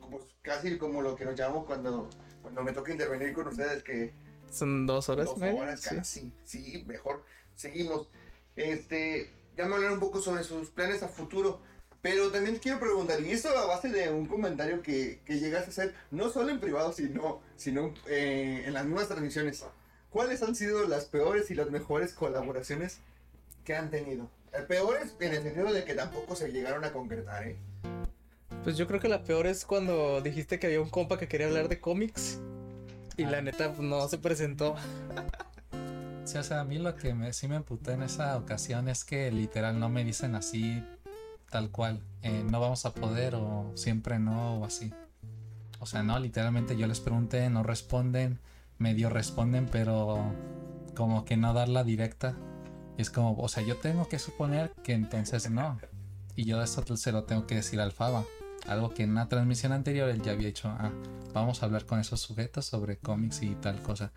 como, 0.00 0.18
casi 0.42 0.76
como 0.78 1.00
lo 1.00 1.14
que 1.14 1.24
nos 1.24 1.36
llamamos 1.36 1.64
cuando, 1.66 2.10
cuando 2.42 2.62
me 2.64 2.72
toca 2.72 2.90
intervenir 2.92 3.32
con 3.32 3.46
ustedes, 3.48 3.82
que 3.84 4.12
Son 4.50 4.84
dos 4.86 5.08
horas. 5.08 5.26
dos 5.26 5.40
horas 5.40 5.80
sí. 5.80 5.94
casi, 5.96 6.32
sí, 6.44 6.84
mejor, 6.88 7.24
seguimos. 7.54 8.08
Este, 8.56 9.30
ya 9.56 9.66
me 9.66 9.74
hablaron 9.74 9.94
un 9.94 10.00
poco 10.00 10.20
sobre 10.20 10.44
sus 10.44 10.70
planes 10.70 11.02
a 11.02 11.08
futuro, 11.08 11.60
pero 12.02 12.30
también 12.30 12.56
quiero 12.56 12.78
preguntar, 12.80 13.20
y 13.20 13.30
esto 13.30 13.48
a 13.56 13.66
base 13.66 13.88
de 13.88 14.10
un 14.10 14.26
comentario 14.26 14.82
que, 14.82 15.20
que 15.24 15.38
llegas 15.38 15.66
a 15.66 15.70
hacer, 15.70 15.94
no 16.10 16.28
solo 16.30 16.50
en 16.50 16.60
privado, 16.60 16.92
sino, 16.92 17.40
sino 17.56 17.94
eh, 18.06 18.64
en 18.66 18.74
las 18.74 18.84
mismas 18.84 19.08
transmisiones. 19.08 19.64
¿Cuáles 20.10 20.42
han 20.42 20.54
sido 20.54 20.86
las 20.86 21.06
peores 21.06 21.50
y 21.50 21.54
las 21.54 21.70
mejores 21.70 22.12
colaboraciones 22.12 22.98
que 23.64 23.74
han 23.74 23.90
tenido? 23.90 24.28
Eh, 24.52 24.62
Peores 24.68 25.16
en 25.18 25.32
el 25.34 25.42
sentido 25.42 25.72
de 25.72 25.84
que 25.84 25.94
tampoco 25.94 26.36
se 26.36 26.52
llegaron 26.52 26.84
a 26.84 26.92
concretar, 26.92 27.48
¿eh? 27.48 27.56
Pues 28.62 28.76
yo 28.76 28.86
creo 28.86 29.00
que 29.00 29.08
la 29.08 29.24
peor 29.24 29.46
es 29.46 29.64
cuando 29.64 30.20
dijiste 30.20 30.58
que 30.58 30.68
había 30.68 30.80
un 30.80 30.88
compa 30.90 31.18
que 31.18 31.26
quería 31.26 31.48
hablar 31.48 31.68
de 31.68 31.80
cómics. 31.80 32.38
Y 33.16 33.24
Ah. 33.24 33.30
la 33.30 33.42
neta 33.42 33.72
pues, 33.72 33.80
no 33.80 34.06
se 34.08 34.18
presentó. 34.18 34.76
Sí, 36.24 36.38
o 36.38 36.42
sea, 36.42 36.60
a 36.60 36.64
mí 36.64 36.78
lo 36.78 36.96
que 36.96 37.14
me, 37.14 37.32
sí 37.32 37.48
me 37.48 37.56
emputé 37.56 37.92
en 37.92 38.02
esa 38.02 38.36
ocasión 38.36 38.88
es 38.88 39.04
que 39.04 39.30
literal 39.30 39.78
no 39.78 39.88
me 39.88 40.04
dicen 40.04 40.34
así 40.34 40.82
tal 41.50 41.70
cual, 41.70 42.00
eh, 42.22 42.42
no 42.50 42.58
vamos 42.58 42.84
a 42.84 42.92
poder 42.92 43.36
o 43.36 43.70
siempre 43.76 44.18
no 44.18 44.56
o 44.56 44.64
así. 44.64 44.92
O 45.78 45.86
sea, 45.86 46.02
no, 46.02 46.18
literalmente 46.18 46.76
yo 46.76 46.88
les 46.88 46.98
pregunté, 46.98 47.48
no 47.48 47.62
responden, 47.62 48.40
medio 48.78 49.08
responden, 49.08 49.68
pero 49.70 50.32
como 50.96 51.24
que 51.24 51.36
no 51.36 51.52
dar 51.52 51.68
la 51.68 51.84
directa. 51.84 52.34
Es 52.98 53.10
como, 53.10 53.36
o 53.36 53.48
sea, 53.48 53.62
yo 53.62 53.76
tengo 53.76 54.08
que 54.08 54.18
suponer 54.18 54.72
que 54.82 54.94
entonces 54.94 55.48
no. 55.50 55.78
Y 56.34 56.44
yo 56.44 56.60
eso 56.60 56.84
se 56.96 57.12
lo 57.12 57.22
tengo 57.22 57.46
que 57.46 57.56
decir 57.56 57.80
al 57.80 57.92
Faba. 57.92 58.24
Algo 58.66 58.94
que 58.94 59.02
en 59.02 59.10
una 59.10 59.28
transmisión 59.28 59.70
anterior 59.72 60.08
él 60.08 60.22
ya 60.22 60.32
había 60.32 60.48
dicho, 60.48 60.68
ah, 60.68 60.90
vamos 61.34 61.62
a 61.62 61.66
hablar 61.66 61.86
con 61.86 62.00
esos 62.00 62.20
sujetos 62.20 62.64
sobre 62.64 62.96
cómics 62.96 63.42
y 63.42 63.54
tal 63.56 63.80
cosa. 63.82 64.10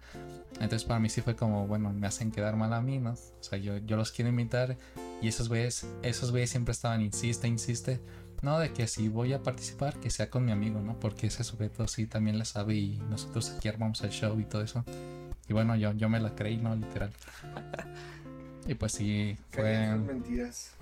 Entonces 0.54 0.86
para 0.86 1.00
mí 1.00 1.10
sí 1.10 1.22
fue 1.22 1.36
como, 1.36 1.68
bueno, 1.68 1.94
me 1.94 2.08
hacen 2.08 2.32
quedar 2.32 2.56
mal 2.56 2.74
a 2.74 2.82
mí, 2.82 2.98
¿no? 3.00 3.12
O 3.12 3.44
sea, 3.44 3.60
yo, 3.60 3.78
yo 3.78 3.96
los 3.96 4.12
quiero 4.12 4.30
invitar 4.30 4.78
y 5.22 5.28
esos 5.28 5.50
güeyes, 5.50 5.88
esos 6.02 6.32
güeyes 6.32 6.50
siempre 6.50 6.72
estaban, 6.72 7.02
insiste, 7.02 7.48
insiste. 7.48 8.02
No, 8.42 8.60
de 8.60 8.72
que 8.72 8.88
si 8.88 9.10
voy 9.10 9.34
a 9.34 9.42
participar, 9.42 10.00
que 10.00 10.10
sea 10.10 10.30
con 10.30 10.46
mi 10.46 10.52
amigo, 10.52 10.80
¿no? 10.80 11.00
Porque 11.00 11.28
ese 11.28 11.44
sujeto 11.44 11.88
sí 11.88 12.06
también 12.06 12.38
le 12.38 12.46
sabe 12.46 12.76
y 12.76 12.98
nosotros 13.10 13.52
aquí 13.52 13.68
armamos 13.68 14.02
el 14.02 14.12
show 14.12 14.40
y 14.40 14.46
todo 14.46 14.62
eso. 14.62 14.84
Y 15.48 15.54
bueno, 15.54 15.76
yo, 15.76 15.94
yo 15.94 16.10
me 16.10 16.20
la 16.20 16.36
creí, 16.36 16.58
¿no? 16.58 16.76
Literal. 16.76 17.12
Y 18.68 18.76
pues 18.76 18.92
sí, 18.92 19.38
fue... 19.52 19.96
mentiras. 19.96 20.74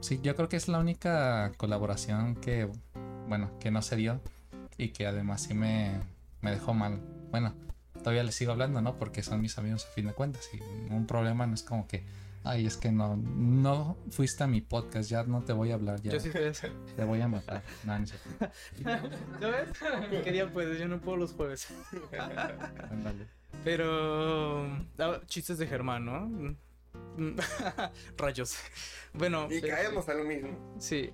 Sí, 0.00 0.18
yo 0.22 0.34
creo 0.34 0.48
que 0.48 0.56
es 0.56 0.66
la 0.66 0.78
única 0.78 1.52
colaboración 1.58 2.36
que, 2.36 2.68
bueno, 3.28 3.50
que 3.60 3.70
no 3.70 3.82
se 3.82 3.96
dio 3.96 4.20
y 4.78 4.88
que 4.88 5.06
además 5.06 5.42
sí 5.42 5.54
me, 5.54 6.00
me 6.40 6.50
dejó 6.52 6.72
mal. 6.72 7.00
Bueno, 7.30 7.54
todavía 8.04 8.22
les 8.22 8.34
sigo 8.36 8.52
hablando, 8.52 8.80
¿no? 8.82 8.96
Porque 8.98 9.22
son 9.22 9.40
mis 9.40 9.58
amigos 9.58 9.86
a 9.86 9.88
fin 9.88 10.06
de 10.06 10.12
cuentas 10.12 10.48
y 10.52 10.60
un 10.92 11.06
problema 11.06 11.46
no 11.46 11.54
es 11.54 11.62
como 11.62 11.88
que, 11.88 12.04
ay, 12.44 12.66
es 12.66 12.76
que 12.76 12.92
no, 12.92 13.16
no 13.16 13.96
fuiste 14.10 14.44
a 14.44 14.46
mi 14.46 14.60
podcast, 14.60 15.10
ya 15.10 15.24
no 15.24 15.42
te 15.42 15.54
voy 15.54 15.72
a 15.72 15.74
hablar, 15.74 16.00
ya 16.02 16.12
Yo 16.12 16.20
sí 16.20 16.30
fui 16.30 16.42
ese. 16.42 16.70
te 16.94 17.02
voy 17.04 17.20
a 17.22 17.28
matar. 17.28 17.62
No, 17.82 17.98
no 17.98 18.04
es 18.04 18.10
cierto. 18.10 18.54
¿Ya 19.40 19.48
ves? 19.48 20.22
Quería 20.22 20.52
pues, 20.52 20.78
yo 20.78 20.86
no 20.86 21.00
puedo 21.00 21.16
los 21.16 21.32
jueves. 21.32 21.66
Ándale. 22.90 23.26
Pero. 23.64 24.66
ah, 24.98 25.20
chistes 25.26 25.58
de 25.58 25.66
Germán, 25.66 26.04
¿no? 26.04 26.56
Rayos. 28.16 28.56
Bueno. 29.14 29.48
Y 29.50 29.56
eh, 29.56 29.62
caemos 29.62 30.08
a 30.08 30.14
lo 30.14 30.24
mismo. 30.24 30.76
Sí. 30.78 31.10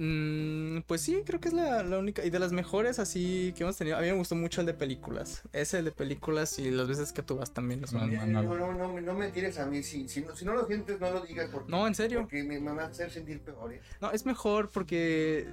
Mm, 0.00 0.82
pues 0.86 1.00
sí, 1.00 1.22
creo 1.26 1.40
que 1.40 1.48
es 1.48 1.54
la, 1.54 1.82
la 1.82 1.98
única. 1.98 2.24
Y 2.24 2.30
de 2.30 2.38
las 2.38 2.52
mejores 2.52 2.98
así 3.00 3.52
que 3.56 3.64
hemos 3.64 3.76
tenido. 3.76 3.96
A 3.96 4.00
mí 4.00 4.06
me 4.06 4.12
gustó 4.12 4.36
mucho 4.36 4.60
el 4.60 4.66
de 4.68 4.74
películas. 4.74 5.42
Ese 5.52 5.80
el 5.80 5.86
de 5.86 5.90
películas 5.92 6.58
y 6.60 6.70
las 6.70 6.86
veces 6.86 7.12
que 7.12 7.22
tú 7.22 7.36
vas 7.36 7.52
también. 7.52 7.80
los 7.80 7.92
No, 7.92 8.00
mando. 8.00 8.16
no, 8.26 8.42
No, 8.42 8.42
no. 8.42 8.56
no, 8.72 8.72
no, 8.78 8.92
me- 8.94 9.00
no 9.02 9.14
me 9.14 9.28
tires 9.30 9.58
a 9.58 9.66
mí. 9.66 9.82
Si, 9.82 10.08
si, 10.08 10.20
no, 10.22 10.34
si 10.36 10.44
no 10.44 10.54
lo 10.54 10.66
sientes, 10.66 11.00
no 11.00 11.10
lo 11.10 11.20
digas. 11.22 11.50
Porque, 11.52 11.70
No, 11.70 11.86
en 11.86 11.94
serio. 11.94 12.20
Porque 12.20 12.44
me, 12.44 12.60
me 12.60 12.72
va 12.72 12.84
a 12.84 12.86
hacer 12.86 13.10
sentir 13.10 13.40
peor. 13.40 13.72
¿eh? 13.72 13.80
No, 14.00 14.12
es 14.12 14.24
mejor 14.24 14.70
porque. 14.70 15.48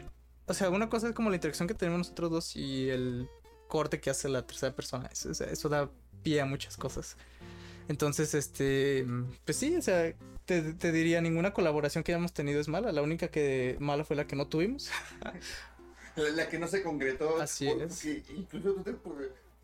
O 0.46 0.54
sea, 0.54 0.70
una 0.70 0.90
cosa 0.90 1.08
es 1.10 1.16
como 1.16 1.30
la 1.32 1.38
interacción 1.38 1.68
que 1.68 1.74
tenemos 1.74 1.98
nosotros 2.00 2.30
dos 2.30 2.56
y 2.56 2.88
el 2.90 3.28
corte 3.68 4.00
que 4.00 4.12
hace 4.12 4.30
la 4.30 4.46
tercera 4.46 4.76
persona. 4.76 5.10
Eso- 5.12 5.32
eso 5.32 5.70
da 5.70 5.90
pie 6.22 6.40
a 6.42 6.46
muchas 6.46 6.78
cosas. 6.78 7.18
Entonces, 7.88 8.36
este. 8.36 9.08
Pues 9.44 9.58
sí, 9.58 9.76
o 9.76 9.82
sea, 9.82 10.14
te, 10.46 10.74
te 10.74 10.92
diría, 10.92 11.22
ninguna 11.22 11.54
colaboración 11.54 12.04
que 12.04 12.12
hayamos 12.14 12.34
tenido 12.34 12.60
es 12.60 12.68
mala. 12.68 12.92
La 12.92 13.02
única 13.02 13.28
que 13.30 13.76
mala 13.80 14.04
fue 14.04 14.16
la 14.16 14.28
que 14.28 14.36
no 14.36 14.48
tuvimos. 14.48 14.90
La, 16.16 16.30
la 16.30 16.48
que 16.48 16.58
no 16.58 16.68
se 16.70 16.82
concretó. 16.82 17.42
Así 17.42 17.68
porque 17.68 17.84
es. 17.86 18.06
Incluso 18.30 18.74
tú 18.76 18.84
te, 18.84 18.96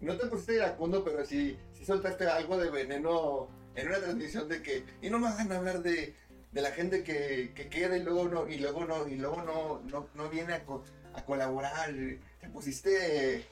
no 0.02 0.18
te 0.18 0.28
pusiste 0.28 0.56
iracundo, 0.56 1.02
pero 1.02 1.26
sí, 1.26 1.58
sí 1.72 1.86
soltaste 1.86 2.26
algo 2.28 2.58
de 2.58 2.70
veneno 2.70 3.48
en 3.74 3.88
una 3.88 4.00
transmisión 4.00 4.50
de 4.50 4.62
que. 4.62 4.84
Y 5.02 5.10
no 5.10 5.18
me 5.20 5.28
hagan 5.30 5.50
hablar 5.54 5.82
de, 5.82 6.14
de 6.52 6.62
la 6.62 6.72
gente 6.72 7.04
que, 7.04 7.54
que 7.56 7.70
queda 7.70 7.96
y 7.96 8.04
luego 8.04 8.28
no, 8.28 8.50
y 8.50 8.58
luego 8.58 8.84
no, 8.84 9.08
y 9.08 9.16
luego 9.16 9.42
no, 9.44 9.82
no, 9.90 10.10
no 10.14 10.30
viene 10.30 10.54
a, 10.56 10.66
co- 10.66 10.84
a 11.14 11.24
colaborar. 11.24 11.94
Te 12.42 12.50
pusiste 12.50 13.46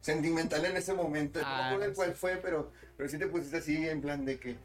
sentimental 0.00 0.64
en 0.64 0.76
ese 0.78 0.94
momento. 0.94 1.40
Ah, 1.44 1.50
no 1.50 1.56
me 1.56 1.84
acuerdo 1.84 1.92
sí. 1.92 1.96
cuál 1.96 2.14
fue, 2.14 2.36
pero, 2.36 2.72
pero 2.96 3.10
sí 3.10 3.18
te 3.18 3.26
pusiste 3.26 3.58
así 3.58 3.76
en 3.86 4.00
plan 4.00 4.24
de 4.24 4.38
que. 4.38 4.56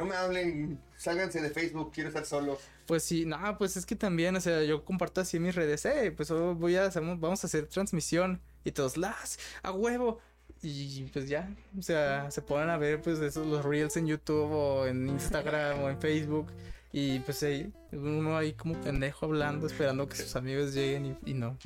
No 0.00 0.06
me 0.06 0.16
hablen, 0.16 0.80
sálganse 0.96 1.42
de 1.42 1.50
Facebook, 1.50 1.92
quiero 1.92 2.08
estar 2.08 2.24
solo. 2.24 2.56
Pues 2.86 3.02
sí, 3.02 3.26
no, 3.26 3.36
pues 3.58 3.76
es 3.76 3.84
que 3.84 3.94
también, 3.96 4.34
o 4.34 4.40
sea, 4.40 4.62
yo 4.64 4.82
comparto 4.82 5.20
así 5.20 5.36
en 5.36 5.42
mis 5.42 5.54
redes, 5.54 5.84
eh, 5.84 6.10
pues 6.16 6.30
voy 6.30 6.76
a 6.76 6.86
hacer, 6.86 7.02
vamos 7.02 7.44
a 7.44 7.46
hacer 7.46 7.66
transmisión 7.66 8.40
y 8.64 8.72
todos, 8.72 8.96
las, 8.96 9.38
a 9.62 9.72
huevo. 9.72 10.18
Y 10.62 11.02
pues 11.12 11.28
ya, 11.28 11.54
o 11.78 11.82
sea, 11.82 12.30
se 12.30 12.40
ponen 12.40 12.70
a 12.70 12.78
ver 12.78 13.02
pues 13.02 13.18
esos 13.20 13.46
los 13.46 13.62
reels 13.62 13.96
en 13.98 14.06
YouTube 14.06 14.50
o 14.50 14.86
en 14.86 15.06
Instagram 15.10 15.82
o 15.82 15.90
en 15.90 15.98
Facebook. 15.98 16.46
Y 16.92 17.18
pues 17.20 17.42
ahí, 17.42 17.70
uno 17.92 18.36
ahí 18.38 18.54
como 18.54 18.74
pendejo 18.80 19.26
hablando, 19.26 19.66
esperando 19.66 20.08
que 20.08 20.16
sus 20.16 20.34
amigos 20.34 20.72
lleguen 20.72 21.06
y, 21.24 21.30
y 21.30 21.34
no. 21.34 21.58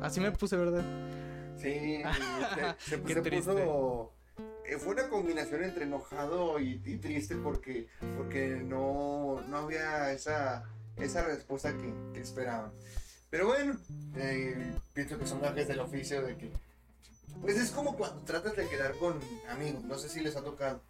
Así 0.00 0.20
me 0.20 0.30
puse, 0.30 0.56
¿verdad? 0.56 0.84
Sí, 1.60 2.02
se, 2.86 2.96
se- 2.96 3.14
se 3.14 3.22
puso 3.30 4.12
fue 4.78 4.94
una 4.94 5.08
combinación 5.08 5.64
entre 5.64 5.84
enojado 5.84 6.58
y, 6.58 6.76
triste 6.98 7.36
porque, 7.36 7.88
porque 8.16 8.48
no, 8.48 9.40
no 9.48 9.56
había 9.56 10.12
esa, 10.12 10.64
esa 10.96 11.24
respuesta 11.24 11.72
que, 11.76 11.92
que 12.12 12.20
esperaban. 12.20 12.72
Pero 13.30 13.46
bueno, 13.46 13.76
eh, 14.16 14.74
pienso 14.92 15.18
que 15.18 15.26
son 15.26 15.40
gajes 15.40 15.66
del 15.66 15.80
oficio 15.80 16.22
de 16.22 16.36
que... 16.36 16.52
Pues 17.40 17.56
es 17.56 17.70
como 17.70 17.96
cuando 17.96 18.22
tratas 18.24 18.54
de 18.56 18.68
quedar 18.68 18.94
con 18.96 19.18
amigos, 19.48 19.82
no 19.84 19.96
sé 19.96 20.10
si 20.10 20.20
les 20.20 20.36
ha 20.36 20.42
tocado, 20.42 20.82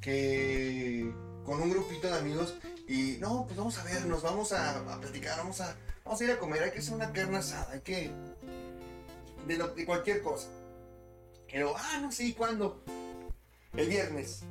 que 0.00 1.12
con 1.44 1.60
un 1.60 1.70
grupito 1.70 2.08
de 2.08 2.18
amigos 2.18 2.54
y 2.88 3.18
no, 3.20 3.44
pues 3.44 3.58
vamos 3.58 3.76
a 3.78 3.84
vernos, 3.84 4.22
vamos 4.22 4.52
a, 4.52 4.98
platicar, 4.98 5.36
vamos 5.36 5.60
a, 5.60 5.76
vamos 6.04 6.20
a 6.20 6.24
ir 6.24 6.30
a 6.30 6.38
comer, 6.38 6.62
hay 6.62 6.70
que 6.70 6.78
hacer 6.78 6.94
una 6.94 7.12
carne 7.12 7.36
asada, 7.36 7.70
hay 7.72 7.80
que... 7.80 8.10
De 9.46 9.84
cualquier 9.84 10.22
cosa. 10.22 10.48
Pero, 11.50 11.74
ah, 11.76 11.98
no 12.00 12.12
sé, 12.12 12.34
¿cuándo? 12.34 12.82
El 13.76 13.88
viernes. 13.88 14.42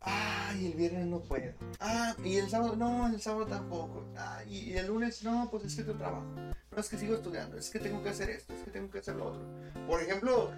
Ay, 0.00 0.66
el 0.66 0.72
viernes 0.74 1.06
no 1.06 1.20
puedo. 1.20 1.52
Ah, 1.78 2.14
y 2.24 2.36
el 2.36 2.48
sábado, 2.50 2.74
no, 2.76 3.06
el 3.06 3.20
sábado 3.20 3.46
tampoco. 3.46 4.04
Ah, 4.16 4.42
y 4.48 4.72
el 4.72 4.86
lunes, 4.88 5.22
no, 5.22 5.48
pues 5.50 5.64
es 5.64 5.76
que 5.76 5.84
tu 5.84 5.94
trabajo. 5.94 6.26
No, 6.34 6.78
es 6.80 6.88
que 6.88 6.98
sigo 6.98 7.14
estudiando, 7.14 7.56
es 7.58 7.70
que 7.70 7.78
tengo 7.78 8.02
que 8.02 8.08
hacer 8.08 8.30
esto, 8.30 8.54
es 8.54 8.62
que 8.62 8.70
tengo 8.70 8.90
que 8.90 8.98
hacer 8.98 9.14
lo 9.14 9.26
otro. 9.26 9.42
Por 9.86 10.02
ejemplo, 10.02 10.50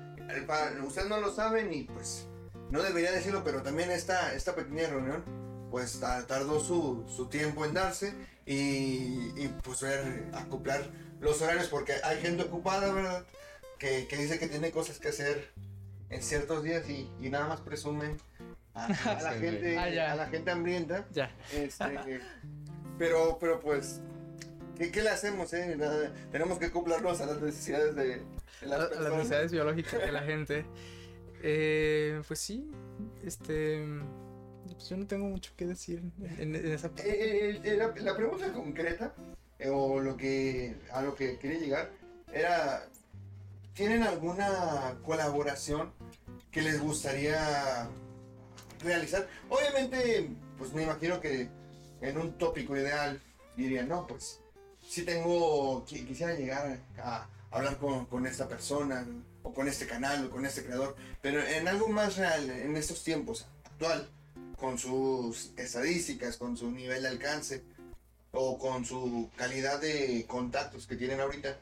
ustedes 0.87 1.09
no 1.09 1.19
lo 1.21 1.35
saben 1.35 1.73
y 1.73 1.83
pues 1.85 2.27
no 2.71 2.83
debería 2.83 3.11
decirlo, 3.11 3.43
pero 3.45 3.62
también 3.62 3.91
esta, 3.91 4.33
esta 4.35 4.55
pequeña 4.55 4.87
reunión, 4.89 5.25
pues 5.71 5.99
ta- 6.01 6.25
tardó 6.27 6.61
su, 6.61 7.05
su 7.09 7.27
tiempo 7.27 7.65
en 7.65 7.75
darse 7.75 8.15
y, 8.47 9.33
y 9.37 9.53
pues 9.62 9.81
ver, 9.81 10.31
acoplar 10.35 10.89
los 11.21 11.43
horarios, 11.43 11.67
porque 11.69 11.95
hay 12.05 12.21
gente 12.21 12.45
ocupada, 12.45 12.93
¿verdad? 12.93 13.25
Que, 13.79 14.07
que 14.07 14.17
dice 14.17 14.39
que 14.39 14.47
tiene 14.49 14.71
cosas 14.71 14.99
que 15.01 15.09
hacer 15.09 15.53
en 16.15 16.23
ciertos 16.23 16.62
días 16.62 16.89
y, 16.89 17.11
y 17.21 17.29
nada 17.29 17.49
más 17.49 17.61
presumen 17.61 18.17
a, 18.75 18.87
a 18.87 18.89
la 19.23 19.33
gente, 19.33 19.77
Ah, 19.77 20.12
a 20.12 20.15
la 20.15 20.27
gente 20.27 20.51
hambrienta. 20.51 21.07
Ya. 21.12 21.31
Este, 21.53 22.21
pero, 22.99 23.39
pero 23.41 23.61
pues, 23.61 24.01
¿qué, 24.79 24.91
qué 24.91 25.03
le 25.03 25.11
hacemos? 25.11 25.53
Eh? 25.53 25.77
Tenemos 26.31 26.59
que 26.59 26.67
acoplarnos 26.67 27.21
a 27.21 27.27
las 27.27 27.41
necesidades 27.41 27.95
de, 27.97 28.05
de 28.05 28.23
A, 28.62 28.67
las 28.67 28.93
a 28.93 29.01
las 29.01 29.12
necesidades 29.12 29.53
biológicas 29.53 30.01
de 30.01 30.12
la 30.12 30.23
gente. 30.23 30.65
Eh, 31.47 32.23
pues 32.27 32.41
sí, 32.41 32.71
este. 33.23 33.85
Pues 34.73 34.89
yo 34.89 34.97
no 34.97 35.07
tengo 35.07 35.27
mucho 35.27 35.53
que 35.59 35.67
decir 35.67 36.03
en, 36.39 36.55
en 36.57 36.73
esa 36.73 36.89
parte. 36.89 37.07
Eh, 37.07 37.51
eh, 37.51 37.61
eh, 37.62 37.77
la, 37.77 37.89
la 37.95 38.17
pregunta 38.17 38.51
concreta, 38.51 39.12
o 39.71 40.01
lo 40.01 40.17
que, 40.17 40.75
a 40.91 41.03
lo 41.03 41.15
que 41.15 41.39
quería 41.39 41.59
llegar, 41.59 41.91
era, 42.33 42.89
¿tienen 43.75 44.03
alguna 44.03 44.97
colaboración 45.05 45.93
que 46.51 46.62
les 46.62 46.81
gustaría 46.81 47.89
realizar? 48.81 49.29
Obviamente, 49.49 50.31
pues 50.59 50.72
me 50.72 50.83
imagino 50.85 51.20
que 51.20 51.49
en 52.01 52.18
un 52.18 52.39
tópico 52.39 52.77
ideal 52.77 53.20
dirían, 53.57 53.89
no, 53.89 54.07
pues 54.07 54.41
si 54.87 55.03
tengo, 55.03 55.85
qui- 55.87 56.07
quisiera 56.07 56.35
llegar 56.35 56.79
a 56.99 57.27
hablar 57.51 57.79
con, 57.79 58.07
con 58.07 58.27
esta 58.27 58.49
persona, 58.49 59.07
o 59.43 59.53
con 59.53 59.68
este 59.68 59.87
canal, 59.87 60.27
o 60.27 60.31
con 60.31 60.47
este 60.47 60.64
creador, 60.64 60.97
pero 61.20 61.43
en 61.43 61.68
algo 61.68 61.89
más 61.89 62.16
real, 62.16 62.49
en 62.51 62.77
estos 62.77 63.05
tiempos, 63.05 63.47
actual, 63.64 64.09
con 64.59 64.79
sus 64.79 65.53
estadísticas, 65.57 66.37
con 66.37 66.57
su 66.57 66.70
nivel 66.70 67.03
de 67.03 67.09
alcance, 67.09 67.62
o 68.33 68.59
con 68.59 68.85
su 68.85 69.31
calidad 69.37 69.81
de 69.81 70.25
contactos 70.27 70.87
que 70.87 70.97
tienen 70.97 71.20
ahorita, 71.20 71.59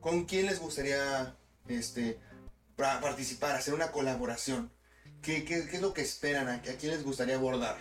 ¿con 0.00 0.24
quién 0.24 0.46
les 0.46 0.58
gustaría 0.60 1.36
este, 1.68 2.20
pa- 2.76 3.00
participar, 3.00 3.56
hacer 3.56 3.74
una 3.74 3.92
colaboración? 3.92 4.72
¿Qué, 5.22 5.44
qué, 5.44 5.66
qué 5.68 5.76
es 5.76 5.82
lo 5.82 5.92
que 5.94 6.02
esperan? 6.02 6.48
¿A, 6.48 6.54
a 6.56 6.60
quién 6.78 6.92
les 6.92 7.04
gustaría 7.04 7.36
abordar? 7.36 7.76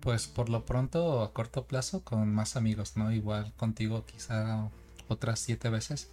Pues 0.00 0.26
por 0.28 0.48
lo 0.48 0.64
pronto, 0.64 1.22
a 1.22 1.32
corto 1.32 1.66
plazo, 1.66 2.02
con 2.04 2.32
más 2.34 2.56
amigos, 2.56 2.96
¿no? 2.96 3.12
Igual 3.12 3.52
contigo 3.54 4.06
quizá 4.06 4.70
otras 5.08 5.40
siete 5.40 5.68
veces. 5.68 6.10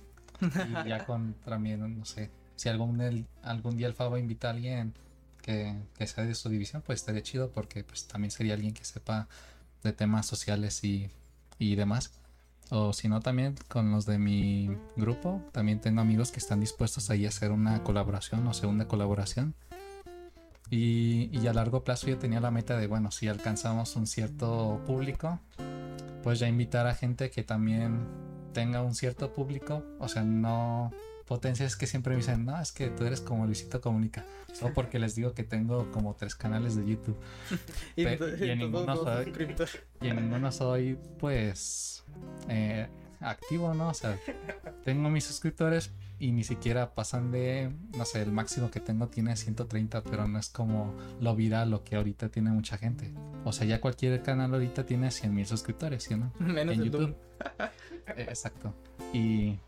Y 0.62 0.84
ya 0.84 1.04
con 1.06 1.36
también, 1.46 2.00
no 2.00 2.06
sé, 2.06 2.32
si 2.56 2.70
algún, 2.70 3.02
el- 3.02 3.28
algún 3.44 3.78
día 3.78 3.88
el 3.88 3.94
Favo 3.96 4.18
invita 4.18 4.50
a 4.50 4.52
alguien 4.52 4.94
que, 5.42 5.76
que 5.98 6.08
sea 6.08 6.26
de 6.26 6.36
su 6.36 6.50
división, 6.50 6.82
pues 6.86 7.00
estaría 7.02 7.24
chido 7.24 7.52
porque 7.52 7.84
pues 7.84 8.08
también 8.08 8.32
sería 8.32 8.54
alguien 8.56 8.74
que 8.74 8.86
sepa 8.86 9.28
de 9.84 9.94
temas 9.94 10.26
sociales 10.26 10.84
y, 10.84 11.10
y 11.60 11.76
demás. 11.76 12.12
O 12.70 12.92
si 12.94 13.08
no, 13.08 13.22
también 13.22 13.56
con 13.68 13.92
los 13.92 14.06
de 14.06 14.18
mi 14.18 14.78
grupo, 14.96 15.42
también 15.52 15.80
tengo 15.80 16.02
amigos 16.02 16.32
que 16.32 16.40
están 16.40 16.60
dispuestos 16.60 17.10
ahí 17.10 17.26
a 17.26 17.30
hacer 17.30 17.52
una 17.52 17.84
colaboración 17.84 18.46
o 18.48 18.54
segunda 18.54 18.88
colaboración. 18.88 19.56
Y, 20.70 21.30
y 21.32 21.48
a 21.48 21.54
largo 21.54 21.84
plazo 21.84 22.08
yo 22.08 22.18
tenía 22.18 22.42
la 22.42 22.52
meta 22.52 22.78
de, 22.78 22.88
bueno, 22.88 23.10
si 23.12 23.30
alcanzamos 23.30 23.96
un 23.96 24.06
cierto 24.06 24.82
público, 24.86 25.40
pues 26.24 26.40
ya 26.40 26.48
invitar 26.48 26.88
a 26.88 26.94
gente 26.94 27.30
que 27.30 27.44
también 27.44 28.06
tenga 28.54 28.82
un 28.82 28.96
cierto 28.96 29.32
público. 29.32 29.84
O 30.00 30.10
sea, 30.10 30.24
no 30.24 30.92
potencias 31.28 31.76
que 31.76 31.86
siempre 31.88 32.14
me 32.14 32.18
dicen, 32.18 32.46
no, 32.46 32.60
es 32.60 32.72
que 32.72 32.88
tú 32.90 33.04
eres 33.06 33.22
como 33.22 33.46
Luisito 33.46 33.82
Comunica. 33.82 34.26
Solo 34.54 34.74
porque 34.74 34.98
les 34.98 35.14
digo 35.16 35.34
que 35.34 35.44
tengo 35.44 35.92
como 35.92 36.16
tres 36.16 36.34
canales 36.36 36.76
de 36.76 36.86
YouTube. 36.88 37.18
Y, 37.96 38.04
Pe- 38.06 38.18
to- 38.18 38.46
y 38.46 38.50
en 38.50 38.60
ninguno 38.60 38.96
soy-. 38.96 39.34
Y 40.02 40.08
en 40.08 40.16
ninguno 40.16 40.52
soy, 40.52 40.98
pues, 41.20 42.04
eh, 42.48 42.88
activo, 43.20 43.74
¿no? 43.74 43.90
O 43.90 43.94
sea, 43.94 44.18
tengo 44.84 45.10
mis 45.10 45.26
suscriptores 45.26 45.92
y 46.20 46.32
ni 46.32 46.44
siquiera 46.44 46.96
pasan 46.96 47.32
de, 47.32 47.72
no 47.96 48.06
sé, 48.06 48.22
el 48.22 48.32
máximo 48.32 48.72
que 48.72 48.80
tengo 48.80 49.08
tiene 49.08 49.36
130, 49.36 50.04
pero 50.04 50.28
no 50.28 50.40
es 50.40 50.50
como 50.50 50.96
lo 51.20 51.36
viral 51.36 51.70
lo 51.70 51.84
que 51.84 51.96
ahorita 51.96 52.30
tiene 52.30 52.50
mucha 52.52 52.78
gente. 52.78 53.12
O 53.44 53.52
sea, 53.52 53.68
ya 53.68 53.82
cualquier 53.82 54.24
canal 54.24 54.54
ahorita 54.54 54.86
tiene 54.86 55.12
100 55.12 55.34
mil 55.34 55.46
suscriptores, 55.46 56.04
¿sí 56.04 56.14
o 56.14 56.18
no? 56.18 56.32
Menos 56.40 56.76
en 56.76 56.84
YouTube. 56.84 57.16
Eh, 58.16 58.26
Exacto. 58.30 58.74
Y, 59.14 59.60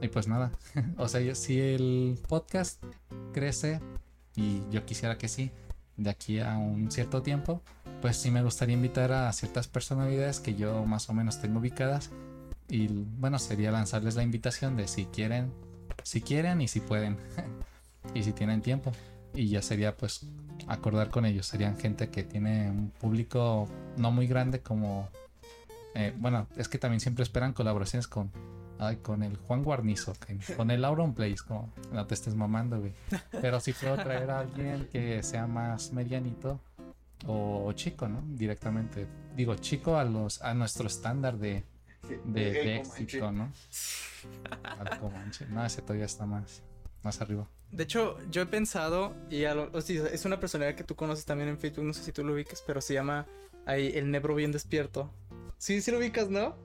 y 0.00 0.08
pues 0.08 0.28
nada, 0.28 0.52
o 0.96 1.08
sea, 1.08 1.34
si 1.34 1.60
el 1.60 2.18
podcast 2.28 2.82
crece, 3.32 3.80
y 4.34 4.62
yo 4.70 4.84
quisiera 4.84 5.18
que 5.18 5.28
sí, 5.28 5.50
de 5.96 6.10
aquí 6.10 6.40
a 6.40 6.56
un 6.56 6.90
cierto 6.90 7.22
tiempo, 7.22 7.62
pues 8.00 8.16
sí 8.16 8.30
me 8.30 8.42
gustaría 8.42 8.74
invitar 8.74 9.12
a 9.12 9.32
ciertas 9.32 9.68
personalidades 9.68 10.40
que 10.40 10.54
yo 10.54 10.84
más 10.86 11.10
o 11.10 11.12
menos 11.12 11.40
tengo 11.40 11.58
ubicadas. 11.58 12.10
Y 12.68 12.86
bueno, 12.88 13.38
sería 13.38 13.70
lanzarles 13.70 14.14
la 14.14 14.22
invitación 14.22 14.76
de 14.76 14.88
si 14.88 15.04
quieren, 15.06 15.52
si 16.02 16.22
quieren 16.22 16.60
y 16.60 16.68
si 16.68 16.80
pueden, 16.80 17.18
y 18.14 18.22
si 18.22 18.32
tienen 18.32 18.62
tiempo. 18.62 18.92
Y 19.34 19.48
ya 19.48 19.60
sería 19.60 19.96
pues 19.96 20.26
acordar 20.68 21.10
con 21.10 21.26
ellos. 21.26 21.46
Serían 21.46 21.76
gente 21.76 22.08
que 22.08 22.22
tiene 22.22 22.70
un 22.70 22.90
público 22.90 23.68
no 23.96 24.10
muy 24.10 24.26
grande 24.26 24.60
como 24.60 25.08
eh, 25.94 26.14
bueno, 26.16 26.46
es 26.56 26.68
que 26.68 26.78
también 26.78 27.00
siempre 27.00 27.22
esperan 27.22 27.52
colaboraciones 27.52 28.06
con, 28.06 28.30
ay, 28.80 28.96
con 28.96 29.22
el 29.22 29.36
Juan 29.36 29.62
Guarnizo, 29.62 30.14
con 30.56 30.70
el 30.70 30.84
Auron 30.84 31.14
Place, 31.14 31.36
como 31.46 31.72
no 31.92 32.06
te 32.06 32.14
estés 32.14 32.34
mamando, 32.34 32.80
güey. 32.80 32.92
Pero 33.40 33.60
sí 33.60 33.72
puedo 33.72 33.96
traer 33.96 34.30
a 34.30 34.40
alguien 34.40 34.88
que 34.90 35.22
sea 35.22 35.46
más 35.46 35.92
medianito 35.92 36.60
o 37.26 37.70
chico, 37.74 38.08
¿no? 38.08 38.22
Directamente. 38.26 39.06
Digo, 39.36 39.54
chico 39.56 39.96
a 39.96 40.04
los 40.04 40.40
a 40.42 40.54
nuestro 40.54 40.86
estándar 40.86 41.36
de, 41.36 41.64
de, 42.24 42.76
éxito, 42.76 43.30
¿no? 43.30 43.52
Al 44.62 44.98
Comanche. 44.98 45.46
No, 45.46 45.64
ese 45.64 45.82
todavía 45.82 46.06
está 46.06 46.26
más, 46.26 46.62
más 47.02 47.20
arriba. 47.20 47.46
De 47.70 47.84
hecho, 47.84 48.16
yo 48.30 48.42
he 48.42 48.46
pensado, 48.46 49.14
y 49.30 49.44
a 49.44 49.54
lo- 49.54 49.70
o 49.72 49.80
sea, 49.80 50.06
es 50.06 50.24
una 50.24 50.40
personalidad 50.40 50.76
que 50.76 50.82
tú 50.82 50.96
conoces 50.96 51.24
también 51.24 51.48
en 51.50 51.58
Facebook, 51.58 51.84
no 51.84 51.92
sé 51.92 52.02
si 52.02 52.12
tú 52.12 52.24
lo 52.24 52.32
ubicas, 52.32 52.64
pero 52.66 52.80
se 52.80 52.94
llama 52.94 53.26
ahí 53.66 53.92
el 53.94 54.10
Nebro 54.10 54.34
Bien 54.34 54.50
Despierto. 54.50 55.10
Sí, 55.60 55.82
sí 55.82 55.90
lo 55.90 55.98
ubicas, 55.98 56.30
¿no? 56.30 56.56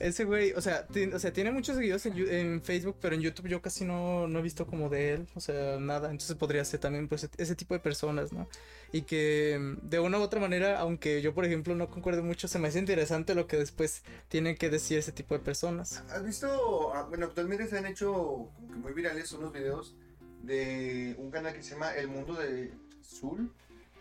Ese 0.00 0.24
güey, 0.24 0.52
o 0.54 0.60
sea, 0.60 0.84
o 1.14 1.18
sea, 1.20 1.32
tiene 1.32 1.52
muchos 1.52 1.76
seguidores 1.76 2.04
en, 2.06 2.60
Facebook, 2.60 2.96
pero 3.00 3.14
en 3.14 3.20
YouTube 3.20 3.46
yo 3.46 3.62
casi 3.62 3.84
no, 3.84 4.26
no 4.26 4.40
he 4.40 4.42
visto 4.42 4.66
como 4.66 4.88
de 4.88 5.14
él, 5.14 5.28
o 5.36 5.40
sea, 5.40 5.78
nada. 5.78 6.10
Entonces 6.10 6.34
podría 6.34 6.64
ser 6.64 6.80
también 6.80 7.06
pues 7.06 7.30
ese 7.36 7.54
tipo 7.54 7.72
de 7.74 7.78
personas, 7.78 8.32
¿no? 8.32 8.48
Y 8.90 9.02
que 9.02 9.56
mm, 9.60 9.88
de 9.88 10.00
una 10.00 10.18
u 10.18 10.22
otra 10.22 10.40
manera, 10.40 10.80
aunque 10.80 11.22
yo 11.22 11.32
por 11.34 11.44
ejemplo 11.44 11.76
no 11.76 11.88
concuerdo 11.88 12.24
mucho, 12.24 12.48
se 12.48 12.58
me 12.58 12.66
hace 12.66 12.80
interesante 12.80 13.36
lo 13.36 13.46
que 13.46 13.58
después 13.58 14.02
tienen 14.26 14.56
que 14.56 14.70
decir 14.70 14.98
ese 14.98 15.12
tipo 15.12 15.34
de 15.34 15.40
personas. 15.40 16.02
¿Has 16.10 16.24
visto? 16.24 16.92
ah, 16.96 17.06
Bueno, 17.08 17.26
actualmente 17.26 17.68
se 17.68 17.78
han 17.78 17.86
hecho 17.86 18.12
como 18.12 18.68
que 18.72 18.76
muy 18.76 18.92
virales 18.92 19.30
unos 19.30 19.52
videos 19.52 19.94
de 20.42 21.14
un 21.16 21.30
canal 21.30 21.54
que 21.54 21.62
se 21.62 21.74
llama 21.74 21.94
El 21.94 22.08
Mundo 22.08 22.34
de 22.34 22.72
Zul. 23.04 23.52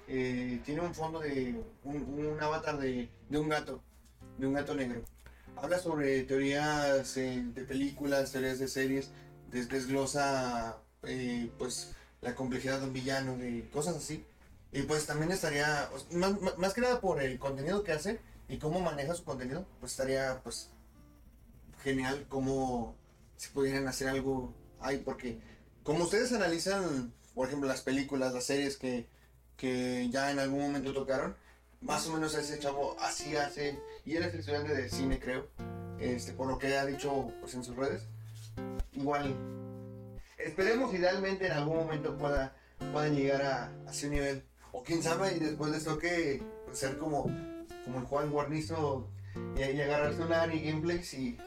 Eh, 0.08 0.60
tiene 0.66 0.82
un 0.82 0.96
fondo 0.96 1.20
de 1.20 1.62
un, 1.84 1.96
un 1.96 2.42
avatar 2.42 2.80
de, 2.80 3.08
de 3.30 3.38
un 3.38 3.48
gato, 3.48 3.84
de 4.42 4.48
un 4.48 4.54
gato 4.54 4.74
negro. 4.76 5.04
Habla 5.56 5.78
sobre 5.80 6.24
teorías 6.24 7.16
eh, 7.18 7.44
de 7.54 7.64
películas, 7.64 8.32
teorías 8.32 8.58
de 8.60 8.68
series, 8.68 9.12
des- 9.52 9.70
desglosa 9.70 10.78
eh, 11.04 11.52
pues 11.60 11.94
la 12.22 12.34
complejidad 12.36 12.80
de 12.80 12.88
un 12.88 12.94
villano, 12.94 13.38
de 13.38 13.70
cosas 13.72 13.96
así. 13.96 14.26
Y 14.74 14.82
pues 14.84 15.06
también 15.06 15.32
estaría, 15.32 15.90
más, 16.12 16.34
más- 16.58 16.74
que 16.74 16.82
nada 16.82 17.00
por 17.00 17.22
el 17.22 17.38
contenido 17.38 17.84
que 17.84 17.92
hace 17.92 18.20
y 18.50 18.58
cómo 18.58 18.80
maneja 18.80 19.14
su 19.14 19.24
contenido, 19.24 19.66
pues 19.80 19.92
estaría 19.92 20.42
pues 20.44 20.72
genial 21.84 22.26
cómo 22.28 22.96
si 23.38 23.50
pudieran 23.50 23.88
hacer 23.88 24.08
algo 24.08 24.54
ahí, 24.80 24.98
porque 24.98 25.40
como 25.84 26.04
ustedes 26.06 26.32
analizan, 26.32 27.14
por 27.36 27.48
ejemplo, 27.48 27.68
las 27.68 27.82
películas, 27.82 28.34
las 28.34 28.46
series 28.46 28.78
que, 28.78 29.08
que 29.58 30.10
ya 30.10 30.32
en 30.32 30.40
algún 30.40 30.62
momento 30.62 30.94
tocaron. 30.94 31.36
Más 31.82 32.08
o 32.08 32.14
menos 32.14 32.36
ese 32.36 32.60
chavo 32.60 32.96
así 33.00 33.36
hace, 33.36 33.80
y 34.06 34.16
él 34.16 34.24
es 34.24 34.34
estudiante 34.34 34.74
de 34.74 34.90
cine, 34.90 35.20
creo, 35.20 35.48
este, 36.00 36.34
por 36.34 36.48
lo 36.48 36.58
que 36.58 36.78
ha 36.78 36.86
dicho 36.86 37.32
pues, 37.40 37.54
en 37.56 37.64
sus 37.64 37.76
redes. 37.76 38.04
Igual, 38.94 39.36
esperemos 40.38 40.94
idealmente 40.94 41.48
en 41.48 41.54
algún 41.54 41.78
momento 41.78 42.18
pueda, 42.18 42.56
puedan 42.92 43.16
llegar 43.16 43.42
a, 43.42 43.72
a 43.88 43.92
ese 43.92 44.10
nivel. 44.10 44.44
O 44.72 44.84
quién 44.84 45.02
sabe, 45.02 45.36
y 45.36 45.40
después 45.40 45.72
les 45.72 45.84
toque 45.84 46.42
pues, 46.66 46.78
ser 46.78 46.98
como, 46.98 47.24
como 47.84 48.00
el 48.00 48.06
Juan 48.06 48.30
Guarnizo 48.30 49.10
y, 49.58 49.62
agarrarse 49.82 50.22
un 50.22 50.34
Ari 50.34 50.62
Gameplays 50.62 51.14
y, 51.14 51.38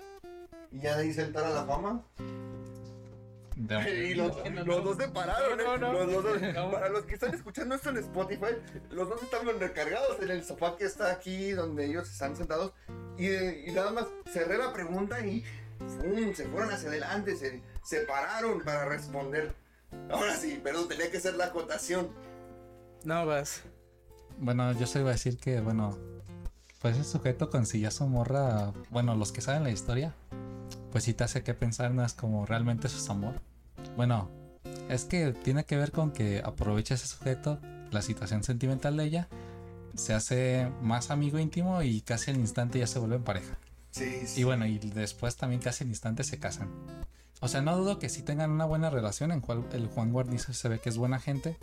y 0.71 0.81
ya 0.81 0.97
de 0.97 1.05
ahí 1.05 1.13
saltar 1.13 1.45
a 1.45 1.51
la 1.51 1.65
fama. 1.65 2.05
De- 3.57 4.09
Y 4.11 4.15
los, 4.15 4.37
los 4.67 4.85
dos 4.85 4.97
se 4.97 5.09
pararon, 5.09 5.59
No, 5.59 5.75
¿eh? 5.75 5.79
no, 5.79 5.93
no. 5.93 6.05
Los 6.05 6.23
dos- 6.25 6.39
para 6.73 6.89
los 6.89 7.05
que 7.05 7.15
están 7.15 7.35
escuchando 7.35 7.75
esto 7.75 7.91
en 7.91 7.99
Spotify, 7.99 8.57
los 8.91 9.09
dos 9.09 9.23
están 9.23 9.47
recargados 9.61 10.21
en 10.21 10.31
el 10.31 10.45
sofá 10.45 10.77
que 10.77 10.85
está 10.85 11.11
aquí 11.13 11.53
donde 11.53 11.87
ellos 11.87 12.11
están 12.11 12.37
sentados. 12.37 12.73
Y, 13.17 13.29
y 13.29 13.73
nada 13.73 13.91
más 13.93 14.07
cerré 14.33 14.59
la 14.59 14.73
pregunta 14.73 15.25
y 15.25 15.45
¡fum! 15.79 16.35
se 16.35 16.47
fueron 16.49 16.71
hacia 16.73 16.89
adelante, 16.89 17.37
se, 17.37 17.63
se 17.85 18.01
pararon 18.01 18.63
para 18.65 18.87
responder. 18.87 19.55
Ahora 20.11 20.35
sí, 20.37 20.61
perdón, 20.63 20.89
tenía 20.89 21.11
que 21.11 21.21
ser 21.21 21.35
la 21.35 21.47
acotación. 21.47 22.11
No 23.05 23.25
vas. 23.27 23.63
Bueno, 24.39 24.73
yo 24.73 24.87
se 24.89 24.99
iba 24.99 25.11
a 25.11 25.13
decir 25.13 25.39
que, 25.39 25.61
bueno, 25.61 25.97
pues 26.81 26.97
el 26.97 27.05
sujeto 27.05 27.49
consiguió 27.51 27.87
a 27.89 27.91
su 27.93 28.05
morra, 28.09 28.73
bueno, 28.91 29.15
los 29.15 29.31
que 29.31 29.41
saben 29.41 29.63
la 29.63 29.71
historia, 29.71 30.13
pues 30.95 31.03
sí 31.03 31.13
te 31.13 31.25
hace 31.25 31.43
que 31.43 31.55
pensar, 31.55 31.91
no 31.91 32.05
es 32.05 32.13
como 32.15 32.47
realmente 32.47 32.87
eso 32.87 32.99
es 32.99 33.11
amor. 33.11 33.41
Bueno, 33.97 34.31
es 34.89 35.05
que 35.05 35.33
tiene 35.33 35.65
que 35.65 35.77
ver 35.77 35.91
con 35.91 36.13
que 36.13 36.41
aprovecha 36.45 36.95
ese 36.95 37.09
sujeto, 37.09 37.59
la 37.91 38.01
situación 38.01 38.45
sentimental 38.45 38.97
de 38.97 39.03
ella, 39.03 39.29
se 39.97 40.15
hace 40.15 40.71
más 40.83 41.11
amigo 41.11 41.41
íntimo 41.41 41.83
y 41.83 42.01
casi 42.03 42.31
al 42.31 42.37
instante 42.37 42.79
ya 42.79 42.87
se 42.87 43.01
vuelven 43.01 43.25
pareja. 43.25 43.59
Sí, 43.91 44.25
sí. 44.25 44.43
Y 44.43 44.45
bueno, 44.45 44.67
y 44.67 44.79
después 44.79 45.37
también 45.37 45.61
casi 45.61 45.83
al 45.83 45.91
instante 45.91 46.23
se 46.23 46.39
casan. 46.39 46.69
O 47.41 47.49
sea, 47.49 47.61
no 47.61 47.77
dudo 47.77 47.99
que 47.99 48.09
sí 48.09 48.23
tengan 48.23 48.53
una 48.53 48.65
buena 48.65 48.89
relación, 48.89 49.33
en 49.33 49.41
cual 49.41 49.65
el 49.73 49.89
Juan 49.89 50.13
Guarnizo 50.13 50.53
se 50.53 50.69
ve 50.69 50.79
que 50.79 50.91
es 50.91 50.97
buena 50.97 51.19
gente, 51.19 51.59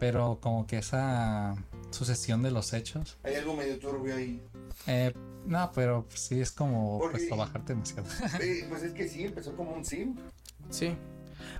pero 0.00 0.38
como 0.40 0.66
que 0.66 0.78
esa 0.78 1.54
sucesión 1.90 2.42
de 2.42 2.50
los 2.50 2.72
hechos. 2.72 3.18
Hay 3.22 3.34
algo 3.36 3.54
medio 3.54 3.78
turbio 3.78 4.16
ahí. 4.16 4.42
eh, 4.88 5.12
no, 5.46 5.70
pero 5.74 6.04
pues, 6.08 6.20
sí 6.20 6.40
es 6.40 6.50
como 6.52 6.98
Porque- 6.98 7.26
pues 7.28 7.38
bajarte 7.38 7.74
demasiado. 7.74 8.08
Eh, 8.42 8.66
pues 8.68 8.82
es 8.82 8.92
que 8.92 9.08
sí, 9.08 9.24
empezó 9.24 9.54
como 9.56 9.72
un 9.74 9.84
sim. 9.84 10.16
Sí. 10.70 10.96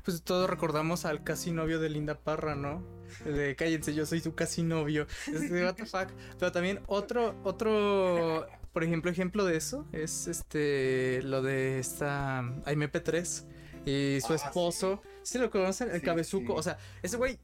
Pues 0.05 0.23
todos 0.23 0.49
recordamos 0.51 1.05
al 1.05 1.23
casi 1.25 1.51
novio 1.53 1.81
de 1.81 1.89
Linda 1.89 2.15
Parra, 2.15 2.55
¿no? 2.55 2.83
El 3.25 3.37
De 3.37 3.57
cállense, 3.57 3.95
yo 3.95 4.05
soy 4.07 4.21
su 4.21 4.35
casi 4.35 4.63
novio. 4.63 5.07
Es 5.27 5.51
de 5.51 5.65
what 5.65 5.75
the 5.75 5.87
fuck. 5.87 6.09
Pero 6.39 6.53
también 6.53 6.81
otro, 6.87 7.35
otro, 7.43 8.47
por 8.73 8.85
ejemplo, 8.85 9.11
ejemplo 9.11 9.45
de 9.45 9.57
eso 9.57 9.87
es 9.93 10.27
este, 10.27 11.23
lo 11.23 11.43
de 11.43 11.79
esta 11.79 12.43
MP3 12.67 13.45
y 13.87 14.21
su 14.21 14.33
Ah, 14.35 14.37
esposo. 14.37 15.03
¿Sí, 15.23 15.39
lo 15.39 15.51
conocen? 15.51 15.91
El 15.91 16.01
Sí, 16.01 16.07
cabezuco. 16.07 16.53
sí. 16.53 16.59
O 16.59 16.63
sea, 16.63 16.79
ese 17.03 17.17
güey, 17.17 17.39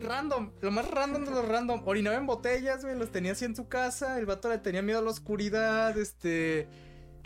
random, 0.00 0.52
lo 0.60 0.70
más 0.70 0.90
random 0.90 1.24
de 1.24 1.30
los 1.30 1.48
random. 1.48 1.82
Orinaba 1.86 2.16
en 2.16 2.26
botellas, 2.26 2.82
güey, 2.84 2.96
los 2.98 3.10
tenía 3.10 3.32
así 3.32 3.44
en 3.44 3.56
su 3.56 3.68
casa. 3.68 4.18
El 4.18 4.26
vato 4.26 4.48
le 4.48 4.58
tenía 4.58 4.82
miedo 4.82 4.98
a 5.00 5.02
la 5.02 5.10
oscuridad, 5.10 5.96
este. 5.98 6.68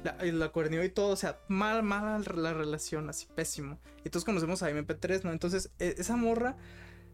La, 0.04 0.16
la 0.22 0.48
cuernió 0.50 0.84
y 0.84 0.90
todo, 0.90 1.08
o 1.08 1.16
sea, 1.16 1.40
mal, 1.48 1.82
mal 1.82 2.22
la 2.36 2.54
relación, 2.54 3.08
así 3.10 3.26
pésimo. 3.34 3.80
Y 4.04 4.10
todos 4.10 4.24
conocemos 4.24 4.62
a 4.62 4.70
MP3, 4.70 5.24
¿no? 5.24 5.32
Entonces, 5.32 5.72
e- 5.80 5.96
esa 5.98 6.14
morra, 6.16 6.56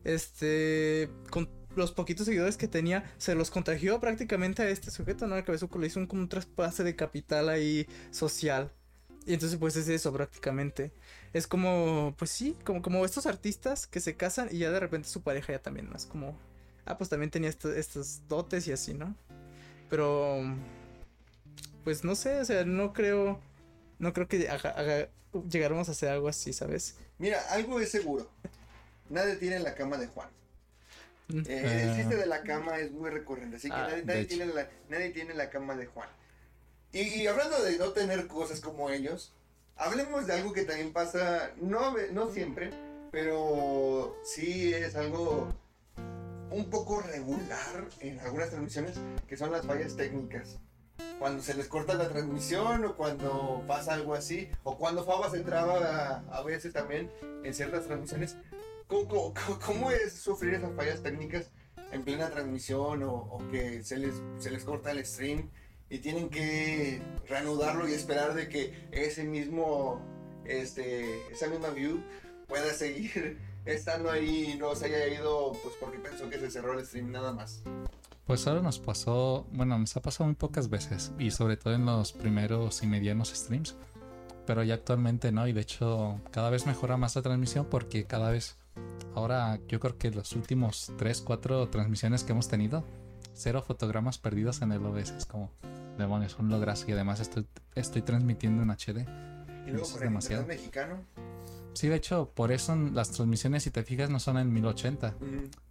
este, 0.05 1.09
con 1.31 1.49
los 1.77 1.93
poquitos 1.93 2.27
seguidores 2.27 2.59
que 2.59 2.69
tenía, 2.69 3.11
se 3.17 3.35
los 3.35 3.51
contagió 3.51 4.01
prácticamente 4.01 4.63
a 4.63 4.69
este 4.69 4.91
sujeto, 4.91 5.27
¿no? 5.27 5.37
El 5.37 5.45
cabezuco 5.45 5.79
le 5.79 5.87
hizo 5.87 5.99
un, 5.99 6.07
como 6.07 6.23
un 6.23 6.29
traspase 6.29 6.85
de 6.85 6.95
capital 6.95 7.49
ahí 7.49 7.87
social. 8.11 8.71
Y 9.27 9.33
entonces, 9.33 9.59
pues 9.59 9.77
es 9.77 9.89
eso 9.89 10.13
prácticamente. 10.13 10.93
Es 11.35 11.47
como, 11.47 12.15
pues 12.17 12.31
sí, 12.31 12.57
como, 12.65 12.81
como 12.81 13.05
estos 13.05 13.27
artistas 13.27 13.87
que 13.87 14.01
se 14.01 14.17
casan 14.17 14.49
y 14.51 14.59
ya 14.59 14.71
de 14.71 14.81
repente 14.81 15.09
su 15.09 15.21
pareja 15.23 15.53
ya 15.53 15.59
también, 15.61 15.91
¿no? 15.91 15.97
Es 15.97 16.07
como, 16.07 16.39
ah, 16.87 16.97
pues 16.97 17.11
también 17.11 17.31
tenía 17.31 17.51
esto- 17.51 17.73
estos 17.75 18.27
dotes 18.29 18.67
y 18.69 18.73
así, 18.73 18.95
¿no? 18.95 19.15
Pero, 19.91 20.43
pues 21.83 22.05
no 22.05 22.15
sé, 22.15 22.41
o 22.41 22.45
sea, 22.45 22.65
no 22.65 22.93
creo, 22.93 23.41
no 23.99 24.13
creo 24.13 24.29
que 24.29 24.49
haga- 24.49 24.71
haga- 24.71 25.09
llegáramos 25.51 25.89
a 25.89 25.93
hacer 25.93 26.09
algo 26.09 26.29
así, 26.29 26.53
¿sabes? 26.53 26.95
Mira, 27.19 27.41
algo 27.51 27.81
es 27.81 27.91
seguro. 27.91 28.31
Nadie 29.11 29.37
tiene 29.37 29.59
la 29.59 29.75
cama 29.75 29.97
de 29.99 30.07
Juan. 30.07 30.29
Mm. 31.29 31.43
Eh, 31.47 31.83
el 31.83 31.91
Ah. 31.91 31.97
chiste 31.97 32.17
de 32.17 32.27
la 32.27 32.43
cama 32.43 32.79
es 32.79 32.91
muy 32.93 33.11
recurrente, 33.11 33.57
así 33.57 33.69
que 33.69 33.75
Ah, 33.75 33.89
nadie, 34.05 34.25
tiene 34.27 34.47
la, 34.47 34.69
nadie 34.89 35.11
tiene 35.11 35.35
la 35.35 35.51
cama 35.51 35.75
de 35.75 35.87
Juan. 35.87 36.09
Y, 36.93 37.01
y 37.01 37.27
hablando 37.27 37.61
de 37.63 37.77
no 37.79 37.91
tener 37.91 38.27
cosas 38.29 38.61
como 38.61 38.89
ellos, 38.91 39.33
hablemos 39.77 40.27
de 40.27 40.35
algo 40.35 40.53
que 40.53 40.65
también 40.65 40.93
pasa, 40.93 41.51
no, 41.61 41.95
no 42.13 42.31
siempre, 42.31 42.71
pero 43.11 44.17
sí 44.25 44.73
es 44.73 44.97
algo 44.97 45.49
un 46.51 46.71
poco 46.71 47.01
regular 47.01 47.85
en 48.01 48.21
algunas 48.21 48.51
transmisiones, 48.51 48.95
que 49.27 49.37
son 49.37 49.51
las 49.53 49.67
fallas 49.67 49.97
técnicas. 49.97 50.59
Cuando 51.19 51.43
se 51.43 51.55
les 51.55 51.67
corta 51.69 51.95
la 51.95 52.09
transmisión 52.09 52.85
o 52.85 52.97
cuando 52.97 53.63
pasa 53.67 53.95
algo 53.95 54.15
así, 54.15 54.49
o 54.63 54.77
cuando 54.79 55.05
Fabas 55.05 55.35
entraba 55.35 55.79
a, 56.31 56.39
a 56.39 56.43
veces 56.43 56.73
también 56.73 57.11
en 57.45 57.55
ciertas 57.55 57.87
transmisiones. 57.87 58.37
¿Cómo, 58.87 59.09
cómo- 59.09 59.59
cómo 59.65 59.91
es 59.91 60.13
sufrir 60.13 60.55
esas 60.55 60.75
fallas 60.77 61.03
técnicas 61.03 61.51
en 61.93 62.03
plena 62.05 62.31
transmisión 62.31 63.03
o, 63.05 63.13
o 63.15 63.39
que 63.51 63.83
se 63.83 63.97
les, 63.97 64.15
se 64.39 64.51
les 64.51 64.65
corta 64.65 64.91
el 64.91 65.05
stream 65.07 65.51
y 65.95 65.99
tienen 65.99 66.29
que 66.29 67.01
reanudarlo 67.29 67.89
y 67.89 67.93
esperar 67.93 68.35
de 68.35 68.49
que 68.49 68.89
ese 68.91 69.23
mismo, 69.23 70.03
este, 70.45 71.25
esa 71.31 71.47
misma 71.47 71.71
view 71.71 72.03
pueda 72.49 72.73
seguir 72.75 73.39
estando 73.65 74.11
ahí 74.11 74.55
y 74.55 74.59
no 74.59 74.75
se 74.75 74.87
haya 74.87 75.07
ido 75.07 75.53
pues 75.63 75.77
porque 75.79 75.99
pensó 76.01 76.29
que 76.29 76.41
se 76.41 76.51
cerró 76.51 76.77
el 76.77 76.85
stream 76.85 77.13
nada 77.13 77.33
más? 77.33 77.63
Pues 78.27 78.41
solo 78.41 78.61
nos 78.61 78.81
pasó, 78.81 79.47
bueno, 79.53 79.79
nos 79.79 79.97
ha 79.97 80.03
pasado 80.03 80.25
muy 80.25 80.35
pocas 80.35 80.69
veces 80.69 81.13
y 81.17 81.31
sobre 81.31 81.57
todo 81.57 81.75
en 81.75 81.87
los 81.87 82.13
primeros 82.13 82.83
y 82.83 82.89
medianos 82.89 83.29
streams. 83.29 83.77
Pero 84.47 84.65
ya 84.65 84.75
actualmente 84.75 85.31
no, 85.31 85.47
y 85.47 85.53
de 85.53 85.61
hecho 85.61 86.21
cada 86.33 86.51
vez 86.51 86.67
mejora 86.67 86.97
más 86.97 87.15
la 87.15 87.23
transmisión 87.23 87.69
porque 87.71 88.05
cada 88.05 88.33
vez, 88.33 88.57
ahora 89.15 89.61
yo 89.69 89.79
creo 89.79 89.97
que 89.97 90.11
los 90.11 90.33
últimos 90.33 90.93
3, 90.99 91.21
4 91.21 91.69
transmisiones 91.69 92.25
que 92.25 92.33
hemos 92.33 92.49
tenido, 92.49 92.85
cero 93.35 93.63
fotogramas 93.67 94.19
perdidos 94.19 94.63
en 94.63 94.73
el 94.73 94.85
OBS, 94.85 95.11
es 95.11 95.27
como, 95.27 95.51
demonios, 95.99 96.39
un 96.39 96.49
lograzo 96.49 96.87
y 96.89 96.93
además 96.93 97.21
estoy, 97.21 97.47
estoy 97.75 98.03
transmitiendo 98.03 98.63
en 98.63 98.71
HD. 98.71 99.07
Y 99.67 99.71
luego 99.71 99.85
Eso 99.87 99.95
es 99.97 100.01
demasiado. 100.01 100.47
mexicano. 100.47 100.97
Sí, 101.75 101.89
de 101.89 101.97
hecho, 101.97 102.31
por 102.35 102.53
eso 102.53 102.75
las 102.77 103.11
transmisiones, 103.11 103.63
si 103.65 103.71
te 103.71 103.83
fijas, 103.83 104.09
no 104.11 104.21
son 104.21 104.39
en 104.39 104.53
1080. 104.53 105.11
mm, 105.13 105.25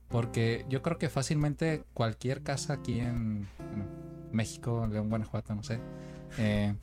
Porque 0.09 0.65
yo 0.69 0.81
creo 0.81 0.97
que 0.97 1.09
fácilmente 1.09 1.83
cualquier 1.93 2.43
casa 2.43 2.73
aquí 2.73 2.99
en 2.99 3.47
bueno, 3.57 3.85
México, 4.31 4.87
León, 4.91 5.09
Guanajuato, 5.09 5.55
no 5.55 5.63
sé. 5.63 5.79
Eh, 6.37 6.75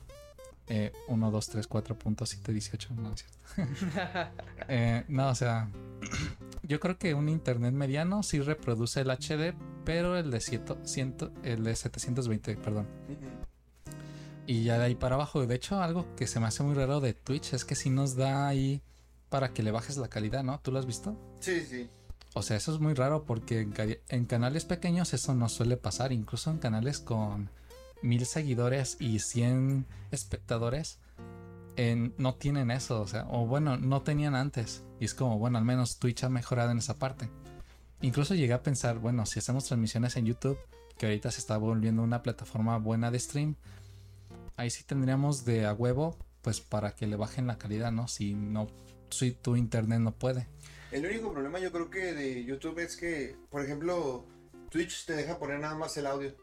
eh, 0.67 0.91
1, 1.07 1.31
2, 1.31 1.47
3, 1.49 1.67
4, 1.67 1.95
punto 1.99 2.25
7, 2.25 2.51
18. 2.53 2.93
No, 2.95 3.13
es 3.13 3.25
cierto. 3.25 3.37
Eh, 4.67 5.03
no, 5.09 5.29
o 5.29 5.35
sea, 5.35 5.67
yo 6.63 6.79
creo 6.79 6.97
que 6.97 7.13
un 7.13 7.29
internet 7.29 7.73
mediano 7.73 8.23
sí 8.23 8.39
reproduce 8.39 9.01
el 9.01 9.09
HD, 9.11 9.53
pero 9.85 10.17
el 10.17 10.29
de, 10.31 10.39
ciento, 10.41 10.77
ciento- 10.85 11.31
el 11.43 11.63
de 11.63 11.75
720, 11.75 12.55
perdón. 12.57 12.87
Y 14.47 14.63
ya 14.63 14.77
de 14.77 14.85
ahí 14.85 14.95
para 14.95 15.15
abajo. 15.15 15.45
De 15.45 15.55
hecho, 15.55 15.81
algo 15.81 16.15
que 16.15 16.27
se 16.27 16.39
me 16.39 16.47
hace 16.47 16.63
muy 16.63 16.73
raro 16.75 16.99
de 16.99 17.13
Twitch 17.13 17.53
es 17.53 17.63
que 17.65 17.75
sí 17.75 17.89
nos 17.89 18.15
da 18.15 18.47
ahí 18.47 18.81
para 19.29 19.53
que 19.53 19.63
le 19.63 19.71
bajes 19.71 19.97
la 19.97 20.09
calidad, 20.09 20.43
¿no? 20.43 20.59
¿Tú 20.59 20.71
lo 20.71 20.79
has 20.79 20.85
visto? 20.85 21.15
Sí, 21.39 21.61
sí. 21.61 21.89
O 22.33 22.41
sea, 22.41 22.57
eso 22.57 22.73
es 22.73 22.79
muy 22.79 22.93
raro 22.93 23.25
porque 23.25 23.67
en 24.09 24.25
canales 24.25 24.65
pequeños 24.65 25.13
eso 25.13 25.35
no 25.35 25.47
suele 25.49 25.77
pasar. 25.77 26.11
Incluso 26.11 26.49
en 26.49 26.57
canales 26.59 26.99
con 26.99 27.49
mil 28.01 28.25
seguidores 28.25 28.97
y 28.99 29.19
100 29.19 29.85
espectadores 30.11 30.99
no 31.77 32.35
tienen 32.35 32.71
eso. 32.71 33.01
O 33.01 33.07
sea, 33.07 33.27
o 33.29 33.45
bueno, 33.45 33.77
no 33.77 34.01
tenían 34.01 34.35
antes. 34.35 34.83
Y 34.99 35.05
es 35.05 35.13
como, 35.13 35.37
bueno, 35.39 35.57
al 35.57 35.65
menos 35.65 35.97
Twitch 35.97 36.23
ha 36.23 36.29
mejorado 36.29 36.71
en 36.71 36.77
esa 36.77 36.97
parte. 36.99 37.29
Incluso 38.01 38.33
llegué 38.35 38.53
a 38.53 38.63
pensar, 38.63 38.99
bueno, 38.99 39.25
si 39.25 39.39
hacemos 39.39 39.65
transmisiones 39.65 40.15
en 40.17 40.25
YouTube, 40.25 40.57
que 40.97 41.05
ahorita 41.05 41.31
se 41.31 41.39
está 41.39 41.57
volviendo 41.57 42.01
una 42.01 42.23
plataforma 42.23 42.77
buena 42.77 43.11
de 43.11 43.19
stream, 43.19 43.55
ahí 44.57 44.69
sí 44.69 44.83
tendríamos 44.83 45.45
de 45.45 45.65
a 45.65 45.73
huevo, 45.73 46.17
pues 46.41 46.61
para 46.61 46.95
que 46.95 47.07
le 47.07 47.15
bajen 47.15 47.47
la 47.47 47.57
calidad, 47.57 47.91
¿no? 47.91 48.07
Si 48.07 48.33
no, 48.33 48.67
si 49.09 49.31
tu 49.31 49.55
internet 49.55 49.99
no 49.99 50.13
puede. 50.13 50.47
El 50.91 51.05
único 51.05 51.31
problema 51.31 51.59
yo 51.59 51.71
creo 51.71 51.89
que 51.89 52.13
de 52.13 52.43
YouTube 52.43 52.79
es 52.79 52.97
que, 52.97 53.35
por 53.49 53.63
ejemplo, 53.63 54.25
Twitch 54.69 55.05
te 55.05 55.15
deja 55.15 55.37
poner 55.37 55.59
nada 55.59 55.75
más 55.75 55.95
el 55.97 56.07
audio. 56.07 56.35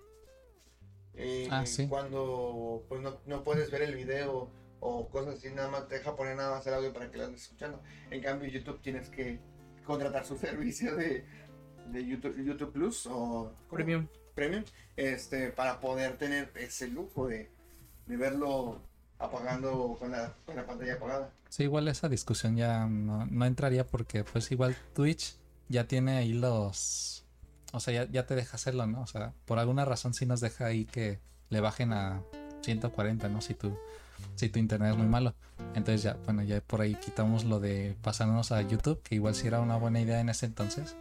Eh, 1.14 1.48
Ah, 1.50 1.66
sí. 1.66 1.88
Cuando 1.88 2.84
pues 2.88 3.00
no, 3.00 3.18
no 3.26 3.42
puedes 3.42 3.70
ver 3.70 3.82
el 3.82 3.94
video 3.94 4.50
o 4.80 5.08
cosas 5.08 5.34
así, 5.34 5.50
nada 5.50 5.68
más 5.68 5.88
te 5.88 5.96
deja 5.96 6.14
poner 6.16 6.36
nada 6.36 6.56
más 6.56 6.66
el 6.66 6.74
audio 6.74 6.92
para 6.92 7.10
que 7.10 7.18
lo 7.18 7.24
andes 7.24 7.42
escuchando. 7.42 7.82
En 8.10 8.22
cambio, 8.22 8.48
YouTube 8.48 8.80
tienes 8.80 9.08
que 9.08 9.40
contratar 9.84 10.24
su 10.24 10.36
servicio 10.38 10.96
de, 10.96 11.24
de 11.90 12.06
YouTube, 12.06 12.36
YouTube 12.44 12.72
Plus 12.72 13.06
o. 13.06 13.52
Premium. 13.70 14.06
Premium, 14.34 14.64
este, 14.96 15.50
para 15.50 15.80
poder 15.80 16.16
tener 16.16 16.52
ese 16.54 16.86
lujo 16.88 17.26
de, 17.26 17.50
de 18.06 18.16
verlo 18.16 18.80
apagando 19.18 19.96
con 19.98 20.12
la, 20.12 20.34
con 20.46 20.56
la 20.56 20.64
pantalla 20.64 20.94
apagada. 20.94 21.32
Sí, 21.48 21.64
igual 21.64 21.88
esa 21.88 22.08
discusión 22.08 22.56
ya 22.56 22.86
no, 22.86 23.26
no 23.26 23.46
entraría 23.46 23.86
porque 23.86 24.22
pues 24.22 24.50
igual 24.52 24.76
Twitch 24.94 25.36
ya 25.68 25.86
tiene 25.86 26.18
ahí 26.18 26.32
los... 26.32 27.24
O 27.72 27.80
sea, 27.80 27.92
ya, 27.92 28.10
ya 28.10 28.26
te 28.26 28.34
deja 28.34 28.56
hacerlo, 28.56 28.86
¿no? 28.86 29.02
O 29.02 29.06
sea, 29.06 29.34
por 29.44 29.58
alguna 29.58 29.84
razón 29.84 30.14
sí 30.14 30.24
nos 30.24 30.40
deja 30.40 30.66
ahí 30.66 30.86
que 30.86 31.20
le 31.50 31.60
bajen 31.60 31.92
a 31.92 32.22
140, 32.62 33.28
¿no? 33.28 33.40
Si 33.40 33.54
tu, 33.54 33.76
si 34.34 34.48
tu 34.48 34.58
internet 34.58 34.92
es 34.92 34.96
muy 34.96 35.06
malo. 35.06 35.34
Entonces 35.74 36.02
ya, 36.02 36.16
bueno, 36.24 36.42
ya 36.42 36.60
por 36.60 36.80
ahí 36.80 36.94
quitamos 36.94 37.44
lo 37.44 37.60
de 37.60 37.96
pasarnos 38.02 38.52
a 38.52 38.62
YouTube, 38.62 39.02
que 39.02 39.14
igual 39.14 39.34
sí 39.34 39.46
era 39.46 39.60
una 39.60 39.76
buena 39.76 40.00
idea 40.00 40.20
en 40.20 40.28
ese 40.28 40.46
entonces. 40.46 40.96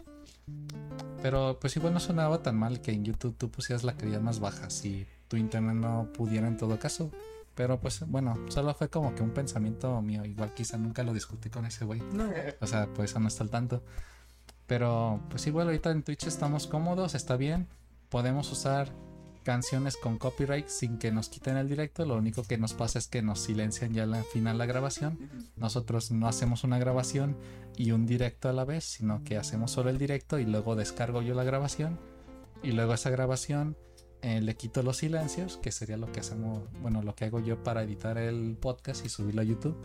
Pero 1.22 1.58
pues 1.60 1.76
igual 1.76 1.94
no 1.94 2.00
sonaba 2.00 2.42
tan 2.44 2.58
mal 2.58 2.82
que 2.82 2.92
en 2.92 3.04
YouTube 3.04 3.36
tú 3.38 3.50
pusieras 3.50 3.84
la 3.84 3.98
calidad 3.98 4.22
más 4.22 4.40
baja 4.40 4.70
si 4.70 5.06
tu 5.28 5.38
internet 5.38 5.76
no 5.76 6.08
pudiera 6.14 6.48
en 6.48 6.58
todo 6.58 6.80
caso. 6.80 7.12
Pero 7.56 7.80
pues 7.80 8.08
bueno, 8.08 8.38
solo 8.50 8.74
fue 8.76 8.90
como 8.90 9.16
que 9.16 9.24
un 9.24 9.32
pensamiento 9.32 10.00
mío. 10.02 10.24
Igual 10.24 10.54
quizá 10.54 10.78
nunca 10.78 11.04
lo 11.04 11.14
discutí 11.14 11.50
con 11.50 11.66
ese 11.66 11.86
güey. 11.86 12.02
No, 12.14 12.30
O 12.62 12.68
sea, 12.68 12.88
pues 12.94 13.10
eso 13.12 13.20
no 13.20 13.28
está 13.28 13.44
al 13.44 13.50
tanto. 13.50 13.84
Pero 14.68 15.22
pues 15.30 15.48
igual 15.48 15.68
ahorita 15.68 15.92
en 15.92 16.04
Twitch 16.04 16.28
estamos 16.28 16.68
cómodos, 16.68 17.16
está 17.16 17.36
bien. 17.36 17.68
Podemos 18.10 18.52
usar 18.52 18.92
canciones 19.48 19.96
con 19.96 20.18
copyright 20.18 20.68
sin 20.68 20.98
que 20.98 21.10
nos 21.10 21.30
quiten 21.30 21.56
el 21.56 21.70
directo. 21.70 22.06
Lo 22.06 22.18
único 22.18 22.44
que 22.44 22.58
nos 22.58 22.74
pasa 22.74 23.00
es 23.00 23.08
que 23.08 23.22
nos 23.22 23.40
silencian 23.40 23.94
ya 23.94 24.04
al 24.04 24.26
final 24.26 24.58
la 24.58 24.66
grabación. 24.66 25.18
Nosotros 25.56 26.12
no 26.12 26.28
hacemos 26.28 26.66
una 26.66 26.78
grabación 26.78 27.38
y 27.78 27.92
un 27.92 28.06
directo 28.06 28.50
a 28.50 28.52
la 28.52 28.66
vez, 28.66 28.84
sino 28.84 29.24
que 29.24 29.38
hacemos 29.38 29.72
solo 29.72 29.90
el 29.90 29.98
directo 29.98 30.38
y 30.38 30.46
luego 30.46 30.76
descargo 30.76 31.22
yo 31.22 31.34
la 31.34 31.46
grabación. 31.46 31.98
Y 32.62 32.74
luego 32.74 32.94
esa 32.94 33.10
grabación 33.10 33.78
eh, 34.22 34.42
le 34.42 34.58
quito 34.58 34.84
los 34.84 34.98
silencios, 34.98 35.56
que 35.56 35.72
sería 35.72 35.96
lo 35.96 36.12
que 36.12 36.20
hacemos, 36.20 36.64
bueno, 36.82 37.02
lo 37.02 37.16
que 37.16 37.24
hago 37.24 37.40
yo 37.40 37.64
para 37.64 37.84
editar 37.84 38.18
el 38.18 38.58
podcast 38.60 39.06
y 39.06 39.08
subirlo 39.08 39.40
a 39.40 39.46
YouTube. 39.46 39.78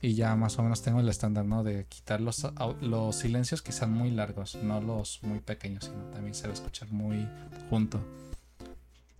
Y 0.00 0.14
ya 0.14 0.34
más 0.34 0.58
o 0.58 0.64
menos 0.64 0.82
tengo 0.82 0.98
el 0.98 1.08
estándar, 1.08 1.44
¿no? 1.44 1.62
De 1.62 1.86
quitar 1.88 2.20
los, 2.20 2.44
los 2.80 3.14
silencios 3.14 3.62
que 3.62 3.70
sean 3.70 3.92
muy 3.92 4.10
largos, 4.10 4.56
no 4.56 4.80
los 4.80 5.22
muy 5.22 5.38
pequeños, 5.38 5.84
sino 5.84 6.02
también 6.06 6.34
se 6.34 6.48
va 6.48 6.50
a 6.50 6.54
escuchar 6.54 6.90
muy 6.90 7.28
junto. 7.68 8.00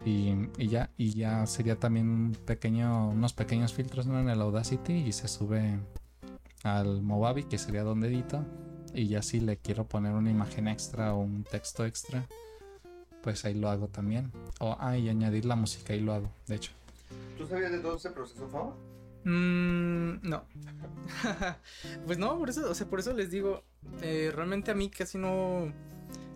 Y, 0.05 0.49
y 0.57 0.69
ya, 0.69 0.91
y 0.97 1.13
ya 1.13 1.47
sería 1.47 1.77
también 1.77 2.09
un 2.09 2.33
pequeño, 2.33 3.11
unos 3.11 3.33
pequeños 3.33 3.75
filtros 3.75 4.07
¿no? 4.07 4.19
en 4.19 4.31
el 4.31 4.41
Audacity 4.41 4.95
y 4.95 5.13
se 5.13 5.29
sube 5.29 5.79
al 6.63 7.03
Movavi, 7.03 7.45
que 7.45 7.59
sería 7.59 7.83
donde 7.83 8.09
edito. 8.09 8.45
Y 8.95 9.09
ya 9.09 9.23
si 9.23 9.41
le 9.41 9.57
quiero 9.57 9.85
poner 9.85 10.13
una 10.13 10.31
imagen 10.31 10.69
extra 10.69 11.15
o 11.15 11.21
un 11.21 11.45
texto 11.45 11.85
extra, 11.85 12.27
pues 13.23 13.45
ahí 13.45 13.55
lo 13.55 13.69
hago 13.69 13.89
también. 13.89 14.33
O, 14.59 14.77
ah, 14.79 14.97
y 14.97 15.09
añadir 15.09 15.45
la 15.45 15.57
música, 15.57 15.93
ahí 15.93 16.01
lo 16.01 16.15
hago, 16.15 16.31
de 16.47 16.57
hecho. 16.57 16.73
¿Tú 17.39 17.47
sabías 17.47 17.71
de 17.71 17.79
todo 17.79 17.97
ese 17.97 18.11
proceso, 18.11 18.49
Fama? 18.49 18.75
Mm, 19.25 20.29
no. 20.29 20.45
pues 22.07 22.19
no, 22.19 22.39
por 22.39 22.51
eso, 22.51 22.71
o 22.71 22.75
sea, 22.75 22.89
por 22.89 23.01
eso 23.01 23.13
les 23.13 23.31
digo, 23.31 23.63
eh, 24.03 24.33
realmente 24.35 24.71
a 24.71 24.75
mí 24.75 24.89
casi 24.91 25.19
no, 25.19 25.73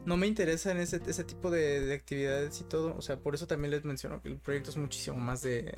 no 0.04 0.16
me 0.16 0.26
interesa 0.26 0.70
en 0.70 0.78
ese, 0.78 1.00
ese 1.06 1.24
tipo 1.24 1.50
de, 1.50 1.80
de 1.80 1.94
actividades 1.94 2.60
y 2.60 2.64
todo. 2.64 2.96
O 2.96 3.02
sea, 3.02 3.16
por 3.16 3.34
eso 3.34 3.46
también 3.46 3.70
les 3.70 3.84
menciono 3.84 4.20
que 4.20 4.28
el 4.28 4.38
proyecto 4.38 4.70
es 4.70 4.76
muchísimo 4.76 5.16
más 5.16 5.42
de, 5.42 5.74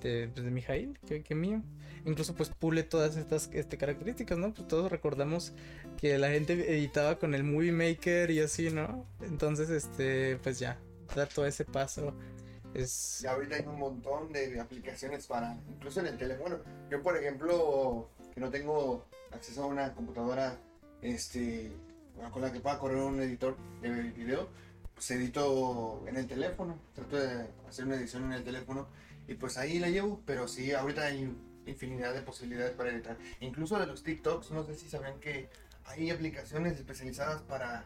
de, 0.00 0.30
pues, 0.34 0.46
Mijail 0.46 0.98
que, 1.06 1.22
que 1.22 1.34
mío. 1.34 1.62
Incluso 2.04 2.34
pues 2.34 2.48
pule 2.50 2.84
todas 2.84 3.16
estas 3.16 3.50
este, 3.52 3.76
características, 3.76 4.38
¿no? 4.38 4.54
Pues 4.54 4.66
todos 4.68 4.90
recordamos 4.90 5.52
que 5.98 6.16
la 6.16 6.30
gente 6.30 6.52
editaba 6.74 7.18
con 7.18 7.34
el 7.34 7.44
Movie 7.44 7.72
Maker 7.72 8.30
y 8.30 8.40
así, 8.40 8.70
¿no? 8.70 9.04
Entonces, 9.20 9.68
este, 9.68 10.36
pues 10.42 10.58
ya, 10.58 10.78
dar 11.14 11.28
todo 11.28 11.44
ese 11.44 11.64
paso 11.64 12.14
es... 12.72 13.22
Y 13.22 13.26
ahorita 13.26 13.56
hay 13.56 13.66
un 13.66 13.78
montón 13.78 14.32
de 14.32 14.58
aplicaciones 14.60 15.26
para, 15.26 15.58
incluso 15.68 16.00
en 16.00 16.06
el 16.06 16.16
teléfono. 16.16 16.58
Yo, 16.90 17.02
por 17.02 17.16
ejemplo, 17.16 18.08
que 18.32 18.40
no 18.40 18.50
tengo 18.50 19.06
acceso 19.32 19.64
a 19.64 19.66
una 19.66 19.92
computadora 19.94 20.58
este, 21.02 21.72
con 22.32 22.42
la 22.42 22.52
que 22.52 22.60
pueda 22.60 22.78
correr 22.78 22.98
un 22.98 23.20
editor 23.20 23.56
de 23.80 23.90
video, 23.90 24.48
pues 24.94 25.10
edito 25.10 26.04
en 26.06 26.16
el 26.16 26.26
teléfono. 26.26 26.78
Trato 26.94 27.16
de 27.16 27.46
hacer 27.68 27.84
una 27.86 27.96
edición 27.96 28.24
en 28.24 28.32
el 28.32 28.44
teléfono 28.44 28.88
y 29.26 29.34
pues 29.34 29.56
ahí 29.58 29.78
la 29.78 29.88
llevo. 29.88 30.20
Pero 30.26 30.48
sí, 30.48 30.72
ahorita 30.72 31.06
hay 31.06 31.32
infinidad 31.66 32.14
de 32.14 32.22
posibilidades 32.22 32.72
para 32.72 32.90
editar. 32.90 33.16
Incluso 33.40 33.78
de 33.78 33.86
los 33.86 34.02
TikToks, 34.02 34.50
no 34.52 34.64
sé 34.64 34.74
si 34.74 34.88
sabían 34.88 35.20
que 35.20 35.48
hay 35.84 36.10
aplicaciones 36.10 36.76
especializadas 36.78 37.42
para, 37.42 37.84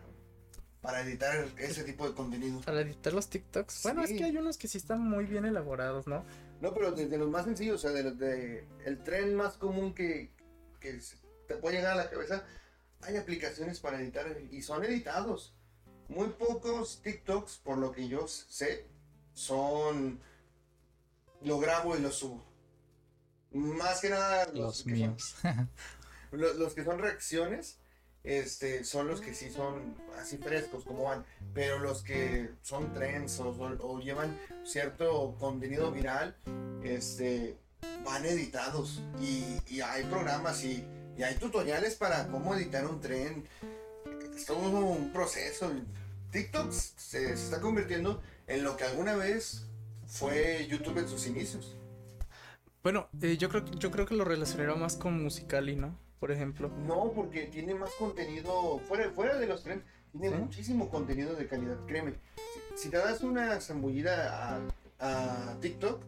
para 0.80 1.02
editar 1.02 1.46
ese 1.58 1.84
tipo 1.84 2.08
de 2.08 2.14
contenido. 2.14 2.60
Para 2.62 2.80
editar 2.80 3.12
los 3.12 3.28
TikToks. 3.28 3.82
Bueno, 3.84 4.02
es 4.02 4.10
Sí. 4.10 4.16
que 4.16 4.24
hay 4.24 4.36
unos 4.36 4.56
que 4.58 4.68
sí 4.68 4.78
están 4.78 5.00
muy 5.00 5.24
bien 5.26 5.44
elaborados, 5.44 6.06
¿no? 6.06 6.24
No, 6.60 6.72
pero 6.74 6.92
desde 6.92 7.18
los 7.18 7.28
más 7.28 7.44
sencillos, 7.44 7.76
o 7.84 7.88
sea, 7.88 7.90
de 7.90 8.04
los 8.04 8.18
de 8.18 8.66
el 8.84 9.02
tren 9.02 9.34
más 9.34 9.56
común 9.56 9.94
que, 9.94 10.30
que 10.80 10.98
te 11.48 11.56
puede 11.56 11.76
llegar 11.76 11.92
a 11.94 11.96
la 11.96 12.08
cabeza, 12.10 12.44
hay 13.02 13.16
aplicaciones 13.16 13.80
para 13.80 14.00
editar 14.00 14.26
y 14.50 14.62
son 14.62 14.84
editados. 14.84 15.54
Muy 16.08 16.28
pocos 16.28 17.00
TikToks, 17.02 17.56
por 17.58 17.78
lo 17.78 17.92
que 17.92 18.08
yo 18.08 18.26
sé, 18.28 18.86
son 19.34 20.20
lo 21.42 21.58
grabo 21.58 21.96
y 21.96 22.00
lo 22.00 22.10
subo. 22.10 22.44
Más 23.52 24.00
que 24.00 24.08
nada 24.10 24.46
los, 24.46 24.54
Los 24.54 24.76
que 24.84 24.90
son- 24.90 24.92
míos. 24.92 25.34
los, 26.32 26.56
los 26.56 26.74
que 26.74 26.84
son 26.84 26.98
reacciones, 26.98 27.78
este, 28.24 28.84
son 28.84 29.08
los 29.08 29.20
que 29.20 29.34
sí 29.34 29.50
son 29.50 29.96
así 30.16 30.38
frescos 30.38 30.84
como 30.84 31.04
van, 31.04 31.24
pero 31.52 31.78
los 31.80 32.02
que 32.02 32.50
son 32.62 32.92
trends 32.94 33.40
o, 33.40 33.48
o- 33.50 33.92
o 33.96 34.00
llevan 34.00 34.38
cierto 34.64 35.34
contenido 35.40 35.90
viral, 35.90 36.36
este, 36.84 37.58
van 38.04 38.24
editados 38.24 39.02
y, 39.20 39.58
y 39.66 39.80
hay 39.80 40.04
programas 40.04 40.62
y, 40.64 40.86
y 41.16 41.22
hay 41.22 41.34
tutoriales 41.36 41.94
para 41.94 42.28
cómo 42.28 42.54
editar 42.54 42.86
un 42.86 43.00
tren. 43.00 43.44
Es 44.34 44.46
todo 44.46 44.68
un 44.68 45.12
proceso. 45.12 45.70
TikTok 46.30 46.70
se, 46.70 47.32
está 47.32 47.60
convirtiendo 47.60 48.22
en 48.46 48.64
lo 48.64 48.76
que 48.76 48.84
alguna 48.84 49.14
vez 49.14 49.66
fue 50.06 50.66
YouTube 50.68 50.98
en 50.98 51.08
sus 51.08 51.26
inicios. 51.26 51.76
Bueno, 52.82 53.08
eh, 53.20 53.36
yo 53.36 53.48
creo 53.48 53.64
yo 53.64 53.90
creo 53.90 54.06
que 54.06 54.14
lo 54.14 54.24
relacionaría 54.24 54.74
más 54.74 54.96
con 54.96 55.22
Musicali, 55.22 55.76
¿no? 55.76 55.96
Por 56.18 56.32
ejemplo. 56.32 56.68
No, 56.86 57.12
porque 57.14 57.46
tiene 57.46 57.74
más 57.74 57.90
contenido, 57.98 58.80
fuera, 58.88 59.10
fuera 59.10 59.36
de 59.36 59.46
los 59.46 59.62
trends, 59.62 59.84
tiene 60.12 60.30
¿Sí? 60.30 60.34
muchísimo 60.34 60.88
contenido 60.88 61.34
de 61.34 61.46
calidad, 61.46 61.78
créeme. 61.86 62.14
Si, 62.74 62.84
si 62.84 62.90
te 62.90 62.96
das 62.96 63.22
una 63.22 63.60
zambullida 63.60 64.56
a, 64.56 65.50
a 65.50 65.60
TikTok, 65.60 66.02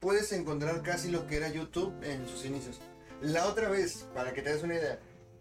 puedes 0.00 0.32
encontrar 0.32 0.82
casi 0.82 1.10
lo 1.10 1.26
que 1.26 1.36
era 1.36 1.48
YouTube 1.48 1.92
en 2.02 2.28
sus 2.28 2.44
inicios. 2.44 2.80
La 3.20 3.46
otra 3.46 3.68
vez, 3.68 4.06
para 4.14 4.32
que 4.32 4.42
te 4.42 4.52
des 4.52 4.62
una 4.62 4.76
idea, 4.76 5.00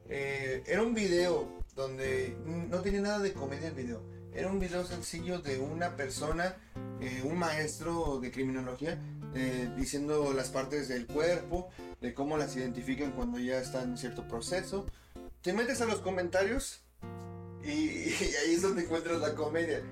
eh, 0.09 0.63
era 0.65 0.82
un 0.82 0.95
video 0.95 1.47
donde 1.75 2.36
no 2.45 2.82
tenía 2.82 3.01
nada 3.01 3.19
de 3.19 3.34
comedia 3.34 3.67
el 3.67 3.75
video. 3.75 4.01
Era 4.34 4.49
un 4.49 4.59
video 4.59 4.84
sencillo 4.84 5.39
de 5.39 5.59
una 5.59 5.95
persona, 5.95 6.57
eh, 6.99 7.21
un 7.23 7.38
maestro 7.38 8.19
de 8.19 8.32
criminología, 8.32 8.99
eh, 9.36 9.69
diciendo 9.78 10.34
las 10.34 10.49
partes 10.49 10.88
del 10.88 11.05
cuerpo, 11.05 11.69
de 12.01 12.15
cómo 12.15 12.38
las 12.38 12.55
identifican 12.55 13.11
cuando 13.11 13.38
ya 13.38 13.59
están 13.59 13.91
en 13.91 13.97
cierto 13.97 14.28
proceso. 14.28 14.88
Te 15.41 15.53
metes 15.53 15.80
a 15.82 15.86
los 15.86 15.99
comentarios 15.99 16.82
y, 17.63 17.69
ahí 18.43 18.53
es 18.53 18.63
donde 18.63 18.84
encuentras 18.84 19.19
la 19.19 19.36
comedia. 19.36 19.84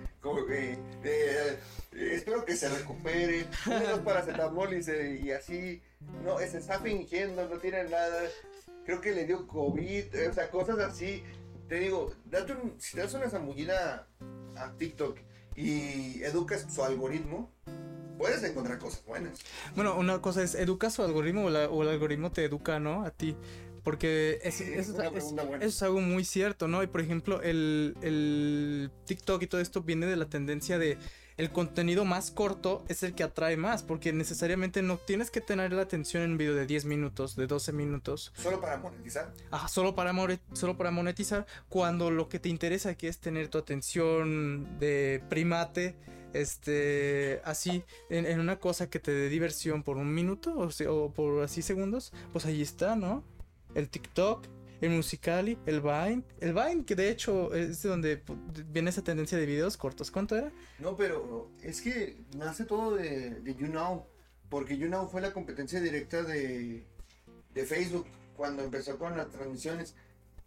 Espero 1.92 2.46
que 2.46 2.56
se 2.56 2.68
recupere, 2.68 3.46
unos 3.68 4.00
paracetamol 4.00 4.74
y, 4.74 5.28
y 5.28 5.32
así. 5.32 5.84
No, 6.24 6.40
se 6.40 6.58
está 6.58 6.80
fingiendo, 6.80 7.48
no 7.48 7.58
tiene 7.58 7.84
nada. 7.86 8.22
Creo 8.86 9.02
que 9.02 9.14
le 9.14 9.26
dio 9.26 9.48
COVID, 9.48 10.16
eh, 10.16 10.28
o 10.30 10.34
sea, 10.34 10.50
cosas 10.50 10.80
así. 10.80 11.24
Te 11.68 11.76
digo, 11.80 12.12
date 12.26 12.54
un- 12.54 12.76
si 12.80 12.96
te 12.96 13.02
das 13.02 13.14
una 13.14 13.30
zambullida 13.30 14.08
a 14.56 14.72
TikTok 14.78 15.18
y 15.56 16.22
educas 16.24 16.66
su 16.74 16.84
algoritmo, 16.84 17.52
puedes 18.18 18.44
encontrar 18.44 18.78
cosas 18.80 19.04
buenas. 19.06 19.40
Bueno, 19.76 19.98
una 19.98 20.22
cosa 20.22 20.44
es, 20.44 20.56
¿educa 20.56 20.90
su 20.90 21.02
algoritmo 21.04 21.46
o, 21.46 21.50
la- 21.50 21.70
o 21.70 21.82
el 21.84 21.90
algoritmo 21.90 22.32
te 22.32 22.44
educa, 22.46 22.80
¿no? 22.80 23.04
A 23.04 23.12
ti. 23.12 23.36
Porque 23.84 24.40
es, 24.44 24.62
es 24.62 24.90
es- 24.90 24.90
eso 24.90 25.56
es 25.62 25.84
algo 25.84 26.02
muy 26.02 26.26
cierto, 26.26 26.68
¿no? 26.68 26.82
Y 26.82 26.88
por 26.88 27.02
ejemplo, 27.02 27.42
el, 27.44 27.96
el 28.02 28.92
TikTok 29.06 29.44
y 29.44 29.48
todo 29.48 29.62
esto 29.62 29.82
viene 29.82 30.06
de 30.08 30.16
la 30.16 30.26
tendencia 30.26 30.80
de 30.80 30.98
el 31.38 31.52
contenido 31.52 32.06
más 32.06 32.32
corto 32.32 32.84
es 32.88 33.04
el 33.04 33.14
que 33.14 33.24
atrae 33.24 33.58
más, 33.58 33.84
porque 33.84 34.14
necesariamente 34.14 34.82
no 34.82 34.98
tienes 34.98 35.32
que 35.32 35.42
tener 35.42 35.74
la 35.74 35.82
atención 35.82 36.24
en 36.24 36.32
un 36.32 36.38
video 36.38 36.56
de 36.56 36.66
10 36.66 36.86
minutos, 36.86 37.36
de 37.36 37.48
12 37.48 37.74
minutos, 37.74 38.32
Solo 38.36 38.62
para 38.62 38.78
monetizar. 38.78 39.34
Ajá, 39.52 39.68
solo 39.68 39.96
para, 39.96 40.14
solo 40.54 40.78
para 40.78 40.92
monetizar, 40.92 41.46
cuando 41.68 42.10
lo 42.10 42.30
que 42.30 42.40
te 42.40 42.50
interesa 42.50 42.90
aquí 42.90 43.08
es 43.08 43.20
tener 43.20 43.50
tu 43.50 43.58
atención 43.58 44.80
de 44.80 45.24
primate, 45.30 45.96
este, 46.34 47.42
así, 47.44 47.84
en, 48.10 48.26
en 48.26 48.40
una 48.40 48.60
cosa 48.60 48.90
que 48.90 49.00
te 49.00 49.12
dé 49.12 49.30
diversión 49.30 49.84
por 49.84 49.98
un 49.98 50.14
minuto 50.14 50.54
o, 50.54 50.70
o 50.90 51.12
por 51.12 51.44
así 51.44 51.62
segundos, 51.62 52.14
pues 52.34 52.46
ahí 52.46 52.62
está, 52.62 52.96
¿no? 52.96 53.24
El 53.74 53.90
TikTok. 53.90 54.46
El 54.86 54.94
Musicali, 54.94 55.58
el 55.66 55.82
Vine. 55.82 56.24
El 56.40 56.54
Vine, 56.54 56.86
que 56.86 56.96
de 56.96 57.10
hecho 57.10 57.54
es 57.54 57.82
de 57.82 57.90
donde 57.90 58.24
viene 58.68 58.90
esa 58.90 59.04
tendencia 59.04 59.38
de 59.38 59.46
videos 59.46 59.78
cortos. 59.78 60.12
¿Cuánto 60.12 60.36
era? 60.36 60.52
No, 60.80 60.96
pero 60.96 61.52
es 61.62 61.82
que 61.82 62.24
nace 62.36 62.66
todo 62.66 62.96
de, 62.96 63.42
de 63.42 63.56
YouNow, 63.56 64.06
porque 64.50 64.78
YouNow 64.78 65.10
fue 65.10 65.22
la 65.22 65.34
competencia 65.34 65.80
directa 65.82 66.24
de, 66.24 66.86
de 67.54 67.66
Facebook 67.66 68.08
cuando 68.36 68.64
empezó 68.64 68.98
con 68.98 69.18
las 69.18 69.30
transmisiones. 69.30 69.96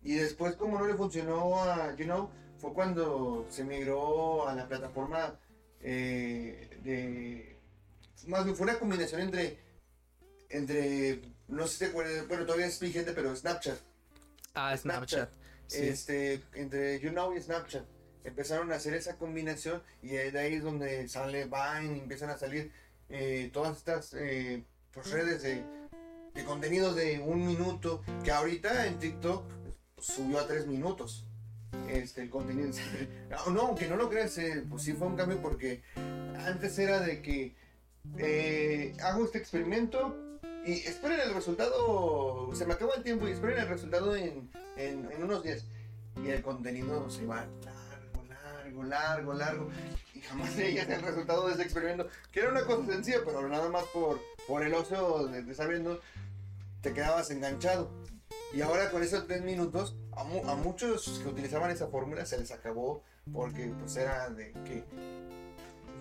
Y 0.03 0.15
después, 0.15 0.55
como 0.57 0.79
no 0.79 0.87
le 0.87 0.95
funcionó 0.95 1.63
a 1.63 1.95
YouNow, 1.97 2.31
fue 2.59 2.73
cuando 2.73 3.47
se 3.51 3.65
migró 3.65 4.49
a 4.49 4.55
la 4.55 4.69
plataforma 4.69 5.39
eh, 5.81 6.71
de... 6.83 7.57
Más 8.27 8.45
bien, 8.45 8.57
fue 8.57 8.67
una 8.67 8.79
combinación 8.79 9.21
entre, 9.21 9.59
entre, 10.51 11.23
no 11.47 11.67
sé 11.67 11.73
si 11.73 11.79
te 11.79 11.87
acuerdas, 11.87 12.27
bueno, 12.27 12.45
todavía 12.45 12.67
es 12.67 12.81
vigente, 12.81 13.13
pero 13.13 13.35
Snapchat. 13.35 13.79
Ah, 14.59 14.77
Snapchat. 14.77 15.09
Snapchat. 15.09 15.31
Sí. 15.67 15.87
este, 15.87 16.43
entre 16.55 16.99
YouNow 17.01 17.37
y 17.37 17.41
Snapchat. 17.41 17.85
Empezaron 18.25 18.73
a 18.73 18.77
hacer 18.77 18.95
esa 18.95 19.17
combinación 19.17 19.83
y 20.03 20.09
de 20.09 20.39
ahí 20.39 20.55
es 20.55 20.63
donde 20.63 21.09
sale 21.09 21.45
Vine 21.45 21.97
y 21.97 22.01
empiezan 22.01 22.31
a 22.31 22.37
salir 22.37 22.73
eh, 23.09 23.51
todas 23.53 23.77
estas 23.77 24.15
eh, 24.15 24.65
pues, 24.93 25.11
redes 25.11 25.43
de, 25.43 25.63
de 26.35 26.45
contenido 26.45 26.95
de 26.95 27.21
un 27.21 27.47
minuto 27.47 28.03
que 28.25 28.33
ahorita 28.33 28.87
en 28.87 28.99
TikTok 28.99 29.45
subió 29.99 30.41
a 30.41 30.47
tres 30.47 30.67
minutos. 30.67 31.25
Este, 31.89 32.23
el 32.23 32.31
contenido. 32.31 32.71
No, 33.51 33.61
aunque 33.61 33.89
no 33.89 33.97
lo 33.97 34.11
creas, 34.11 34.37
eh, 34.39 34.65
pues 34.69 34.83
sí 34.83 34.93
fue 34.93 35.07
un 35.07 35.17
cambio 35.17 35.41
porque 35.41 35.83
antes 36.47 36.79
era 36.79 37.01
de 37.01 37.23
que 37.23 37.55
eh, 38.19 38.95
hago 39.03 39.25
este 39.25 39.39
experimento 39.39 40.28
y 40.69 40.73
esperen 40.87 41.21
el 41.21 41.33
resultado, 41.35 42.51
se 42.55 42.67
me 42.67 42.75
acaba 42.75 42.93
el 42.97 43.03
tiempo 43.03 43.27
y 43.27 43.33
esperen 43.33 43.59
el 43.59 43.69
resultado 43.69 44.15
en, 44.15 44.51
en, 44.77 45.09
unos 45.23 45.43
días. 45.43 45.65
Y 46.23 46.29
el 46.29 46.43
contenido 46.43 47.09
se 47.09 47.25
va 47.25 47.47
largo, 47.65 48.23
largo, 48.29 48.83
largo, 48.83 49.33
largo. 49.33 49.71
Y 50.15 50.21
jamás 50.21 50.55
veías 50.57 50.89
el 50.89 51.01
resultado 51.01 51.47
de 51.47 51.55
ese 51.55 51.63
experimento, 51.63 52.09
que 52.31 52.41
era 52.41 52.51
una 52.51 52.65
cosa 52.67 52.85
sencilla, 52.87 53.21
pero 53.25 53.49
nada 53.49 53.69
más 53.71 53.85
por, 53.95 54.21
por 54.47 54.63
el 54.63 54.75
ocio 54.75 55.27
de, 55.29 55.43
viendo, 55.69 56.01
te 56.83 56.93
quedabas 56.93 57.31
enganchado. 57.31 57.91
Y 58.53 58.61
ahora 58.61 58.91
con 58.91 59.03
esos 59.03 59.27
tres 59.27 59.43
minutos, 59.43 59.97
a, 60.13 60.25
mu- 60.25 60.47
a 60.49 60.55
muchos 60.55 61.21
que 61.23 61.29
utilizaban 61.29 61.71
esa 61.71 61.87
fórmula 61.87 62.27
se 62.27 62.39
les 62.39 62.51
acabó 62.51 63.03
porque 63.33 63.73
pues 63.79 63.97
era 63.97 64.29
de 64.31 64.53
que 64.53 64.85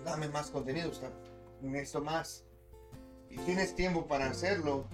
dame 0.04 0.28
más 0.28 0.50
contenido, 0.50 0.90
o 0.90 0.94
necesito 1.62 2.02
más. 2.02 2.44
Y 3.30 3.36
tienes 3.38 3.74
tiempo 3.74 4.06
para 4.06 4.28
hacerlo. 4.30 4.86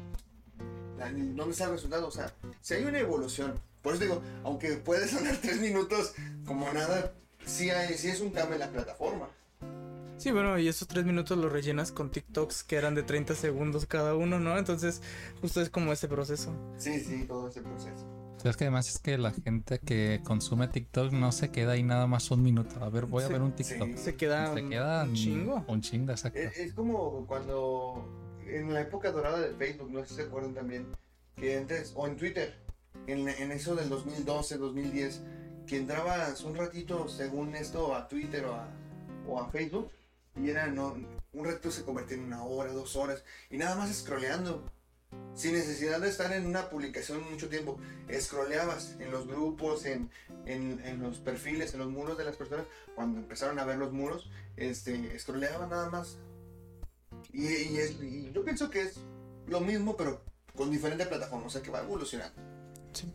La- 0.98 1.10
¿Dónde 1.10 1.50
está 1.50 1.64
el 1.64 1.72
resultado? 1.72 2.06
O 2.08 2.10
sea, 2.10 2.32
si 2.60 2.74
hay 2.74 2.84
una 2.84 2.98
evolución. 2.98 3.58
Por 3.82 3.94
eso 3.94 4.04
digo, 4.04 4.22
aunque 4.44 4.72
puede 4.74 5.06
sonar 5.08 5.36
tres 5.42 5.60
minutos 5.60 6.14
como 6.46 6.72
nada, 6.72 7.12
sí, 7.44 7.70
hay, 7.70 7.94
sí 7.98 8.08
es 8.08 8.20
un 8.20 8.30
cambio 8.30 8.54
en 8.54 8.60
la 8.60 8.70
plataforma. 8.70 9.28
Sí, 10.16 10.30
bueno, 10.30 10.58
y 10.58 10.68
esos 10.68 10.86
tres 10.88 11.04
minutos 11.04 11.36
los 11.36 11.50
rellenas 11.52 11.90
con 11.90 12.10
TikToks 12.10 12.62
que 12.62 12.76
eran 12.76 12.94
de 12.94 13.02
30 13.02 13.34
segundos 13.34 13.84
cada 13.86 14.14
uno, 14.14 14.38
¿no? 14.38 14.56
Entonces, 14.56 15.02
justo 15.40 15.60
es 15.60 15.68
como 15.68 15.92
ese 15.92 16.06
proceso. 16.08 16.54
Sí, 16.78 17.00
sí, 17.00 17.24
todo 17.26 17.48
ese 17.48 17.60
proceso. 17.62 18.06
Es 18.44 18.56
que 18.56 18.64
además 18.64 18.88
es 18.90 18.98
que 18.98 19.18
la 19.18 19.32
gente 19.32 19.80
que 19.80 20.20
consume 20.22 20.68
TikTok 20.68 21.12
no 21.12 21.32
se 21.32 21.50
queda 21.50 21.72
ahí 21.72 21.82
nada 21.82 22.06
más 22.06 22.30
un 22.30 22.42
minuto. 22.42 22.82
A 22.84 22.90
ver, 22.90 23.06
voy 23.06 23.24
a 23.24 23.26
Sí, 23.26 23.32
ver 23.32 23.42
un 23.42 23.52
TikTok. 23.52 23.88
sí. 23.88 23.96
Se 23.98 24.16
queda 24.16 24.54
Se 24.54 24.62
un- 24.62 24.70
queda 24.70 25.02
un 25.04 25.14
chingo. 25.14 25.64
Un 25.66 25.80
chingo, 25.80 26.12
exacto. 26.12 26.38
Es, 26.38 26.56
es 26.58 26.74
como 26.74 27.26
cuando 27.26 28.06
en 28.54 28.72
la 28.72 28.82
época 28.82 29.10
dorada 29.10 29.40
de 29.40 29.54
Facebook, 29.54 29.90
no 29.90 30.02
sé 30.02 30.08
si 30.08 30.14
se 30.16 30.22
acuerdan 30.22 30.54
también, 30.54 30.86
que 31.36 31.56
antes, 31.56 31.92
o 31.94 32.06
en 32.06 32.16
Twitter, 32.16 32.54
en, 33.06 33.28
eso 33.28 33.74
del 33.74 33.88
2012, 33.88 34.58
2010, 34.58 35.20
que 35.66 35.78
entrabas 35.78 36.42
un 36.42 36.54
ratito, 36.54 37.08
según 37.08 37.54
esto, 37.56 37.94
a 37.94 38.08
Twitter 38.08 38.44
o 39.26 39.40
a, 39.40 39.50
Facebook, 39.50 39.90
y 40.36 40.50
era, 40.50 40.66
no, 40.66 40.96
un 41.32 41.44
ratito 41.44 41.70
se 41.70 41.84
convertía 41.84 42.16
en 42.16 42.24
una 42.24 42.44
hora, 42.44 42.72
dos 42.72 42.96
horas, 42.96 43.24
y 43.50 43.56
nada 43.56 43.74
más 43.76 43.92
scrolleando. 43.94 44.70
Sin 45.34 45.52
necesidad 45.52 46.00
de 46.00 46.08
estar 46.08 46.32
en 46.32 46.46
una 46.46 46.68
publicación 46.70 47.22
mucho 47.30 47.48
tiempo, 47.48 47.78
scrolleabas 48.12 48.96
en 48.98 49.12
los 49.12 49.26
grupos, 49.26 49.84
en, 49.84 50.10
en, 50.46 51.00
los 51.00 51.18
perfiles, 51.18 51.72
en 51.72 51.80
los 51.80 51.90
muros 51.90 52.18
de 52.18 52.24
las 52.24 52.36
personas. 52.36 52.66
Cuando 52.96 53.20
empezaron 53.20 53.58
a 53.58 53.64
ver 53.64 53.78
los 53.78 53.92
muros, 53.92 54.28
este, 54.56 55.16
scrolleaban 55.18 55.70
nada 55.70 55.88
más 55.90 56.18
y, 57.34 57.44
y 57.74 57.76
es- 57.78 58.00
y 58.02 58.30
yo 58.32 58.44
pienso 58.44 58.70
que 58.70 58.82
es 58.82 58.96
lo 59.48 59.60
mismo, 59.60 59.96
pero 59.96 60.22
con 60.56 60.70
diferente 60.70 61.04
plataforma, 61.06 61.46
o 61.46 61.50
sea 61.50 61.62
que 61.62 61.70
va 61.70 61.80
evolucionando. 61.82 62.34
Sí. 62.92 63.12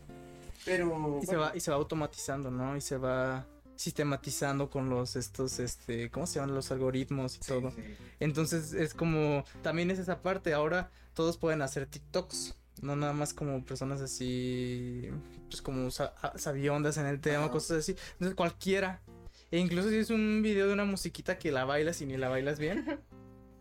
Pero. 0.65 1.19
Y 1.23 1.25
se 1.25 1.35
va, 1.37 1.55
y 1.55 1.59
se 1.61 1.71
va 1.71 1.77
automatizando, 1.77 2.51
¿no? 2.51 2.75
Y 2.75 2.81
se 2.81 2.97
va 2.97 3.47
sistematizando 3.75 4.69
con 4.69 4.89
los 4.89 5.15
estos, 5.15 5.59
este, 5.59 6.11
¿cómo 6.11 6.27
se 6.27 6.39
llaman? 6.39 6.53
Los 6.53 6.69
algoritmos 6.71 7.35
y 7.37 7.39
Sí, 7.39 7.47
todo. 7.47 7.71
sí. 7.71 7.77
Entonces 8.19 8.73
es 8.73 8.93
como, 8.93 9.45
también 9.61 9.89
es 9.89 9.99
esa 9.99 10.21
parte, 10.21 10.53
ahora 10.53 10.91
todos 11.13 11.37
pueden 11.37 11.61
hacer 11.61 11.85
TikToks, 11.87 12.55
no 12.81 12.95
nada 12.97 13.13
más 13.13 13.33
como 13.33 13.63
personas 13.63 14.01
así, 14.01 15.09
pues 15.49 15.61
como 15.61 15.89
sabiondas 15.91 16.97
en 16.97 17.05
el 17.05 17.21
tema, 17.21 17.43
Ajá. 17.45 17.51
cosas 17.51 17.79
así. 17.79 17.95
Entonces 18.13 18.35
cualquiera, 18.35 19.01
e 19.49 19.57
incluso 19.59 19.89
si 19.89 19.95
es 19.95 20.09
un 20.09 20.41
video 20.43 20.67
de 20.67 20.73
una 20.73 20.85
musiquita 20.85 21.37
que 21.39 21.51
la 21.51 21.63
bailas 21.65 22.01
y 22.01 22.05
ni 22.05 22.17
la 22.17 22.27
bailas 22.27 22.59
bien, 22.59 22.83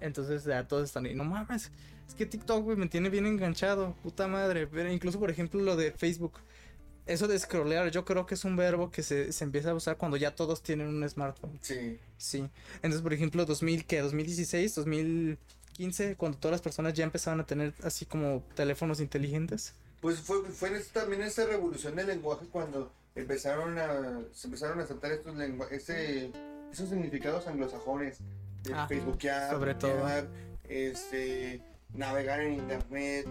entonces 0.00 0.44
ya 0.44 0.66
todos 0.68 0.84
están 0.84 1.06
ahí, 1.06 1.14
no 1.14 1.24
mames, 1.24 1.70
es 2.06 2.14
que 2.14 2.26
TikTok, 2.26 2.62
güey, 2.64 2.76
me 2.76 2.88
tiene 2.88 3.10
bien 3.10 3.26
enganchado, 3.26 3.94
puta 4.02 4.26
madre. 4.28 4.66
Pero 4.66 4.90
incluso, 4.90 5.18
por 5.18 5.30
ejemplo, 5.30 5.60
lo 5.60 5.76
de 5.76 5.92
Facebook. 5.92 6.34
Eso 7.06 7.26
de 7.26 7.38
scrollear, 7.38 7.90
yo 7.90 8.04
creo 8.04 8.26
que 8.26 8.34
es 8.34 8.44
un 8.44 8.54
verbo 8.56 8.90
que 8.90 9.02
se, 9.02 9.32
se 9.32 9.42
empieza 9.44 9.70
a 9.70 9.74
usar 9.74 9.96
cuando 9.96 10.16
ya 10.18 10.34
todos 10.34 10.62
tienen 10.62 10.88
un 10.88 11.08
smartphone. 11.08 11.58
Sí. 11.62 11.98
Sí. 12.18 12.48
Entonces, 12.76 13.00
por 13.00 13.14
ejemplo, 13.14 13.46
2000, 13.46 13.86
¿qué? 13.86 14.00
2016, 14.00 14.74
2015, 14.74 16.16
cuando 16.16 16.38
todas 16.38 16.52
las 16.52 16.60
personas 16.62 16.92
ya 16.94 17.04
empezaban 17.04 17.40
a 17.40 17.46
tener 17.46 17.72
así 17.82 18.04
como 18.04 18.42
teléfonos 18.54 19.00
inteligentes. 19.00 19.74
Pues 20.00 20.20
fue, 20.20 20.42
fue 20.44 20.68
en 20.68 20.76
es- 20.76 20.88
también 20.88 21.22
esta 21.22 21.46
revolución 21.46 21.96
del 21.96 22.06
lenguaje 22.08 22.46
cuando 22.50 22.92
empezaron 23.14 23.78
a, 23.78 24.20
se 24.32 24.46
empezaron 24.46 24.78
a 24.80 24.82
aceptar 24.84 25.10
estos 25.12 25.34
lengua- 25.36 25.68
ese, 25.70 26.30
esos 26.72 26.88
significados 26.90 27.46
anglosajones. 27.46 28.18
Ah, 28.74 28.86
Facebookear, 28.88 29.50
sobre 29.50 29.74
todo. 29.74 30.06
este, 30.68 31.62
navegar 31.94 32.40
en 32.40 32.54
internet. 32.54 33.26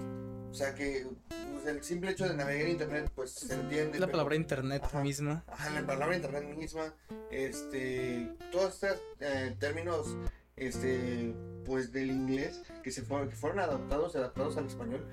O 0.50 0.54
sea 0.54 0.74
que 0.74 1.06
pues, 1.54 1.66
el 1.68 1.84
simple 1.84 2.12
hecho 2.12 2.28
de 2.28 2.36
navegar 2.36 2.66
en 2.66 2.72
internet, 2.72 3.12
pues 3.16 3.32
se 3.32 3.54
entiende. 3.54 4.00
La 4.00 4.06
pero- 4.08 4.12
palabra 4.18 4.36
internet 4.36 4.82
Ajá. 4.86 5.02
misma. 5.02 5.44
Ajá, 5.48 5.70
la 5.70 5.86
palabra 5.86 6.16
internet 6.16 6.56
misma, 6.58 6.94
este, 7.32 8.32
todos 8.52 8.74
estos 8.76 9.02
eh, 9.20 9.56
términos, 9.60 10.16
este, 10.56 11.34
pues 11.66 11.92
del 11.92 12.10
inglés 12.12 12.62
que 12.84 12.92
se 12.92 13.02
fueron, 13.04 13.30
que 13.30 13.36
fueron 13.36 13.60
adaptados, 13.60 14.16
adaptados 14.16 14.58
al 14.58 14.66
español, 14.68 15.06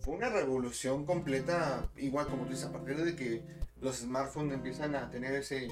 fue 0.00 0.16
una 0.16 0.28
revolución 0.28 1.06
completa, 1.06 1.88
igual 1.96 2.26
como 2.26 2.44
tú 2.44 2.50
dices, 2.50 2.66
a 2.66 2.72
partir 2.72 2.96
de 3.02 3.14
que 3.14 3.42
los 3.80 3.98
smartphones 3.98 4.52
empiezan 4.54 4.94
a 4.96 5.08
tener 5.10 5.32
ese, 5.34 5.68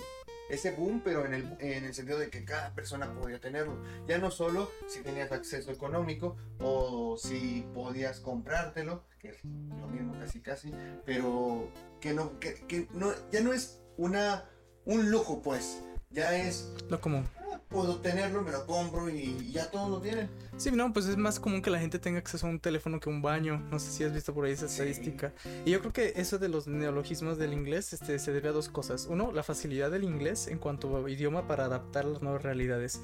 ese 0.51 0.72
boom, 0.72 1.01
pero 1.03 1.24
en 1.24 1.34
el, 1.34 1.57
en 1.61 1.84
el 1.84 1.94
sentido 1.94 2.18
de 2.18 2.28
que 2.28 2.44
cada 2.44 2.74
persona 2.74 3.12
podía 3.14 3.40
tenerlo. 3.40 3.82
Ya 4.07 4.18
no 4.18 4.30
solo 4.30 4.70
si 4.88 5.01
tenías 5.01 5.32
acceso 5.32 5.70
económico 5.70 6.36
o 6.59 7.16
si 7.16 7.66
podías 7.74 8.20
comprártelo, 8.20 9.05
que 9.18 9.28
es 9.28 9.44
lo 9.44 9.86
mismo 9.88 10.18
casi 10.18 10.40
casi, 10.40 10.72
pero 11.05 11.70
que 12.01 12.12
no, 12.12 12.38
que, 12.40 12.55
que 12.66 12.88
no, 12.92 13.12
ya 13.30 13.40
no 13.40 13.53
es 13.53 13.80
una, 13.96 14.48
un 14.84 15.11
lujo 15.11 15.42
pues, 15.42 15.82
ya 16.11 16.36
es, 16.36 16.72
Lo 16.88 17.01
común. 17.01 17.26
Puedo 17.70 18.00
tenerlo, 18.00 18.42
me 18.42 18.50
lo 18.50 18.66
compro 18.66 19.08
y 19.08 19.50
ya 19.52 19.70
todos 19.70 19.88
lo 19.88 20.00
tienen. 20.00 20.28
Sí, 20.56 20.70
no, 20.72 20.92
pues 20.92 21.06
es 21.06 21.16
más 21.16 21.40
común 21.40 21.62
que 21.62 21.70
la 21.70 21.78
gente 21.78 21.98
tenga 21.98 22.18
acceso 22.18 22.46
a 22.46 22.50
un 22.50 22.60
teléfono 22.60 23.00
que 23.00 23.08
un 23.08 23.22
baño. 23.22 23.60
No 23.70 23.78
sé 23.78 23.90
si 23.92 24.04
has 24.04 24.12
visto 24.12 24.34
por 24.34 24.44
ahí 24.44 24.52
esa 24.52 24.66
Sí. 24.68 24.72
estadística. 24.82 25.32
Y 25.64 25.70
yo 25.70 25.80
creo 25.80 25.92
que 25.92 26.12
eso 26.16 26.38
de 26.38 26.48
los 26.48 26.66
neologismos 26.66 27.38
del 27.38 27.52
inglés 27.54 27.92
este, 27.92 28.18
se 28.18 28.32
debe 28.32 28.48
a 28.48 28.52
dos 28.52 28.68
cosas. 28.68 29.06
Uno, 29.08 29.32
la 29.32 29.42
facilidad 29.42 29.90
del 29.90 30.04
inglés 30.04 30.48
en 30.48 30.58
cuanto 30.58 30.94
a 30.96 31.08
idioma 31.10 31.46
para 31.46 31.64
adaptar 31.64 32.04
las 32.04 32.20
nuevas 32.22 32.42
realidades. 32.42 33.00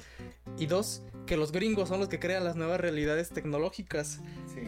Y 0.59 0.65
dos, 0.67 1.01
que 1.25 1.37
los 1.37 1.51
gringos 1.51 1.89
son 1.89 1.99
los 1.99 2.09
que 2.09 2.19
crean 2.19 2.43
las 2.43 2.55
nuevas 2.55 2.79
realidades 2.79 3.29
tecnológicas. 3.29 4.19
Sí. 4.53 4.61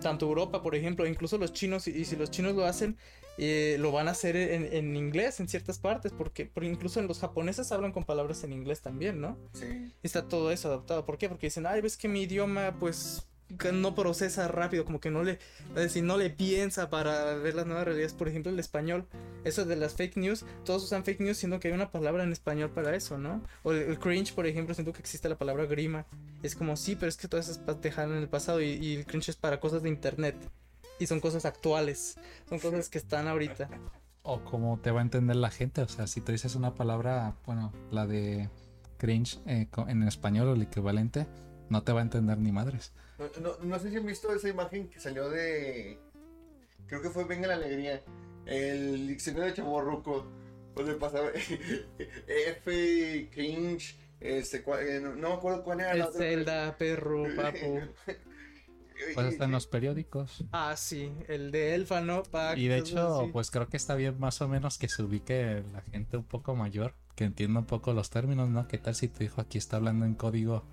Tanto 0.00 0.26
Europa, 0.26 0.62
por 0.62 0.74
ejemplo, 0.74 1.06
incluso 1.06 1.38
los 1.38 1.52
chinos, 1.52 1.88
y, 1.88 1.90
y 1.92 2.04
si 2.04 2.16
los 2.16 2.30
chinos 2.30 2.54
lo 2.54 2.64
hacen, 2.64 2.96
eh, 3.38 3.76
lo 3.78 3.92
van 3.92 4.08
a 4.08 4.12
hacer 4.12 4.34
en, 4.36 4.72
en 4.72 4.96
inglés 4.96 5.40
en 5.40 5.48
ciertas 5.48 5.78
partes, 5.78 6.12
porque, 6.12 6.46
porque 6.46 6.68
incluso 6.68 7.00
en 7.00 7.06
los 7.06 7.18
japoneses 7.18 7.70
hablan 7.70 7.92
con 7.92 8.04
palabras 8.04 8.42
en 8.44 8.52
inglés 8.52 8.80
también, 8.80 9.20
¿no? 9.20 9.38
Sí. 9.52 9.92
está 10.02 10.26
todo 10.26 10.50
eso 10.50 10.68
adaptado. 10.68 11.04
¿Por 11.04 11.18
qué? 11.18 11.28
Porque 11.28 11.48
dicen, 11.48 11.66
ay, 11.66 11.80
ves 11.82 11.96
que 11.96 12.08
mi 12.08 12.22
idioma, 12.22 12.76
pues, 12.78 13.28
no 13.72 13.94
procesa 13.94 14.48
rápido, 14.48 14.84
como 14.84 15.00
que 15.00 15.10
no 15.10 15.22
le, 15.22 15.32
es 15.70 15.74
decir, 15.74 16.02
no 16.02 16.16
le 16.16 16.30
piensa 16.30 16.90
para 16.90 17.34
ver 17.36 17.54
las 17.54 17.66
nuevas 17.66 17.84
realidades. 17.84 18.12
Por 18.12 18.28
ejemplo, 18.28 18.50
el 18.50 18.58
español, 18.58 19.06
eso 19.44 19.64
de 19.64 19.76
las 19.76 19.94
fake 19.94 20.16
news, 20.16 20.44
todos 20.64 20.82
usan 20.84 21.04
fake 21.04 21.20
news, 21.20 21.36
siendo 21.38 21.60
que 21.60 21.68
hay 21.68 21.74
una 21.74 21.90
palabra 21.90 22.24
en 22.24 22.32
español 22.32 22.70
para 22.70 22.94
eso, 22.96 23.18
¿no? 23.18 23.42
O 23.62 23.72
el, 23.72 23.98
cringe, 23.98 24.34
por 24.34 24.46
ejemplo, 24.46 24.74
siento 24.74 24.92
que 24.92 25.00
existe 25.00 25.28
la 25.28 25.38
palabra 25.38 25.66
grima. 25.66 26.06
Es 26.42 26.54
como, 26.56 26.76
sí, 26.76 26.96
pero 26.96 27.08
es 27.08 27.16
que 27.16 27.28
todas 27.28 27.48
esas 27.48 27.58
pa- 27.58 27.74
dejaron 27.74 28.16
en 28.16 28.22
el 28.22 28.28
pasado 28.28 28.60
y, 28.60 28.96
el 28.96 29.06
cringe 29.06 29.28
es 29.30 29.36
para 29.36 29.60
cosas 29.60 29.82
de 29.82 29.88
internet. 29.90 30.36
y 30.98 31.06
son 31.06 31.20
cosas 31.20 31.44
actuales, 31.44 32.16
son 32.48 32.58
cosas 32.58 32.88
que 32.88 32.98
están 32.98 33.28
ahorita. 33.28 33.68
O 34.22 34.40
como 34.42 34.78
te 34.80 34.90
va 34.90 35.00
a 35.00 35.02
entender 35.02 35.36
la 35.36 35.50
gente, 35.50 35.82
o 35.82 35.88
sea, 35.88 36.06
si 36.06 36.20
tú 36.20 36.32
dices 36.32 36.56
una 36.56 36.74
palabra, 36.74 37.36
bueno, 37.44 37.72
la 37.90 38.06
de 38.06 38.48
cringe 38.96 39.38
eh, 39.46 39.68
en 39.86 40.02
español 40.02 40.48
o 40.48 40.54
el 40.54 40.62
equivalente, 40.62 41.26
no 41.68 41.82
te 41.82 41.92
va 41.92 42.00
a 42.00 42.02
entender 42.02 42.38
ni 42.38 42.50
madres. 42.50 42.92
No, 43.18 43.30
no- 43.40 43.56
no 43.64 43.78
sé 43.78 43.90
si 43.90 43.96
han 43.96 44.06
visto 44.06 44.32
esa 44.34 44.48
imagen 44.48 44.88
que 44.88 45.00
salió 45.00 45.28
de. 45.30 45.98
Creo 46.86 47.00
que 47.02 47.10
fue 47.10 47.24
Venga 47.24 47.48
la 47.48 47.54
Alegría. 47.54 48.02
El 48.46 49.08
diccionario 49.08 49.46
de 49.48 49.54
Chaborruco. 49.54 50.26
Donde 50.74 50.94
pasaba 50.94 51.30
F, 52.28 53.30
cringe. 53.32 53.96
Este, 54.20 54.64
cua- 54.64 54.80
eh, 54.82 55.00
no, 55.00 55.14
no 55.14 55.28
me 55.30 55.34
acuerdo 55.34 55.62
cuál 55.62 55.80
era 55.80 55.92
El 55.92 55.98
la 56.00 56.06
otra. 56.08 56.18
Zelda, 56.20 56.76
perro, 56.76 57.24
papu. 57.34 57.80
Pues 59.14 59.26
está 59.26 59.44
en 59.44 59.50
los 59.50 59.66
periódicos. 59.66 60.42
Ah, 60.52 60.74
sí, 60.74 61.12
el 61.28 61.50
de 61.50 61.74
Elfa, 61.74 62.00
¿no? 62.00 62.22
Pac, 62.22 62.56
Y 62.56 62.66
de 62.68 62.78
hecho, 62.78 63.20
así. 63.20 63.30
pues 63.30 63.50
creo 63.50 63.68
que 63.68 63.76
está 63.76 63.94
bien 63.94 64.18
más 64.18 64.40
o 64.40 64.48
menos 64.48 64.78
que 64.78 64.88
se 64.88 65.02
ubique 65.02 65.62
la 65.70 65.82
gente 65.82 66.16
un 66.16 66.24
poco 66.24 66.56
mayor, 66.56 66.94
que 67.14 67.24
entienda 67.24 67.60
un 67.60 67.66
poco 67.66 67.92
los 67.92 68.08
términos, 68.08 68.48
¿no? 68.48 68.66
¿Qué 68.68 68.78
tal 68.78 68.94
si 68.94 69.08
tu 69.08 69.22
hijo 69.22 69.42
aquí 69.42 69.58
está 69.58 69.76
hablando 69.76 70.06
en 70.06 70.14
código, 70.14 70.64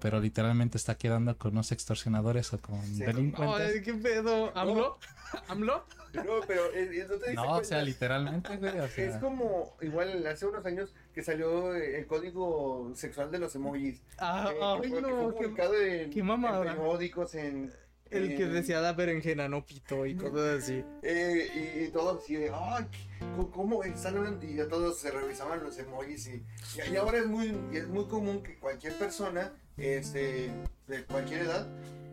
pero 0.00 0.20
literalmente 0.20 0.76
está 0.78 0.96
quedando 0.96 1.36
con 1.38 1.52
unos 1.52 1.72
extorsionadores 1.72 2.52
o 2.52 2.60
con 2.60 2.82
Sí. 2.84 3.00
delincuentes? 3.04 3.72
Ay, 3.74 3.82
qué 3.82 3.94
pedo. 3.94 4.56
¿AMLO? 4.56 4.98
¿AMLO? 5.48 5.84
No, 6.14 6.40
pero 6.46 6.64
eh, 6.72 6.88
eh, 6.92 7.06
no 7.08 7.16
te 7.16 7.34
No, 7.34 7.56
o 7.58 7.64
sea, 7.64 7.82
literalmente, 7.82 8.56
güey, 8.56 8.78
o 8.80 8.88
sea, 8.88 9.04
Es 9.04 9.16
como 9.18 9.76
igual 9.82 10.26
hace 10.26 10.46
unos 10.46 10.64
años 10.64 10.94
que 11.12 11.22
salió 11.22 11.74
eh, 11.74 11.98
el 11.98 12.06
código 12.06 12.90
sexual 12.94 13.30
de 13.30 13.38
los 13.38 13.54
emojis. 13.54 14.00
Ah, 14.18 14.48
eh, 14.50 14.56
que 14.58 14.64
ay, 14.64 14.80
que 14.94 15.02
no, 15.02 15.08
qué- 15.28 15.34
publicado 15.36 15.74
en, 15.80 16.10
qué 16.10 16.22
mamada. 16.22 16.62
en 16.70 16.76
periódicos, 16.76 17.34
en. 17.34 17.72
El 18.10 18.38
que 18.38 18.46
decía 18.46 18.80
la 18.80 18.94
berenjena, 18.94 19.48
no 19.50 19.66
pito 19.66 20.06
y 20.06 20.16
cosas 20.16 20.62
así. 20.62 20.82
Eh, 21.02 21.76
y, 21.78 21.84
y 21.84 21.88
todos 21.90 22.22
así 22.24 22.36
de, 22.36 22.50
ay, 22.50 22.86
¿cómo- 23.36 23.50
¿cómo 23.50 23.84
están? 23.84 24.38
Y 24.42 24.54
ya 24.54 24.66
todos 24.66 24.98
se 24.98 25.10
revisaban 25.10 25.62
los 25.62 25.78
emojis 25.78 26.26
y, 26.28 26.30
y, 26.88 26.92
y 26.94 26.96
ahora 26.96 27.18
es 27.18 27.26
muy, 27.26 27.54
es 27.74 27.86
muy 27.86 28.06
común 28.06 28.42
que 28.42 28.58
cualquier 28.58 28.94
persona, 28.94 29.52
este, 29.78 30.50
de 30.86 31.04
cualquier 31.04 31.42
edad, 31.42 31.66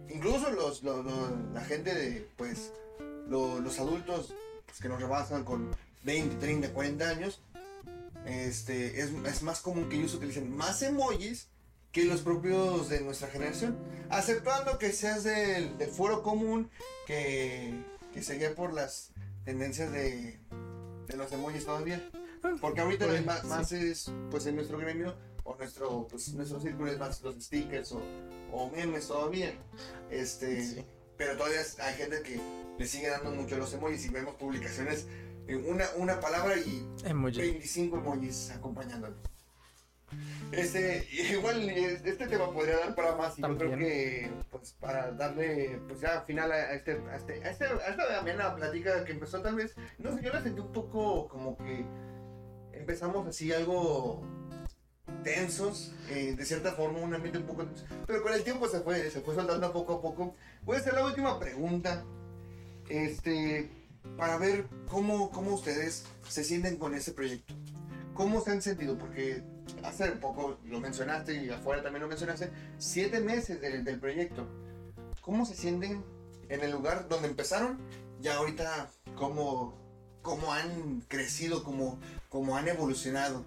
incluso 0.09 0.49
los, 0.51 0.83
los- 0.83 1.03
los- 1.05 1.31
la 1.53 1.61
gente 1.61 1.93
de, 1.93 2.27
pues, 2.37 2.71
lo- 3.27 3.59
los 3.59 3.79
adultos 3.79 4.33
pues, 4.65 4.79
que 4.79 4.87
nos 4.89 5.01
rebasan 5.01 5.43
con 5.43 5.71
20, 6.03 6.35
30, 6.37 6.69
40 6.73 7.09
años, 7.09 7.41
este, 8.25 9.01
es, 9.01 9.11
es 9.25 9.43
más 9.43 9.61
común 9.61 9.89
que 9.89 9.97
ellos 9.97 10.13
utilicen 10.15 10.55
más 10.55 10.81
emojis 10.81 11.47
que 11.91 12.05
los 12.05 12.21
propios 12.21 12.89
de 12.89 13.01
nuestra 13.01 13.27
generación. 13.29 13.77
Aceptando 14.09 14.77
que 14.77 14.91
seas 14.91 15.23
del, 15.23 15.77
del 15.77 15.89
foro 15.89 16.23
común, 16.23 16.69
que, 17.07 17.73
que 18.13 18.21
se 18.21 18.37
guía 18.37 18.53
por 18.55 18.73
las 18.73 19.11
tendencias 19.45 19.91
de, 19.91 20.39
de 21.07 21.17
los 21.17 21.31
emojis 21.31 21.65
todavía. 21.65 22.07
Porque 22.61 22.81
ahorita 22.81 23.05
Pues, 23.07 23.25
más, 23.25 23.41
sí. 23.41 23.47
más 23.47 23.71
es, 23.71 24.11
pues 24.29 24.45
en 24.45 24.55
nuestro 24.57 24.77
gremio, 24.77 25.15
o 25.45 25.55
nuestro, 25.55 26.07
pues, 26.07 26.33
nuestro 26.33 26.59
círculo 26.59 26.91
es 26.91 26.99
más 26.99 27.21
los 27.21 27.35
stickers 27.35 27.93
o, 27.93 28.01
o 28.51 28.69
memes 28.71 29.07
todavía. 29.07 29.53
Este, 30.09 30.61
Sí. 30.61 30.85
Pero 31.17 31.37
todavía 31.37 31.61
hay 31.79 31.93
gente 31.93 32.21
que 32.23 32.41
le 32.77 32.85
sigue 32.85 33.09
dando 33.09 33.31
mucho 33.31 33.57
los 33.57 33.73
emojis 33.73 34.05
y 34.05 34.09
vemos 34.09 34.35
publicaciones, 34.35 35.07
en 35.47 35.65
una, 35.69 35.85
una 35.95 36.19
palabra 36.19 36.57
y 36.57 36.85
Emoji. 37.05 37.39
25 37.39 37.97
emojis 37.97 38.51
acompañándolo. 38.51 39.15
Este, 40.51 41.07
igual 41.31 41.69
eh, 41.69 42.01
este 42.03 42.27
tema 42.27 42.51
podría 42.51 42.77
dar 42.77 42.95
para 42.95 43.15
más 43.15 43.37
y 43.37 43.41
yo 43.41 43.57
creo 43.57 43.77
que 43.77 44.31
pues 44.51 44.73
para 44.73 45.11
darle 45.11 45.79
pues 45.87 45.99
ya 45.99 46.21
final 46.21 46.51
a 46.51 46.73
este 46.73 47.01
a 47.09 47.15
este 47.15 47.43
a, 47.43 47.49
este, 47.49 47.65
a 47.65 47.87
esta 47.89 48.19
amena 48.19 48.55
plática 48.55 49.03
que 49.03 49.13
empezó 49.13 49.41
tal 49.41 49.55
vez 49.55 49.75
no 49.97 50.15
sé 50.15 50.23
yo 50.23 50.31
la 50.31 50.41
sentí 50.41 50.61
un 50.61 50.71
poco 50.71 51.27
como 51.27 51.57
que 51.57 51.85
empezamos 52.73 53.27
así 53.27 53.51
algo 53.51 54.23
tensos 55.23 55.93
eh, 56.09 56.35
de 56.37 56.45
cierta 56.45 56.73
forma 56.73 56.99
un 56.99 57.13
ambiente 57.13 57.39
un 57.39 57.45
poco 57.45 57.65
tenso. 57.65 57.85
Pero 58.05 58.23
con 58.23 58.33
el 58.33 58.43
tiempo 58.43 58.67
se 58.67 58.79
fue 58.81 59.09
se 59.09 59.21
fue 59.21 59.35
soltando 59.35 59.71
poco 59.71 59.93
a 59.93 60.01
poco. 60.01 60.35
Voy 60.63 60.77
a 60.77 60.79
hacer 60.79 60.93
la 60.93 61.05
última 61.05 61.39
pregunta 61.39 62.03
este 62.89 63.69
para 64.17 64.37
ver 64.37 64.67
cómo 64.87 65.31
cómo 65.31 65.53
ustedes 65.53 66.05
se 66.27 66.43
sienten 66.43 66.77
con 66.77 66.93
este 66.95 67.11
proyecto. 67.11 67.53
Cómo 68.13 68.41
se 68.41 68.51
han 68.51 68.61
sentido 68.61 68.97
porque 68.97 69.43
hace 69.83 70.11
poco 70.13 70.57
lo 70.65 70.79
mencionaste 70.79 71.43
y 71.43 71.49
afuera 71.49 71.83
también 71.83 72.03
lo 72.03 72.07
mencionaste, 72.07 72.49
siete 72.77 73.19
meses 73.19 73.59
del, 73.61 73.83
del 73.83 73.99
proyecto. 73.99 74.47
¿Cómo 75.21 75.45
se 75.45 75.55
sienten 75.55 76.03
en 76.49 76.61
el 76.61 76.71
lugar 76.71 77.07
donde 77.09 77.27
empezaron 77.27 77.79
y 78.21 78.27
ahorita 78.27 78.89
cómo, 79.15 79.75
cómo 80.21 80.53
han 80.53 81.01
crecido, 81.07 81.63
cómo, 81.63 81.99
cómo 82.29 82.55
han 82.55 82.67
evolucionado? 82.67 83.43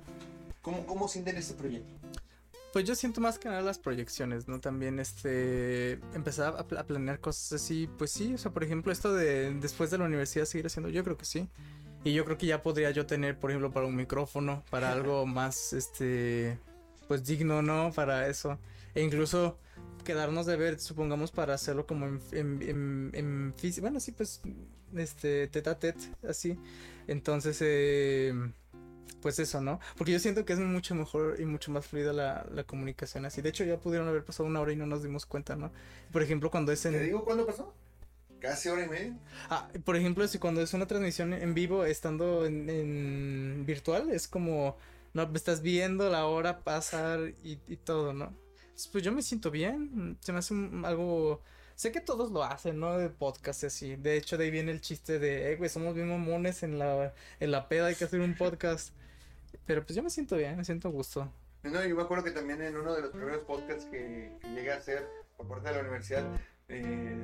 ¿Cómo, 0.63 0.87
¿Cómo 0.87 1.09
sienten 1.09 1.37
este 1.37 1.55
proyecto? 1.55 1.95
Pues 2.73 2.85
yo 2.85 2.95
siento 2.95 3.21
más 3.21 3.39
que 3.39 3.49
nada 3.49 3.63
las 3.63 3.79
proyecciones, 3.79 4.47
¿no? 4.47 4.61
También 4.61 4.99
este 5.01 5.93
empezar 6.15 6.55
a, 6.59 6.67
pl- 6.67 6.79
a 6.81 6.85
planear 6.87 7.19
cosas 7.19 7.55
así, 7.55 7.89
pues 7.99 8.11
sí, 8.11 8.35
o 8.35 8.39
sea, 8.39 8.53
por 8.53 8.63
ejemplo, 8.63 8.93
esto 8.93 9.15
de 9.15 9.55
después 9.55 9.91
de 9.91 9.99
la 9.99 10.05
universidad 10.05 10.45
seguir 10.45 10.67
haciendo, 10.67 10.91
yo 10.91 11.03
creo 11.03 11.17
que 11.17 11.25
sí. 11.25 11.49
Y 12.05 12.13
yo 12.13 12.25
creo 12.25 12.39
que 12.39 12.47
ya 12.47 12.63
podría 12.63 12.91
yo 12.91 13.07
tener, 13.07 13.39
por 13.39 13.51
ejemplo, 13.51 13.73
para 13.73 13.87
un 13.87 13.97
micrófono, 13.97 14.63
para 14.71 14.93
algo 14.93 15.27
más 15.27 15.73
este 15.73 16.59
pues 17.09 17.25
digno, 17.25 17.63
¿no? 17.63 17.91
Para 17.93 18.29
eso. 18.29 18.59
E 18.95 19.03
incluso 19.03 19.59
quedarnos 20.05 20.47
de 20.47 20.57
ver, 20.57 20.79
supongamos, 20.79 21.33
para 21.33 21.55
hacerlo 21.55 21.87
como 21.87 22.07
en, 22.07 22.21
en, 22.33 22.63
en, 22.63 23.11
en 23.15 23.55
físico. 23.57 23.83
Bueno, 23.87 23.99
sí, 23.99 24.13
pues, 24.13 24.43
este, 24.95 25.49
tete 25.49 25.71
a 25.71 25.79
tete, 25.79 26.13
así. 26.29 26.59
Entonces, 27.07 27.59
eh, 27.63 28.33
pues 29.21 29.39
eso, 29.39 29.61
¿no? 29.61 29.81
Porque 29.97 30.13
yo 30.13 30.19
siento 30.19 30.45
que 30.45 30.53
es 30.53 30.59
mucho 30.59 30.95
mejor 30.95 31.37
y 31.41 31.45
mucho 31.45 31.71
más 31.73 31.87
fluida 31.87 32.13
la, 32.13 32.47
la 32.53 32.65
comunicación 32.65 33.25
así. 33.25 33.43
De 33.43 33.49
hecho, 33.51 33.65
ya 33.65 33.79
pudieron 33.79 34.09
haber 34.09 34.25
pasado 34.25 34.49
una 34.49 34.61
hora 34.61 34.73
y 34.73 34.77
no 34.77 34.87
nos 34.87 35.03
dimos 35.03 35.27
cuenta, 35.27 35.57
¿no? 35.57 35.73
Por 36.13 36.23
ejemplo, 36.23 36.51
cuando 36.51 36.73
es 36.73 36.83
¿Te 36.83 36.89
en... 36.89 37.03
digo 37.05 37.25
cuándo 37.25 37.47
pasó? 37.47 37.75
Casi 38.41 38.69
hora 38.69 38.85
y 38.85 38.89
media. 38.89 39.19
Ah, 39.51 39.69
por 39.85 39.97
ejemplo, 39.97 40.27
si 40.29 40.39
cuando 40.39 40.61
es 40.63 40.73
una 40.73 40.87
transmisión 40.87 41.33
en 41.33 41.55
vivo, 41.55 41.85
estando 41.85 42.47
en, 42.47 42.71
en 42.71 43.65
virtual, 43.67 44.11
es 44.11 44.29
como, 44.29 44.77
no, 45.13 45.29
estás 45.35 45.61
viendo 45.61 46.09
la 46.09 46.27
hora 46.27 46.61
pasar 46.63 47.33
y, 47.43 47.59
y 47.67 47.77
todo, 47.77 48.13
¿no? 48.13 48.27
Entonces, 48.61 48.89
pues 48.93 49.03
yo 49.03 49.11
me 49.13 49.23
siento 49.23 49.51
bien, 49.51 50.17
se 50.21 50.33
me 50.33 50.39
hace 50.39 50.55
un- 50.55 50.85
algo, 50.85 51.43
sé 51.75 51.91
que 51.91 52.01
todos 52.01 52.31
lo 52.31 52.45
hacen, 52.45 52.79
¿no? 52.79 52.97
De 52.97 53.09
podcast 53.11 53.65
y 53.65 53.67
así, 53.67 53.97
de 53.97 54.17
hecho 54.17 54.39
de 54.39 54.45
ahí 54.45 54.51
viene 54.53 54.71
el 54.71 54.81
chiste 54.81 55.19
de, 55.19 55.53
eh, 55.53 55.57
güey, 55.57 55.69
somos 55.69 55.95
bien 55.97 56.09
mamones 56.09 56.63
en 56.63 56.79
la, 56.79 57.13
en 57.41 57.51
la 57.51 57.69
peda, 57.69 57.87
hay 57.87 57.97
que 57.97 58.05
hacer 58.05 58.21
un 58.21 58.37
podcast, 58.37 58.93
pero 59.69 59.85
pues 59.85 59.95
yo 59.95 60.03
me 60.03 60.09
siento 60.09 60.35
bien, 60.35 60.57
me 60.57 60.64
siento 60.64 60.89
a 60.89 60.91
gusto. 60.91 61.31
No, 61.62 61.85
yo 61.85 61.95
me 61.95 62.01
acuerdo 62.01 62.25
que 62.25 62.31
también 62.31 62.62
en 62.62 62.75
uno 62.75 62.95
de 62.95 63.03
los 63.03 63.11
primeros 63.11 63.45
podcasts 63.45 63.85
que, 63.85 64.33
llegué 64.55 64.73
a 64.73 64.79
hacer 64.79 65.07
por 65.37 65.47
parte 65.47 65.69
de 65.69 65.75
la 65.75 65.81
universidad, 65.83 66.25
eh, 66.69 67.23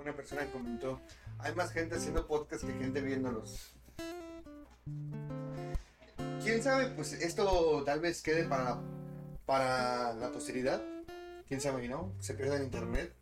una 0.00 0.14
persona 0.14 0.46
comentó, 0.52 1.00
hay 1.40 1.52
más 1.56 1.72
gente 1.72 1.96
haciendo 1.96 2.28
podcasts 2.28 2.64
que 2.64 2.72
gente 2.74 3.00
viéndolos. 3.00 3.74
¿Quién 6.44 6.62
sabe? 6.62 6.86
Pues 6.94 7.14
esto 7.14 7.82
tal 7.84 7.98
vez 7.98 8.22
quede 8.22 8.44
para, 8.44 8.78
para 9.44 10.14
la 10.14 10.30
posteridad. 10.30 10.80
¿Quién 11.48 11.60
sabe, 11.60 11.88
no? 11.88 12.14
Se 12.20 12.34
pierda 12.34 12.58
en 12.58 12.62
internet. 12.62 13.12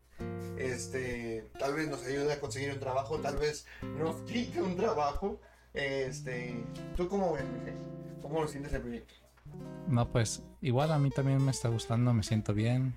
Este, 0.59 1.49
tal 1.59 1.73
vez 1.73 1.89
nos 1.89 2.05
ayude 2.05 2.35
a 2.35 2.41
conseguir 2.41 2.73
un 2.73 2.79
trabajo, 2.79 3.21
tal 3.21 3.39
vez 3.39 3.65
nos 3.81 4.17
quite 4.23 4.61
un 4.61 4.77
trabajo. 4.77 5.41
Este, 5.75 6.65
¿tú 6.97 7.09
cómo 7.09 7.33
ves, 7.33 7.45
Miguel? 7.45 7.75
¿Cómo 8.23 8.43
lo 8.43 8.49
sientes 8.49 8.73
el 8.73 8.83
proyecto? 8.83 9.15
No, 9.89 10.11
pues 10.11 10.43
igual 10.61 10.93
a 10.93 10.99
mí 10.99 11.11
también 11.11 11.45
me 11.45 11.51
está 11.51 11.69
gustando, 11.69 12.13
me 12.13 12.23
siento 12.23 12.55
bien. 12.55 12.95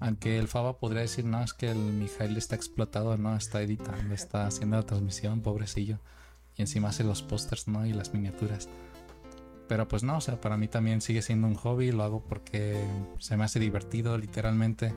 Aunque 0.00 0.38
el 0.38 0.48
Faba 0.48 0.78
podría 0.78 1.02
decir, 1.02 1.24
no, 1.24 1.42
es 1.42 1.54
que 1.54 1.70
el 1.70 1.78
Mijail 1.78 2.36
está 2.36 2.54
explotado, 2.54 3.16
no, 3.16 3.34
está 3.34 3.62
editando, 3.62 4.14
está 4.14 4.46
haciendo 4.46 4.76
la 4.76 4.82
transmisión, 4.82 5.40
pobrecillo. 5.40 5.98
Y 6.56 6.62
encima 6.62 6.88
hace 6.88 7.04
los 7.04 7.22
pósters, 7.22 7.66
¿no? 7.66 7.86
Y 7.86 7.92
las 7.92 8.12
miniaturas. 8.12 8.68
Pero 9.68 9.88
pues 9.88 10.02
no, 10.02 10.18
o 10.18 10.20
sea, 10.20 10.40
para 10.40 10.56
mí 10.56 10.68
también 10.68 11.00
sigue 11.00 11.22
siendo 11.22 11.46
un 11.46 11.54
hobby, 11.54 11.92
lo 11.92 12.04
hago 12.04 12.22
porque 12.24 12.86
se 13.18 13.36
me 13.36 13.44
hace 13.44 13.58
divertido, 13.58 14.16
literalmente. 14.18 14.94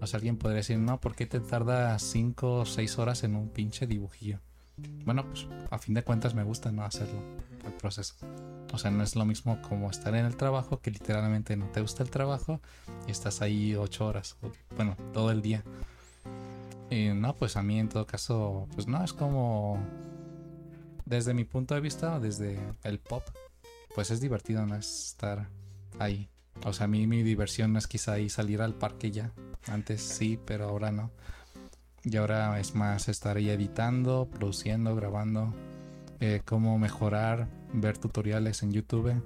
O 0.00 0.06
sea, 0.06 0.18
alguien 0.18 0.36
podría 0.36 0.58
decir, 0.58 0.78
no, 0.78 1.00
¿por 1.00 1.14
qué 1.14 1.26
te 1.26 1.40
tardas 1.40 2.02
5 2.02 2.60
o 2.60 2.66
6 2.66 2.98
horas 2.98 3.24
en 3.24 3.36
un 3.36 3.48
pinche 3.48 3.86
dibujillo? 3.86 4.40
Bueno, 5.04 5.24
pues 5.26 5.46
a 5.70 5.78
fin 5.78 5.94
de 5.94 6.02
cuentas 6.02 6.34
me 6.34 6.42
gusta, 6.42 6.70
¿no? 6.72 6.84
Hacerlo, 6.84 7.20
el 7.64 7.72
proceso. 7.72 8.14
O 8.72 8.78
sea, 8.78 8.90
no 8.90 9.02
es 9.02 9.16
lo 9.16 9.24
mismo 9.24 9.60
como 9.62 9.90
estar 9.90 10.14
en 10.14 10.26
el 10.26 10.36
trabajo, 10.36 10.80
que 10.80 10.90
literalmente 10.90 11.56
no 11.56 11.66
te 11.66 11.80
gusta 11.80 12.02
el 12.02 12.10
trabajo 12.10 12.60
y 13.06 13.10
estás 13.10 13.40
ahí 13.40 13.74
ocho 13.74 14.06
horas, 14.06 14.36
o, 14.42 14.50
bueno, 14.74 14.96
todo 15.12 15.30
el 15.30 15.40
día. 15.40 15.62
Y 16.90 17.08
no, 17.08 17.34
pues 17.34 17.56
a 17.56 17.62
mí 17.62 17.78
en 17.78 17.88
todo 17.88 18.06
caso, 18.06 18.68
pues 18.74 18.86
no, 18.86 19.02
es 19.02 19.12
como, 19.12 19.78
desde 21.04 21.34
mi 21.34 21.44
punto 21.44 21.74
de 21.74 21.80
vista, 21.80 22.20
desde 22.20 22.58
el 22.84 22.98
pop, 22.98 23.22
pues 23.94 24.10
es 24.10 24.20
divertido, 24.20 24.66
¿no? 24.66 24.76
Es 24.76 25.08
estar 25.08 25.48
ahí. 25.98 26.28
O 26.64 26.72
sea, 26.72 26.84
a 26.84 26.88
mí 26.88 27.06
mi 27.06 27.22
diversión 27.22 27.72
no 27.72 27.78
es 27.78 27.86
quizá 27.86 28.12
ahí 28.12 28.28
salir 28.28 28.60
al 28.60 28.74
parque 28.74 29.10
ya. 29.10 29.32
Antes 29.66 30.02
sí, 30.02 30.38
pero 30.44 30.68
ahora 30.68 30.90
no. 30.92 31.10
Y 32.08 32.18
ahora 32.18 32.60
es 32.60 32.76
más 32.76 33.08
estar 33.08 33.36
ahí 33.36 33.50
editando, 33.50 34.28
produciendo, 34.32 34.94
grabando, 34.94 35.52
eh, 36.20 36.40
cómo 36.44 36.78
mejorar, 36.78 37.48
ver 37.72 37.98
tutoriales 37.98 38.62
en 38.62 38.72
YouTube, 38.72 39.20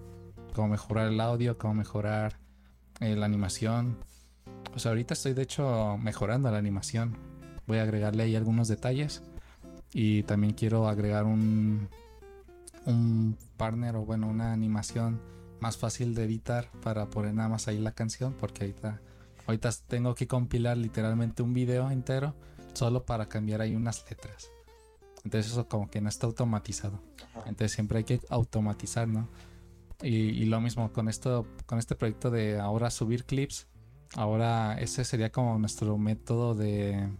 cómo 0.55 0.69
mejorar 0.69 1.09
el 1.09 1.21
audio, 1.21 1.59
cómo 1.59 1.75
mejorar 1.75 2.39
eh, 3.01 3.15
la 3.17 3.27
animación. 3.27 3.99
O 4.75 4.79
sea, 4.79 4.93
ahorita 4.93 5.13
estoy 5.13 5.35
de 5.35 5.43
hecho 5.43 5.99
mejorando 5.99 6.51
la 6.51 6.57
animación. 6.57 7.19
Voy 7.67 7.77
a 7.77 7.83
agregarle 7.83 8.23
ahí 8.23 8.35
algunos 8.35 8.69
detalles. 8.69 9.23
Y 9.93 10.23
también 10.23 10.55
quiero 10.55 10.89
agregar 10.89 11.25
un, 11.25 11.87
un 12.87 13.37
partner 13.59 13.97
o 13.97 14.07
bueno, 14.07 14.27
una 14.27 14.55
animación 14.55 15.21
más 15.61 15.77
fácil 15.77 16.15
de 16.15 16.25
editar 16.25 16.71
para 16.83 17.11
poner 17.11 17.35
nada 17.35 17.51
más 17.51 17.69
ahí 17.69 17.79
la 17.79 17.93
canción. 17.93 18.33
Porque 18.33 18.65
ahorita, 18.65 19.03
ahorita 19.47 19.69
tengo 19.87 20.15
que 20.15 20.27
compilar 20.27 20.79
literalmente 20.79 21.43
un 21.43 21.53
video 21.53 21.91
entero 21.91 22.35
solo 22.81 23.05
para 23.05 23.29
cambiar 23.29 23.61
ahí 23.61 23.77
unas 23.77 24.07
letras. 24.09 24.51
Entonces 25.23 25.53
eso 25.53 25.69
como 25.69 25.91
que 25.91 26.01
no 26.01 26.09
está 26.09 26.27
automatizado. 26.27 26.99
Entonces 27.45 27.73
siempre 27.73 27.99
hay 27.99 28.05
que 28.05 28.21
automatizar, 28.31 29.07
¿no? 29.07 29.29
Y, 30.01 30.15
y 30.15 30.47
lo 30.47 30.63
mismo 30.63 30.91
con 30.91 31.11
esto, 31.11 31.47
con 31.67 31.79
este 31.79 31.95
proyecto 31.95 32.31
de 32.31 32.59
ahora 32.59 32.89
subir 32.91 33.25
clips. 33.25 33.67
Ahora 34.17 34.81
ese 34.81 35.05
sería 35.05 35.31
como 35.31 35.59
nuestro 35.59 35.99
método 35.99 36.55
de, 36.55 37.11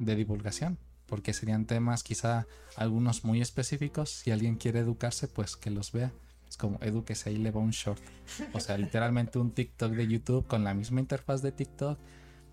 de 0.00 0.16
divulgación. 0.16 0.76
Porque 1.06 1.32
serían 1.32 1.66
temas 1.66 2.02
quizá 2.02 2.48
algunos 2.74 3.24
muy 3.24 3.40
específicos. 3.40 4.10
Si 4.10 4.32
alguien 4.32 4.56
quiere 4.56 4.80
educarse, 4.80 5.28
pues 5.28 5.56
que 5.56 5.70
los 5.70 5.92
vea. 5.92 6.10
Es 6.48 6.56
como 6.56 6.80
edúquese 6.82 7.30
ahí 7.30 7.36
le 7.36 7.52
va 7.52 7.60
un 7.60 7.70
short. 7.70 8.02
O 8.54 8.58
sea, 8.58 8.76
literalmente 8.76 9.38
un 9.38 9.52
TikTok 9.52 9.92
de 9.92 10.08
YouTube 10.08 10.48
con 10.48 10.64
la 10.64 10.74
misma 10.74 10.98
interfaz 10.98 11.42
de 11.42 11.52
TikTok. 11.52 11.96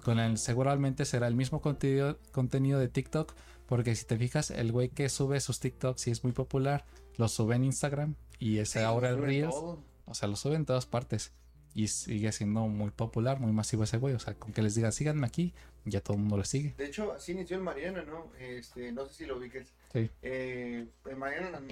Con 0.03 0.19
el, 0.19 0.37
seguramente 0.37 1.05
será 1.05 1.27
el 1.27 1.35
mismo 1.35 1.61
contenido, 1.61 2.19
contenido 2.31 2.79
de 2.79 2.89
TikTok. 2.89 3.33
Porque 3.65 3.95
si 3.95 4.05
te 4.05 4.17
fijas, 4.17 4.51
el 4.51 4.71
güey 4.71 4.89
que 4.89 5.07
sube 5.09 5.39
sus 5.39 5.59
TikToks, 5.59 6.01
si 6.01 6.11
es 6.11 6.23
muy 6.23 6.33
popular, 6.33 6.85
lo 7.17 7.27
sube 7.27 7.55
en 7.55 7.63
Instagram. 7.63 8.15
Y 8.37 8.57
ese 8.57 8.79
Sí, 8.79 8.85
ahora 8.85 9.09
el 9.09 9.19
Reels. 9.19 9.55
O 9.55 10.13
sea, 10.13 10.27
lo 10.27 10.35
sube 10.35 10.55
en 10.55 10.65
todas 10.65 10.85
partes. 10.85 11.31
Y 11.73 11.87
sigue 11.87 12.31
siendo 12.31 12.67
muy 12.67 12.91
popular, 12.91 13.39
muy 13.39 13.51
masivo 13.51 13.83
ese 13.83 13.97
güey. 13.97 14.13
O 14.13 14.19
sea, 14.19 14.35
con 14.35 14.51
que 14.51 14.61
les 14.61 14.75
diga, 14.75 14.91
síganme 14.91 15.25
aquí, 15.25 15.53
ya 15.85 16.01
todo 16.01 16.15
el 16.15 16.19
mundo 16.19 16.37
le 16.37 16.45
sigue. 16.45 16.75
De 16.77 16.85
hecho, 16.85 17.13
así 17.13 17.31
inició 17.31 17.57
el 17.57 17.63
Mariana, 17.63 18.03
¿no? 18.03 18.31
Este, 18.37 18.91
no 18.91 19.05
sé 19.07 19.13
si 19.13 19.25
lo 19.25 19.37
ubiques. 19.37 19.73
Sí. 19.93 20.09
Eh, 20.23 20.87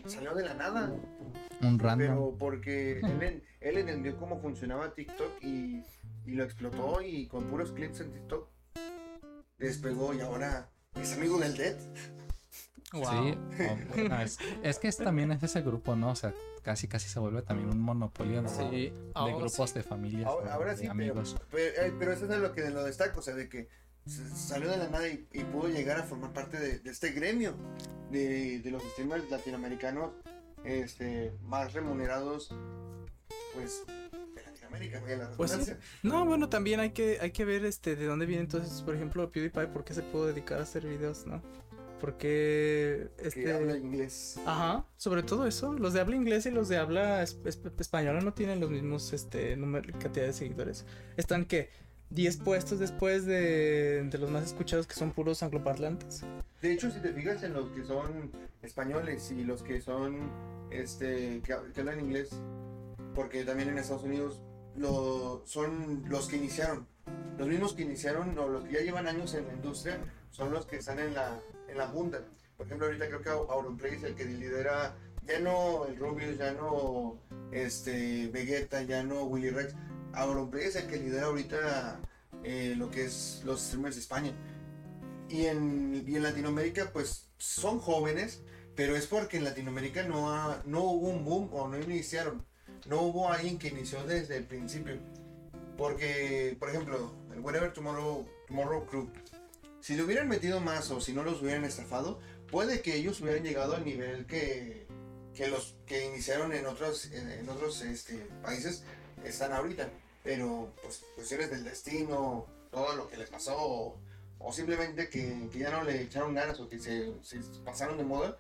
salió 0.06 0.36
de 0.36 0.44
la 0.46 0.54
nada, 0.54 0.94
Un 1.62 1.80
random. 1.80 1.98
pero 1.98 2.36
porque 2.38 3.00
él, 3.00 3.24
en- 3.24 3.44
él 3.60 3.78
entendió 3.80 4.16
cómo 4.18 4.40
funcionaba 4.40 4.94
TikTok 4.94 5.42
y, 5.42 5.84
y 6.26 6.32
lo 6.34 6.44
explotó 6.44 7.02
y 7.02 7.28
con 7.28 7.46
puros 7.46 7.72
clips 7.72 8.02
en 8.02 8.12
TikTok 8.12 8.48
despegó 9.58 10.14
y 10.14 10.22
ahora 10.22 10.70
es 11.00 11.14
amigo 11.18 11.40
del 11.40 11.56
Dead. 11.58 11.76
Wow. 12.94 13.06
Sí, 13.06 13.38
es, 14.22 14.38
es 14.64 14.80
que 14.80 14.88
es, 14.90 14.98
también 14.98 15.32
es 15.32 15.42
ese 15.42 15.62
grupo, 15.62 15.96
¿no? 15.96 16.12
O 16.12 16.16
sea, 16.16 16.34
casi 16.62 16.88
casi 16.90 17.08
se 17.08 17.20
vuelve 17.20 17.42
también 17.42 17.70
un 17.70 17.80
monopolio 17.80 18.42
¿no? 18.42 18.50
Sí. 18.50 18.64
de 18.70 18.94
Ahora 19.16 19.36
grupos 19.38 19.70
sí. 19.70 19.76
de 19.78 19.84
familias, 19.84 20.26
Ahora, 20.28 20.72
de 20.72 20.76
sí, 20.76 20.82
pero, 20.82 20.92
amigos. 20.92 21.38
pero, 21.50 21.64
eh, 21.88 21.94
pero 21.98 22.12
eso 22.12 22.26
es 22.32 22.40
lo 22.40 22.52
que 22.52 22.70
lo 22.70 22.84
destaco, 22.84 23.20
o 23.20 23.24
sea, 23.24 23.34
de 23.34 23.48
que 23.48 23.70
salió 24.06 24.70
de 24.70 24.78
la 24.78 24.88
nada 24.90 25.08
y, 25.08 25.28
y 25.34 25.44
pudo 25.44 25.68
llegar 25.70 26.00
a 26.00 26.04
formar 26.04 26.34
parte 26.34 26.60
de, 26.60 26.80
de 26.80 26.90
este 26.90 27.12
gremio 27.12 27.56
de, 28.12 28.60
de 28.60 28.72
los 28.72 28.84
streamers 28.84 29.30
latinoamericanos 29.30 30.12
este, 30.64 31.34
más 31.44 31.74
remunerados, 31.74 32.50
pues, 33.54 33.84
de 34.36 34.44
Latinoamérica, 34.44 35.02
la 35.18 35.32
Pues 35.32 35.52
sí. 35.52 35.72
No, 36.04 36.26
bueno, 36.26 36.50
también 36.50 36.80
hay 36.80 36.92
que, 36.92 37.20
hay 37.22 37.32
que 37.32 37.46
ver 37.46 37.66
este 37.66 37.96
de 37.96 38.06
dónde 38.06 38.26
viene 38.26 38.44
entonces, 38.44 38.82
por 38.82 38.96
ejemplo, 38.96 39.32
PewDiePie, 39.32 39.68
por 39.68 39.84
qué 39.84 39.94
se 39.94 40.02
pudo 40.04 40.28
dedicar 40.28 40.60
a 40.60 40.64
hacer 40.64 40.86
videos, 40.86 41.26
¿no? 41.26 41.42
Porque 42.00 43.10
que 43.20 43.28
este 43.28 43.54
habla 43.54 43.78
inglés. 43.78 44.40
Ajá, 44.46 44.86
sobre 44.98 45.22
todo 45.22 45.46
eso, 45.46 45.74
los 45.74 45.94
de 45.94 46.02
habla 46.02 46.16
inglés 46.16 46.48
y 46.48 46.52
los 46.52 46.68
de 46.68 46.78
habla 46.78 47.22
es- 47.22 47.38
es- 47.46 47.60
española 47.78 48.22
no 48.22 48.34
tienen 48.34 48.60
los 48.60 48.72
mismos 48.72 49.14
este 49.14 49.56
número 49.56 49.98
cantidad 50.00 50.26
de 50.26 50.34
seguidores. 50.34 50.86
Están 51.16 51.46
que 51.46 51.70
10 52.12 52.38
puestos 52.38 52.80
después 52.80 53.26
de, 53.26 54.04
de 54.04 54.18
los 54.18 54.30
más 54.30 54.46
escuchados 54.46 54.86
que 54.86 54.96
son 54.96 55.12
puros 55.12 55.44
angloparlantes. 55.44 56.24
De 56.62 56.72
hecho, 56.72 56.92
si 56.92 57.00
te 57.00 57.14
fijas 57.14 57.44
en 57.44 57.54
los 57.54 57.70
que 57.72 57.84
son 57.84 58.32
españoles 58.62 59.32
y 59.32 59.44
los 59.44 59.64
que 59.64 59.82
son, 59.82 60.30
este, 60.70 61.42
que, 61.44 61.56
que 61.74 61.80
hablan 61.80 62.00
inglés, 62.00 62.30
porque 63.16 63.44
también 63.44 63.70
en 63.70 63.78
Estados 63.78 64.04
Unidos 64.04 64.42
lo, 64.76 65.42
son 65.46 66.04
los 66.08 66.28
que 66.28 66.38
iniciaron, 66.38 66.86
los 67.38 67.48
mismos 67.48 67.74
que 67.74 67.84
iniciaron 67.84 68.38
o 68.38 68.48
los 68.48 68.66
que 68.66 68.74
ya 68.74 68.82
llevan 68.82 69.08
años 69.08 69.34
en 69.34 69.48
la 69.48 69.54
industria, 69.54 69.98
son 70.30 70.52
los 70.52 70.66
que 70.66 70.78
están 70.78 71.00
en 71.00 71.14
la, 71.14 71.40
en 71.68 71.78
la 71.78 71.92
punta. 71.92 72.20
Por 72.58 72.66
ejemplo, 72.66 72.88
ahorita 72.88 73.08
creo 73.08 73.22
que 73.22 73.30
Auronplay 73.30 73.96
es 73.96 74.04
el 74.04 74.16
que 74.16 74.26
lidera, 74.26 74.96
ya 75.26 75.40
no 75.40 75.86
el 75.86 75.98
Rubius, 75.98 76.38
ya 76.38 76.54
no 76.54 77.20
este, 77.52 78.28
Vegeta, 78.28 78.84
ya 78.84 79.04
no 79.04 79.24
Willy 79.24 79.50
Rex, 79.50 79.76
Auronplay 80.14 80.66
es 80.66 80.76
el 80.76 80.88
que 80.88 80.98
lidera 80.98 81.28
ahorita 81.28 82.00
eh, 82.44 82.76
lo 82.78 82.90
que 82.92 83.06
es 83.06 83.42
los 83.46 83.62
streamers 83.62 83.96
de 83.96 84.02
España. 84.02 84.34
Y 85.30 85.46
en, 85.46 86.04
y 86.08 86.16
en 86.16 86.24
Latinoamérica, 86.24 86.92
pues 86.92 87.30
son 87.38 87.80
jóvenes, 87.80 88.42
pero 88.76 88.96
es 88.96 89.08
porque 89.08 89.38
en 89.38 89.44
Latinoamérica 89.46 90.04
no, 90.04 90.34
ha- 90.34 90.62
no 90.66 90.82
hubo 90.84 91.08
un 91.10 91.24
boom 91.24 91.50
o 91.54 91.68
no 91.68 91.80
iniciaron. 91.80 92.46
No 92.88 93.02
hubo 93.02 93.30
alguien 93.32 93.58
que 93.60 93.70
inició 93.70 94.04
desde 94.06 94.38
el 94.38 94.46
principio. 94.46 94.98
Porque, 95.78 96.56
por 96.60 96.70
ejemplo, 96.70 97.14
el 97.34 97.40
Whatever 97.40 97.72
Tomorrow, 97.74 98.28
Tomorrow 98.48 98.86
Crew, 98.88 99.10
si 99.80 99.96
le 99.96 100.04
hubieran 100.04 100.28
metido 100.28 100.60
más 100.60 100.92
o 100.92 101.00
si 101.02 101.14
no 101.14 101.24
los 101.24 101.42
hubieran 101.42 101.64
estafado, 101.64 102.20
puede 102.52 102.82
que 102.82 102.96
ellos 102.96 103.22
hubieran 103.22 103.44
llegado 103.44 103.76
al 103.76 103.86
nivel 103.86 104.26
que, 104.26 104.86
que 105.34 105.48
los 105.48 105.76
que 105.86 106.06
iniciaron 106.08 106.54
en 106.54 106.66
otros, 106.68 107.06
en, 107.12 107.32
en 107.32 107.50
otros 107.50 107.82
este, 107.82 108.28
países 108.44 108.84
están 109.26 109.54
ahorita. 109.54 109.90
Pero, 110.24 110.74
pues, 110.84 111.04
cuestiones 111.16 111.50
del 111.50 111.64
destino, 111.64 112.46
todo 112.70 112.96
lo 112.96 113.08
que 113.08 113.18
les 113.18 113.30
pasó, 113.30 113.56
o, 113.58 113.98
o 114.40 114.54
simplemente 114.54 115.10
que, 115.10 115.50
que 115.52 115.60
ya 115.60 115.72
no 115.72 115.84
le 115.84 116.02
echaron 116.02 116.34
ganas 116.34 116.60
o 116.60 116.70
que 116.70 116.80
se, 116.80 117.12
se 117.24 117.40
pasaron 117.66 117.98
de 117.98 118.04
moda, 118.04 118.38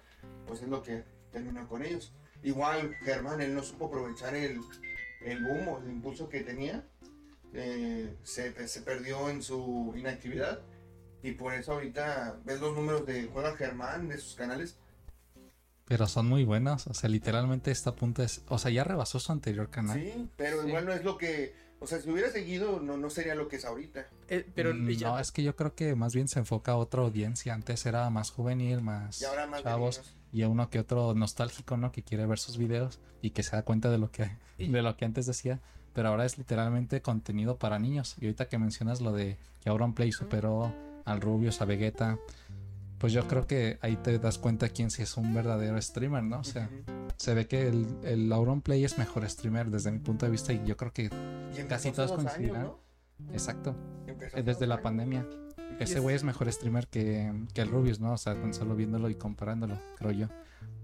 pues 0.47 0.61
es 0.61 0.67
lo 0.67 0.81
que 0.83 1.03
terminó 1.31 1.67
con 1.67 1.83
ellos. 1.83 2.13
Igual 2.43 2.95
Germán, 3.03 3.41
él 3.41 3.53
no 3.53 3.63
supo 3.63 3.85
aprovechar 3.85 4.35
el, 4.35 4.61
el 5.21 5.43
boom 5.43 5.67
o 5.67 5.77
el 5.79 5.89
impulso 5.89 6.29
que 6.29 6.41
tenía, 6.41 6.83
eh, 7.53 8.15
se, 8.23 8.67
se 8.67 8.81
perdió 8.81 9.29
en 9.29 9.43
su 9.43 9.93
inactividad 9.95 10.61
y 11.21 11.33
por 11.33 11.53
eso 11.53 11.73
ahorita 11.73 12.39
ves 12.45 12.59
los 12.61 12.75
números 12.75 13.05
de 13.05 13.25
Juega 13.25 13.55
Germán 13.55 14.07
de 14.07 14.17
sus 14.17 14.35
canales. 14.35 14.77
Pero 15.91 16.07
son 16.07 16.27
muy 16.29 16.45
buenos. 16.45 16.87
O 16.87 16.93
sea, 16.93 17.09
literalmente 17.09 17.69
esta 17.69 17.93
punta 17.93 18.23
es. 18.23 18.43
O 18.47 18.57
sea, 18.57 18.71
ya 18.71 18.85
rebasó 18.85 19.19
su 19.19 19.29
anterior 19.33 19.69
canal. 19.69 19.99
Sí, 20.01 20.29
pero 20.37 20.61
Sí. 20.61 20.69
igual 20.69 20.85
no 20.85 20.93
es 20.93 21.03
lo 21.03 21.17
que, 21.17 21.53
o 21.81 21.85
sea, 21.87 21.99
si 21.99 22.09
hubiera 22.09 22.29
seguido 22.31 22.79
no, 22.79 22.95
no 22.95 23.09
sería 23.09 23.35
lo 23.35 23.49
que 23.49 23.57
es 23.57 23.65
ahorita. 23.65 24.07
Eh, 24.29 24.49
pero 24.55 24.73
Mm, 24.73 24.87
ya- 24.91 25.09
No, 25.09 25.19
es 25.19 25.33
que 25.33 25.43
yo 25.43 25.53
creo 25.57 25.75
que 25.75 25.93
más 25.95 26.15
bien 26.15 26.29
se 26.29 26.39
enfoca 26.39 26.71
a 26.71 26.75
otra 26.77 27.01
audiencia. 27.01 27.53
Antes 27.53 27.85
era 27.85 28.09
más 28.09 28.31
juvenil, 28.31 28.79
más 28.81 29.21
Y 29.21 29.25
ahora 29.25 29.47
más 29.47 29.59
de 29.59 29.63
chavos. 29.65 30.15
Y 30.31 30.43
a 30.43 30.47
uno 30.47 30.69
que 30.69 30.79
otro 30.79 31.13
nostálgico, 31.13 31.75
¿no? 31.75 31.91
Que 31.91 32.03
quiere 32.03 32.25
ver 32.25 32.39
sus 32.39 32.57
videos 32.57 33.01
y 33.21 33.31
que 33.31 33.43
se 33.43 33.57
da 33.57 33.63
cuenta 33.63 33.89
de 33.89 33.97
lo 33.97 34.11
que, 34.11 34.31
de 34.57 34.81
lo 34.81 34.95
que 34.95 35.03
antes 35.03 35.25
decía. 35.25 35.59
Pero 35.93 36.07
ahora 36.07 36.23
es 36.25 36.37
literalmente 36.37 37.01
contenido 37.01 37.57
para 37.57 37.79
niños. 37.79 38.15
Y 38.21 38.27
ahorita 38.27 38.47
que 38.47 38.57
mencionas 38.57 39.01
lo 39.01 39.11
de 39.11 39.37
que 39.61 39.69
Auronplay 39.69 40.13
superó 40.13 40.73
al 41.03 41.19
Rubius, 41.19 41.59
a 41.59 41.65
Vegeta, 41.65 42.17
pues 43.01 43.11
yo 43.13 43.27
creo 43.27 43.47
que 43.47 43.79
ahí 43.81 43.95
te 43.97 44.19
das 44.19 44.37
cuenta 44.37 44.69
quién 44.69 44.91
sí 44.91 45.01
es 45.01 45.17
un 45.17 45.33
verdadero 45.33 45.81
streamer, 45.81 46.23
¿no? 46.23 46.39
O 46.39 46.43
sea, 46.43 46.69
se 47.17 47.33
ve 47.33 47.47
que 47.47 47.67
el, 47.67 47.87
el 48.03 48.31
Auronplay 48.31 48.85
es 48.85 48.97
mejor 48.99 49.27
streamer 49.27 49.71
desde 49.71 49.91
mi 49.91 49.97
punto 49.99 50.27
de 50.27 50.31
vista 50.31 50.53
y 50.53 50.63
yo 50.65 50.77
creo 50.77 50.93
que, 50.93 51.09
casi 51.67 51.91
todos 51.91 52.11
coincidirán. 52.13 52.63
¿no? 52.63 52.79
exacto, 53.33 53.75
desde 54.45 54.67
la 54.67 54.75
años. 54.75 54.83
pandemia. 54.83 55.27
Ese 55.79 55.95
es- 55.95 56.01
güey 56.01 56.15
es 56.15 56.23
mejor 56.23 56.51
streamer 56.51 56.87
que, 56.87 57.33
que 57.55 57.61
el 57.61 57.69
Rubius, 57.69 57.99
¿no? 57.99 58.13
O 58.13 58.17
sea, 58.17 58.35
tan 58.39 58.53
solo 58.53 58.75
viéndolo 58.75 59.09
y 59.09 59.15
comparándolo, 59.15 59.79
creo 59.97 60.11
yo. 60.11 60.27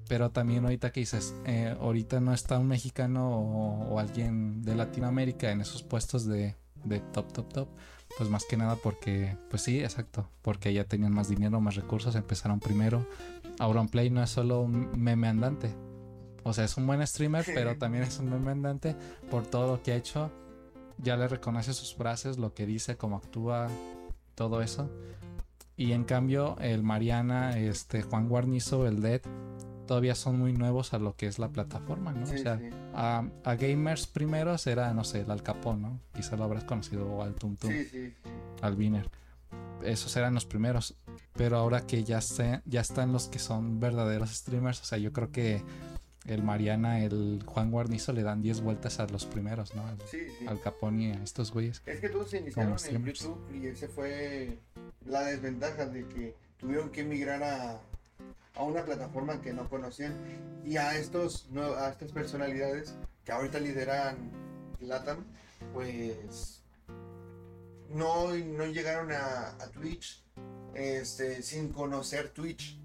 Pero 0.10 0.32
también 0.32 0.64
ahorita 0.64 0.92
que 0.92 1.02
dices, 1.02 1.36
eh, 1.46 1.76
ahorita 1.80 2.20
no 2.20 2.34
está 2.34 2.58
un 2.58 2.68
mexicano 2.68 3.30
o, 3.30 3.94
o 3.94 4.00
alguien 4.00 4.64
de 4.64 4.74
Latinoamérica 4.76 5.52
en 5.52 5.62
esos 5.62 5.84
puestos 5.84 6.26
de, 6.26 6.56
de 6.84 7.00
top, 7.00 7.32
top, 7.34 7.54
top. 7.54 7.70
Pues 8.18 8.30
más 8.30 8.46
que 8.46 8.58
nada 8.58 8.76
porque, 8.76 9.38
pues 9.50 9.62
sí, 9.62 9.80
exacto, 9.80 10.30
porque 10.42 10.74
ya 10.74 10.86
tenían 10.86 11.14
más 11.14 11.30
dinero, 11.30 11.62
más 11.62 11.76
recursos, 11.76 12.16
empezaron 12.16 12.60
primero. 12.60 13.06
Auronplay 13.60 14.10
no 14.10 14.24
es 14.24 14.30
solo 14.30 14.62
un 14.62 14.92
meme 15.00 15.28
andante. 15.28 15.74
O 16.44 16.54
sea, 16.54 16.66
es 16.66 16.78
un 16.78 16.88
buen 16.88 17.06
streamer, 17.06 17.46
pero 17.46 17.78
también 17.78 18.04
es 18.04 18.20
un 18.20 18.30
meme 18.30 18.52
andante 18.52 18.96
por 19.30 19.46
todo 19.46 19.68
lo 19.68 19.84
que 19.84 19.92
ha 19.92 19.96
hecho. 19.96 20.32
Ya 20.98 21.18
le 21.18 21.28
reconoce 21.28 21.74
sus 21.74 21.94
frases, 21.94 22.38
lo 22.38 22.54
que 22.54 22.66
dice, 22.66 22.98
cómo 22.98 23.18
actúa, 23.18 23.68
todo 24.34 24.62
eso. 24.62 24.90
Y 25.76 25.92
en 25.92 26.06
cambio, 26.06 26.56
el 26.60 26.82
Mariana, 26.82 27.58
este, 27.58 28.02
Juan 28.02 28.30
Guarnizo, 28.30 28.88
el 28.88 29.02
Dead, 29.02 29.22
todavía 29.88 30.14
son 30.14 30.38
muy 30.38 30.54
nuevos 30.54 30.94
a 30.94 31.00
lo 31.00 31.16
que 31.16 31.26
es 31.28 31.40
la 31.40 31.50
plataforma, 31.50 32.12
¿no? 32.12 32.28
Sí, 32.28 32.36
o 32.36 32.38
sea, 32.38 32.60
sí. 32.60 32.70
a, 32.94 33.28
a 33.44 33.56
gamers 33.56 34.06
primeros 34.06 34.68
era, 34.68 34.94
no 34.94 35.04
sé, 35.04 35.22
el 35.22 35.32
Al 35.32 35.42
Capón, 35.42 35.82
¿no? 35.82 36.00
Quizá 36.14 36.36
lo 36.36 36.44
habrás 36.44 36.64
conocido, 36.66 37.08
o 37.10 37.24
al 37.24 37.34
Tum 37.34 37.56
Tum, 37.56 37.72
Sí, 37.72 37.86
sí, 37.86 38.08
sí. 38.10 38.30
al 38.62 38.76
Viner. 38.76 39.10
esos 39.84 40.16
eran 40.18 40.34
los 40.36 40.46
primeros. 40.46 40.96
Pero 41.36 41.58
ahora 41.58 41.82
que 41.82 42.04
ya, 42.04 42.22
sé, 42.22 42.62
ya 42.66 42.82
están 42.82 43.12
los 43.14 43.28
que 43.28 43.40
son 43.40 43.80
verdaderos 43.80 44.30
streamers, 44.32 44.82
o 44.82 44.86
sea, 44.86 44.98
yo 44.98 45.12
creo 45.14 45.32
que 45.32 45.64
el 46.26 46.44
Mariana, 46.44 47.00
el 47.04 47.42
Juan 47.46 47.72
Guarnizo 47.72 48.12
le 48.12 48.22
dan 48.24 48.42
10 48.42 48.62
vueltas 48.62 49.00
a 49.00 49.08
los 49.08 49.26
primeros, 49.26 49.74
¿no? 49.76 49.86
Al, 49.88 49.98
Sí, 50.12 50.18
sí. 50.40 50.46
al 50.48 50.60
Capone 50.60 51.04
y 51.04 51.12
a 51.12 51.24
estos 51.24 51.52
güeyes. 51.54 51.82
Es 51.86 52.00
que 52.02 52.10
todos 52.10 52.30
se 52.30 52.40
iniciaron 52.40 52.76
en. 52.90 53.06
YouTube 53.06 53.40
y 53.56 53.68
ese 53.68 53.88
fue 53.88 54.58
la 55.06 55.22
desventaja 55.24 55.86
de 55.86 56.06
que 56.08 56.36
tuvieron 56.60 56.90
que 56.90 57.02
emigrar 57.02 57.44
a, 57.44 57.80
a 58.58 58.64
una 58.64 58.84
plataforma 58.84 59.42
que 59.42 59.54
no 59.54 59.70
conocían 59.70 60.16
y 60.66 60.78
a 60.78 60.98
estos 60.98 61.48
no, 61.52 61.74
a 61.76 61.90
estas 61.90 62.12
personalidades 62.12 62.96
que 63.24 63.32
ahorita 63.32 63.60
lideran 63.60 64.32
Latam, 64.80 65.26
pues 65.74 66.64
no, 67.90 68.34
no 68.34 68.66
llegaron 68.66 69.12
a, 69.12 69.56
Twitch 69.74 70.24
este, 70.76 71.42
sin 71.42 71.70
conocer 71.70 72.30
Twitch. 72.30 72.80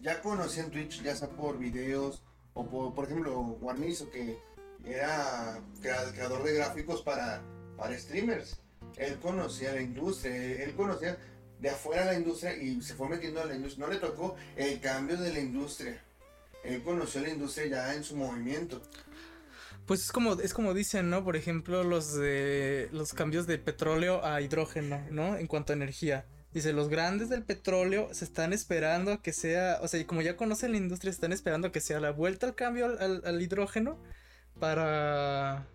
Ya 0.00 0.20
conocían 0.20 0.70
Twitch, 0.70 1.02
ya 1.02 1.14
sea 1.14 1.28
por 1.28 1.58
videos 1.58 2.22
o 2.54 2.66
por, 2.66 2.94
por 2.94 3.04
ejemplo, 3.04 3.40
Guarnizo 3.60 4.10
que 4.10 4.38
era 4.84 5.60
crea- 5.80 6.12
creador 6.12 6.42
de 6.42 6.54
gráficos 6.54 7.02
para, 7.02 7.40
para 7.76 7.96
streamers. 7.98 8.58
Él 8.96 9.18
conocía 9.20 9.72
la 9.72 9.80
industria, 9.80 10.34
él 10.64 10.74
conocía 10.74 11.16
de 11.62 11.70
afuera 11.70 12.04
la 12.04 12.14
industria 12.14 12.54
y 12.56 12.82
se 12.82 12.94
fue 12.94 13.08
metiendo 13.08 13.40
a 13.40 13.46
la 13.46 13.54
industria. 13.54 13.86
No 13.86 13.92
le 13.92 13.98
tocó 14.00 14.36
el 14.56 14.80
cambio 14.80 15.16
de 15.16 15.32
la 15.32 15.38
industria. 15.38 15.98
Él 16.64 16.82
conoció 16.82 17.20
la 17.22 17.30
industria 17.30 17.66
ya 17.66 17.94
en 17.94 18.04
su 18.04 18.16
movimiento. 18.16 18.82
Pues 19.86 20.02
es 20.02 20.12
como, 20.12 20.34
es 20.40 20.52
como 20.54 20.74
dicen, 20.74 21.08
¿no? 21.10 21.24
Por 21.24 21.36
ejemplo, 21.36 21.82
los 21.84 22.14
de 22.14 22.88
los 22.92 23.12
cambios 23.14 23.46
de 23.46 23.58
petróleo 23.58 24.24
a 24.24 24.40
hidrógeno, 24.40 25.04
¿no? 25.10 25.36
En 25.36 25.46
cuanto 25.46 25.72
a 25.72 25.76
energía. 25.76 26.24
Dice, 26.52 26.72
los 26.72 26.88
grandes 26.88 27.30
del 27.30 27.42
petróleo 27.44 28.12
se 28.12 28.24
están 28.24 28.52
esperando 28.52 29.12
a 29.12 29.22
que 29.22 29.32
sea, 29.32 29.78
o 29.82 29.88
sea, 29.88 30.06
como 30.06 30.20
ya 30.20 30.36
conocen 30.36 30.72
la 30.72 30.76
industria, 30.78 31.10
están 31.10 31.32
esperando 31.32 31.68
a 31.68 31.72
que 31.72 31.80
sea 31.80 31.98
la 31.98 32.10
vuelta 32.10 32.46
al 32.46 32.54
cambio 32.54 32.84
al, 32.86 32.98
al- 33.00 33.22
al 33.24 33.40
hidrógeno 33.40 33.98
para, 34.60 35.66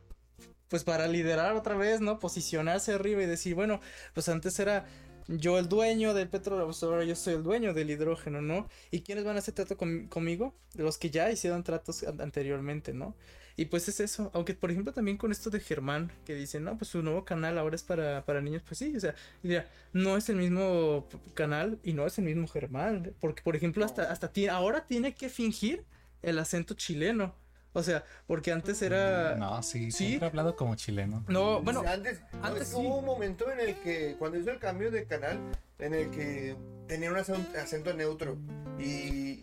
pues 0.69 0.83
para 0.83 1.07
liderar 1.07 1.55
otra 1.55 1.75
vez, 1.75 1.99
¿no? 1.99 2.19
Posicionarse 2.19 2.93
arriba 2.93 3.23
y 3.23 3.25
decir, 3.25 3.55
bueno, 3.55 3.81
pues 4.13 4.29
antes 4.29 4.59
era 4.59 4.85
yo 5.27 5.57
el 5.59 5.67
dueño 5.69 6.13
del 6.13 6.29
petróleo, 6.29 6.69
ahora 6.81 7.03
yo 7.03 7.15
soy 7.15 7.35
el 7.35 7.43
dueño 7.43 7.73
del 7.73 7.89
hidrógeno, 7.89 8.41
¿no? 8.41 8.67
¿Y 8.91 9.01
quiénes 9.01 9.25
van 9.25 9.35
a 9.35 9.39
hacer 9.39 9.53
trato 9.53 9.77
con- 9.77 10.07
conmigo? 10.07 10.53
Los 10.75 10.97
que 10.97 11.09
ya 11.09 11.31
hicieron 11.31 11.63
tratos 11.63 12.03
an- 12.03 12.21
anteriormente, 12.21 12.93
¿no? 12.93 13.15
Y 13.55 13.65
pues 13.65 13.87
es 13.89 13.99
eso, 13.99 14.29
aunque 14.33 14.53
por 14.53 14.69
ejemplo 14.71 14.93
también 14.93 15.17
con 15.17 15.31
esto 15.31 15.49
de 15.49 15.59
Germán, 15.59 16.11
que 16.25 16.35
dice, 16.35 16.59
no, 16.59 16.77
pues 16.77 16.89
su 16.91 17.01
nuevo 17.01 17.25
canal 17.25 17.57
ahora 17.57 17.75
es 17.75 17.83
para, 17.83 18.23
para 18.23 18.39
niños, 18.41 18.61
pues 18.67 18.77
sí, 18.77 18.95
o 18.95 18.99
sea, 18.99 19.15
mira, 19.41 19.67
no 19.93 20.15
es 20.15 20.29
el 20.29 20.35
mismo 20.35 21.07
canal 21.33 21.79
y 21.83 21.93
no 21.93 22.05
es 22.05 22.17
el 22.19 22.25
mismo 22.25 22.47
Germán, 22.47 23.13
porque 23.19 23.41
por 23.41 23.55
ejemplo 23.55 23.83
hasta, 23.83 24.11
hasta 24.11 24.31
ahora 24.51 24.85
tiene 24.85 25.15
que 25.15 25.29
fingir 25.29 25.83
el 26.21 26.37
acento 26.39 26.75
chileno, 26.75 27.33
o 27.77 27.83
sea, 27.83 28.03
porque 28.25 28.51
antes 28.51 28.81
era... 28.81 29.35
No, 29.35 29.61
sí, 29.61 29.91
¿Sí? 29.91 30.07
siempre 30.07 30.27
he 30.27 30.29
hablado 30.29 30.55
como 30.55 30.75
chileno. 30.75 31.23
No, 31.27 31.61
bueno, 31.61 31.83
antes, 31.87 32.21
antes 32.41 32.63
es 32.63 32.69
que 32.69 32.75
sí. 32.75 32.81
hubo 32.81 32.97
un 32.97 33.05
momento 33.05 33.51
en 33.51 33.59
el 33.59 33.75
que, 33.75 34.15
cuando 34.17 34.39
hizo 34.39 34.49
el 34.51 34.59
cambio 34.59 34.89
de 34.89 35.05
canal, 35.05 35.39
en 35.79 35.93
el 35.93 36.09
que 36.09 36.55
tenía 36.87 37.11
un 37.11 37.17
acento, 37.17 37.93
neutro. 37.93 38.37
Y, 38.79 38.83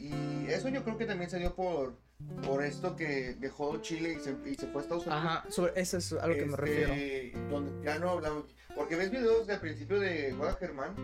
y 0.08 0.46
eso 0.48 0.68
yo 0.68 0.82
creo 0.82 0.98
que 0.98 1.06
también 1.06 1.30
se 1.30 1.38
dio 1.38 1.54
por, 1.54 1.96
por 2.44 2.64
esto 2.64 2.96
que 2.96 3.34
dejó 3.34 3.76
Chile 3.78 4.16
y 4.18 4.20
se, 4.24 4.36
y 4.50 4.54
se 4.56 4.66
fue 4.66 4.80
a 4.80 4.84
Estados 4.84 5.06
Unidos. 5.06 5.24
ajá, 5.24 5.44
sobre 5.50 5.80
eso 5.80 5.98
es 5.98 6.12
a 6.12 6.26
lo 6.26 6.34
que 6.34 6.44
me 6.44 6.52
Este, 6.52 6.56
refiero. 6.56 7.50
Donde 7.50 7.84
ya 7.84 7.98
no 7.98 8.10
hablamos. 8.10 8.44
Porque 8.74 8.96
ves 8.96 9.10
videos 9.12 9.46
del 9.46 9.60
principio 9.60 10.00
de 10.00 10.32
Juega 10.36 10.54
Germán 10.54 10.94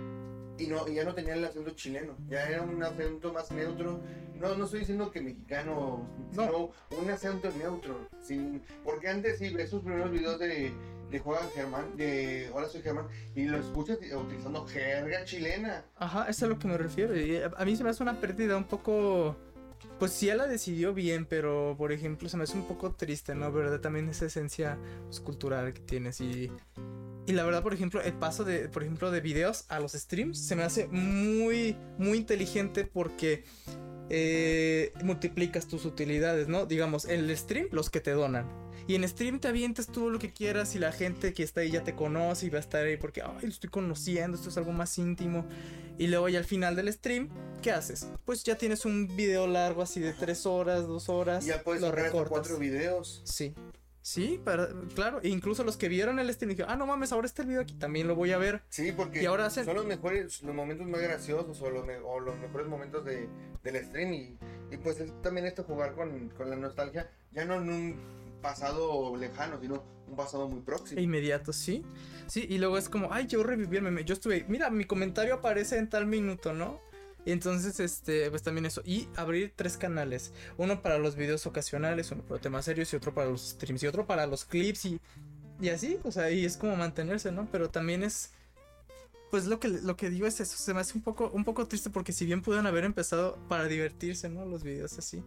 y, 0.60 0.66
no, 0.66 0.86
y 0.86 0.94
ya 0.94 1.04
no 1.04 1.14
tenía 1.14 1.34
el 1.34 1.44
acento 1.44 1.70
chileno. 1.70 2.16
Ya 2.28 2.44
era 2.48 2.62
un 2.62 2.82
acento 2.82 3.32
más 3.32 3.50
neutro. 3.50 4.00
No, 4.38 4.54
no 4.56 4.64
estoy 4.64 4.80
diciendo 4.80 5.10
que 5.10 5.20
mexicano, 5.20 6.06
No. 6.32 6.44
sino 6.44 6.70
un 7.00 7.10
acento 7.10 7.50
neutro. 7.58 8.08
Sin, 8.22 8.62
porque 8.84 9.08
antes 9.08 9.38
sí 9.38 9.50
ves 9.50 9.70
sus 9.70 9.82
primeros 9.82 10.10
videos 10.10 10.38
de, 10.38 10.72
de 11.10 11.18
Juega 11.18 11.42
Germán, 11.54 11.96
de 11.96 12.50
Hola 12.52 12.68
soy 12.68 12.82
Germán, 12.82 13.06
y 13.34 13.44
lo 13.44 13.58
escuchas 13.58 13.98
utilizando 13.98 14.66
jerga 14.66 15.24
chilena. 15.24 15.84
Ajá, 15.96 16.22
eso 16.22 16.30
es 16.30 16.42
a 16.44 16.46
lo 16.46 16.58
que 16.58 16.68
me 16.68 16.78
refiero. 16.78 17.16
Y 17.18 17.36
a 17.36 17.64
mí 17.64 17.76
se 17.76 17.84
me 17.84 17.90
hace 17.90 18.02
una 18.02 18.20
pérdida 18.20 18.56
un 18.56 18.64
poco. 18.64 19.36
Pues 19.98 20.12
sí, 20.12 20.30
ella 20.30 20.46
decidió 20.46 20.94
bien, 20.94 21.26
pero 21.26 21.74
por 21.76 21.92
ejemplo, 21.92 22.28
se 22.28 22.36
me 22.36 22.44
hace 22.44 22.56
un 22.56 22.66
poco 22.66 22.92
triste, 22.92 23.34
¿no? 23.34 23.50
¿Verdad? 23.52 23.80
También 23.80 24.08
esa 24.08 24.26
esencia 24.26 24.78
pues, 25.04 25.20
cultural 25.20 25.72
que 25.74 25.80
tienes. 25.80 26.20
Y, 26.20 26.50
y 27.30 27.32
la 27.32 27.44
verdad, 27.44 27.62
por 27.62 27.72
ejemplo, 27.72 28.02
el 28.02 28.14
paso 28.14 28.42
de, 28.42 28.68
por 28.68 28.82
ejemplo, 28.82 29.12
de 29.12 29.20
videos 29.20 29.64
a 29.68 29.78
los 29.78 29.92
streams 29.92 30.36
se 30.36 30.56
me 30.56 30.64
hace 30.64 30.88
muy, 30.88 31.76
muy 31.96 32.18
inteligente 32.18 32.84
porque 32.84 33.44
eh, 34.08 34.92
multiplicas 35.04 35.68
tus 35.68 35.84
utilidades, 35.84 36.48
¿no? 36.48 36.66
Digamos, 36.66 37.04
en 37.04 37.20
el 37.20 37.36
stream, 37.36 37.68
los 37.70 37.88
que 37.88 38.00
te 38.00 38.10
donan. 38.10 38.48
Y 38.88 38.96
en 38.96 39.08
stream 39.08 39.38
te 39.38 39.46
avientas 39.46 39.86
tú 39.86 40.10
lo 40.10 40.18
que 40.18 40.32
quieras 40.32 40.74
y 40.74 40.80
la 40.80 40.90
gente 40.90 41.32
que 41.32 41.44
está 41.44 41.60
ahí 41.60 41.70
ya 41.70 41.84
te 41.84 41.94
conoce 41.94 42.46
y 42.46 42.50
va 42.50 42.56
a 42.56 42.62
estar 42.62 42.84
ahí 42.84 42.96
porque, 42.96 43.22
ay, 43.22 43.42
lo 43.42 43.48
estoy 43.48 43.70
conociendo, 43.70 44.36
esto 44.36 44.48
es 44.48 44.56
algo 44.56 44.72
más 44.72 44.98
íntimo. 44.98 45.46
Y 45.98 46.08
luego 46.08 46.28
ya 46.28 46.40
al 46.40 46.44
final 46.44 46.74
del 46.74 46.92
stream, 46.92 47.28
¿qué 47.62 47.70
haces? 47.70 48.08
Pues 48.24 48.42
ya 48.42 48.56
tienes 48.56 48.84
un 48.84 49.06
video 49.14 49.46
largo 49.46 49.82
así 49.82 50.00
de 50.00 50.14
tres 50.14 50.46
horas, 50.46 50.88
dos 50.88 51.08
horas. 51.08 51.44
Y 51.44 51.50
ya 51.50 51.62
puedes 51.62 51.80
lo 51.80 51.92
recortas. 51.92 52.30
cuatro 52.30 52.58
videos. 52.58 53.22
Sí. 53.24 53.54
Sí, 54.12 54.40
para, 54.44 54.68
claro. 54.96 55.20
E 55.22 55.28
incluso 55.28 55.62
los 55.62 55.76
que 55.76 55.88
vieron 55.88 56.18
el 56.18 56.32
stream 56.32 56.50
dijeron, 56.50 56.72
ah, 56.72 56.76
no 56.76 56.84
mames, 56.84 57.12
ahora 57.12 57.26
está 57.26 57.42
el 57.42 57.48
video 57.48 57.60
aquí, 57.62 57.74
también 57.74 58.08
lo 58.08 58.16
voy 58.16 58.32
a 58.32 58.38
ver. 58.38 58.60
Sí, 58.68 58.90
porque 58.90 59.22
Y 59.22 59.26
ahora 59.26 59.46
hacen- 59.46 59.64
son 59.64 59.76
los 59.76 59.86
mejores, 59.86 60.42
los 60.42 60.52
momentos 60.54 60.86
más 60.88 61.00
graciosos 61.00 61.62
o 61.62 61.70
los, 61.70 61.86
me- 61.86 61.98
o 61.98 62.18
los 62.18 62.36
mejores 62.38 62.66
momentos 62.66 63.04
de, 63.04 63.28
del 63.62 63.84
stream. 63.84 64.12
Y, 64.14 64.38
y 64.72 64.76
pues 64.78 64.98
es 64.98 65.12
también 65.22 65.46
esto 65.46 65.62
jugar 65.62 65.94
con, 65.94 66.28
con 66.30 66.50
la 66.50 66.56
nostalgia, 66.56 67.08
ya 67.30 67.44
no 67.44 67.54
en 67.54 67.70
un 67.70 67.96
pasado 68.42 69.16
lejano, 69.16 69.60
sino 69.60 69.84
un 70.08 70.16
pasado 70.16 70.48
muy 70.48 70.60
próximo. 70.62 71.00
Inmediato, 71.00 71.52
sí. 71.52 71.84
Sí, 72.26 72.46
y 72.48 72.58
luego 72.58 72.78
es 72.78 72.88
como, 72.88 73.12
ay, 73.12 73.28
yo 73.28 73.42
reviví 73.44 73.76
el 73.76 73.82
meme. 73.84 74.04
Yo 74.04 74.14
estuve, 74.14 74.44
mira, 74.48 74.70
mi 74.70 74.86
comentario 74.86 75.34
aparece 75.34 75.78
en 75.78 75.88
tal 75.88 76.06
minuto, 76.06 76.52
¿no? 76.52 76.80
Entonces, 77.26 77.80
este, 77.80 78.30
pues 78.30 78.42
también 78.42 78.66
eso. 78.66 78.82
Y 78.84 79.08
abrir 79.16 79.52
tres 79.54 79.76
canales. 79.76 80.32
Uno 80.56 80.82
para 80.82 80.98
los 80.98 81.16
videos 81.16 81.46
ocasionales, 81.46 82.10
uno 82.10 82.22
para 82.22 82.40
temas 82.40 82.64
serios 82.64 82.92
y 82.92 82.96
otro 82.96 83.14
para 83.14 83.30
los 83.30 83.50
streams 83.50 83.82
y 83.82 83.86
otro 83.86 84.06
para 84.06 84.26
los 84.26 84.44
clips 84.44 84.86
y, 84.86 85.00
y 85.60 85.68
así. 85.68 85.98
O 86.04 86.12
sea, 86.12 86.30
y 86.30 86.44
es 86.44 86.56
como 86.56 86.76
mantenerse, 86.76 87.32
¿no? 87.32 87.48
Pero 87.50 87.70
también 87.70 88.02
es, 88.02 88.32
pues 89.30 89.46
lo 89.46 89.60
que, 89.60 89.68
lo 89.68 89.96
que 89.96 90.10
digo 90.10 90.26
es 90.26 90.40
eso. 90.40 90.56
Se 90.56 90.74
me 90.74 90.80
hace 90.80 90.96
un 90.96 91.02
poco, 91.02 91.30
un 91.30 91.44
poco 91.44 91.66
triste 91.66 91.90
porque 91.90 92.12
si 92.12 92.26
bien 92.26 92.42
pudieron 92.42 92.66
haber 92.66 92.84
empezado 92.84 93.38
para 93.48 93.66
divertirse, 93.66 94.28
¿no? 94.28 94.44
Los 94.44 94.62
videos 94.62 94.98
así. 94.98 95.22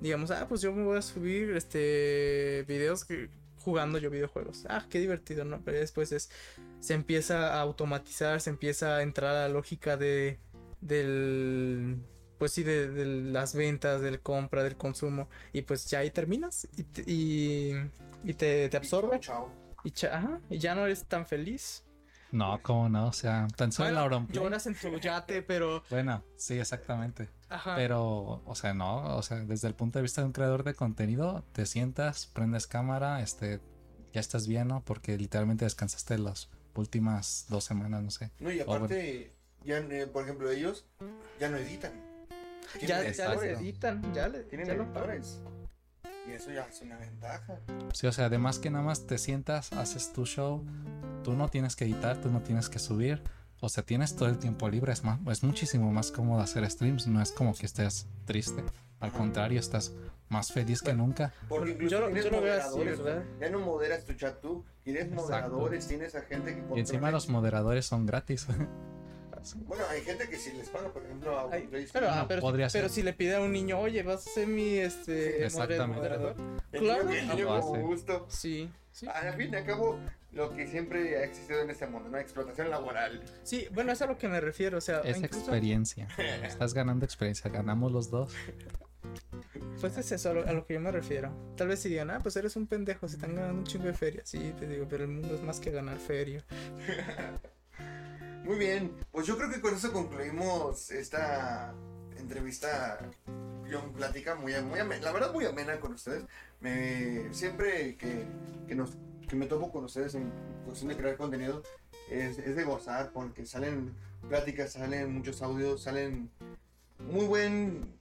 Digamos, 0.00 0.30
ah, 0.30 0.46
pues 0.48 0.60
yo 0.60 0.72
me 0.72 0.84
voy 0.84 0.98
a 0.98 1.02
subir, 1.02 1.56
este, 1.56 2.64
videos 2.68 3.04
que, 3.04 3.30
jugando 3.66 3.98
yo 3.98 4.10
videojuegos. 4.10 4.64
Ah, 4.68 4.86
qué 4.88 5.00
divertido, 5.00 5.44
¿no? 5.44 5.60
Pero 5.64 5.78
después 5.78 6.12
es, 6.12 6.30
se 6.78 6.94
empieza 6.94 7.54
a 7.54 7.60
automatizar, 7.62 8.40
se 8.40 8.50
empieza 8.50 8.96
a 8.96 9.02
entrar 9.02 9.34
a 9.34 9.40
la 9.42 9.48
lógica 9.48 9.96
de, 9.96 10.38
del, 10.80 11.98
pues 12.38 12.52
sí, 12.52 12.62
de, 12.62 12.88
de 12.90 13.06
las 13.06 13.54
ventas, 13.54 14.00
del 14.00 14.20
compra, 14.20 14.62
del 14.62 14.76
consumo. 14.76 15.28
Y 15.52 15.62
pues 15.62 15.86
ya 15.86 16.00
ahí 16.00 16.10
terminas 16.10 16.68
y, 16.76 16.82
te- 16.84 17.04
y, 17.10 17.72
y 18.24 18.34
te, 18.34 18.68
te 18.68 18.76
absorbe. 18.76 19.18
Chao. 19.20 19.50
Y, 19.84 19.90
cha- 19.90 20.16
ajá, 20.16 20.40
y 20.50 20.58
ya 20.58 20.74
no 20.74 20.84
eres 20.84 21.04
tan 21.06 21.26
feliz. 21.26 21.82
No, 22.32 22.60
cómo 22.62 22.88
no, 22.88 23.06
o 23.06 23.12
sea, 23.12 23.46
tan 23.56 23.70
solo 23.70 23.86
Bueno, 23.86 23.98
el 24.00 24.04
Auronplay. 24.04 24.34
lloras 24.42 24.66
en 24.66 24.74
tu 24.74 24.98
yate, 24.98 25.42
pero... 25.42 25.84
Bueno, 25.88 26.24
sí, 26.36 26.58
exactamente. 26.58 27.28
Ajá. 27.48 27.76
Pero, 27.76 28.42
o 28.44 28.54
sea, 28.56 28.74
no, 28.74 29.16
o 29.16 29.22
sea, 29.22 29.38
desde 29.38 29.68
el 29.68 29.74
punto 29.74 30.00
de 30.00 30.02
vista 30.02 30.20
de 30.22 30.26
un 30.26 30.32
creador 30.32 30.64
de 30.64 30.74
contenido, 30.74 31.44
te 31.52 31.64
sientas, 31.66 32.26
prendes 32.26 32.66
cámara, 32.66 33.22
este, 33.22 33.60
ya 34.12 34.20
estás 34.20 34.48
bien, 34.48 34.66
¿no? 34.68 34.84
Porque 34.84 35.16
literalmente 35.16 35.64
descansaste 35.64 36.18
las 36.18 36.50
últimas 36.74 37.46
dos 37.48 37.62
semanas, 37.62 38.02
no 38.02 38.10
sé. 38.10 38.32
No, 38.40 38.50
y 38.50 38.58
bueno. 38.58 38.72
aparte, 38.86 39.35
ya, 39.66 39.78
eh, 39.78 40.06
por 40.06 40.24
ejemplo, 40.24 40.50
ellos 40.50 40.86
ya 41.38 41.48
no 41.48 41.56
editan. 41.58 41.92
ya, 42.80 43.10
ya 43.10 43.34
les 43.34 43.42
editan, 43.60 44.14
ya, 44.14 44.28
le, 44.28 44.44
Tienen 44.44 44.66
ya 44.66 44.74
editores. 44.74 45.40
Y 46.28 46.32
eso 46.32 46.50
ya 46.50 46.62
es 46.64 46.80
una 46.82 46.96
ventaja. 46.98 47.60
Sí, 47.92 48.06
o 48.06 48.12
sea, 48.12 48.26
además 48.26 48.58
que 48.58 48.70
nada 48.70 48.84
más 48.84 49.06
te 49.06 49.16
sientas, 49.18 49.72
haces 49.72 50.12
tu 50.12 50.26
show, 50.26 50.64
tú 51.22 51.34
no 51.34 51.48
tienes 51.48 51.76
que 51.76 51.84
editar, 51.84 52.20
tú 52.20 52.30
no 52.30 52.42
tienes 52.42 52.68
que 52.68 52.78
subir. 52.78 53.22
O 53.60 53.68
sea, 53.68 53.84
tienes 53.84 54.16
todo 54.16 54.28
el 54.28 54.38
tiempo 54.38 54.68
libre, 54.68 54.92
es, 54.92 55.02
más, 55.04 55.18
es 55.28 55.42
muchísimo 55.42 55.90
más 55.92 56.10
cómodo 56.10 56.40
hacer 56.40 56.68
streams, 56.70 57.06
no 57.06 57.22
es 57.22 57.30
como 57.32 57.54
que 57.54 57.66
estés 57.66 58.06
triste. 58.24 58.62
Al 59.00 59.12
contrario, 59.12 59.60
estás 59.60 59.92
más 60.28 60.52
feliz 60.52 60.82
que 60.82 60.92
nunca. 60.94 61.32
Porque 61.48 61.70
incluso 61.70 61.98
yo 61.98 62.04
tienes 62.06 62.24
yo 62.24 62.30
así, 62.30 62.36
moderadores. 62.40 63.02
¿verdad? 63.02 63.24
ya 63.40 63.50
no 63.50 63.60
moderas 63.60 64.04
tu 64.04 64.12
chat 64.14 64.40
tú, 64.40 64.64
tienes 64.82 65.04
Exacto. 65.04 65.22
moderadores, 65.26 65.86
tienes 65.86 66.14
a 66.16 66.22
gente 66.22 66.54
que 66.54 66.60
Y 66.60 66.80
encima 66.80 66.84
controla. 66.84 67.10
los 67.12 67.28
moderadores 67.28 67.86
son 67.86 68.04
gratis. 68.04 68.46
Bueno, 69.54 69.84
hay 69.88 70.00
gente 70.02 70.28
que 70.28 70.36
si 70.36 70.52
les 70.52 70.68
paga, 70.68 70.92
por 70.92 71.04
ejemplo, 71.04 71.38
a 71.38 71.42
Ay, 71.42 71.46
Auronplay, 71.64 71.86
pero, 71.92 72.06
No, 72.08 72.12
ah, 72.14 72.24
pero, 72.28 72.40
podría 72.42 72.68
pero 72.72 72.88
ser. 72.88 72.94
si 72.94 73.02
le 73.02 73.12
pide 73.12 73.36
a 73.36 73.40
un 73.40 73.52
niño, 73.52 73.78
oye, 73.78 74.02
vas 74.02 74.26
a 74.26 74.30
ser 74.30 74.46
mi 74.46 74.76
este 74.78 75.44
Exactamente. 75.44 75.94
moderador. 75.94 76.34
el 76.72 76.80
claro. 76.80 77.04
niño- 77.04 77.18
el 77.18 77.28
niño 77.28 77.44
Lo 77.44 77.60
con 77.60 77.74
hace. 77.76 77.82
gusto. 77.82 78.26
Sí, 78.28 78.70
sí. 78.92 79.06
Al 79.06 79.34
fin 79.34 79.52
y 79.52 79.56
al 79.56 79.64
cabo, 79.64 79.98
lo 80.32 80.52
que 80.54 80.66
siempre 80.66 81.16
ha 81.18 81.24
existido 81.24 81.60
en 81.60 81.70
este 81.70 81.86
mundo, 81.86 82.08
¿no? 82.08 82.18
Explotación 82.18 82.70
laboral. 82.70 83.22
Sí, 83.42 83.66
bueno, 83.72 83.92
es 83.92 84.02
a 84.02 84.06
lo 84.06 84.18
que 84.18 84.28
me 84.28 84.40
refiero, 84.40 84.78
o 84.78 84.80
sea, 84.80 85.00
Es 85.00 85.16
incluso- 85.18 85.38
experiencia. 85.38 86.08
Estás 86.44 86.74
ganando 86.74 87.04
experiencia. 87.04 87.50
Ganamos 87.50 87.92
los 87.92 88.10
dos. 88.10 88.32
Pues 89.80 89.96
es 89.98 90.10
eso 90.12 90.30
a 90.30 90.34
lo, 90.34 90.46
a 90.46 90.52
lo 90.52 90.66
que 90.66 90.74
yo 90.74 90.80
me 90.80 90.90
refiero. 90.90 91.30
Tal 91.56 91.68
vez 91.68 91.80
si 91.80 91.88
digan, 91.88 92.10
ah, 92.10 92.18
pues 92.22 92.34
eres 92.36 92.56
un 92.56 92.66
pendejo, 92.66 93.06
se 93.08 93.14
están 93.16 93.34
ganando 93.34 93.60
un 93.60 93.64
chingo 93.64 93.84
de 93.86 93.92
feria. 93.94 94.22
Sí, 94.24 94.52
te 94.58 94.66
digo, 94.66 94.86
pero 94.88 95.04
el 95.04 95.10
mundo 95.10 95.34
es 95.34 95.42
más 95.42 95.60
que 95.60 95.70
ganar 95.70 95.98
feria. 95.98 96.44
Muy 98.46 98.58
bien, 98.58 98.92
pues 99.10 99.26
yo 99.26 99.36
creo 99.36 99.50
que 99.50 99.60
con 99.60 99.74
eso 99.74 99.92
concluimos 99.92 100.92
esta 100.92 101.74
entrevista, 102.16 103.00
plática 103.96 104.36
muy, 104.36 104.52
muy 104.62 104.78
la 105.00 105.10
verdad 105.10 105.32
muy 105.32 105.46
amena 105.46 105.80
con 105.80 105.94
ustedes. 105.94 106.22
Me, 106.60 107.34
siempre 107.34 107.96
que, 107.96 108.24
que, 108.68 108.76
nos, 108.76 108.92
que 109.28 109.34
me 109.34 109.46
topo 109.46 109.72
con 109.72 109.84
ustedes 109.84 110.14
en 110.14 110.30
cuestión 110.64 110.90
de 110.90 110.96
crear 110.96 111.16
contenido, 111.16 111.64
es, 112.08 112.38
es 112.38 112.54
de 112.54 112.62
gozar 112.62 113.10
porque 113.10 113.44
salen 113.46 113.92
pláticas, 114.28 114.74
salen 114.74 115.12
muchos 115.12 115.42
audios, 115.42 115.82
salen 115.82 116.30
muy 117.00 117.26
buen 117.26 117.98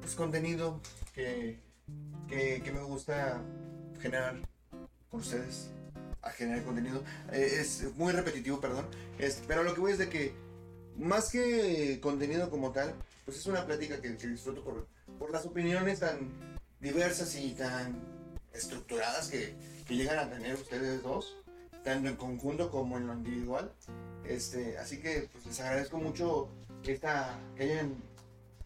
pues, 0.00 0.14
contenido 0.14 0.80
que, 1.12 1.58
que, 2.28 2.62
que 2.62 2.70
me 2.70 2.82
gusta 2.82 3.42
generar 3.98 4.36
con 5.10 5.18
ustedes 5.18 5.72
a 6.22 6.30
generar 6.30 6.64
contenido. 6.64 7.02
Eh, 7.32 7.58
es 7.60 7.84
muy 7.96 8.12
repetitivo, 8.12 8.60
perdón. 8.60 8.86
Pero 9.46 9.62
lo 9.62 9.74
que 9.74 9.80
voy 9.80 9.92
es 9.92 9.98
de 9.98 10.08
que, 10.08 10.34
más 10.96 11.30
que 11.30 11.98
contenido 12.00 12.50
como 12.50 12.72
tal, 12.72 12.94
pues 13.24 13.38
es 13.38 13.46
una 13.46 13.66
plática 13.66 14.00
que, 14.00 14.16
que 14.16 14.26
disfruto 14.26 14.62
por, 14.64 14.86
por 15.18 15.30
las 15.30 15.44
opiniones 15.46 16.00
tan 16.00 16.30
diversas 16.80 17.34
y 17.36 17.52
tan 17.52 18.00
estructuradas 18.52 19.28
que, 19.28 19.54
llegan 19.88 20.20
a 20.20 20.30
tener 20.30 20.54
ustedes 20.54 21.02
dos, 21.02 21.36
tanto 21.82 22.08
en 22.08 22.14
conjunto 22.14 22.70
como 22.70 22.96
en 22.96 23.08
lo 23.08 23.14
individual. 23.14 23.72
Este, 24.24 24.78
así 24.78 25.00
que 25.00 25.28
pues, 25.32 25.46
les 25.46 25.60
agradezco 25.60 25.98
mucho 25.98 26.48
esta, 26.84 27.36
que 27.56 27.64
hayan 27.64 27.96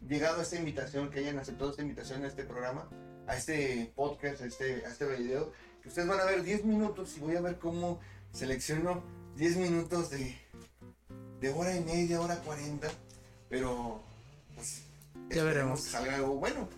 llegado 0.07 0.41
a 0.41 0.43
esta 0.43 0.57
invitación, 0.57 1.11
que 1.11 1.21
hayan 1.21 1.39
aceptado 1.39 1.71
esta 1.71 1.81
invitación 1.81 2.25
a 2.25 2.29
este 2.29 2.45
programa, 2.45 2.91
a 3.27 3.37
este 3.37 3.91
podcast, 3.97 4.43
este, 4.43 4.85
a 4.85 4.91
este 4.91 5.07
video. 5.17 5.51
Ustedes 5.87 6.09
van 6.09 6.21
a 6.21 6.25
ver 6.25 6.43
10 6.43 6.65
minutos 6.65 7.17
y 7.17 7.21
voy 7.21 7.37
a 7.37 7.41
ver 7.41 7.59
cómo 7.59 8.01
selecciono 8.33 9.03
10 9.37 9.57
minutos 9.59 10.11
de, 10.11 10.37
de 11.41 11.51
hora 11.53 11.77
y 11.77 11.81
media, 11.85 12.21
hora 12.21 12.37
40. 12.41 12.89
Pero, 13.49 14.01
pues, 14.55 14.83
Ya 15.31 15.45
veremos. 15.45 15.83
que 15.83 15.91
salga 15.91 16.15
algo 16.17 16.37
bueno. 16.37 16.69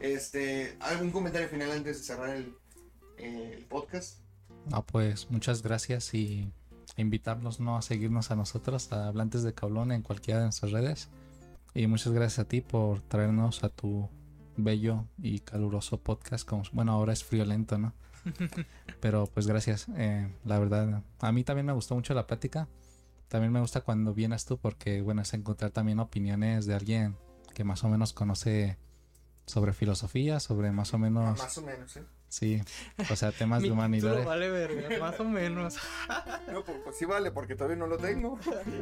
Este, 0.00 0.76
¿algún 0.80 1.10
comentario 1.10 1.48
final 1.48 1.70
antes 1.70 1.98
de 1.98 2.04
cerrar 2.04 2.30
el, 2.36 2.54
eh, 3.18 3.54
el 3.56 3.64
podcast? 3.64 4.18
No, 4.70 4.84
pues 4.84 5.30
muchas 5.30 5.62
gracias 5.62 6.12
y 6.14 6.50
invitarnos 6.96 7.60
¿no? 7.60 7.76
a 7.76 7.82
seguirnos 7.82 8.30
a 8.30 8.36
nosotros, 8.36 8.92
a 8.92 9.08
Hablantes 9.08 9.42
de 9.42 9.54
Cablón 9.54 9.92
en 9.92 10.02
cualquiera 10.02 10.40
de 10.40 10.46
nuestras 10.46 10.72
redes. 10.72 11.08
Y 11.74 11.86
muchas 11.86 12.12
gracias 12.12 12.38
a 12.40 12.44
ti 12.48 12.60
por 12.60 13.00
traernos 13.02 13.64
a 13.64 13.68
tu 13.68 14.08
bello 14.56 15.06
y 15.18 15.40
caluroso 15.40 15.98
podcast. 15.98 16.46
Como, 16.46 16.62
bueno, 16.72 16.92
ahora 16.92 17.12
es 17.12 17.24
friolento, 17.24 17.78
¿no? 17.78 17.94
Pero 19.00 19.26
pues 19.26 19.46
gracias. 19.46 19.86
eh, 19.96 20.28
la 20.44 20.58
verdad, 20.58 21.02
a 21.20 21.32
mí 21.32 21.44
también 21.44 21.66
me 21.66 21.72
gustó 21.72 21.94
mucho 21.94 22.14
la 22.14 22.26
plática. 22.26 22.68
También 23.28 23.52
me 23.52 23.60
gusta 23.60 23.80
cuando 23.80 24.14
vienes 24.14 24.44
tú 24.44 24.58
porque, 24.58 25.00
bueno, 25.02 25.22
es 25.22 25.32
encontrar 25.34 25.70
también 25.70 25.98
opiniones 25.98 26.66
de 26.66 26.74
alguien 26.74 27.16
que 27.54 27.64
más 27.64 27.82
o 27.84 27.88
menos 27.88 28.12
conoce 28.12 28.78
sobre 29.46 29.72
filosofía, 29.72 30.40
sobre 30.40 30.70
más 30.72 30.94
o 30.94 30.98
menos, 30.98 31.38
Más 31.38 31.58
o 31.58 31.62
menos, 31.62 31.96
¿eh? 31.96 32.04
sí, 32.28 32.60
o 33.10 33.16
sea, 33.16 33.30
temas 33.32 33.60
Mi 33.62 33.68
de 33.68 33.74
título 33.74 33.74
humanidades. 33.74 34.24
vale 34.26 34.50
verga, 34.50 34.98
más 35.00 35.20
o 35.20 35.24
menos. 35.24 35.76
No, 36.52 36.62
pues, 36.64 36.78
pues 36.84 36.96
sí 36.96 37.04
vale, 37.04 37.30
porque 37.32 37.54
todavía 37.56 37.76
no 37.76 37.86
lo 37.86 37.96
tengo. 37.98 38.38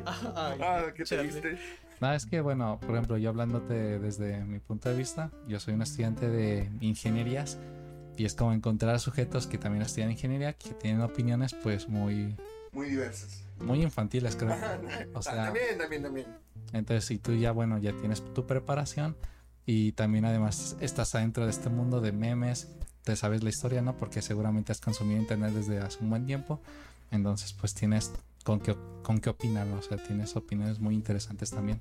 Ay, 0.07 0.59
Ah, 0.61 0.85
qué 0.95 1.05
chale. 1.05 1.29
triste. 1.29 1.59
No, 2.01 2.13
es 2.13 2.27
que 2.27 2.41
bueno, 2.41 2.79
por 2.81 2.91
ejemplo, 2.91 3.17
yo 3.19 3.31
hablándote 3.31 3.99
desde 3.99 4.45
mi 4.45 4.59
punto 4.59 4.89
de 4.89 4.97
vista, 4.97 5.31
yo 5.49 5.59
soy 5.61 5.75
un 5.75 5.83
estudiante 5.83 6.29
de 6.29 6.71
ingenierías 6.81 7.59
y 8.17 8.25
es 8.25 8.35
como 8.35 8.53
encontrar 8.53 8.99
sujetos 9.01 9.47
que 9.47 9.59
también 9.59 9.83
estudian 9.83 10.11
ingeniería, 10.11 10.53
que 10.55 10.71
tienen 10.75 11.01
opiniones 11.03 11.55
pues 11.63 11.89
muy, 11.89 12.37
Muy 12.73 12.89
diversas. 12.91 13.43
muy 13.61 13.83
infantiles, 13.83 14.37
creo. 14.37 14.55
O 15.15 15.23
sea, 15.23 15.45
también, 15.47 15.79
también, 15.79 16.03
también. 16.03 16.27
entonces 16.73 17.05
si 17.05 17.19
tú 17.19 17.35
ya, 17.35 17.53
bueno, 17.53 17.79
ya 17.79 17.93
tienes 17.93 18.23
tu 18.35 18.47
preparación 18.47 19.17
y 19.67 19.93
también 19.93 20.25
además 20.25 20.77
estás 20.81 21.15
adentro 21.15 21.45
de 21.45 21.51
este 21.51 21.69
mundo 21.69 22.01
de 22.01 22.13
memes, 22.13 22.69
te 23.05 23.17
sabes 23.17 23.43
la 23.43 23.51
historia, 23.51 23.83
¿no? 23.83 23.97
Porque 23.97 24.23
seguramente 24.23 24.73
has 24.73 24.81
consumido 24.81 25.21
internet 25.21 25.53
desde 25.53 25.79
hace 25.81 25.99
un 26.01 26.11
buen 26.11 26.27
tiempo, 26.27 26.61
entonces 27.11 27.53
pues 27.53 27.75
tienes 27.75 28.13
con 28.45 28.59
qué, 28.61 28.77
con 29.03 29.21
qué 29.21 29.31
opinar, 29.31 29.67
¿no? 29.67 29.79
O 29.79 29.83
sea, 29.83 29.97
tienes 29.99 30.35
opiniones 30.37 30.79
muy 30.81 30.95
interesantes 30.95 31.51
también. 31.51 31.81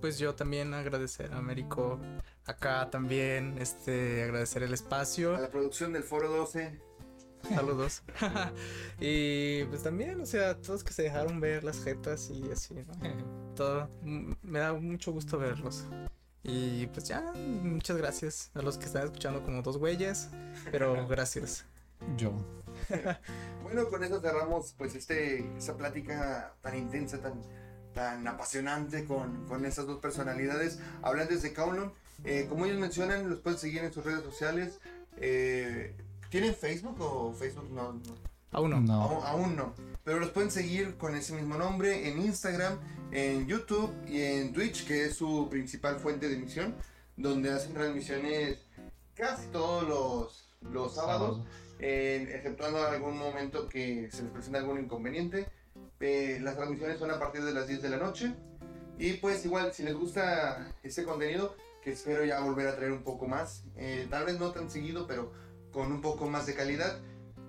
Pues 0.00 0.18
yo 0.18 0.34
también 0.34 0.72
agradecer 0.74 1.32
a 1.32 1.38
Américo 1.38 1.98
acá 2.46 2.88
también, 2.90 3.58
este, 3.58 4.22
agradecer 4.24 4.62
el 4.62 4.72
A 4.72 4.74
espacio. 4.74 5.36
la 5.36 5.50
producción 5.50 5.92
del 5.92 6.02
Foro 6.02 6.30
12. 6.30 6.80
Saludos. 7.48 8.02
y 9.00 9.64
pues 9.64 9.82
también, 9.82 10.20
o 10.20 10.26
sea, 10.26 10.60
todos 10.60 10.84
que 10.84 10.92
se 10.92 11.02
dejaron 11.02 11.40
ver 11.40 11.64
las 11.64 11.82
jetas 11.82 12.30
y 12.30 12.50
así, 12.50 12.74
¿no? 12.74 13.54
Todo. 13.54 13.88
Me 14.02 14.58
da 14.58 14.72
mucho 14.74 15.12
gusto 15.12 15.38
verlos. 15.38 15.86
Y 16.42 16.86
pues 16.88 17.06
ya, 17.06 17.20
muchas 17.34 17.96
gracias 17.96 18.50
a 18.54 18.62
los 18.62 18.78
que 18.78 18.86
están 18.86 19.04
escuchando 19.04 19.42
como 19.42 19.62
dos 19.62 19.76
güeyes, 19.78 20.30
pero 20.70 21.06
gracias. 21.08 21.66
Yo. 22.16 22.32
Bueno, 23.62 23.88
con 23.90 24.02
eso 24.02 24.20
cerramos 24.20 24.74
pues 24.78 24.94
este, 24.94 25.46
esa 25.58 25.76
plática 25.76 26.54
tan 26.62 26.78
intensa, 26.78 27.20
tan, 27.20 27.42
tan 27.94 28.26
apasionante 28.28 29.04
con, 29.04 29.46
con 29.46 29.64
esas 29.64 29.86
dos 29.86 29.98
personalidades 30.00 30.78
hablantes 31.02 31.42
de 31.42 31.52
Kowloon. 31.54 31.92
Eh, 32.24 32.46
como 32.48 32.66
ellos 32.66 32.78
mencionan, 32.78 33.28
los 33.30 33.40
pueden 33.40 33.58
seguir 33.58 33.82
en 33.82 33.92
sus 33.92 34.04
redes 34.04 34.22
sociales. 34.22 34.78
Eh, 35.16 35.94
¿Tienen 36.28 36.54
Facebook 36.54 36.96
o 37.00 37.32
Facebook 37.32 37.70
no? 37.72 37.92
no. 37.94 38.14
Aún 38.52 38.70
no. 38.70 38.80
No. 38.80 39.02
Aún, 39.02 39.26
aún 39.26 39.56
no. 39.56 39.74
Pero 40.04 40.18
los 40.20 40.30
pueden 40.30 40.50
seguir 40.50 40.96
con 40.96 41.14
ese 41.14 41.34
mismo 41.34 41.56
nombre 41.56 42.08
en 42.08 42.20
Instagram, 42.20 42.78
en 43.12 43.46
YouTube 43.46 43.92
y 44.08 44.22
en 44.22 44.52
Twitch, 44.52 44.86
que 44.86 45.06
es 45.06 45.16
su 45.16 45.48
principal 45.50 45.98
fuente 45.98 46.28
de 46.28 46.36
emisión, 46.36 46.74
donde 47.16 47.50
hacen 47.52 47.74
transmisiones 47.74 48.58
casi 49.14 49.46
todos 49.48 49.86
los, 49.86 50.48
los 50.72 50.94
sábados, 50.94 51.42
en- 51.78 52.28
exceptuando 52.28 52.84
algún 52.86 53.18
momento 53.18 53.68
que 53.68 54.08
se 54.10 54.22
les 54.22 54.32
presenta 54.32 54.58
algún 54.60 54.80
inconveniente. 54.80 55.46
Eh, 56.00 56.38
las 56.40 56.56
transmisiones 56.56 56.98
son 56.98 57.10
a 57.10 57.18
partir 57.18 57.44
de 57.44 57.52
las 57.52 57.68
10 57.68 57.82
de 57.82 57.90
la 57.90 57.98
noche. 57.98 58.34
Y 58.98 59.14
pues 59.14 59.44
igual, 59.44 59.72
si 59.72 59.82
les 59.82 59.94
gusta 59.94 60.74
este 60.82 61.04
contenido, 61.04 61.54
que 61.82 61.92
espero 61.92 62.24
ya 62.24 62.40
volver 62.40 62.68
a 62.68 62.76
traer 62.76 62.92
un 62.92 63.02
poco 63.02 63.26
más, 63.26 63.64
eh, 63.76 64.06
tal 64.10 64.26
vez 64.26 64.38
no 64.38 64.50
tan 64.50 64.70
seguido, 64.70 65.06
pero 65.06 65.32
con 65.72 65.92
un 65.92 66.00
poco 66.00 66.28
más 66.28 66.46
de 66.46 66.54
calidad, 66.54 66.98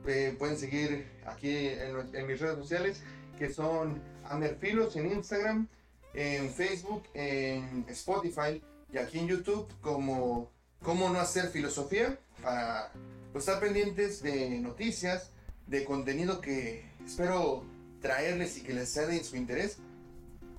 eh, 0.08 0.36
pueden 0.38 0.58
seguir 0.58 1.08
aquí 1.26 1.68
en, 1.68 2.28
mis 2.28 2.40
redes 2.40 2.58
sociales, 2.58 3.02
que 3.38 3.54
son 3.54 4.02
Amerfilos 4.26 4.96
en 4.96 5.12
Instagram, 5.12 5.68
en 6.14 6.50
Facebook, 6.50 7.04
en 7.14 7.86
Spotify 7.90 8.62
y 8.92 8.98
aquí 8.98 9.20
en 9.20 9.28
YouTube 9.28 9.68
como 9.82 10.50
Cómo 10.82 11.10
no 11.10 11.20
hacer 11.20 11.50
filosofía, 11.50 12.18
para 12.42 12.92
pues, 13.32 13.48
estar 13.48 13.62
pendientes 13.62 14.24
de 14.24 14.50
noticias, 14.60 15.30
de 15.68 15.86
contenido 15.86 16.42
que 16.42 16.90
espero 17.06 17.64
traerles 18.02 18.58
y 18.58 18.64
que 18.64 18.74
les 18.74 18.90
sea 18.90 19.06
de 19.08 19.24
su 19.24 19.36
interés. 19.36 19.78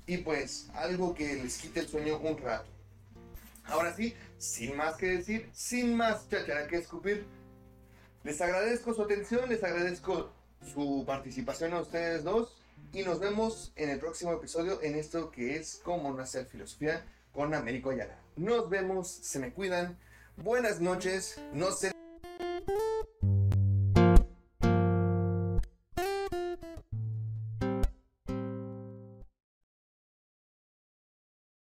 Y 0.07 0.19
pues 0.19 0.69
algo 0.75 1.15
que 1.15 1.35
les 1.35 1.59
quite 1.59 1.81
el 1.81 1.89
sueño 1.89 2.19
un 2.19 2.39
rato. 2.39 2.71
Ahora 3.65 3.95
sí, 3.95 4.15
sin 4.39 4.77
más 4.77 4.97
que 4.97 5.19
decir, 5.19 5.49
sin 5.53 5.95
más 5.95 6.29
chachara 6.29 6.67
que 6.67 6.77
escupir, 6.77 7.27
les 8.25 8.41
agradezco 8.41 8.95
su 8.95 9.03
atención, 9.03 9.49
les 9.49 9.63
agradezco 9.63 10.33
su 10.73 11.05
participación 11.07 11.73
a 11.73 11.81
ustedes 11.81 12.25
dos 12.25 12.57
y 12.93 13.03
nos 13.03 13.21
vemos 13.21 13.73
en 13.77 13.91
el 13.91 13.99
próximo 13.99 14.33
episodio 14.33 14.81
en 14.83 14.97
esto 14.97 15.31
que 15.31 15.57
es 15.57 15.81
Cómo 15.83 16.13
no 16.13 16.23
hacer 16.23 16.47
filosofía 16.47 17.05
con 17.33 17.55
Américo 17.55 17.91
Ayala. 17.91 18.19
Nos 18.37 18.69
vemos, 18.69 19.09
se 19.09 19.39
me 19.39 19.53
cuidan, 19.53 19.99
buenas 20.37 20.81
noches, 20.81 21.41
no 21.53 21.71
se 21.73 21.92